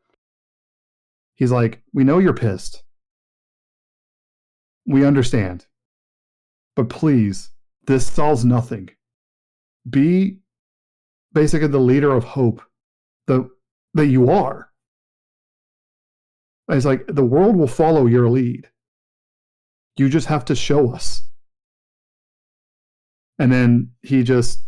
He's 1.35 1.49
like, 1.49 1.81
"We 1.93 2.03
know 2.03 2.19
you're 2.19 2.33
pissed. 2.33 2.83
We 4.85 5.05
understand, 5.05 5.65
but 6.75 6.89
please, 6.89 7.51
this 7.87 8.05
solves 8.05 8.43
nothing. 8.43 8.89
Be 9.89 10.39
basically 11.31 11.69
the 11.69 11.79
leader 11.79 12.13
of 12.13 12.25
hope, 12.25 12.61
the 13.27 13.49
that 13.93 14.07
you 14.07 14.29
are." 14.29 14.73
It's 16.67 16.85
like 16.85 17.05
the 17.07 17.23
world 17.23 17.55
will 17.55 17.67
follow 17.67 18.07
your 18.07 18.29
lead. 18.29 18.69
You 19.95 20.09
just 20.09 20.27
have 20.27 20.43
to 20.45 20.55
show 20.55 20.91
us. 20.91 21.25
And 23.39 23.49
then 23.53 23.93
he 24.01 24.21
just, 24.23 24.67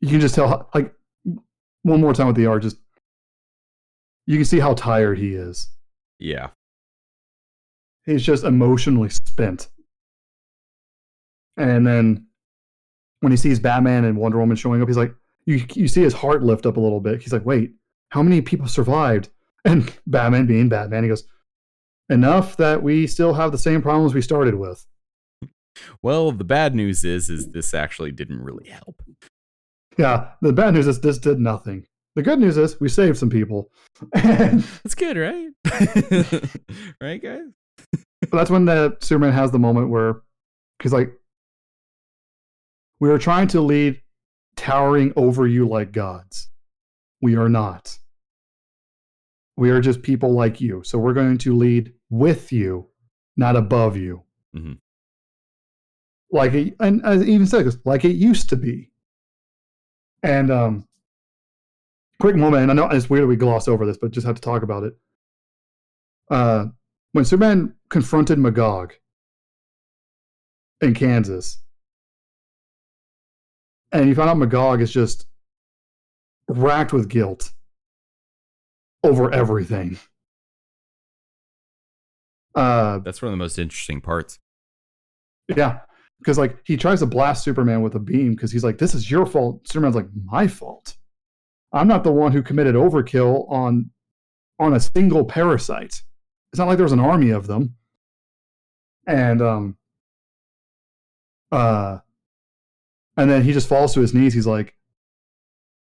you 0.00 0.08
can 0.08 0.20
just 0.20 0.34
tell, 0.34 0.68
like, 0.74 0.92
one 1.84 2.00
more 2.00 2.12
time 2.12 2.26
with 2.26 2.36
the 2.36 2.46
art, 2.46 2.62
just, 2.62 2.78
you 4.26 4.36
can 4.36 4.44
see 4.44 4.58
how 4.58 4.74
tired 4.74 5.18
he 5.18 5.34
is. 5.34 5.70
yeah. 6.18 6.48
He's 8.06 8.22
just 8.22 8.44
emotionally 8.44 9.08
spent. 9.08 9.68
And 11.56 11.86
then 11.86 12.26
when 13.20 13.32
he 13.32 13.36
sees 13.38 13.58
Batman 13.58 14.04
and 14.04 14.18
Wonder 14.18 14.38
Woman 14.38 14.56
showing 14.56 14.82
up, 14.82 14.88
he's 14.88 14.98
like, 14.98 15.14
you, 15.46 15.64
you 15.72 15.88
see 15.88 16.02
his 16.02 16.12
heart 16.12 16.42
lift 16.42 16.66
up 16.66 16.76
a 16.76 16.80
little 16.80 17.00
bit. 17.00 17.22
He's 17.22 17.32
like, 17.32 17.46
wait, 17.46 17.72
how 18.10 18.22
many 18.22 18.40
people 18.42 18.66
survived? 18.66 19.30
And 19.66 19.90
Batman, 20.06 20.44
being 20.44 20.68
Batman, 20.68 21.04
he 21.04 21.08
goes, 21.08 21.24
enough 22.10 22.58
that 22.58 22.82
we 22.82 23.06
still 23.06 23.32
have 23.32 23.50
the 23.50 23.56
same 23.56 23.80
problems 23.80 24.12
we 24.12 24.20
started 24.20 24.56
with. 24.56 24.84
Well, 26.02 26.32
the 26.32 26.44
bad 26.44 26.74
news 26.74 27.02
is, 27.02 27.30
is 27.30 27.48
this 27.52 27.72
actually 27.72 28.12
didn't 28.12 28.42
really 28.42 28.68
help. 28.68 29.02
Yeah, 29.96 30.30
the 30.40 30.52
bad 30.52 30.74
news 30.74 30.86
is 30.86 31.00
this 31.00 31.18
did 31.18 31.38
nothing. 31.38 31.86
The 32.16 32.22
good 32.22 32.38
news 32.38 32.56
is 32.56 32.80
we 32.80 32.88
saved 32.88 33.18
some 33.18 33.30
people. 33.30 33.70
That's 34.12 34.94
good, 34.94 35.16
right? 35.16 35.48
right, 37.00 37.22
guys? 37.22 37.46
but 38.20 38.38
that's 38.38 38.50
when 38.50 38.64
the 38.64 38.96
Superman 39.00 39.32
has 39.32 39.50
the 39.50 39.58
moment 39.58 39.90
where 39.90 40.22
he's 40.82 40.92
like, 40.92 41.12
We 43.00 43.10
are 43.10 43.18
trying 43.18 43.48
to 43.48 43.60
lead 43.60 44.00
towering 44.56 45.12
over 45.16 45.46
you 45.46 45.68
like 45.68 45.92
gods. 45.92 46.48
We 47.20 47.36
are 47.36 47.48
not. 47.48 47.98
We 49.56 49.70
are 49.70 49.80
just 49.80 50.02
people 50.02 50.32
like 50.32 50.60
you. 50.60 50.82
So 50.84 50.98
we're 50.98 51.12
going 51.12 51.38
to 51.38 51.54
lead 51.56 51.92
with 52.10 52.52
you, 52.52 52.88
not 53.36 53.56
above 53.56 53.96
you. 53.96 54.22
Mhm. 54.56 54.78
Like 56.30 56.54
it, 56.54 56.74
and 56.80 57.04
as 57.04 57.22
it 57.22 57.28
even 57.28 57.46
said, 57.46 57.66
like 57.84 58.04
it 58.04 58.16
used 58.16 58.48
to 58.50 58.56
be. 58.56 58.90
And 60.24 60.50
um, 60.50 60.88
quick 62.18 62.34
moment, 62.34 62.62
and 62.62 62.70
I 62.70 62.74
know 62.74 62.88
it's 62.88 63.10
weird 63.10 63.28
we 63.28 63.36
gloss 63.36 63.68
over 63.68 63.84
this, 63.84 63.98
but 63.98 64.10
just 64.10 64.26
have 64.26 64.36
to 64.36 64.40
talk 64.40 64.62
about 64.62 64.82
it. 64.82 64.96
Uh, 66.30 66.66
when 67.12 67.26
Superman 67.26 67.74
confronted 67.90 68.38
Magog 68.38 68.94
in 70.80 70.94
Kansas, 70.94 71.62
and 73.92 74.08
you 74.08 74.14
found 74.14 74.30
out 74.30 74.38
Magog 74.38 74.80
is 74.80 74.90
just 74.90 75.26
racked 76.48 76.94
with 76.94 77.10
guilt 77.10 77.52
over 79.04 79.30
everything. 79.30 79.98
Uh, 82.54 82.98
That's 83.00 83.20
one 83.20 83.28
of 83.28 83.32
the 83.34 83.44
most 83.44 83.58
interesting 83.58 84.00
parts. 84.00 84.38
yeah, 85.54 85.80
because 86.18 86.38
like 86.38 86.58
he 86.64 86.76
tries 86.76 87.00
to 87.00 87.06
blast 87.06 87.44
Superman 87.44 87.82
with 87.82 87.94
a 87.94 87.98
beam 88.00 88.32
because 88.34 88.50
he's 88.52 88.64
like, 88.64 88.78
"This 88.78 88.94
is 88.94 89.10
your 89.10 89.26
fault." 89.26 89.66
Superman's 89.68 89.96
like, 89.96 90.08
"My 90.24 90.46
fault. 90.46 90.96
I'm 91.72 91.88
not 91.88 92.04
the 92.04 92.12
one 92.12 92.32
who 92.32 92.42
committed 92.42 92.74
overkill 92.74 93.50
on 93.50 93.90
on 94.58 94.74
a 94.74 94.80
single 94.80 95.24
parasite. 95.24 96.02
It's 96.52 96.58
not 96.58 96.68
like 96.68 96.76
there 96.78 96.84
was 96.84 96.92
an 96.92 97.00
army 97.00 97.30
of 97.30 97.46
them." 97.46 97.74
And 99.06 99.42
um, 99.42 99.76
uh, 101.52 101.98
and 103.16 103.30
then 103.30 103.42
he 103.42 103.52
just 103.52 103.68
falls 103.68 103.94
to 103.94 104.00
his 104.00 104.14
knees. 104.14 104.34
He's 104.34 104.46
like, 104.46 104.74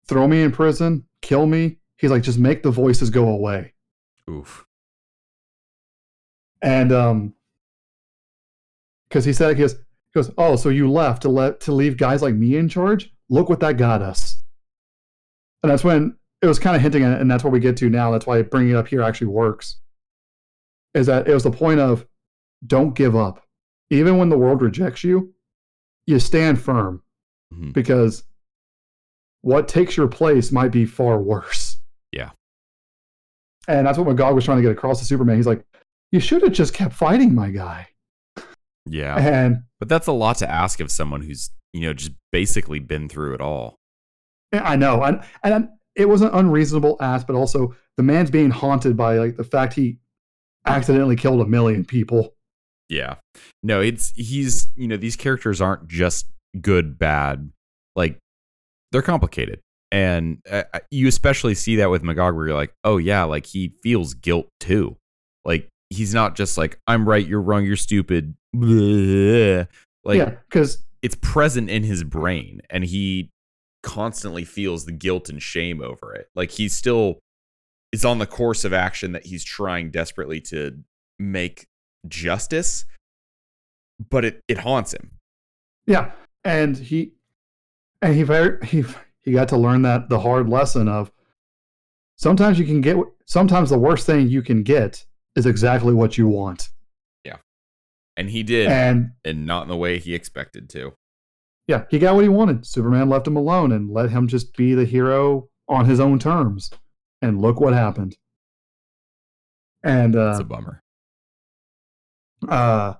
"Throw 0.06 0.28
me 0.28 0.42
in 0.42 0.52
prison, 0.52 1.06
kill 1.22 1.46
me." 1.46 1.78
He's 1.96 2.10
like, 2.10 2.22
"Just 2.22 2.38
make 2.38 2.62
the 2.62 2.70
voices 2.70 3.10
go 3.10 3.28
away." 3.28 3.74
Oof. 4.28 4.64
and 6.62 6.92
um 6.92 7.34
because 9.08 9.24
he 9.24 9.32
said 9.32 9.56
he 9.56 9.60
goes, 9.60 9.74
he 10.12 10.18
goes 10.18 10.30
oh 10.38 10.56
so 10.56 10.68
you 10.68 10.90
left 10.90 11.22
to 11.22 11.28
let 11.28 11.60
to 11.60 11.72
leave 11.72 11.96
guys 11.96 12.22
like 12.22 12.34
me 12.34 12.56
in 12.56 12.68
charge? 12.68 13.12
Look 13.28 13.48
what 13.48 13.60
that 13.60 13.76
got 13.76 14.02
us. 14.02 14.42
And 15.62 15.70
that's 15.70 15.84
when 15.84 16.16
it 16.42 16.46
was 16.46 16.58
kind 16.58 16.74
of 16.74 16.82
hinting 16.82 17.02
at 17.04 17.12
it 17.12 17.20
and 17.20 17.30
that's 17.30 17.44
what 17.44 17.52
we 17.52 17.60
get 17.60 17.76
to 17.78 17.90
now. 17.90 18.10
That's 18.10 18.26
why 18.26 18.40
bringing 18.42 18.70
it 18.72 18.76
up 18.76 18.88
here 18.88 19.02
actually 19.02 19.28
works. 19.28 19.76
Is 20.94 21.06
that 21.06 21.28
it 21.28 21.34
was 21.34 21.44
the 21.44 21.50
point 21.50 21.78
of 21.80 22.06
don't 22.66 22.94
give 22.94 23.14
up. 23.14 23.46
Even 23.90 24.18
when 24.18 24.28
the 24.28 24.38
world 24.38 24.62
rejects 24.62 25.04
you 25.04 25.32
you 26.06 26.18
stand 26.18 26.60
firm. 26.60 27.02
Mhm. 27.54 27.72
because 27.72 28.22
what 29.42 29.66
takes 29.68 29.96
your 29.96 30.06
place 30.08 30.52
might 30.52 30.70
be 30.70 30.86
far 30.86 31.20
worse. 31.20 31.78
Yeah. 32.12 32.30
and 33.68 33.86
that's 33.86 33.98
what 33.98 34.06
magog 34.06 34.34
was 34.34 34.44
trying 34.44 34.58
to 34.58 34.62
get 34.62 34.72
across 34.72 34.98
to 35.00 35.04
superman. 35.04 35.36
He's 35.36 35.46
like 35.46 35.64
you 36.12 36.18
should 36.20 36.42
have 36.42 36.52
just 36.52 36.74
kept 36.74 36.94
fighting 36.94 37.34
my 37.34 37.50
guy 37.50 37.86
Yeah. 38.86 39.16
and 39.18 39.62
But 39.78 39.88
that's 39.88 40.06
a 40.06 40.12
lot 40.12 40.38
to 40.38 40.50
ask 40.50 40.80
of 40.80 40.90
someone 40.90 41.22
who's, 41.22 41.50
you 41.72 41.82
know, 41.82 41.92
just 41.92 42.12
basically 42.32 42.78
been 42.78 43.08
through 43.08 43.34
it 43.34 43.40
all. 43.40 43.76
I 44.52 44.76
know, 44.76 45.02
and 45.04 45.22
and 45.44 45.68
it 45.94 46.08
was 46.08 46.22
an 46.22 46.30
unreasonable 46.32 46.96
ask, 47.00 47.26
but 47.26 47.36
also 47.36 47.74
the 47.96 48.02
man's 48.02 48.30
being 48.30 48.50
haunted 48.50 48.96
by 48.96 49.18
like 49.18 49.36
the 49.36 49.44
fact 49.44 49.74
he 49.74 49.98
accidentally 50.66 51.16
killed 51.16 51.40
a 51.40 51.46
million 51.46 51.84
people. 51.84 52.34
Yeah. 52.88 53.16
No, 53.62 53.80
it's 53.80 54.12
he's, 54.16 54.68
you 54.74 54.88
know, 54.88 54.96
these 54.96 55.16
characters 55.16 55.60
aren't 55.60 55.86
just 55.86 56.26
good, 56.60 56.98
bad. 56.98 57.50
Like 57.94 58.18
they're 58.90 59.02
complicated. 59.02 59.60
And 59.92 60.38
uh, 60.50 60.64
uh, 60.72 60.80
you 60.90 61.08
especially 61.08 61.54
see 61.54 61.76
that 61.76 61.90
with 61.90 62.02
Magog 62.02 62.34
where 62.34 62.46
you're 62.46 62.56
like, 62.56 62.72
"Oh 62.84 62.96
yeah, 62.96 63.24
like 63.24 63.46
he 63.46 63.74
feels 63.82 64.14
guilt 64.14 64.48
too." 64.60 64.96
Like 65.44 65.68
he's 65.88 66.14
not 66.14 66.36
just 66.36 66.56
like, 66.56 66.78
"I'm 66.86 67.08
right, 67.08 67.26
you're 67.26 67.40
wrong, 67.40 67.64
you're 67.64 67.74
stupid." 67.76 68.34
Bleh. 68.54 69.66
Like 70.04 70.18
yeah, 70.18 70.30
because 70.48 70.84
it's 71.02 71.16
present 71.16 71.70
in 71.70 71.82
his 71.82 72.04
brain 72.04 72.60
and 72.70 72.84
he 72.84 73.30
constantly 73.82 74.44
feels 74.44 74.84
the 74.84 74.92
guilt 74.92 75.28
and 75.28 75.42
shame 75.42 75.80
over 75.80 76.14
it. 76.14 76.28
Like 76.34 76.50
he's 76.50 76.74
still 76.74 77.20
is 77.92 78.04
on 78.04 78.18
the 78.18 78.26
course 78.26 78.64
of 78.64 78.72
action 78.72 79.12
that 79.12 79.26
he's 79.26 79.44
trying 79.44 79.90
desperately 79.90 80.40
to 80.40 80.78
make 81.18 81.66
justice, 82.06 82.84
but 84.10 84.24
it, 84.24 84.40
it 84.48 84.58
haunts 84.58 84.94
him. 84.94 85.10
yeah, 85.86 86.12
and 86.44 86.76
he 86.76 87.12
and 88.00 88.14
he 88.14 88.22
very 88.22 88.64
he 88.66 88.84
he 89.20 89.32
got 89.32 89.48
to 89.48 89.56
learn 89.56 89.82
that 89.82 90.08
the 90.08 90.20
hard 90.20 90.48
lesson 90.48 90.88
of 90.88 91.10
sometimes 92.16 92.58
you 92.58 92.64
can 92.64 92.80
get 92.80 92.96
sometimes 93.26 93.70
the 93.70 93.78
worst 93.78 94.06
thing 94.06 94.28
you 94.28 94.42
can 94.42 94.62
get 94.62 95.04
is 95.36 95.46
exactly 95.46 95.92
what 95.92 96.16
you 96.16 96.26
want 96.28 96.70
And 98.20 98.28
he 98.30 98.42
did, 98.42 98.68
and 98.68 99.12
and 99.24 99.46
not 99.46 99.62
in 99.62 99.68
the 99.68 99.76
way 99.76 99.98
he 99.98 100.14
expected 100.14 100.68
to. 100.70 100.92
yeah 101.66 101.84
he 101.90 101.98
got 101.98 102.14
what 102.14 102.22
he 102.22 102.28
wanted. 102.28 102.66
Superman 102.66 103.08
left 103.08 103.26
him 103.26 103.36
alone 103.36 103.72
and 103.72 103.90
let 103.90 104.10
him 104.10 104.28
just 104.28 104.54
be 104.56 104.74
the 104.74 104.84
hero 104.84 105.48
on 105.68 105.86
his 105.86 106.00
own 106.00 106.18
terms. 106.18 106.70
And 107.22 107.40
look 107.40 107.60
what 107.60 107.72
happened. 107.72 108.16
And 109.82 110.14
uh, 110.16 110.30
It's 110.32 110.40
a 110.40 110.44
bummer. 110.44 110.82
uh 112.48 112.94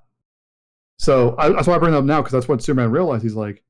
so 0.99 1.35
I, 1.39 1.49
that's 1.51 1.67
why 1.67 1.75
i 1.75 1.79
bring 1.79 1.95
it 1.95 1.97
up 1.97 2.05
now 2.05 2.21
because 2.21 2.33
that's 2.33 2.49
what 2.49 2.63
superman 2.63 2.91
realized. 2.91 3.23
He's 3.23 3.35
like 3.35 3.63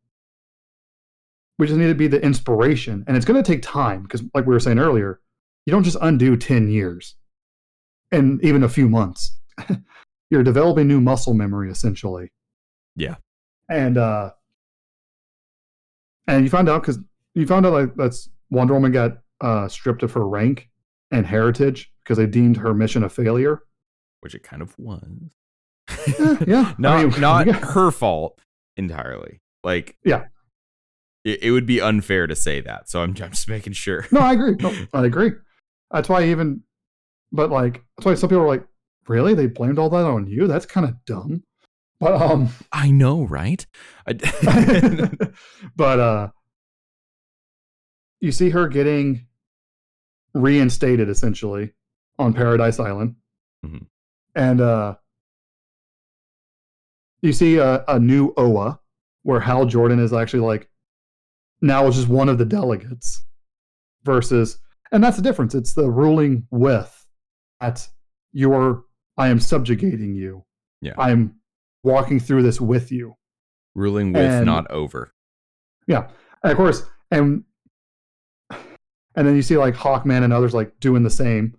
we 1.59 1.67
just 1.67 1.79
need 1.79 1.89
to 1.89 1.95
be 1.95 2.07
the 2.07 2.23
inspiration. 2.25 3.05
And 3.07 3.17
it's 3.17 3.27
going 3.27 3.43
to 3.43 3.47
take 3.53 3.61
time 3.63 4.03
because 4.05 4.23
like 4.35 4.47
we 4.47 4.55
were 4.55 4.61
saying 4.61 4.79
earlier 4.79 5.21
you 5.67 5.73
don't 5.73 5.83
just 5.85 5.99
undo 6.01 6.37
10 6.37 6.69
years 6.71 7.17
and 8.13 8.43
even 8.45 8.63
a 8.63 8.69
few 8.69 8.89
months 8.89 9.37
you're 10.31 10.43
developing 10.43 10.87
new 10.89 11.01
muscle 11.01 11.35
memory 11.35 11.71
essentially 11.71 12.31
Yeah. 12.97 13.17
and 13.69 13.99
uh 13.99 14.31
and 16.27 16.45
you 16.45 16.51
find 16.51 16.69
out 16.69 16.83
because 16.83 16.99
you 17.35 17.47
found 17.47 17.67
out 17.67 17.73
like 17.73 17.95
that's 17.97 18.29
wonder 18.51 18.75
woman 18.75 18.93
got 18.93 19.19
uh 19.41 19.69
stripped 19.69 20.03
of 20.03 20.13
her 20.13 20.27
rank 20.27 20.69
and 21.11 21.27
heritage 21.27 21.91
because 22.05 22.19
they 22.19 22.27
deemed 22.27 22.57
her 22.57 22.73
mission 22.75 23.03
a 23.05 23.09
failure 23.09 23.63
Which 24.21 24.35
it 24.35 24.43
kind 24.43 24.63
of 24.63 24.79
was. 24.79 25.03
yeah, 26.19 26.37
yeah. 26.47 26.75
I 26.79 26.81
not 26.81 27.05
mean, 27.13 27.21
not 27.21 27.47
yeah. 27.49 27.53
her 27.55 27.91
fault 27.91 28.41
entirely. 28.77 29.41
Like 29.65 29.97
Yeah. 30.05 30.25
it, 31.25 31.43
it 31.43 31.51
would 31.51 31.67
be 31.67 31.81
unfair 31.81 32.27
to 32.27 32.37
say 32.37 32.61
that. 32.61 32.89
So 32.89 33.01
I'm, 33.03 33.11
I'm 33.11 33.31
just 33.33 33.49
making 33.49 33.73
sure. 33.75 34.07
No, 34.13 34.21
I 34.21 34.33
agree. 34.35 34.57
No, 34.61 34.73
I 34.95 35.05
agree. 35.07 35.33
That's 35.91 36.09
why 36.09 36.25
even, 36.27 36.63
but 37.33 37.51
like, 37.51 37.83
that's 37.97 38.07
why 38.07 38.15
some 38.15 38.29
people 38.31 38.45
are 38.45 38.49
like, 38.49 38.65
really? 39.11 39.35
They 39.35 39.47
blamed 39.47 39.79
all 39.79 39.91
that 39.91 40.05
on 40.05 40.29
you? 40.29 40.47
That's 40.47 40.65
kind 40.65 40.87
of 40.87 41.05
dumb. 41.05 41.43
But, 41.99 42.15
um, 42.15 42.49
I 42.73 42.91
know, 42.91 43.25
right? 43.25 43.67
I, 44.07 44.13
but, 45.77 46.01
uh, 46.01 46.29
you 48.21 48.33
see 48.33 48.51
her 48.51 48.69
getting 48.69 49.27
reinstated 50.33 51.09
essentially 51.09 51.73
on 52.19 52.33
Paradise 52.33 52.79
Island. 52.79 53.17
Mhm. 53.67 53.87
And, 54.35 54.61
uh, 54.61 54.95
you 57.21 57.33
see 57.33 57.59
a, 57.59 57.85
a 57.89 57.99
new 57.99 58.33
Oa 58.37 58.79
where 59.25 59.41
Hal 59.41 59.67
Jordan 59.67 59.99
is 59.99 60.13
actually 60.13 60.41
like, 60.41 60.71
now 61.61 61.87
is 61.87 61.97
just 61.97 62.09
one 62.09 62.29
of 62.31 62.39
the 62.39 62.47
delegates 62.47 63.23
versus 64.05 64.59
and 64.93 65.05
that's 65.05 65.19
the 65.19 65.23
difference 65.23 65.55
it's 65.55 65.75
the 65.75 65.91
ruling 65.91 66.47
with 66.51 67.07
that 67.61 67.87
you're 68.33 68.83
i 69.21 69.29
am 69.29 69.39
subjugating 69.41 70.15
you 70.15 70.45
Yeah. 70.81 70.95
i'm 70.99 71.37
walking 71.85 72.19
through 72.21 72.43
this 72.43 72.61
with 72.61 72.91
you 72.93 73.15
ruling 73.75 74.13
with, 74.13 74.23
And- 74.23 74.47
not 74.47 74.71
over. 74.71 75.13
Yeah. 75.87 76.09
And 76.43 76.51
of 76.53 76.57
course 76.57 76.83
and 77.11 77.45
and 78.51 79.27
then 79.27 79.35
you 79.37 79.43
see 79.43 79.57
like 79.57 79.75
hawkman 79.75 80.23
and 80.25 80.33
others 80.33 80.55
like 80.55 80.79
doing 80.81 81.03
the 81.03 81.11
same 81.11 81.55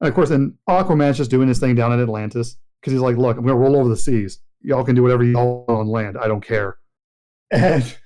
and 0.00 0.08
of 0.08 0.14
course 0.14 0.30
and 0.30 0.54
aquaman's 0.68 1.16
just 1.18 1.30
doing 1.30 1.48
his 1.48 1.58
thing 1.58 1.74
down 1.74 1.92
in 1.92 2.00
atlantis 2.00 2.56
because 2.80 2.92
he's 2.92 3.00
like 3.02 3.16
look 3.16 3.36
i'm 3.36 3.44
gonna 3.44 3.56
roll 3.56 3.76
over 3.76 3.88
the 3.88 3.96
seas 3.96 4.40
y'all 4.62 4.84
can 4.84 4.94
do 4.94 5.02
whatever 5.02 5.22
you 5.24 5.36
all 5.36 5.64
want 5.68 5.80
on 5.80 5.86
land 5.88 6.16
i 6.20 6.26
don't 6.28 6.44
care 6.44 6.78
and 7.50 7.96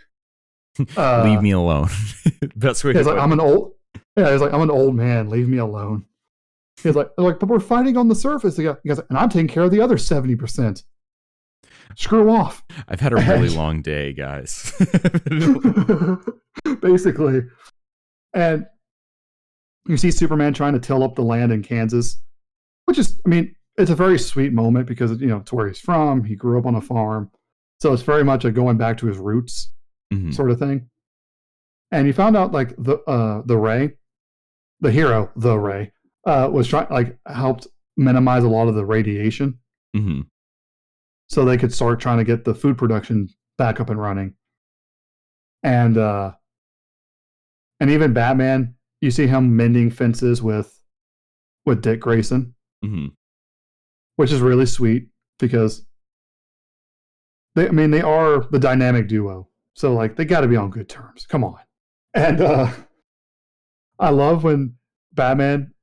uh, 0.96 1.22
Leave 1.24 1.40
me 1.42 1.52
alone. 1.52 1.88
Best 2.56 2.82
way 2.82 2.92
He's 2.94 3.06
like, 3.06 3.18
I'm 3.18 3.30
an 3.32 3.38
old. 3.40 3.74
Yeah, 4.16 4.32
he's 4.32 4.40
like, 4.40 4.52
I'm 4.52 4.60
an 4.62 4.72
old 4.72 4.96
man. 4.96 5.30
Leave 5.30 5.46
me 5.48 5.58
alone. 5.58 6.04
He's 6.82 6.94
like, 6.96 7.08
like, 7.16 7.38
but 7.38 7.48
we're 7.48 7.60
fighting 7.60 7.96
on 7.96 8.08
the 8.08 8.14
surface. 8.14 8.56
He 8.56 8.64
goes, 8.64 8.76
and 8.84 9.16
I'm 9.18 9.28
taking 9.28 9.48
care 9.48 9.62
of 9.62 9.70
the 9.70 9.80
other 9.80 9.96
seventy 9.98 10.36
percent. 10.36 10.82
Screw 11.96 12.30
off, 12.30 12.62
I've 12.88 13.00
had 13.00 13.12
a 13.12 13.16
really 13.16 13.48
long 13.56 13.80
day, 13.82 14.12
guys. 14.12 14.72
basically. 16.80 17.42
And 18.32 18.66
you 19.86 19.96
see 19.96 20.10
Superman 20.10 20.54
trying 20.54 20.72
to 20.72 20.78
till 20.80 21.02
up 21.02 21.14
the 21.14 21.22
land 21.22 21.52
in 21.52 21.62
Kansas, 21.62 22.20
which 22.86 22.98
is, 22.98 23.20
I 23.24 23.28
mean, 23.28 23.54
it's 23.76 23.90
a 23.90 23.94
very 23.96 24.18
sweet 24.18 24.52
moment 24.52 24.86
because 24.86 25.20
you 25.20 25.26
know 25.26 25.38
it's 25.38 25.52
where 25.52 25.68
he's 25.68 25.78
from. 25.78 26.24
He 26.24 26.34
grew 26.34 26.58
up 26.58 26.66
on 26.66 26.74
a 26.74 26.80
farm, 26.80 27.30
so 27.80 27.92
it's 27.92 28.02
very 28.02 28.24
much 28.24 28.44
a 28.44 28.50
going 28.50 28.76
back 28.76 28.98
to 28.98 29.06
his 29.06 29.18
roots 29.18 29.70
Mhm. 30.12 30.34
sort 30.34 30.50
of 30.50 30.58
thing. 30.58 30.88
And 31.90 32.06
you 32.06 32.12
found 32.12 32.36
out 32.36 32.52
like 32.52 32.74
the 32.76 32.98
uh 33.08 33.42
the 33.46 33.56
Ray, 33.56 33.92
the 34.80 34.90
hero, 34.90 35.30
the 35.36 35.56
Ray, 35.58 35.92
uh 36.26 36.48
was 36.52 36.66
trying 36.68 36.88
like 36.90 37.18
helped 37.26 37.66
minimize 37.96 38.42
a 38.44 38.48
lot 38.48 38.68
of 38.68 38.74
the 38.74 38.84
radiation 38.84 39.58
Mhm. 39.94 40.26
so 41.28 41.44
they 41.44 41.56
could 41.56 41.72
start 41.72 42.00
trying 42.00 42.18
to 42.18 42.24
get 42.24 42.44
the 42.44 42.54
food 42.54 42.76
production 42.78 43.28
back 43.58 43.78
up 43.80 43.90
and 43.90 44.00
running. 44.00 44.34
And 45.62 45.96
uh 45.98 46.32
and 47.80 47.90
even 47.90 48.12
Batman, 48.12 48.74
you 49.00 49.10
see 49.10 49.26
him 49.26 49.56
mending 49.56 49.90
fences 49.90 50.42
with 50.42 50.80
with 51.66 51.82
Dick 51.82 52.00
Grayson, 52.00 52.54
Mhm. 52.84 53.12
which 54.16 54.32
is 54.32 54.40
really 54.40 54.66
sweet 54.66 55.08
because 55.38 55.84
they 57.54 57.68
I 57.68 57.70
mean 57.70 57.90
they 57.90 58.02
are 58.02 58.40
the 58.50 58.58
dynamic 58.58 59.08
duo. 59.08 59.48
So 59.76 59.92
like 59.94 60.16
they 60.16 60.24
got 60.24 60.40
to 60.40 60.48
be 60.48 60.56
on 60.56 60.70
good 60.70 60.88
terms. 60.88 61.26
Come 61.26 61.44
on. 61.44 61.58
And 62.14 62.40
uh 62.40 62.72
I 63.98 64.10
love 64.10 64.42
when 64.44 64.76
Batman 65.12 65.73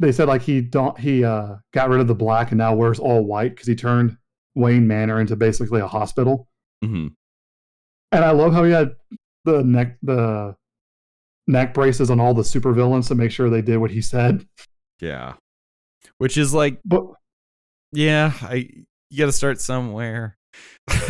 they 0.00 0.10
said 0.12 0.26
like 0.26 0.42
he 0.42 0.60
don't 0.60 0.98
he 0.98 1.22
uh 1.24 1.54
got 1.72 1.88
rid 1.90 2.00
of 2.00 2.08
the 2.08 2.14
black 2.14 2.50
and 2.50 2.58
now 2.58 2.74
wears 2.74 2.98
all 2.98 3.22
white 3.24 3.56
cuz 3.56 3.66
he 3.66 3.76
turned 3.76 4.16
Wayne 4.56 4.86
Manor 4.88 5.20
into 5.20 5.36
basically 5.36 5.80
a 5.80 5.86
hospital. 5.86 6.48
Mhm. 6.84 7.12
And 8.12 8.24
I 8.24 8.30
love 8.32 8.52
how 8.52 8.64
he 8.64 8.72
had 8.72 8.96
the 9.44 9.62
neck 9.62 9.98
the 10.02 10.56
neck 11.46 11.72
braces 11.74 12.10
on 12.10 12.18
all 12.20 12.34
the 12.34 12.42
supervillains 12.42 13.08
to 13.08 13.14
make 13.14 13.30
sure 13.30 13.48
they 13.50 13.62
did 13.62 13.78
what 13.78 13.90
he 13.92 14.00
said. 14.02 14.46
Yeah. 15.00 15.34
Which 16.18 16.36
is 16.36 16.52
like, 16.52 16.80
But 16.84 17.04
yeah, 17.92 18.32
I 18.42 18.68
you 19.10 19.18
got 19.18 19.26
to 19.26 19.32
start 19.32 19.60
somewhere. 19.60 20.36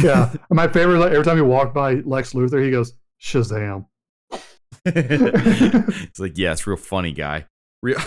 yeah, 0.02 0.32
my 0.50 0.68
favorite 0.68 0.98
like 0.98 1.12
every 1.12 1.24
time 1.24 1.36
he 1.36 1.42
walked 1.42 1.74
by 1.74 1.94
Lex 1.94 2.32
Luthor, 2.32 2.62
he 2.64 2.70
goes 2.70 2.94
Shazam. 3.22 3.86
it's 4.86 6.18
like, 6.18 6.38
yeah, 6.38 6.52
it's 6.52 6.66
real 6.66 6.76
funny, 6.76 7.12
guy. 7.12 7.46
Real. 7.82 7.98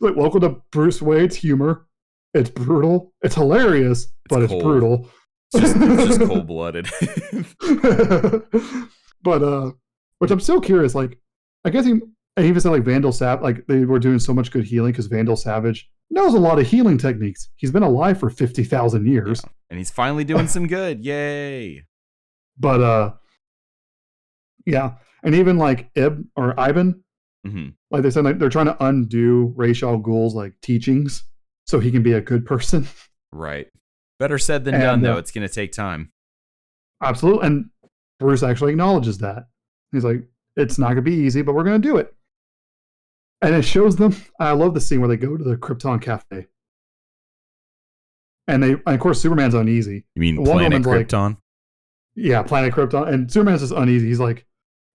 like, 0.00 0.16
welcome 0.16 0.40
to 0.40 0.56
Bruce 0.72 1.00
Wayne's 1.00 1.36
humor. 1.36 1.86
It's 2.32 2.50
brutal. 2.50 3.12
It's 3.22 3.36
hilarious, 3.36 4.08
but 4.28 4.42
it's 4.42 4.52
brutal. 4.52 5.08
it's 5.52 5.72
just, 5.72 6.18
just 6.18 6.20
cold 6.28 6.48
blooded. 6.48 6.88
but 9.22 9.42
uh, 9.42 9.70
which 10.18 10.32
I'm 10.32 10.40
still 10.40 10.60
curious. 10.60 10.96
Like, 10.96 11.18
I 11.64 11.70
guess 11.70 11.86
he, 11.86 12.00
he 12.36 12.48
even 12.48 12.60
said 12.60 12.70
like 12.70 12.82
Vandal 12.82 13.12
Savage, 13.12 13.42
like 13.42 13.66
they 13.68 13.84
were 13.84 14.00
doing 14.00 14.18
so 14.18 14.34
much 14.34 14.50
good 14.50 14.64
healing 14.64 14.90
because 14.90 15.06
Vandal 15.06 15.36
Savage 15.36 15.88
knows 16.10 16.34
a 16.34 16.40
lot 16.40 16.58
of 16.58 16.66
healing 16.66 16.98
techniques. 16.98 17.48
He's 17.54 17.70
been 17.70 17.84
alive 17.84 18.18
for 18.18 18.28
fifty 18.28 18.64
thousand 18.64 19.06
years. 19.06 19.40
and 19.70 19.78
he's 19.78 19.90
finally 19.90 20.24
doing 20.24 20.48
some 20.48 20.66
good. 20.66 21.04
Yay. 21.04 21.84
But 22.58 22.80
uh, 22.80 23.12
yeah, 24.66 24.94
and 25.22 25.36
even 25.36 25.56
like 25.58 25.90
Ib 25.94 26.24
or 26.34 26.58
Ivan, 26.58 27.03
hmm 27.44 27.68
like 27.90 28.02
they 28.02 28.10
said, 28.10 28.24
like 28.24 28.38
they're 28.38 28.48
trying 28.48 28.66
to 28.66 28.84
undo 28.84 29.52
Ra's 29.56 29.82
al 29.82 29.98
Ghul's 29.98 30.34
like 30.34 30.54
teachings 30.62 31.24
so 31.66 31.78
he 31.78 31.90
can 31.90 32.02
be 32.02 32.12
a 32.12 32.20
good 32.20 32.44
person. 32.46 32.86
Right. 33.32 33.66
Better 34.20 34.38
said 34.38 34.64
than 34.64 34.74
And, 34.74 34.82
done, 34.84 35.02
though. 35.02 35.14
uh, 35.16 35.18
It's 35.18 35.32
going 35.32 35.46
to 35.46 35.52
take 35.52 35.72
time. 35.72 36.12
Absolutely, 37.02 37.46
and 37.48 37.70
Bruce 38.20 38.44
actually 38.44 38.70
acknowledges 38.70 39.18
that. 39.18 39.48
He's 39.90 40.04
like, 40.04 40.22
"It's 40.56 40.78
not 40.78 40.90
gonna 40.90 41.02
be 41.02 41.14
easy, 41.14 41.42
but 41.42 41.54
we're 41.54 41.64
gonna 41.64 41.80
do 41.80 41.96
it." 41.96 42.14
And 43.42 43.54
it 43.56 43.62
shows 43.62 43.96
them. 43.96 44.14
I 44.38 44.52
love 44.52 44.72
the 44.74 44.80
scene 44.80 45.00
where 45.00 45.08
they 45.08 45.16
go 45.16 45.36
to 45.36 45.42
the 45.42 45.56
Krypton 45.56 46.00
Cafe, 46.00 46.46
and 48.46 48.62
they, 48.62 48.70
and 48.72 48.82
of 48.86 49.00
course, 49.00 49.20
Superman's 49.20 49.54
uneasy. 49.54 50.04
You 50.14 50.20
mean 50.20 50.36
Planet 50.36 50.62
Woman's 50.64 50.86
like- 50.86 51.08
Krypton? 51.08 51.38
Yeah, 52.14 52.42
Planet 52.44 52.72
Krypton, 52.72 53.08
and 53.12 53.30
Superman's 53.30 53.62
just 53.62 53.72
uneasy. 53.72 54.06
He's 54.06 54.20
like, 54.20 54.46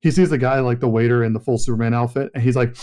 he 0.02 0.12
sees 0.12 0.30
the 0.30 0.38
guy 0.38 0.60
like 0.60 0.80
the 0.80 0.90
waiter 0.90 1.24
in 1.24 1.34
the 1.34 1.40
full 1.40 1.58
Superman 1.58 1.94
outfit, 1.94 2.32
and 2.34 2.44
he's 2.44 2.56
like, 2.56 2.76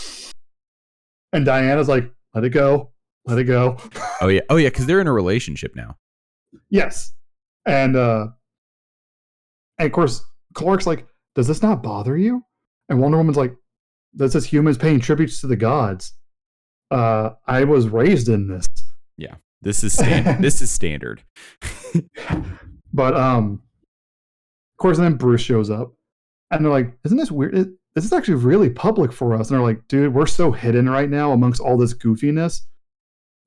and 1.33 1.45
Diana's 1.45 1.87
like, 1.87 2.11
"Let 2.33 2.43
it 2.43 2.49
go, 2.49 2.91
let 3.25 3.37
it 3.37 3.45
go." 3.45 3.77
oh, 4.21 4.27
yeah. 4.27 4.41
Oh, 4.49 4.57
yeah, 4.57 4.69
because 4.69 4.85
they're 4.85 5.01
in 5.01 5.07
a 5.07 5.13
relationship 5.13 5.75
now. 5.75 5.97
Yes. 6.69 7.13
And 7.65 7.95
uh 7.95 8.27
and 9.77 9.85
of 9.85 9.91
course 9.91 10.23
Clark's 10.53 10.87
like, 10.87 11.05
does 11.35 11.47
this 11.47 11.61
not 11.61 11.83
bother 11.83 12.17
you? 12.17 12.43
And 12.89 13.01
Wonder 13.01 13.17
Woman's 13.17 13.37
like, 13.37 13.55
this 14.13 14.35
is 14.35 14.45
humans 14.45 14.77
paying 14.77 14.99
tributes 14.99 15.41
to 15.41 15.47
the 15.47 15.55
gods. 15.55 16.13
Uh 16.89 17.31
I 17.45 17.63
was 17.65 17.87
raised 17.89 18.29
in 18.29 18.47
this. 18.47 18.67
Yeah, 19.17 19.35
this 19.61 19.83
is 19.83 19.93
stand- 19.93 20.43
this 20.43 20.61
is 20.61 20.71
standard. 20.71 21.21
But 22.93 23.15
um 23.15 23.61
of 24.73 24.81
course 24.81 24.97
then 24.97 25.15
Bruce 25.15 25.41
shows 25.41 25.69
up 25.69 25.93
and 26.51 26.63
they're 26.63 26.71
like, 26.71 26.97
isn't 27.05 27.17
this 27.17 27.31
weird? 27.31 27.55
It- 27.55 27.69
this 27.95 28.05
is 28.05 28.13
actually 28.13 28.35
really 28.35 28.69
public 28.69 29.11
for 29.11 29.33
us. 29.33 29.49
And 29.49 29.55
they're 29.57 29.65
like, 29.65 29.87
dude, 29.87 30.13
we're 30.13 30.27
so 30.27 30.51
hidden 30.51 30.87
right 30.87 31.09
now 31.09 31.31
amongst 31.31 31.59
all 31.59 31.77
this 31.77 31.95
goofiness. 31.95 32.61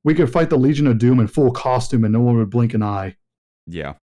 We 0.03 0.13
could 0.13 0.33
fight 0.33 0.51
the 0.51 0.57
Legion 0.59 0.89
of 0.89 0.99
Doom 0.99 1.21
in 1.21 1.29
full 1.29 1.53
costume 1.53 2.03
and 2.03 2.13
no 2.13 2.21
one 2.21 2.37
would 2.37 2.51
blink 2.51 2.75
an 2.75 2.83
eye. 2.83 3.15
Yeah. 3.69 3.95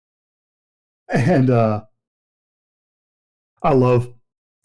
And 1.10 1.50
uh 1.50 1.84
I 3.62 3.74
love 3.74 4.14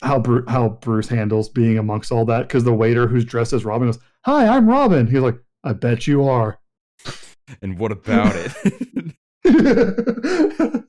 how 0.04 0.20
Bru- 0.20 0.44
how 0.46 0.68
Bruce 0.68 1.09
handles 1.09 1.48
being 1.48 1.78
amongst 1.78 2.12
all 2.12 2.24
that 2.26 2.42
because 2.46 2.62
the 2.62 2.72
waiter 2.72 3.09
who's 3.09 3.24
dressed 3.24 3.52
as 3.52 3.64
Robin 3.64 3.88
goes, 3.88 3.98
"Hi, 4.24 4.46
I'm 4.46 4.68
Robin." 4.68 5.06
He's 5.09 5.18
like, 5.20 5.38
"I 5.64 5.72
bet 5.72 6.06
you 6.06 6.24
are." 6.28 6.60
And 7.60 7.76
what 7.78 7.90
about 7.90 8.34
it? 8.36 9.14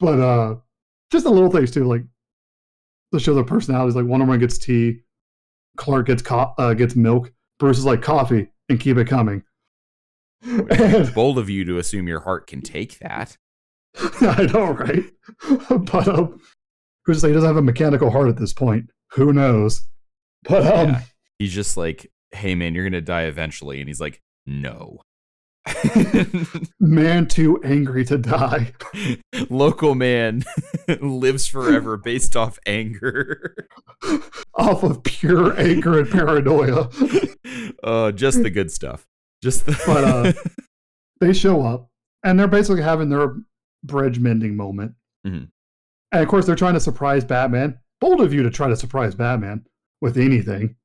but 0.00 0.18
uh 0.20 0.54
just 1.10 1.24
the 1.24 1.30
little 1.30 1.50
things 1.50 1.70
too, 1.70 1.84
like 1.84 2.02
to 3.18 3.24
show 3.24 3.34
their 3.34 3.44
personalities. 3.44 3.96
Like 3.96 4.06
Wonder 4.06 4.26
Woman 4.26 4.40
gets 4.40 4.58
tea, 4.58 5.00
Clark 5.76 6.06
gets 6.06 6.22
co- 6.22 6.54
uh, 6.58 6.74
gets 6.74 6.96
milk, 6.96 7.32
Bruce 7.58 7.78
is 7.78 7.84
like 7.84 8.02
coffee, 8.02 8.48
and 8.68 8.80
keep 8.80 8.96
it 8.96 9.06
coming. 9.08 9.42
And 10.42 11.12
Bold 11.14 11.38
of 11.38 11.50
you 11.50 11.64
to 11.64 11.78
assume 11.78 12.06
your 12.06 12.20
heart 12.20 12.46
can 12.46 12.60
take 12.62 12.98
that. 12.98 13.36
I 14.20 14.48
know, 14.52 14.72
right? 14.72 15.04
but 15.70 16.08
um, 16.08 16.40
who's 17.04 17.20
say 17.20 17.28
he 17.28 17.34
doesn't 17.34 17.48
have 17.48 17.56
a 17.56 17.62
mechanical 17.62 18.10
heart 18.10 18.28
at 18.28 18.36
this 18.36 18.52
point? 18.52 18.90
Who 19.12 19.32
knows? 19.32 19.80
But 20.44 20.66
um, 20.66 20.88
Yeah. 20.88 21.00
He's 21.38 21.52
just 21.52 21.76
like, 21.76 22.10
hey 22.32 22.54
man, 22.54 22.74
you're 22.74 22.84
gonna 22.84 23.00
die 23.00 23.22
eventually. 23.24 23.80
And 23.80 23.88
he's 23.88 24.00
like, 24.00 24.22
no. 24.46 25.00
man, 26.80 27.26
too 27.26 27.60
angry 27.64 28.04
to 28.06 28.18
die. 28.18 28.72
Local 29.50 29.94
man 29.94 30.44
lives 31.00 31.46
forever 31.46 31.96
based 31.96 32.36
off 32.36 32.58
anger. 32.66 33.54
off 34.54 34.82
of 34.82 35.02
pure 35.02 35.58
anger 35.58 35.98
and 36.00 36.10
paranoia. 36.10 36.88
uh, 37.82 38.12
just 38.12 38.42
the 38.42 38.50
good 38.50 38.70
stuff. 38.70 39.06
Just 39.42 39.66
the 39.66 39.80
But, 39.86 40.04
uh, 40.04 40.32
They 41.20 41.32
show 41.32 41.62
up 41.62 41.90
and 42.22 42.38
they're 42.38 42.46
basically 42.48 42.82
having 42.82 43.08
their 43.08 43.36
bridge 43.82 44.18
mending 44.18 44.56
moment. 44.56 44.94
Mhm. 45.26 45.48
And 46.12 46.22
of 46.22 46.28
course, 46.28 46.46
they're 46.46 46.54
trying 46.56 46.74
to 46.74 46.80
surprise 46.80 47.24
Batman. 47.24 47.78
Bold 48.00 48.20
of 48.20 48.32
you 48.32 48.42
to 48.42 48.50
try 48.50 48.68
to 48.68 48.76
surprise 48.76 49.14
Batman 49.14 49.64
with 50.00 50.16
anything. 50.18 50.76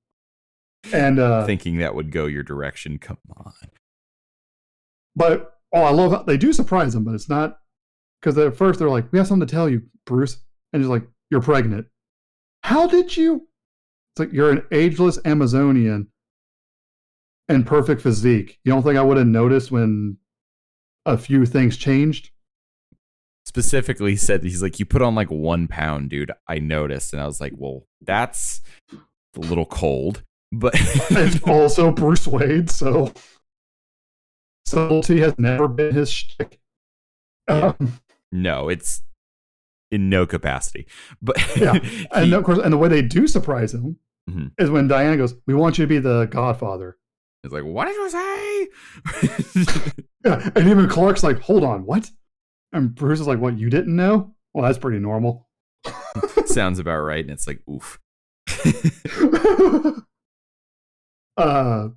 And 0.94 1.20
uh, 1.20 1.46
thinking 1.46 1.78
that 1.78 1.94
would 1.94 2.12
go 2.12 2.26
your 2.26 2.44
direction. 2.44 2.98
Come 2.98 3.18
on. 3.36 3.54
But 5.16 5.54
oh, 5.74 5.84
I 5.84 5.92
love 5.92 6.12
how 6.12 6.24
they 6.24 6.38
do 6.38 6.54
surprise 6.54 6.96
him, 6.96 7.04
but 7.04 7.16
it's 7.16 7.30
not 7.30 7.58
because 8.22 8.38
at 8.38 8.56
first 8.56 8.80
they're 8.80 8.90
like, 8.90 9.12
"We 9.12 9.20
have 9.20 9.28
something 9.28 9.48
to 9.48 9.54
tell 9.54 9.70
you, 9.70 9.84
Bruce," 10.06 10.38
and 10.74 10.82
he's 10.82 10.90
like, 10.90 11.08
"You're 11.30 11.42
pregnant." 11.42 11.88
How 12.64 12.88
did 12.88 13.18
you? 13.18 13.48
It's 14.14 14.20
like 14.20 14.34
you're 14.34 14.52
an 14.52 14.64
ageless 14.72 15.20
Amazonian 15.26 16.08
and 17.50 17.66
perfect 17.66 18.02
physique. 18.02 18.60
You 18.64 18.72
don't 18.72 18.84
think 18.84 18.98
I 18.98 19.02
would 19.02 19.18
have 19.18 19.28
noticed 19.28 19.72
when 19.72 20.18
a 21.06 21.18
few 21.18 21.46
things 21.46 21.78
changed? 21.78 22.32
Specifically 23.46 24.12
he 24.12 24.18
said 24.18 24.44
he's 24.44 24.62
like, 24.62 24.80
you 24.80 24.86
put 24.86 25.02
on 25.02 25.16
like 25.16 25.30
one 25.30 25.68
pound, 25.68 26.10
dude. 26.10 26.32
I 26.48 26.60
noticed, 26.60 27.14
and 27.14 27.22
I 27.22 27.26
was 27.26 27.42
like, 27.42 27.54
well, 27.56 27.86
that's 28.02 28.62
a 29.36 29.40
little 29.40 29.66
cold, 29.66 30.24
but 30.52 30.74
it's 30.76 31.42
also 31.44 31.92
Bruce 31.92 32.28
Wayne, 32.28 32.68
so 32.68 33.12
subtlety 34.72 35.20
has 35.20 35.38
never 35.38 35.68
been 35.68 35.94
his 35.94 36.12
shtick. 36.12 36.60
Yeah. 37.50 37.74
Um, 37.80 38.00
no, 38.32 38.70
it's 38.70 39.04
in 39.92 40.10
no 40.10 40.26
capacity. 40.26 40.88
But 41.22 41.38
Yeah, 41.58 41.80
he- 41.80 42.08
and 42.12 42.34
of 42.34 42.44
course, 42.44 42.60
and 42.60 42.72
the 42.74 42.78
way 42.78 42.88
they 42.90 43.02
do 43.02 43.28
surprise 43.28 43.74
him 43.74 43.98
Mhm. 44.30 44.52
is 44.58 44.70
when 44.70 44.88
Diana 44.88 45.18
goes, 45.18 45.36
"We 45.48 45.54
want 45.54 45.78
you 45.78 45.84
to 45.86 45.90
be 45.90 46.00
the 46.00 46.26
Godfather." 46.26 46.98
It's 47.44 47.52
like, 47.54 47.64
what 47.64 47.86
did 47.88 47.96
you 47.96 48.10
say? 48.10 48.68
Yeah, 50.24 50.52
and 50.56 50.68
even 50.68 50.88
Clark's 50.88 51.24
like, 51.24 51.40
"Hold 51.42 51.64
on, 51.64 51.86
what?" 51.88 52.10
And 52.72 52.94
Bruce 52.94 53.20
is 53.20 53.26
like, 53.28 53.40
"What? 53.40 53.58
You 53.58 53.72
didn't 53.72 53.96
know? 53.96 54.36
Well, 54.54 54.64
that's 54.64 54.78
pretty 54.78 55.00
normal." 55.00 55.50
Sounds 56.46 56.78
about 56.78 57.00
right. 57.02 57.22
And 57.26 57.32
it's 57.32 57.48
like, 57.48 57.60
oof. 57.68 58.00
uh, 61.38 61.90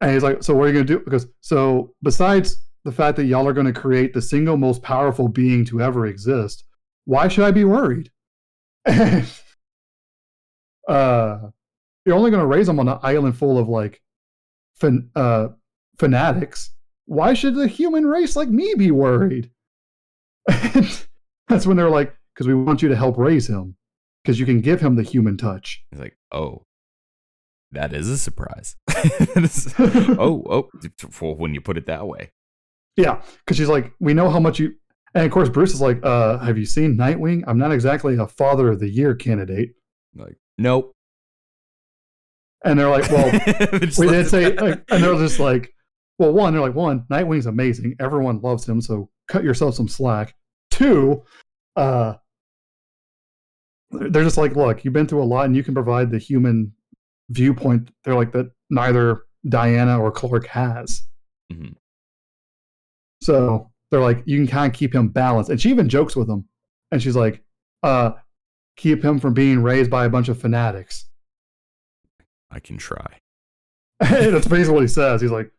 and 0.00 0.12
he's 0.12 0.22
like, 0.22 0.42
"So 0.42 0.54
what 0.54 0.64
are 0.64 0.68
you 0.68 0.74
gonna 0.74 0.84
do?" 0.84 1.00
Because 1.00 1.26
so 1.40 1.94
besides 2.02 2.60
the 2.84 2.92
fact 2.92 3.16
that 3.16 3.26
y'all 3.26 3.46
are 3.46 3.52
going 3.52 3.66
to 3.66 3.72
create 3.72 4.14
the 4.14 4.22
single 4.22 4.56
most 4.56 4.82
powerful 4.82 5.28
being 5.28 5.64
to 5.66 5.82
ever 5.82 6.06
exist, 6.06 6.64
why 7.04 7.28
should 7.28 7.44
I 7.44 7.50
be 7.50 7.64
worried? 7.64 8.10
Uh, 10.88 11.50
you're 12.06 12.16
only 12.16 12.30
going 12.30 12.40
to 12.40 12.46
raise 12.46 12.66
them 12.66 12.80
on 12.80 12.88
an 12.88 12.98
island 13.02 13.36
full 13.36 13.58
of 13.58 13.68
like, 13.68 14.00
fan, 14.80 15.10
uh, 15.14 15.48
fanatics. 15.98 16.70
Why 17.04 17.34
should 17.34 17.54
the 17.54 17.68
human 17.68 18.06
race 18.06 18.34
like 18.36 18.48
me 18.48 18.74
be 18.74 18.90
worried? 18.90 19.50
That's 20.48 21.66
when 21.66 21.76
they're 21.76 21.90
like, 21.90 22.16
because 22.34 22.46
we 22.46 22.54
want 22.54 22.80
you 22.80 22.88
to 22.88 22.96
help 22.96 23.18
raise 23.18 23.46
him, 23.46 23.76
because 24.22 24.40
you 24.40 24.46
can 24.46 24.62
give 24.62 24.80
him 24.80 24.96
the 24.96 25.02
human 25.02 25.36
touch. 25.36 25.84
He's 25.90 26.00
like, 26.00 26.16
oh, 26.32 26.64
that 27.72 27.92
is 27.92 28.08
a 28.08 28.16
surprise. 28.16 28.76
oh, 30.18 30.42
oh, 30.50 30.70
well, 31.20 31.36
when 31.36 31.54
you 31.54 31.60
put 31.60 31.76
it 31.78 31.86
that 31.86 32.06
way. 32.06 32.30
Yeah, 32.96 33.22
because 33.38 33.56
she's 33.56 33.68
like, 33.68 33.92
we 34.00 34.14
know 34.14 34.28
how 34.28 34.40
much 34.40 34.58
you. 34.58 34.74
And 35.14 35.24
of 35.24 35.30
course, 35.30 35.48
Bruce 35.48 35.72
is 35.72 35.80
like, 35.80 36.00
uh, 36.02 36.38
have 36.38 36.58
you 36.58 36.66
seen 36.66 36.96
Nightwing? 36.96 37.44
I'm 37.46 37.58
not 37.58 37.72
exactly 37.72 38.16
a 38.16 38.26
Father 38.26 38.68
of 38.68 38.80
the 38.80 38.88
Year 38.88 39.14
candidate. 39.14 39.70
Like, 40.14 40.36
nope. 40.58 40.94
And 42.64 42.78
they're 42.78 42.90
like, 42.90 43.08
well, 43.10 43.30
we 43.98 44.08
did 44.08 44.26
say, 44.26 44.52
like, 44.56 44.82
and 44.90 45.02
they're 45.02 45.14
just 45.14 45.38
like, 45.38 45.72
well, 46.18 46.32
one, 46.32 46.52
they're 46.52 46.62
like, 46.62 46.74
one, 46.74 47.04
Nightwing's 47.10 47.46
amazing. 47.46 47.94
Everyone 48.00 48.40
loves 48.40 48.68
him, 48.68 48.80
so 48.80 49.08
cut 49.28 49.44
yourself 49.44 49.76
some 49.76 49.88
slack. 49.88 50.34
Two, 50.70 51.22
uh, 51.76 52.14
they're 53.90 54.24
just 54.24 54.36
like, 54.36 54.56
look, 54.56 54.84
you've 54.84 54.94
been 54.94 55.06
through 55.06 55.22
a 55.22 55.24
lot, 55.24 55.46
and 55.46 55.56
you 55.56 55.62
can 55.62 55.74
provide 55.74 56.10
the 56.10 56.18
human 56.18 56.72
viewpoint. 57.30 57.90
They're 58.04 58.16
like 58.16 58.32
that 58.32 58.50
neither 58.70 59.22
Diana 59.48 60.00
or 60.00 60.10
Clark 60.10 60.46
has. 60.48 61.02
Mhm. 61.52 61.74
So 63.22 63.70
they're 63.90 64.00
like, 64.00 64.22
you 64.26 64.38
can 64.38 64.46
kind 64.46 64.72
of 64.72 64.78
keep 64.78 64.94
him 64.94 65.08
balanced. 65.08 65.50
And 65.50 65.60
she 65.60 65.70
even 65.70 65.88
jokes 65.88 66.14
with 66.14 66.28
him, 66.28 66.44
and 66.92 67.02
she's 67.02 67.16
like, 67.16 67.42
uh, 67.82 68.12
keep 68.76 69.04
him 69.04 69.18
from 69.18 69.34
being 69.34 69.62
raised 69.62 69.90
by 69.90 70.04
a 70.04 70.08
bunch 70.10 70.28
of 70.28 70.40
fanatics. 70.40 71.06
I 72.50 72.60
can 72.60 72.76
try. 72.78 73.18
That's 74.00 74.46
basically 74.46 74.74
what 74.74 74.82
he 74.82 74.88
says. 74.88 75.20
He's 75.20 75.30
like, 75.32 75.50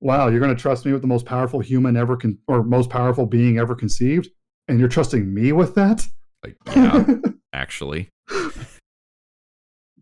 "Wow, 0.00 0.28
you're 0.28 0.40
going 0.40 0.54
to 0.54 0.60
trust 0.60 0.86
me 0.86 0.92
with 0.92 1.02
the 1.02 1.06
most 1.08 1.26
powerful 1.26 1.60
human 1.60 1.96
ever, 1.96 2.16
con- 2.16 2.38
or 2.48 2.62
most 2.64 2.88
powerful 2.90 3.26
being 3.26 3.58
ever 3.58 3.74
conceived, 3.74 4.28
and 4.68 4.80
you're 4.80 4.88
trusting 4.88 5.32
me 5.32 5.52
with 5.52 5.74
that." 5.74 6.06
Like, 6.42 6.56
yeah, 6.74 7.04
actually. 7.52 8.08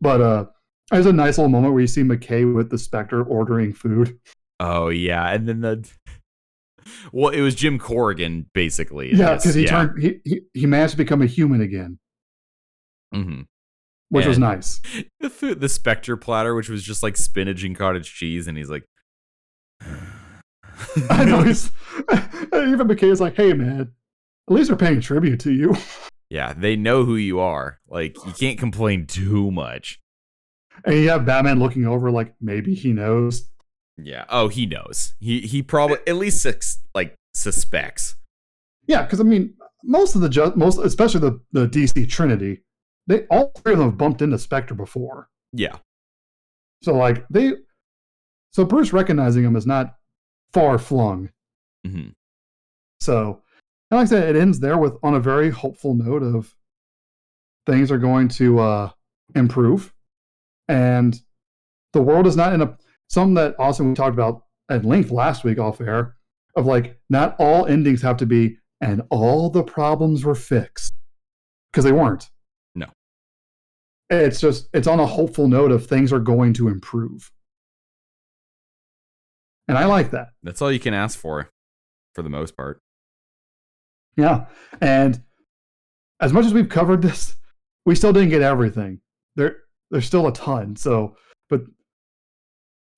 but 0.01 0.21
uh, 0.21 0.47
there's 0.93 1.07
a 1.07 1.13
nice 1.13 1.39
little 1.39 1.49
moment 1.51 1.73
where 1.75 1.81
you 1.81 1.87
see 1.87 2.03
McCay 2.03 2.55
with 2.55 2.71
the 2.71 2.79
Spectre 2.79 3.23
ordering 3.23 3.73
food. 3.73 4.19
Oh, 4.61 4.89
yeah. 4.89 5.33
And 5.33 5.49
then 5.49 5.61
the. 5.61 5.89
Well, 7.13 7.33
it 7.33 7.41
was 7.43 7.55
Jim 7.55 7.79
Corrigan, 7.79 8.47
basically. 8.55 9.15
Yeah, 9.15 9.35
because 9.37 9.55
he 9.55 9.65
turned 9.67 10.03
he, 10.03 10.21
he 10.25 10.41
he 10.53 10.67
managed 10.67 10.93
to 10.93 10.97
become 10.97 11.23
a 11.23 11.27
human 11.27 11.61
again, 11.61 11.99
Mhm. 13.15 13.47
which 14.09 14.27
was 14.27 14.37
nice. 14.39 14.81
The 15.21 15.31
food, 15.31 15.61
the 15.61 15.69
Spectre 15.69 16.17
platter, 16.17 16.57
which 16.57 16.69
was 16.69 16.83
just 16.83 17.03
like 17.05 17.17
spinach 17.17 17.63
and 17.63 17.77
cottage 17.79 18.13
cheese, 18.13 18.49
and 18.49 18.59
he's 18.59 18.69
like, 18.69 18.85
I 21.09 21.25
know 21.25 21.43
he's 21.43 21.71
even 22.53 22.89
McCay 22.89 23.11
is 23.13 23.21
like, 23.21 23.37
"Hey, 23.37 23.53
man, 23.53 23.81
at 24.49 24.53
least 24.53 24.69
they're 24.69 24.77
paying 24.77 25.01
tribute 25.01 25.39
to 25.41 25.53
you." 25.53 25.77
Yeah, 26.31 26.53
they 26.53 26.75
know 26.77 27.05
who 27.05 27.15
you 27.17 27.39
are. 27.41 27.79
Like, 27.89 28.17
you 28.27 28.33
can't 28.33 28.59
complain 28.59 29.07
too 29.07 29.51
much. 29.51 30.01
And 30.85 30.97
you 30.97 31.09
have 31.11 31.25
Batman 31.27 31.59
looking 31.59 31.87
over, 31.87 32.11
like 32.11 32.35
maybe 32.41 32.75
he 32.75 32.93
knows. 32.93 33.49
Yeah. 33.97 34.25
Oh, 34.29 34.49
he 34.49 34.67
knows. 34.67 35.15
He 35.21 35.41
he 35.41 35.63
probably 35.63 35.99
at 36.07 36.17
least 36.17 36.43
six, 36.43 36.81
like 36.95 37.15
suspects. 37.35 38.17
Yeah, 38.87 39.03
because 39.03 39.21
I 39.21 39.25
mean, 39.25 39.55
most 39.85 40.15
of 40.15 40.23
the 40.23 40.29
ju- 40.29 40.53
most, 40.57 40.79
especially 40.79 41.21
the 41.21 41.41
the 41.53 41.69
DC 41.69 42.09
Trinity, 42.09 42.63
they 43.07 43.27
all 43.27 43.53
three 43.57 43.75
of 43.75 43.79
them 43.79 43.91
have 43.91 43.99
bumped 43.99 44.23
into 44.23 44.39
Spectre 44.39 44.75
before. 44.75 45.29
Yeah. 45.53 45.77
So 46.83 46.95
like 46.95 47.25
they, 47.29 47.53
so 48.51 48.65
Bruce 48.65 48.93
recognizing 48.93 49.45
him 49.45 49.55
is 49.57 49.67
not 49.67 49.95
far 50.53 50.79
flung. 50.79 51.31
hmm 51.87 52.09
So, 53.01 53.43
and 53.91 53.99
like 53.99 54.07
I 54.07 54.09
said, 54.09 54.35
it 54.35 54.39
ends 54.41 54.59
there 54.59 54.79
with 54.79 54.95
on 55.03 55.15
a 55.15 55.21
very 55.21 55.51
hopeful 55.51 55.95
note 55.95 56.23
of 56.23 56.55
things 57.67 57.93
are 57.93 57.99
going 57.99 58.29
to 58.29 58.59
uh, 58.59 58.91
improve, 59.37 59.92
and 60.73 61.21
the 61.93 62.01
world 62.01 62.27
is 62.27 62.35
not 62.35 62.55
in 62.55 62.63
a 62.63 62.77
something 63.09 63.35
that 63.35 63.55
Austin 63.59 63.91
we 63.91 63.95
talked 63.95 64.15
about 64.15 64.45
at 64.71 64.87
length 64.87 65.11
last 65.11 65.45
week 65.45 65.59
off 65.59 65.83
air 65.83 66.17
of 66.57 66.65
like 66.65 66.99
not 67.11 67.37
all 67.39 67.67
endings 67.67 68.01
have 68.01 68.17
to 68.17 68.27
be 68.27 68.57
and 68.81 69.03
all 69.11 69.51
the 69.51 69.63
problems 69.63 70.25
were 70.25 70.35
fixed 70.35 70.95
because 71.71 71.85
they 71.85 71.93
weren't. 71.93 72.31
No. 72.75 72.87
it's 74.09 74.41
just 74.41 74.71
it's 74.73 74.87
on 74.87 74.99
a 74.99 75.07
hopeful 75.07 75.47
note 75.47 75.73
of 75.73 75.87
things 75.87 76.11
are 76.11 76.19
going 76.19 76.55
to 76.55 76.69
improve. 76.69 77.31
And 79.69 79.77
I 79.77 79.85
like 79.85 80.11
that. 80.13 80.29
That's 80.43 80.63
all 80.63 80.73
you 80.73 80.81
can 80.81 80.95
ask 80.95 81.19
for, 81.19 81.51
for 82.15 82.23
the 82.23 82.31
most 82.31 82.57
part. 82.57 82.81
Yeah. 84.17 84.47
And 84.81 85.23
as 86.19 86.33
much 86.33 86.47
as 86.47 86.55
we've 86.55 86.69
covered 86.69 87.03
this, 87.03 87.37
we 87.85 87.95
still 87.95 88.13
didn't 88.15 88.31
get 88.31 88.43
everything. 88.43 89.01
There 89.37 89.62
there's 89.93 90.07
still 90.07 90.27
a 90.27 90.33
ton. 90.33 90.75
So 90.75 91.17
but 91.49 91.61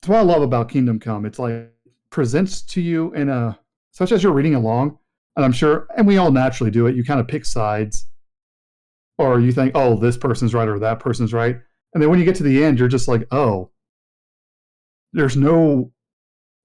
that's 0.01 0.09
what 0.09 0.19
I 0.19 0.23
love 0.23 0.43
about 0.43 0.71
Kingdom 0.71 0.99
Come. 0.99 1.27
It's 1.27 1.39
like 1.39 1.71
presents 2.11 2.63
to 2.63 2.81
you 2.81 3.13
in 3.13 3.29
a 3.29 3.59
such 3.91 4.13
as 4.13 4.23
you're 4.23 4.33
reading 4.33 4.55
along, 4.55 4.97
and 5.37 5.45
I'm 5.45 5.53
sure 5.53 5.89
and 5.97 6.07
we 6.07 6.17
all 6.17 6.31
naturally 6.31 6.71
do 6.71 6.87
it, 6.87 6.97
you 6.97 7.05
kind 7.05 7.21
of 7.21 7.29
pick 7.29 7.45
sides. 7.45 8.07
Or 9.17 9.39
you 9.39 9.53
think, 9.53 9.73
oh, 9.77 9.97
this 9.97 10.17
person's 10.17 10.55
right 10.55 10.67
or 10.67 10.81
that 10.81 10.99
person's 10.99 11.33
right. 11.33 11.57
And 11.93 12.03
then 12.03 12.11
when 12.11 12.19
you 12.19 12.25
get 12.25 12.35
to 12.37 12.43
the 12.43 12.65
end, 12.65 12.81
you're 12.81 12.89
just 12.89 13.07
like, 13.07 13.25
oh, 13.31 13.71
there's 15.13 15.37
no 15.37 15.93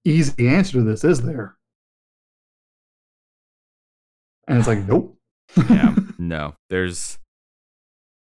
easy 0.04 0.48
answer 0.48 0.78
to 0.78 0.82
this, 0.82 1.04
is 1.04 1.22
there? 1.22 1.56
And 4.48 4.58
it's 4.58 4.66
like, 4.66 4.84
nope. 4.88 5.16
yeah, 5.70 5.94
no. 6.18 6.56
There's 6.70 7.18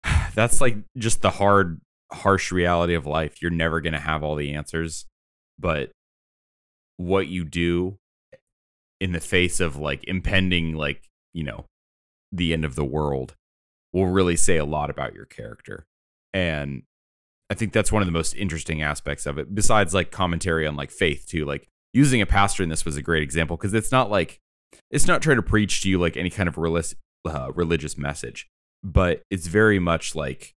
that's 0.34 0.60
like 0.60 0.76
just 0.98 1.22
the 1.22 1.30
hard 1.30 1.80
harsh 2.12 2.52
reality 2.52 2.94
of 2.94 3.06
life. 3.06 3.40
You're 3.40 3.50
never 3.50 3.80
going 3.80 3.92
to 3.92 4.00
have 4.00 4.22
all 4.22 4.36
the 4.36 4.54
answers, 4.54 5.06
but 5.58 5.90
what 6.96 7.28
you 7.28 7.44
do 7.44 7.98
in 9.00 9.12
the 9.12 9.20
face 9.20 9.60
of 9.60 9.76
like 9.76 10.04
impending 10.04 10.74
like, 10.74 11.08
you 11.32 11.44
know, 11.44 11.66
the 12.30 12.52
end 12.52 12.64
of 12.64 12.74
the 12.74 12.84
world 12.84 13.34
will 13.92 14.06
really 14.06 14.36
say 14.36 14.56
a 14.56 14.64
lot 14.64 14.90
about 14.90 15.14
your 15.14 15.24
character. 15.24 15.86
And 16.32 16.82
I 17.48 17.54
think 17.54 17.72
that's 17.72 17.90
one 17.90 18.02
of 18.02 18.06
the 18.06 18.12
most 18.12 18.34
interesting 18.36 18.82
aspects 18.82 19.26
of 19.26 19.38
it 19.38 19.54
besides 19.54 19.92
like 19.94 20.10
commentary 20.10 20.66
on 20.66 20.76
like 20.76 20.90
faith 20.90 21.26
too. 21.26 21.44
Like 21.44 21.66
using 21.92 22.20
a 22.20 22.26
pastor 22.26 22.62
in 22.62 22.68
this 22.68 22.84
was 22.84 22.96
a 22.96 23.02
great 23.02 23.22
example 23.22 23.56
because 23.56 23.74
it's 23.74 23.90
not 23.90 24.10
like 24.10 24.38
it's 24.90 25.06
not 25.06 25.22
trying 25.22 25.36
to 25.36 25.42
preach 25.42 25.82
to 25.82 25.90
you 25.90 25.98
like 25.98 26.16
any 26.16 26.30
kind 26.30 26.48
of 26.48 26.56
religious 26.56 26.94
uh, 27.24 27.50
religious 27.54 27.98
message, 27.98 28.48
but 28.84 29.22
it's 29.30 29.46
very 29.46 29.78
much 29.78 30.14
like 30.14 30.54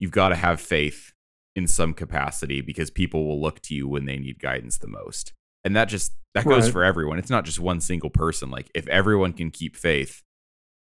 you've 0.00 0.10
got 0.10 0.28
to 0.30 0.34
have 0.36 0.60
faith 0.60 1.12
in 1.56 1.66
some 1.66 1.94
capacity 1.94 2.60
because 2.60 2.90
people 2.90 3.26
will 3.26 3.40
look 3.40 3.60
to 3.60 3.74
you 3.74 3.86
when 3.88 4.06
they 4.06 4.18
need 4.18 4.38
guidance 4.40 4.78
the 4.78 4.88
most. 4.88 5.32
And 5.64 5.74
that 5.76 5.86
just 5.86 6.12
that 6.34 6.44
goes 6.44 6.64
Right. 6.64 6.72
for 6.72 6.84
everyone. 6.84 7.18
It's 7.18 7.30
not 7.30 7.44
just 7.44 7.60
one 7.60 7.80
single 7.80 8.10
person. 8.10 8.50
Like 8.50 8.70
if 8.74 8.88
everyone 8.88 9.32
can 9.32 9.50
keep 9.50 9.76
faith, 9.76 10.22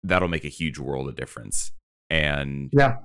that'll 0.02 0.30
make 0.30 0.46
a 0.46 0.50
huge 0.50 0.80
world 0.80 1.10
of 1.10 1.16
difference. 1.16 1.72
And 2.10 2.70
Yeah. 2.72 2.98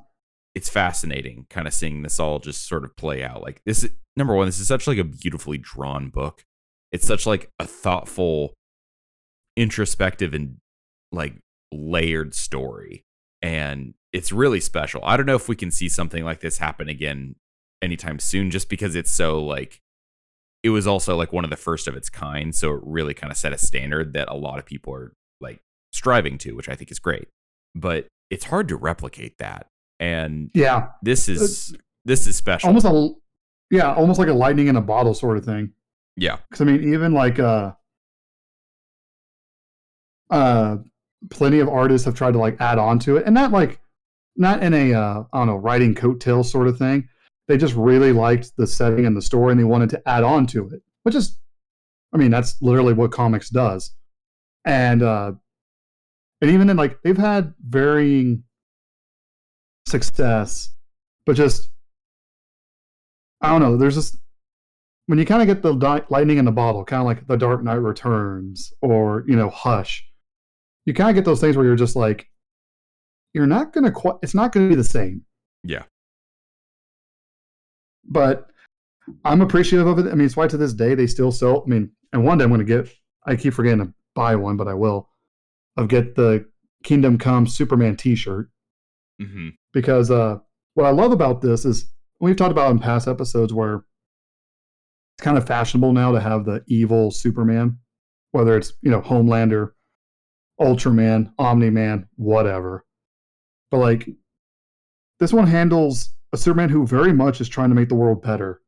it's 0.55 0.69
fascinating 0.71 1.47
kind 1.51 1.67
of 1.67 1.75
seeing 1.75 2.03
this 2.03 2.21
all 2.21 2.39
just 2.39 2.67
sort 2.69 2.85
of 2.85 2.97
play 2.97 3.23
out. 3.25 3.43
Like 3.43 3.61
this 3.67 3.83
is 3.85 3.91
number 4.17 4.35
one, 4.35 4.47
this 4.47 4.61
is 4.61 4.69
such 4.69 4.87
like 4.87 4.99
a 4.99 5.05
beautifully 5.05 5.59
drawn 5.59 6.09
book. 6.09 6.45
It's 6.93 7.07
such 7.07 7.27
like 7.27 7.51
a 7.59 7.67
thoughtful, 7.67 8.55
introspective 9.57 10.35
and 10.35 10.57
like 11.13 11.35
layered 11.73 12.35
story. 12.35 13.05
And 13.43 13.95
it's 14.17 14.33
really 14.33 14.61
special. 14.61 15.01
I 15.05 15.17
don't 15.19 15.27
know 15.27 15.37
if 15.37 15.47
we 15.49 15.57
can 15.57 15.71
see 15.71 15.89
something 15.91 16.25
like 16.25 16.41
this 16.41 16.57
happen 16.59 16.89
again 16.89 17.35
anytime 17.83 18.19
soon, 18.19 18.51
just 18.51 18.71
because 18.71 18.95
it's 18.95 19.11
so 19.11 19.45
like 19.45 19.81
it 20.63 20.71
was 20.71 20.87
also 20.87 21.15
like 21.17 21.33
one 21.35 21.45
of 21.45 21.51
the 21.51 21.57
first 21.57 21.87
of 21.87 21.95
its 21.95 22.09
kind. 22.09 22.55
So 22.55 22.73
it 22.75 22.81
really 22.83 23.13
kind 23.15 23.31
of 23.31 23.37
set 23.37 23.53
a 23.53 23.59
standard 23.59 24.15
that 24.15 24.29
a 24.29 24.35
lot 24.35 24.59
of 24.59 24.65
people 24.65 24.95
are 24.95 25.13
like 25.41 25.61
striving 25.93 26.39
to, 26.39 26.53
which 26.57 26.69
I 26.69 26.75
think 26.75 26.91
is 26.91 26.99
great. 26.99 27.29
But 27.75 28.07
it's 28.31 28.47
hard 28.47 28.69
to 28.69 28.77
replicate 28.77 29.37
that. 29.39 29.67
And 30.01 30.51
Yeah. 30.55 30.89
this 31.03 31.29
is 31.29 31.77
this 32.07 32.27
is 32.27 32.37
special. 32.37 32.69
Almost 32.69 32.87
a 32.87 33.15
yeah, 33.71 33.93
almost 33.95 34.19
like 34.19 34.29
a 34.29 34.33
lightning 34.35 34.69
in 34.69 34.77
a 34.77 34.81
bottle 34.81 35.13
sort 35.13 35.37
of 35.37 35.45
thing. 35.45 35.73
yeah. 36.17 36.39
Because 36.49 36.63
I 36.63 36.65
mean, 36.65 36.93
even 36.95 37.13
like 37.13 37.39
uh, 37.39 37.73
uh, 40.31 40.79
plenty 41.31 41.61
of 41.61 41.69
artists 41.69 42.05
have 42.07 42.15
tried 42.15 42.33
to 42.33 42.39
like 42.39 42.57
add 42.61 42.79
on 42.79 42.99
to 43.01 43.17
it, 43.17 43.27
and 43.27 43.35
not 43.35 43.53
like 43.53 43.81
not 44.37 44.63
in 44.63 44.75
a 44.75 44.95
uh, 44.95 45.25
I 45.33 45.39
don't 45.39 45.47
know 45.47 45.57
writing 45.57 45.95
coattails 45.95 46.51
sort 46.51 46.69
of 46.69 46.79
thing. 46.79 47.09
They 47.49 47.57
just 47.57 47.75
really 47.75 48.13
liked 48.13 48.53
the 48.57 48.67
setting 48.67 49.07
and 49.07 49.17
the 49.17 49.23
story, 49.23 49.53
and 49.53 49.61
they 49.61 49.65
wanted 49.65 49.91
to 49.91 50.09
add 50.09 50.25
on 50.25 50.47
to 50.49 50.69
it, 50.71 50.83
which 51.05 51.15
is, 51.15 51.39
I 52.13 52.17
mean, 52.17 52.31
that's 52.31 52.61
literally 52.61 52.93
what 52.93 53.13
comics 53.13 53.51
does. 53.51 53.95
And 54.65 55.03
uh, 55.03 55.33
and 56.41 56.51
even 56.51 56.67
then, 56.67 56.77
like 56.77 57.01
they've 57.03 57.17
had 57.17 57.55
varying 57.67 58.43
success, 59.87 60.71
but 61.25 61.37
just 61.37 61.71
I 63.41 63.51
don't 63.51 63.61
know. 63.61 63.77
There's 63.77 63.95
just 63.95 64.17
when 65.07 65.19
you 65.19 65.25
kind 65.25 65.43
of 65.43 65.47
get 65.47 65.63
the 65.63 65.75
di- 65.75 66.05
lightning 66.11 66.39
in 66.39 66.45
the 66.45 66.53
bottle, 66.53 66.85
kind 66.85 67.01
of 67.01 67.07
like 67.07 67.27
The 67.27 67.37
Dark 67.37 67.63
Knight 67.63 67.75
Returns 67.75 68.73
or 68.83 69.25
you 69.27 69.37
know 69.37 69.51
Hush, 69.51 70.05
you 70.85 70.95
kind 70.95 71.11
of 71.11 71.15
get 71.15 71.25
those 71.25 71.41
things 71.41 71.57
where 71.57 71.67
you're 71.67 71.77
just 71.77 71.97
like, 71.97 72.29
you're 73.37 73.47
not 73.47 73.75
gonna 73.75 73.91
quite. 73.93 74.15
It's 74.23 74.35
not 74.35 74.51
gonna 74.51 74.71
be 74.71 74.75
the 74.75 74.83
same. 74.83 75.21
Yeah. 75.63 75.83
But 78.07 78.49
I'm 79.27 79.43
appreciative 79.43 79.87
of 79.87 79.99
it. 79.99 80.11
I 80.11 80.15
mean, 80.15 80.25
it's 80.25 80.39
why 80.39 80.47
to 80.49 80.57
this 80.57 80.73
day 80.73 80.95
they 80.95 81.07
still 81.07 81.31
sell. 81.31 81.63
I 81.67 81.69
mean, 81.69 81.91
and 82.15 82.25
one 82.25 82.39
day 82.39 82.45
I'm 82.45 82.51
gonna 82.51 82.65
get. 82.65 82.89
I 83.27 83.37
keep 83.37 83.53
forgetting 83.53 83.85
to 83.85 83.93
buy 84.15 84.37
one, 84.37 84.57
but 84.57 84.69
I 84.69 84.73
will. 84.75 85.11
Of 85.77 85.89
get 85.89 86.15
the 86.15 86.47
Kingdom 86.83 87.19
Come 87.19 87.47
Superman 87.47 87.97
T-shirt 87.97 88.49
hmm 89.21 89.51
because 89.75 90.11
uh, 90.11 90.39
what 90.73 90.87
I 90.87 90.91
love 90.91 91.13
about 91.13 91.43
this 91.43 91.67
is 91.67 91.93
we've 92.21 92.37
talked 92.37 92.53
about 92.53 92.71
in 92.71 92.79
past 92.79 93.07
episodes 93.07 93.53
where 93.53 93.85
it's 95.19 95.25
kind 95.25 95.37
of 95.37 95.47
fashionable 95.47 95.93
now 95.93 96.13
to 96.13 96.21
have 96.21 96.47
the 96.47 96.65
evil 96.69 97.11
Superman, 97.11 97.79
whether 98.31 98.57
it's 98.57 98.73
you 98.81 98.91
know 98.91 99.03
Homelander, 99.03 99.73
Ultraman, 100.59 101.31
Omni 101.39 101.69
Man, 101.69 102.09
whatever. 102.17 102.86
But 103.71 103.79
like 103.79 104.09
this 105.21 105.33
one 105.33 105.47
handles 105.47 106.11
a 106.33 106.37
Superman 106.37 106.69
who 106.69 106.87
very 106.87 107.13
much 107.13 107.41
is 107.41 107.49
trying 107.49 107.69
to 107.71 107.75
make 107.75 107.89
the 107.89 107.95
world 107.95 108.23
better, 108.23 108.61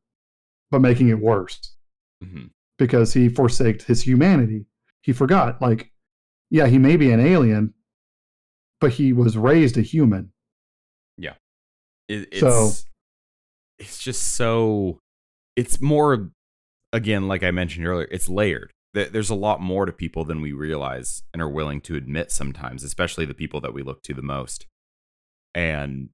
but 0.71 0.79
making 0.81 1.09
it 1.09 1.19
worse 1.19 1.75
hmm 2.23 2.47
because 2.77 3.11
he 3.13 3.27
forsaked 3.27 3.83
his 3.83 4.01
humanity. 4.01 4.65
He 5.01 5.11
forgot, 5.11 5.61
like, 5.61 5.91
yeah, 6.49 6.67
he 6.67 6.77
may 6.77 6.95
be 6.95 7.11
an 7.11 7.19
alien, 7.19 7.73
but 8.79 8.93
he 8.93 9.11
was 9.11 9.35
raised 9.37 9.77
a 9.77 9.81
human. 9.81 10.31
It, 12.07 12.27
it's 12.31 12.39
So- 12.39 12.71
it's 13.77 14.01
just 14.01 14.33
so 14.35 14.99
it's 15.55 15.79
more 15.79 16.31
again 16.91 17.27
like 17.27 17.43
I 17.43 17.51
mentioned 17.51 17.85
earlier. 17.85 18.07
It's 18.09 18.27
layered. 18.27 18.71
There- 18.95 19.09
There's 19.09 19.29
a 19.29 19.35
lot 19.35 19.61
more 19.61 19.85
to 19.85 19.91
people 19.91 20.25
than 20.25 20.41
we 20.41 20.51
realize 20.53 21.21
and 21.33 21.41
are 21.41 21.49
willing 21.49 21.81
to 21.81 21.95
admit 21.95 22.31
sometimes, 22.31 22.83
especially 22.83 23.25
the 23.25 23.35
people 23.35 23.61
that 23.61 23.73
we 23.75 23.83
look 23.83 24.01
to 24.03 24.13
the 24.15 24.23
most. 24.23 24.65
And 25.53 26.09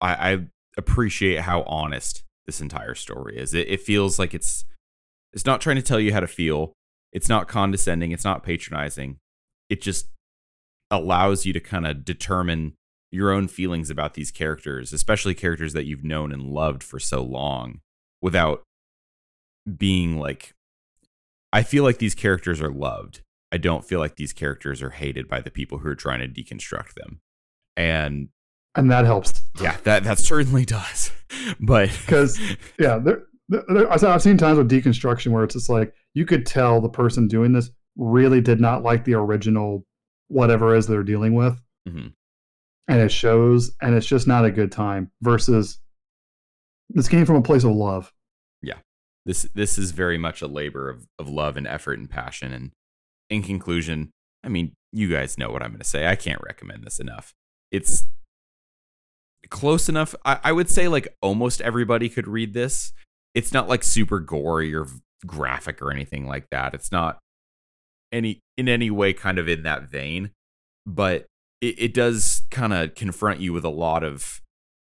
I, 0.00 0.32
I 0.32 0.46
appreciate 0.76 1.40
how 1.40 1.62
honest 1.62 2.22
this 2.46 2.60
entire 2.60 2.94
story 2.94 3.38
is. 3.38 3.54
It, 3.54 3.68
it 3.68 3.80
feels 3.80 4.18
like 4.18 4.34
it's 4.34 4.64
it's 5.32 5.46
not 5.46 5.60
trying 5.60 5.76
to 5.76 5.82
tell 5.82 6.00
you 6.00 6.12
how 6.12 6.20
to 6.20 6.26
feel. 6.26 6.72
It's 7.12 7.28
not 7.28 7.48
condescending. 7.48 8.12
It's 8.12 8.24
not 8.24 8.42
patronizing. 8.42 9.18
It 9.68 9.80
just 9.80 10.08
allows 10.90 11.46
you 11.46 11.52
to 11.52 11.60
kind 11.60 11.86
of 11.86 12.04
determine 12.04 12.74
your 13.12 13.30
own 13.30 13.48
feelings 13.48 13.90
about 13.90 14.14
these 14.14 14.30
characters, 14.30 14.92
especially 14.92 15.34
characters 15.34 15.72
that 15.72 15.84
you've 15.84 16.04
known 16.04 16.32
and 16.32 16.42
loved 16.42 16.82
for 16.82 16.98
so 16.98 17.22
long, 17.22 17.80
without 18.20 18.62
being 19.76 20.18
like. 20.18 20.52
I 21.52 21.64
feel 21.64 21.82
like 21.82 21.98
these 21.98 22.14
characters 22.14 22.60
are 22.60 22.70
loved. 22.70 23.22
I 23.52 23.58
don't 23.58 23.84
feel 23.84 23.98
like 23.98 24.14
these 24.14 24.32
characters 24.32 24.82
are 24.82 24.90
hated 24.90 25.28
by 25.28 25.40
the 25.40 25.50
people 25.50 25.78
who 25.78 25.88
are 25.88 25.96
trying 25.96 26.20
to 26.20 26.28
deconstruct 26.28 26.94
them. 26.94 27.20
And 27.76 28.28
And 28.74 28.90
that 28.90 29.04
helps. 29.04 29.40
yeah, 29.60 29.76
that 29.84 30.04
that 30.04 30.18
certainly 30.18 30.64
does. 30.64 31.10
But 31.60 31.90
because 32.00 32.38
Yeah, 32.78 32.98
there, 32.98 33.22
there, 33.48 33.90
I've 33.92 34.20
seen 34.22 34.36
times 34.36 34.58
with 34.58 34.70
deconstruction 34.70 35.28
where 35.32 35.44
it's 35.44 35.54
just 35.54 35.68
like 35.70 35.94
you 36.14 36.26
could 36.26 36.44
tell 36.44 36.80
the 36.80 36.88
person 36.88 37.28
doing 37.28 37.52
this 37.52 37.70
really 37.96 38.40
did 38.40 38.60
not 38.60 38.82
like 38.82 39.04
the 39.04 39.14
original 39.14 39.84
whatever 40.28 40.74
it 40.74 40.78
is 40.78 40.86
they're 40.86 41.02
dealing 41.04 41.34
with, 41.34 41.60
Mhm. 41.88 42.12
and 42.88 43.00
it 43.00 43.10
shows, 43.12 43.72
and 43.80 43.94
it's 43.94 44.06
just 44.06 44.26
not 44.28 44.44
a 44.44 44.50
good 44.50 44.70
time. 44.72 45.10
Versus, 45.22 45.78
this 46.90 47.08
came 47.08 47.26
from 47.26 47.36
a 47.36 47.42
place 47.42 47.64
of 47.64 47.70
love. 47.72 48.12
Yeah, 48.62 48.78
this 49.26 49.42
this 49.54 49.78
is 49.78 49.92
very 49.92 50.18
much 50.18 50.42
a 50.42 50.46
labor 50.46 50.88
of, 50.90 51.06
of 51.18 51.28
love 51.28 51.56
and 51.56 51.66
effort 51.66 51.98
and 51.98 52.08
passion 52.10 52.52
and 52.52 52.72
in 53.28 53.42
conclusion 53.44 54.10
i 54.42 54.48
mean 54.48 54.72
you 54.92 55.08
guys 55.08 55.38
know 55.38 55.50
what 55.50 55.62
i'm 55.62 55.70
going 55.70 55.78
to 55.78 55.84
say 55.84 56.08
i 56.08 56.16
can't 56.16 56.40
recommend 56.44 56.82
this 56.82 56.98
enough 56.98 57.32
it's 57.70 58.06
close 59.48 59.88
enough. 59.88 60.14
I, 60.24 60.38
I 60.44 60.52
would 60.52 60.70
say 60.70 60.88
like 60.88 61.08
almost 61.22 61.60
everybody 61.60 62.08
could 62.08 62.28
read 62.28 62.54
this. 62.54 62.92
It's 63.34 63.52
not 63.52 63.68
like 63.68 63.84
super 63.84 64.20
gory 64.20 64.74
or 64.74 64.86
graphic 65.26 65.80
or 65.82 65.92
anything 65.92 66.26
like 66.26 66.48
that. 66.50 66.74
It's 66.74 66.90
not 66.90 67.18
any 68.12 68.40
in 68.56 68.68
any 68.68 68.90
way 68.90 69.12
kind 69.12 69.38
of 69.38 69.48
in 69.48 69.62
that 69.62 69.88
vein 69.88 70.30
but 70.86 71.26
it, 71.60 71.78
it 71.78 71.94
does 71.94 72.42
kind 72.50 72.72
of 72.72 72.94
confront 72.94 73.40
you 73.40 73.52
with 73.52 73.64
a 73.64 73.70
lot 73.70 74.02
of 74.02 74.40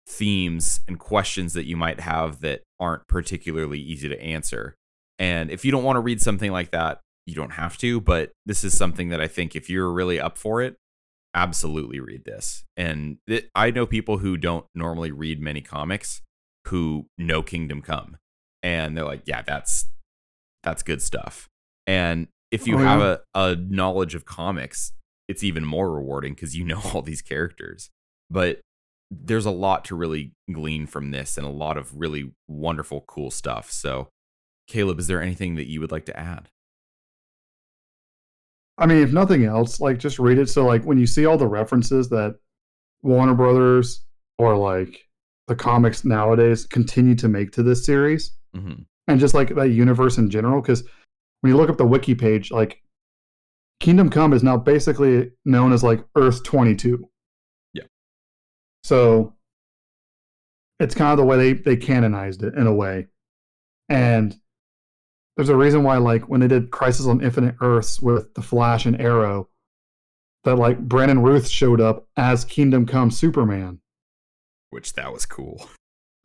themes 0.07 0.81
and 0.87 0.99
questions 0.99 1.53
that 1.53 1.65
you 1.65 1.77
might 1.77 1.99
have 2.01 2.41
that 2.41 2.61
aren't 2.79 3.07
particularly 3.07 3.79
easy 3.79 4.09
to 4.09 4.21
answer. 4.21 4.75
And 5.19 5.49
if 5.49 5.63
you 5.63 5.71
don't 5.71 5.83
want 5.83 5.95
to 5.95 6.01
read 6.01 6.21
something 6.21 6.51
like 6.51 6.71
that, 6.71 6.99
you 7.25 7.35
don't 7.35 7.53
have 7.53 7.77
to, 7.77 8.01
but 8.01 8.31
this 8.45 8.63
is 8.63 8.75
something 8.75 9.09
that 9.09 9.21
I 9.21 9.27
think 9.27 9.55
if 9.55 9.69
you're 9.69 9.91
really 9.91 10.19
up 10.19 10.37
for 10.37 10.61
it, 10.61 10.75
absolutely 11.33 11.99
read 11.99 12.25
this. 12.25 12.63
And 12.77 13.17
it, 13.27 13.49
I 13.55 13.71
know 13.71 13.85
people 13.85 14.19
who 14.19 14.37
don't 14.37 14.65
normally 14.75 15.11
read 15.11 15.41
many 15.41 15.61
comics 15.61 16.21
who 16.67 17.07
know 17.17 17.41
Kingdom 17.43 17.81
Come 17.81 18.17
and 18.61 18.95
they're 18.97 19.05
like, 19.05 19.23
yeah, 19.25 19.41
that's 19.41 19.89
that's 20.63 20.83
good 20.83 21.01
stuff. 21.01 21.49
And 21.85 22.27
if 22.51 22.67
you 22.67 22.75
Oh, 22.75 22.79
have 22.79 23.01
yeah. 23.01 23.17
a, 23.33 23.51
a 23.51 23.55
knowledge 23.55 24.15
of 24.15 24.25
comics, 24.25 24.93
it's 25.27 25.43
even 25.43 25.65
more 25.65 25.91
rewarding 25.91 26.33
because 26.33 26.55
you 26.55 26.63
know 26.65 26.81
all 26.93 27.01
these 27.01 27.21
characters. 27.21 27.89
But 28.29 28.61
there's 29.11 29.45
a 29.45 29.51
lot 29.51 29.85
to 29.85 29.95
really 29.95 30.31
glean 30.51 30.87
from 30.87 31.11
this 31.11 31.37
and 31.37 31.45
a 31.45 31.49
lot 31.51 31.77
of 31.77 31.99
really 31.99 32.31
wonderful, 32.47 33.01
cool 33.07 33.29
stuff. 33.29 33.69
So, 33.69 34.07
Caleb, 34.67 34.99
is 34.99 35.07
there 35.07 35.21
anything 35.21 35.55
that 35.55 35.69
you 35.69 35.79
would 35.81 35.91
like 35.91 36.05
to 36.05 36.17
add? 36.19 36.49
I 38.77 38.85
mean, 38.85 39.03
if 39.03 39.11
nothing 39.11 39.45
else, 39.45 39.79
like 39.79 39.99
just 39.99 40.19
read 40.19 40.39
it. 40.39 40.49
So 40.49 40.65
like 40.65 40.83
when 40.83 40.97
you 40.97 41.05
see 41.07 41.25
all 41.25 41.37
the 41.37 41.47
references 41.47 42.09
that 42.09 42.35
Warner 43.01 43.35
Brothers 43.35 44.03
or 44.37 44.57
like 44.57 45.07
the 45.47 45.55
comics 45.55 46.05
nowadays 46.05 46.65
continue 46.65 47.15
to 47.15 47.27
make 47.27 47.51
to 47.51 47.63
this 47.63 47.85
series, 47.85 48.31
hmm 48.55 48.73
and 49.09 49.19
just 49.19 49.33
like 49.33 49.53
that 49.53 49.67
universe 49.67 50.17
in 50.17 50.29
general, 50.29 50.61
because 50.61 50.81
when 51.41 51.51
you 51.51 51.57
look 51.57 51.69
up 51.69 51.77
the 51.77 51.85
wiki 51.85 52.15
page, 52.15 52.51
like 52.51 52.81
Kingdom 53.81 54.09
Come 54.09 54.31
is 54.31 54.43
now 54.43 54.55
basically 54.55 55.29
known 55.43 55.73
as 55.73 55.83
like 55.83 55.99
Earth 56.15 56.41
22. 56.43 57.05
Yeah. 57.73 57.83
So 58.85 59.33
it's 60.79 60.95
kind 60.95 61.11
of 61.11 61.17
the 61.17 61.25
way 61.25 61.35
they 61.35 61.53
they 61.53 61.75
canonized 61.75 62.43
it 62.43 62.55
in 62.55 62.65
a 62.65 62.73
way, 62.73 63.07
and 63.89 64.33
there's 65.35 65.49
a 65.49 65.55
reason 65.55 65.83
why 65.83 65.97
like 65.97 66.29
when 66.29 66.41
they 66.41 66.47
did 66.47 66.71
Crisis 66.71 67.07
on 67.07 67.23
Infinite 67.23 67.55
Earths 67.61 68.01
with 68.01 68.33
the 68.35 68.41
Flash 68.41 68.85
and 68.85 68.99
Arrow, 68.99 69.49
that 70.43 70.55
like 70.57 70.79
Brandon 70.79 71.21
Routh 71.21 71.47
showed 71.47 71.81
up 71.81 72.07
as 72.17 72.45
Kingdom 72.45 72.85
Come 72.85 73.09
Superman. 73.11 73.79
Which 74.69 74.93
that 74.93 75.11
was 75.11 75.25
cool. 75.25 75.69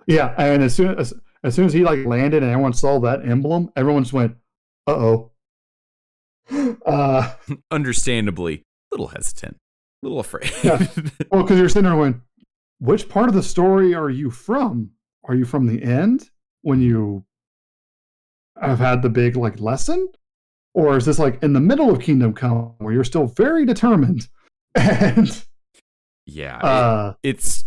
Yeah, 0.06 0.34
and 0.38 0.62
as 0.62 0.74
soon 0.74 0.98
as 0.98 1.14
as 1.44 1.54
soon 1.54 1.66
as 1.66 1.72
he 1.72 1.84
like 1.84 2.04
landed 2.04 2.42
and 2.42 2.50
everyone 2.50 2.72
saw 2.72 2.98
that 3.00 3.26
emblem, 3.26 3.70
everyone 3.76 4.02
just 4.02 4.12
went, 4.12 4.36
"Uh 4.86 4.92
oh." 4.92 5.30
Uh, 6.86 7.30
Understandably, 7.70 8.62
a 8.90 8.94
little 8.94 9.08
hesitant, 9.08 9.58
a 10.02 10.06
little 10.06 10.20
afraid. 10.20 10.50
Yeah. 10.64 10.86
well, 11.30 11.42
because 11.42 11.58
you're 11.58 11.68
sitting 11.68 11.84
there 11.84 11.92
going, 11.92 12.22
"Which 12.78 13.08
part 13.08 13.28
of 13.28 13.34
the 13.34 13.42
story 13.42 13.94
are 13.94 14.08
you 14.08 14.30
from? 14.30 14.92
Are 15.24 15.34
you 15.34 15.44
from 15.44 15.66
the 15.66 15.82
end 15.82 16.30
when 16.62 16.80
you 16.80 17.26
have 18.60 18.78
had 18.78 19.02
the 19.02 19.08
big 19.10 19.36
like 19.36 19.60
lesson, 19.60 20.08
or 20.74 20.96
is 20.96 21.04
this 21.04 21.18
like 21.18 21.42
in 21.42 21.52
the 21.52 21.60
middle 21.60 21.90
of 21.90 22.00
Kingdom 22.00 22.32
Come 22.34 22.74
where 22.78 22.92
you're 22.92 23.04
still 23.04 23.26
very 23.26 23.64
determined?" 23.66 24.28
And 24.74 25.44
yeah, 26.26 26.58
it- 26.58 26.64
uh, 26.64 27.14
it's 27.22 27.64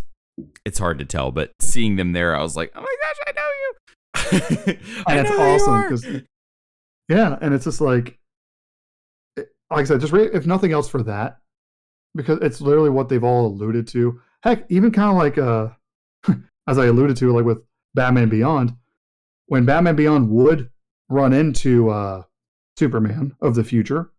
it's 0.64 0.78
hard 0.78 0.98
to 1.00 1.04
tell, 1.04 1.30
but 1.30 1.52
seeing 1.60 1.96
them 1.96 2.12
there, 2.12 2.34
I 2.36 2.42
was 2.42 2.56
like, 2.56 2.72
oh 2.74 2.80
my 2.80 2.96
gosh, 3.02 3.18
I 3.26 3.32
know 3.32 3.48
you. 3.60 4.78
And 5.08 5.18
it's 5.20 5.30
know 5.30 5.36
who 5.36 5.42
you 5.42 5.54
awesome 5.54 5.82
because 5.82 6.22
yeah 7.08 7.36
and 7.40 7.52
it's 7.52 7.64
just 7.64 7.80
like 7.80 8.18
it- 9.36 9.48
like 9.70 9.80
i 9.80 9.84
said 9.84 10.00
just 10.00 10.12
read 10.12 10.30
if 10.32 10.46
nothing 10.46 10.72
else 10.72 10.88
for 10.88 11.02
that 11.02 11.38
because 12.14 12.38
it's 12.40 12.60
literally 12.60 12.90
what 12.90 13.08
they've 13.08 13.24
all 13.24 13.46
alluded 13.46 13.88
to 13.88 14.20
heck 14.44 14.64
even 14.70 14.92
kind 14.92 15.10
of 15.10 15.16
like 15.16 15.36
uh 15.38 15.68
as 16.68 16.78
i 16.78 16.86
alluded 16.86 17.16
to 17.16 17.32
like 17.32 17.44
with 17.44 17.58
batman 17.94 18.28
beyond 18.28 18.72
when 19.46 19.64
batman 19.66 19.96
beyond 19.96 20.30
would 20.30 20.70
run 21.12 21.32
into 21.32 21.90
uh 21.90 22.22
superman 22.78 23.36
of 23.40 23.54
the 23.54 23.64
future. 23.64 24.10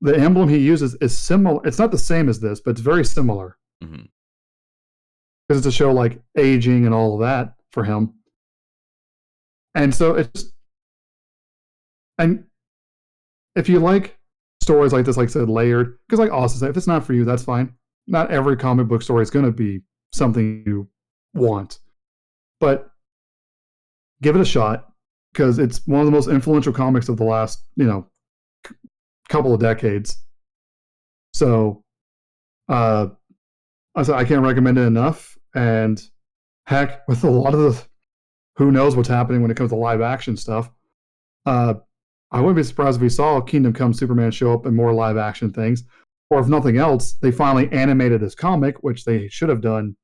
The 0.00 0.16
emblem 0.16 0.48
he 0.48 0.58
uses 0.58 0.94
is 0.96 1.16
similar 1.16 1.60
it's 1.66 1.78
not 1.78 1.90
the 1.90 1.98
same 1.98 2.28
as 2.28 2.40
this 2.40 2.60
but 2.60 2.72
it's 2.72 2.80
very 2.80 3.04
similar. 3.04 3.58
Because 5.48 5.58
it's 5.58 5.66
a 5.66 5.72
show 5.72 5.92
like 5.92 6.20
aging 6.36 6.86
and 6.86 6.94
all 6.94 7.14
of 7.14 7.20
that 7.20 7.54
for 7.70 7.84
him. 7.84 8.14
And 9.74 9.94
so 9.94 10.14
it's 10.14 10.52
and 12.18 12.44
if 13.56 13.68
you 13.68 13.78
like 13.78 14.18
stories 14.62 14.92
like 14.92 15.04
this, 15.04 15.16
like 15.16 15.28
I 15.28 15.32
said, 15.32 15.48
layered, 15.48 15.98
because 16.06 16.18
like 16.18 16.30
Austin 16.30 16.60
said, 16.60 16.70
if 16.70 16.76
it's 16.76 16.86
not 16.86 17.04
for 17.04 17.12
you, 17.14 17.24
that's 17.24 17.42
fine. 17.42 17.74
Not 18.06 18.30
every 18.30 18.56
comic 18.56 18.88
book 18.88 19.02
story 19.02 19.22
is 19.22 19.30
going 19.30 19.44
to 19.44 19.52
be 19.52 19.80
something 20.12 20.62
you 20.66 20.88
want, 21.34 21.78
but 22.60 22.90
give 24.22 24.36
it 24.36 24.40
a 24.40 24.44
shot 24.44 24.91
because 25.32 25.58
it's 25.58 25.86
one 25.86 26.00
of 26.00 26.06
the 26.06 26.12
most 26.12 26.28
influential 26.28 26.72
comics 26.72 27.08
of 27.08 27.16
the 27.16 27.24
last, 27.24 27.64
you 27.76 27.84
know, 27.84 28.06
c- 28.66 28.74
couple 29.28 29.54
of 29.54 29.60
decades. 29.60 30.16
So, 31.34 31.82
uh, 32.68 33.08
I 33.94 34.02
said 34.02 34.14
I 34.14 34.24
can't 34.24 34.42
recommend 34.42 34.78
it 34.78 34.82
enough. 34.82 35.36
And 35.54 36.02
heck, 36.66 37.06
with 37.08 37.24
a 37.24 37.30
lot 37.30 37.54
of 37.54 37.60
the 37.60 37.82
who 38.56 38.70
knows 38.70 38.94
what's 38.96 39.08
happening 39.08 39.40
when 39.42 39.50
it 39.50 39.56
comes 39.56 39.70
to 39.70 39.76
live 39.76 40.00
action 40.02 40.36
stuff, 40.36 40.70
uh, 41.46 41.74
I 42.30 42.40
wouldn't 42.40 42.56
be 42.56 42.62
surprised 42.62 42.96
if 42.96 43.02
we 43.02 43.08
saw 43.08 43.40
Kingdom 43.40 43.72
Come 43.72 43.92
Superman 43.94 44.30
show 44.30 44.52
up 44.52 44.66
in 44.66 44.74
more 44.74 44.92
live 44.92 45.16
action 45.16 45.52
things. 45.52 45.84
Or 46.30 46.40
if 46.40 46.48
nothing 46.48 46.78
else, 46.78 47.12
they 47.14 47.30
finally 47.30 47.70
animated 47.72 48.20
this 48.22 48.34
comic, 48.34 48.82
which 48.82 49.04
they 49.04 49.28
should 49.28 49.50
have 49.50 49.60
done 49.60 49.96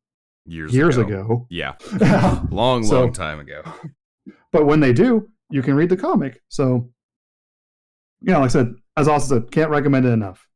years 0.44 0.74
years 0.74 0.98
ago. 0.98 1.20
ago. 1.20 1.46
Yeah, 1.50 1.74
long, 2.50 2.84
So- 2.84 3.00
long 3.00 3.12
time 3.12 3.40
ago. 3.40 3.62
But 4.52 4.66
when 4.66 4.80
they 4.80 4.92
do, 4.92 5.28
you 5.50 5.62
can 5.62 5.74
read 5.74 5.88
the 5.88 5.96
comic. 5.96 6.40
So, 6.48 6.90
yeah, 8.20 8.38
like 8.38 8.46
I 8.46 8.48
said, 8.48 8.74
as 8.96 9.08
Austin 9.08 9.42
said, 9.42 9.50
can't 9.50 9.70
recommend 9.70 10.06
it 10.06 10.10
enough. 10.10 10.46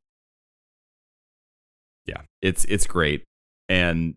yeah 2.06 2.22
it's 2.40 2.64
it's 2.66 2.86
great. 2.86 3.24
And 3.68 4.16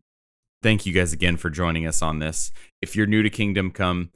thank 0.64 0.86
you 0.86 0.94
guys 0.94 1.14
again 1.14 1.38
for 1.38 1.50
joining 1.50 1.86
us 1.86 2.02
on 2.02 2.20
this. 2.20 2.52
If 2.82 2.96
you're 2.96 3.08
new 3.08 3.24
to 3.24 3.30
kingdom 3.30 3.72
come 3.72 4.12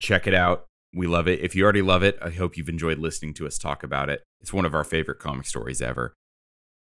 check 0.00 0.26
it 0.26 0.34
out. 0.34 0.66
We 0.94 1.06
love 1.06 1.28
it. 1.28 1.40
If 1.40 1.54
you 1.54 1.64
already 1.64 1.82
love 1.82 2.02
it 2.02 2.18
i 2.22 2.30
hope 2.30 2.56
you've 2.56 2.68
enjoyed 2.68 2.98
listening 2.98 3.34
to 3.34 3.46
us 3.46 3.58
talk 3.58 3.82
about 3.82 4.08
it. 4.08 4.22
It's 4.40 4.52
one 4.52 4.64
of 4.64 4.74
our 4.74 4.84
favorite 4.84 5.18
comic 5.18 5.46
stories 5.46 5.82
ever. 5.82 6.14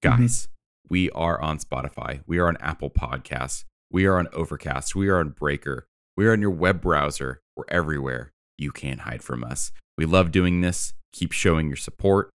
Mm-hmm. 0.04 0.22
Guys 0.22 0.48
we 0.90 1.10
are 1.12 1.40
on 1.40 1.60
spotify. 1.60 2.22
We 2.26 2.40
are 2.40 2.48
on 2.48 2.58
apple 2.58 2.90
podcasts. 2.90 3.64
We 3.92 4.06
are 4.06 4.18
on 4.18 4.28
overcast. 4.34 4.96
We 4.96 5.08
are 5.10 5.20
on 5.20 5.30
breaker 5.30 5.88
we 6.20 6.28
are 6.28 6.34
on 6.34 6.42
your 6.42 6.52
web 6.52 6.82
browser 6.82 7.42
we're 7.56 7.64
everywhere 7.70 8.32
you 8.58 8.72
can't 8.72 9.02
hide 9.02 9.24
from 9.24 9.44
us 9.44 9.72
we 9.98 10.06
love 10.06 10.32
doing 10.32 10.62
this 10.62 10.94
keep 11.14 11.32
showing 11.32 11.68
your 11.68 11.78
support 11.78 12.30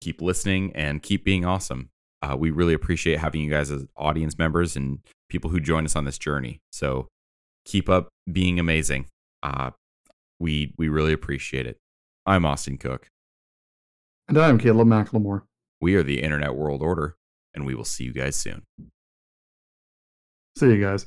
keep 0.00 0.22
listening 0.22 0.72
and 0.74 1.02
keep 1.02 1.24
being 1.24 1.44
awesome 1.44 1.90
uh, 2.24 2.36
we 2.36 2.50
really 2.50 2.72
appreciate 2.72 3.18
having 3.18 3.42
you 3.42 3.50
guys 3.50 3.70
as 3.70 3.84
audience 3.96 4.38
members 4.38 4.76
and 4.76 5.00
people 5.28 5.50
who 5.50 5.60
join 5.60 5.84
us 5.84 5.94
on 5.94 6.04
this 6.04 6.16
journey. 6.16 6.60
So 6.72 7.08
keep 7.66 7.88
up 7.88 8.08
being 8.30 8.58
amazing. 8.58 9.06
Uh, 9.42 9.72
we 10.40 10.72
we 10.78 10.88
really 10.88 11.12
appreciate 11.12 11.66
it. 11.66 11.76
I'm 12.24 12.46
Austin 12.46 12.78
Cook. 12.78 13.08
And 14.26 14.38
I'm 14.38 14.58
Caleb 14.58 14.88
McLemore. 14.88 15.42
We 15.82 15.96
are 15.96 16.02
the 16.02 16.22
Internet 16.22 16.54
World 16.54 16.80
Order, 16.80 17.14
and 17.52 17.66
we 17.66 17.74
will 17.74 17.84
see 17.84 18.04
you 18.04 18.14
guys 18.14 18.36
soon. 18.36 18.62
See 20.56 20.70
you 20.70 20.80
guys. 20.80 21.06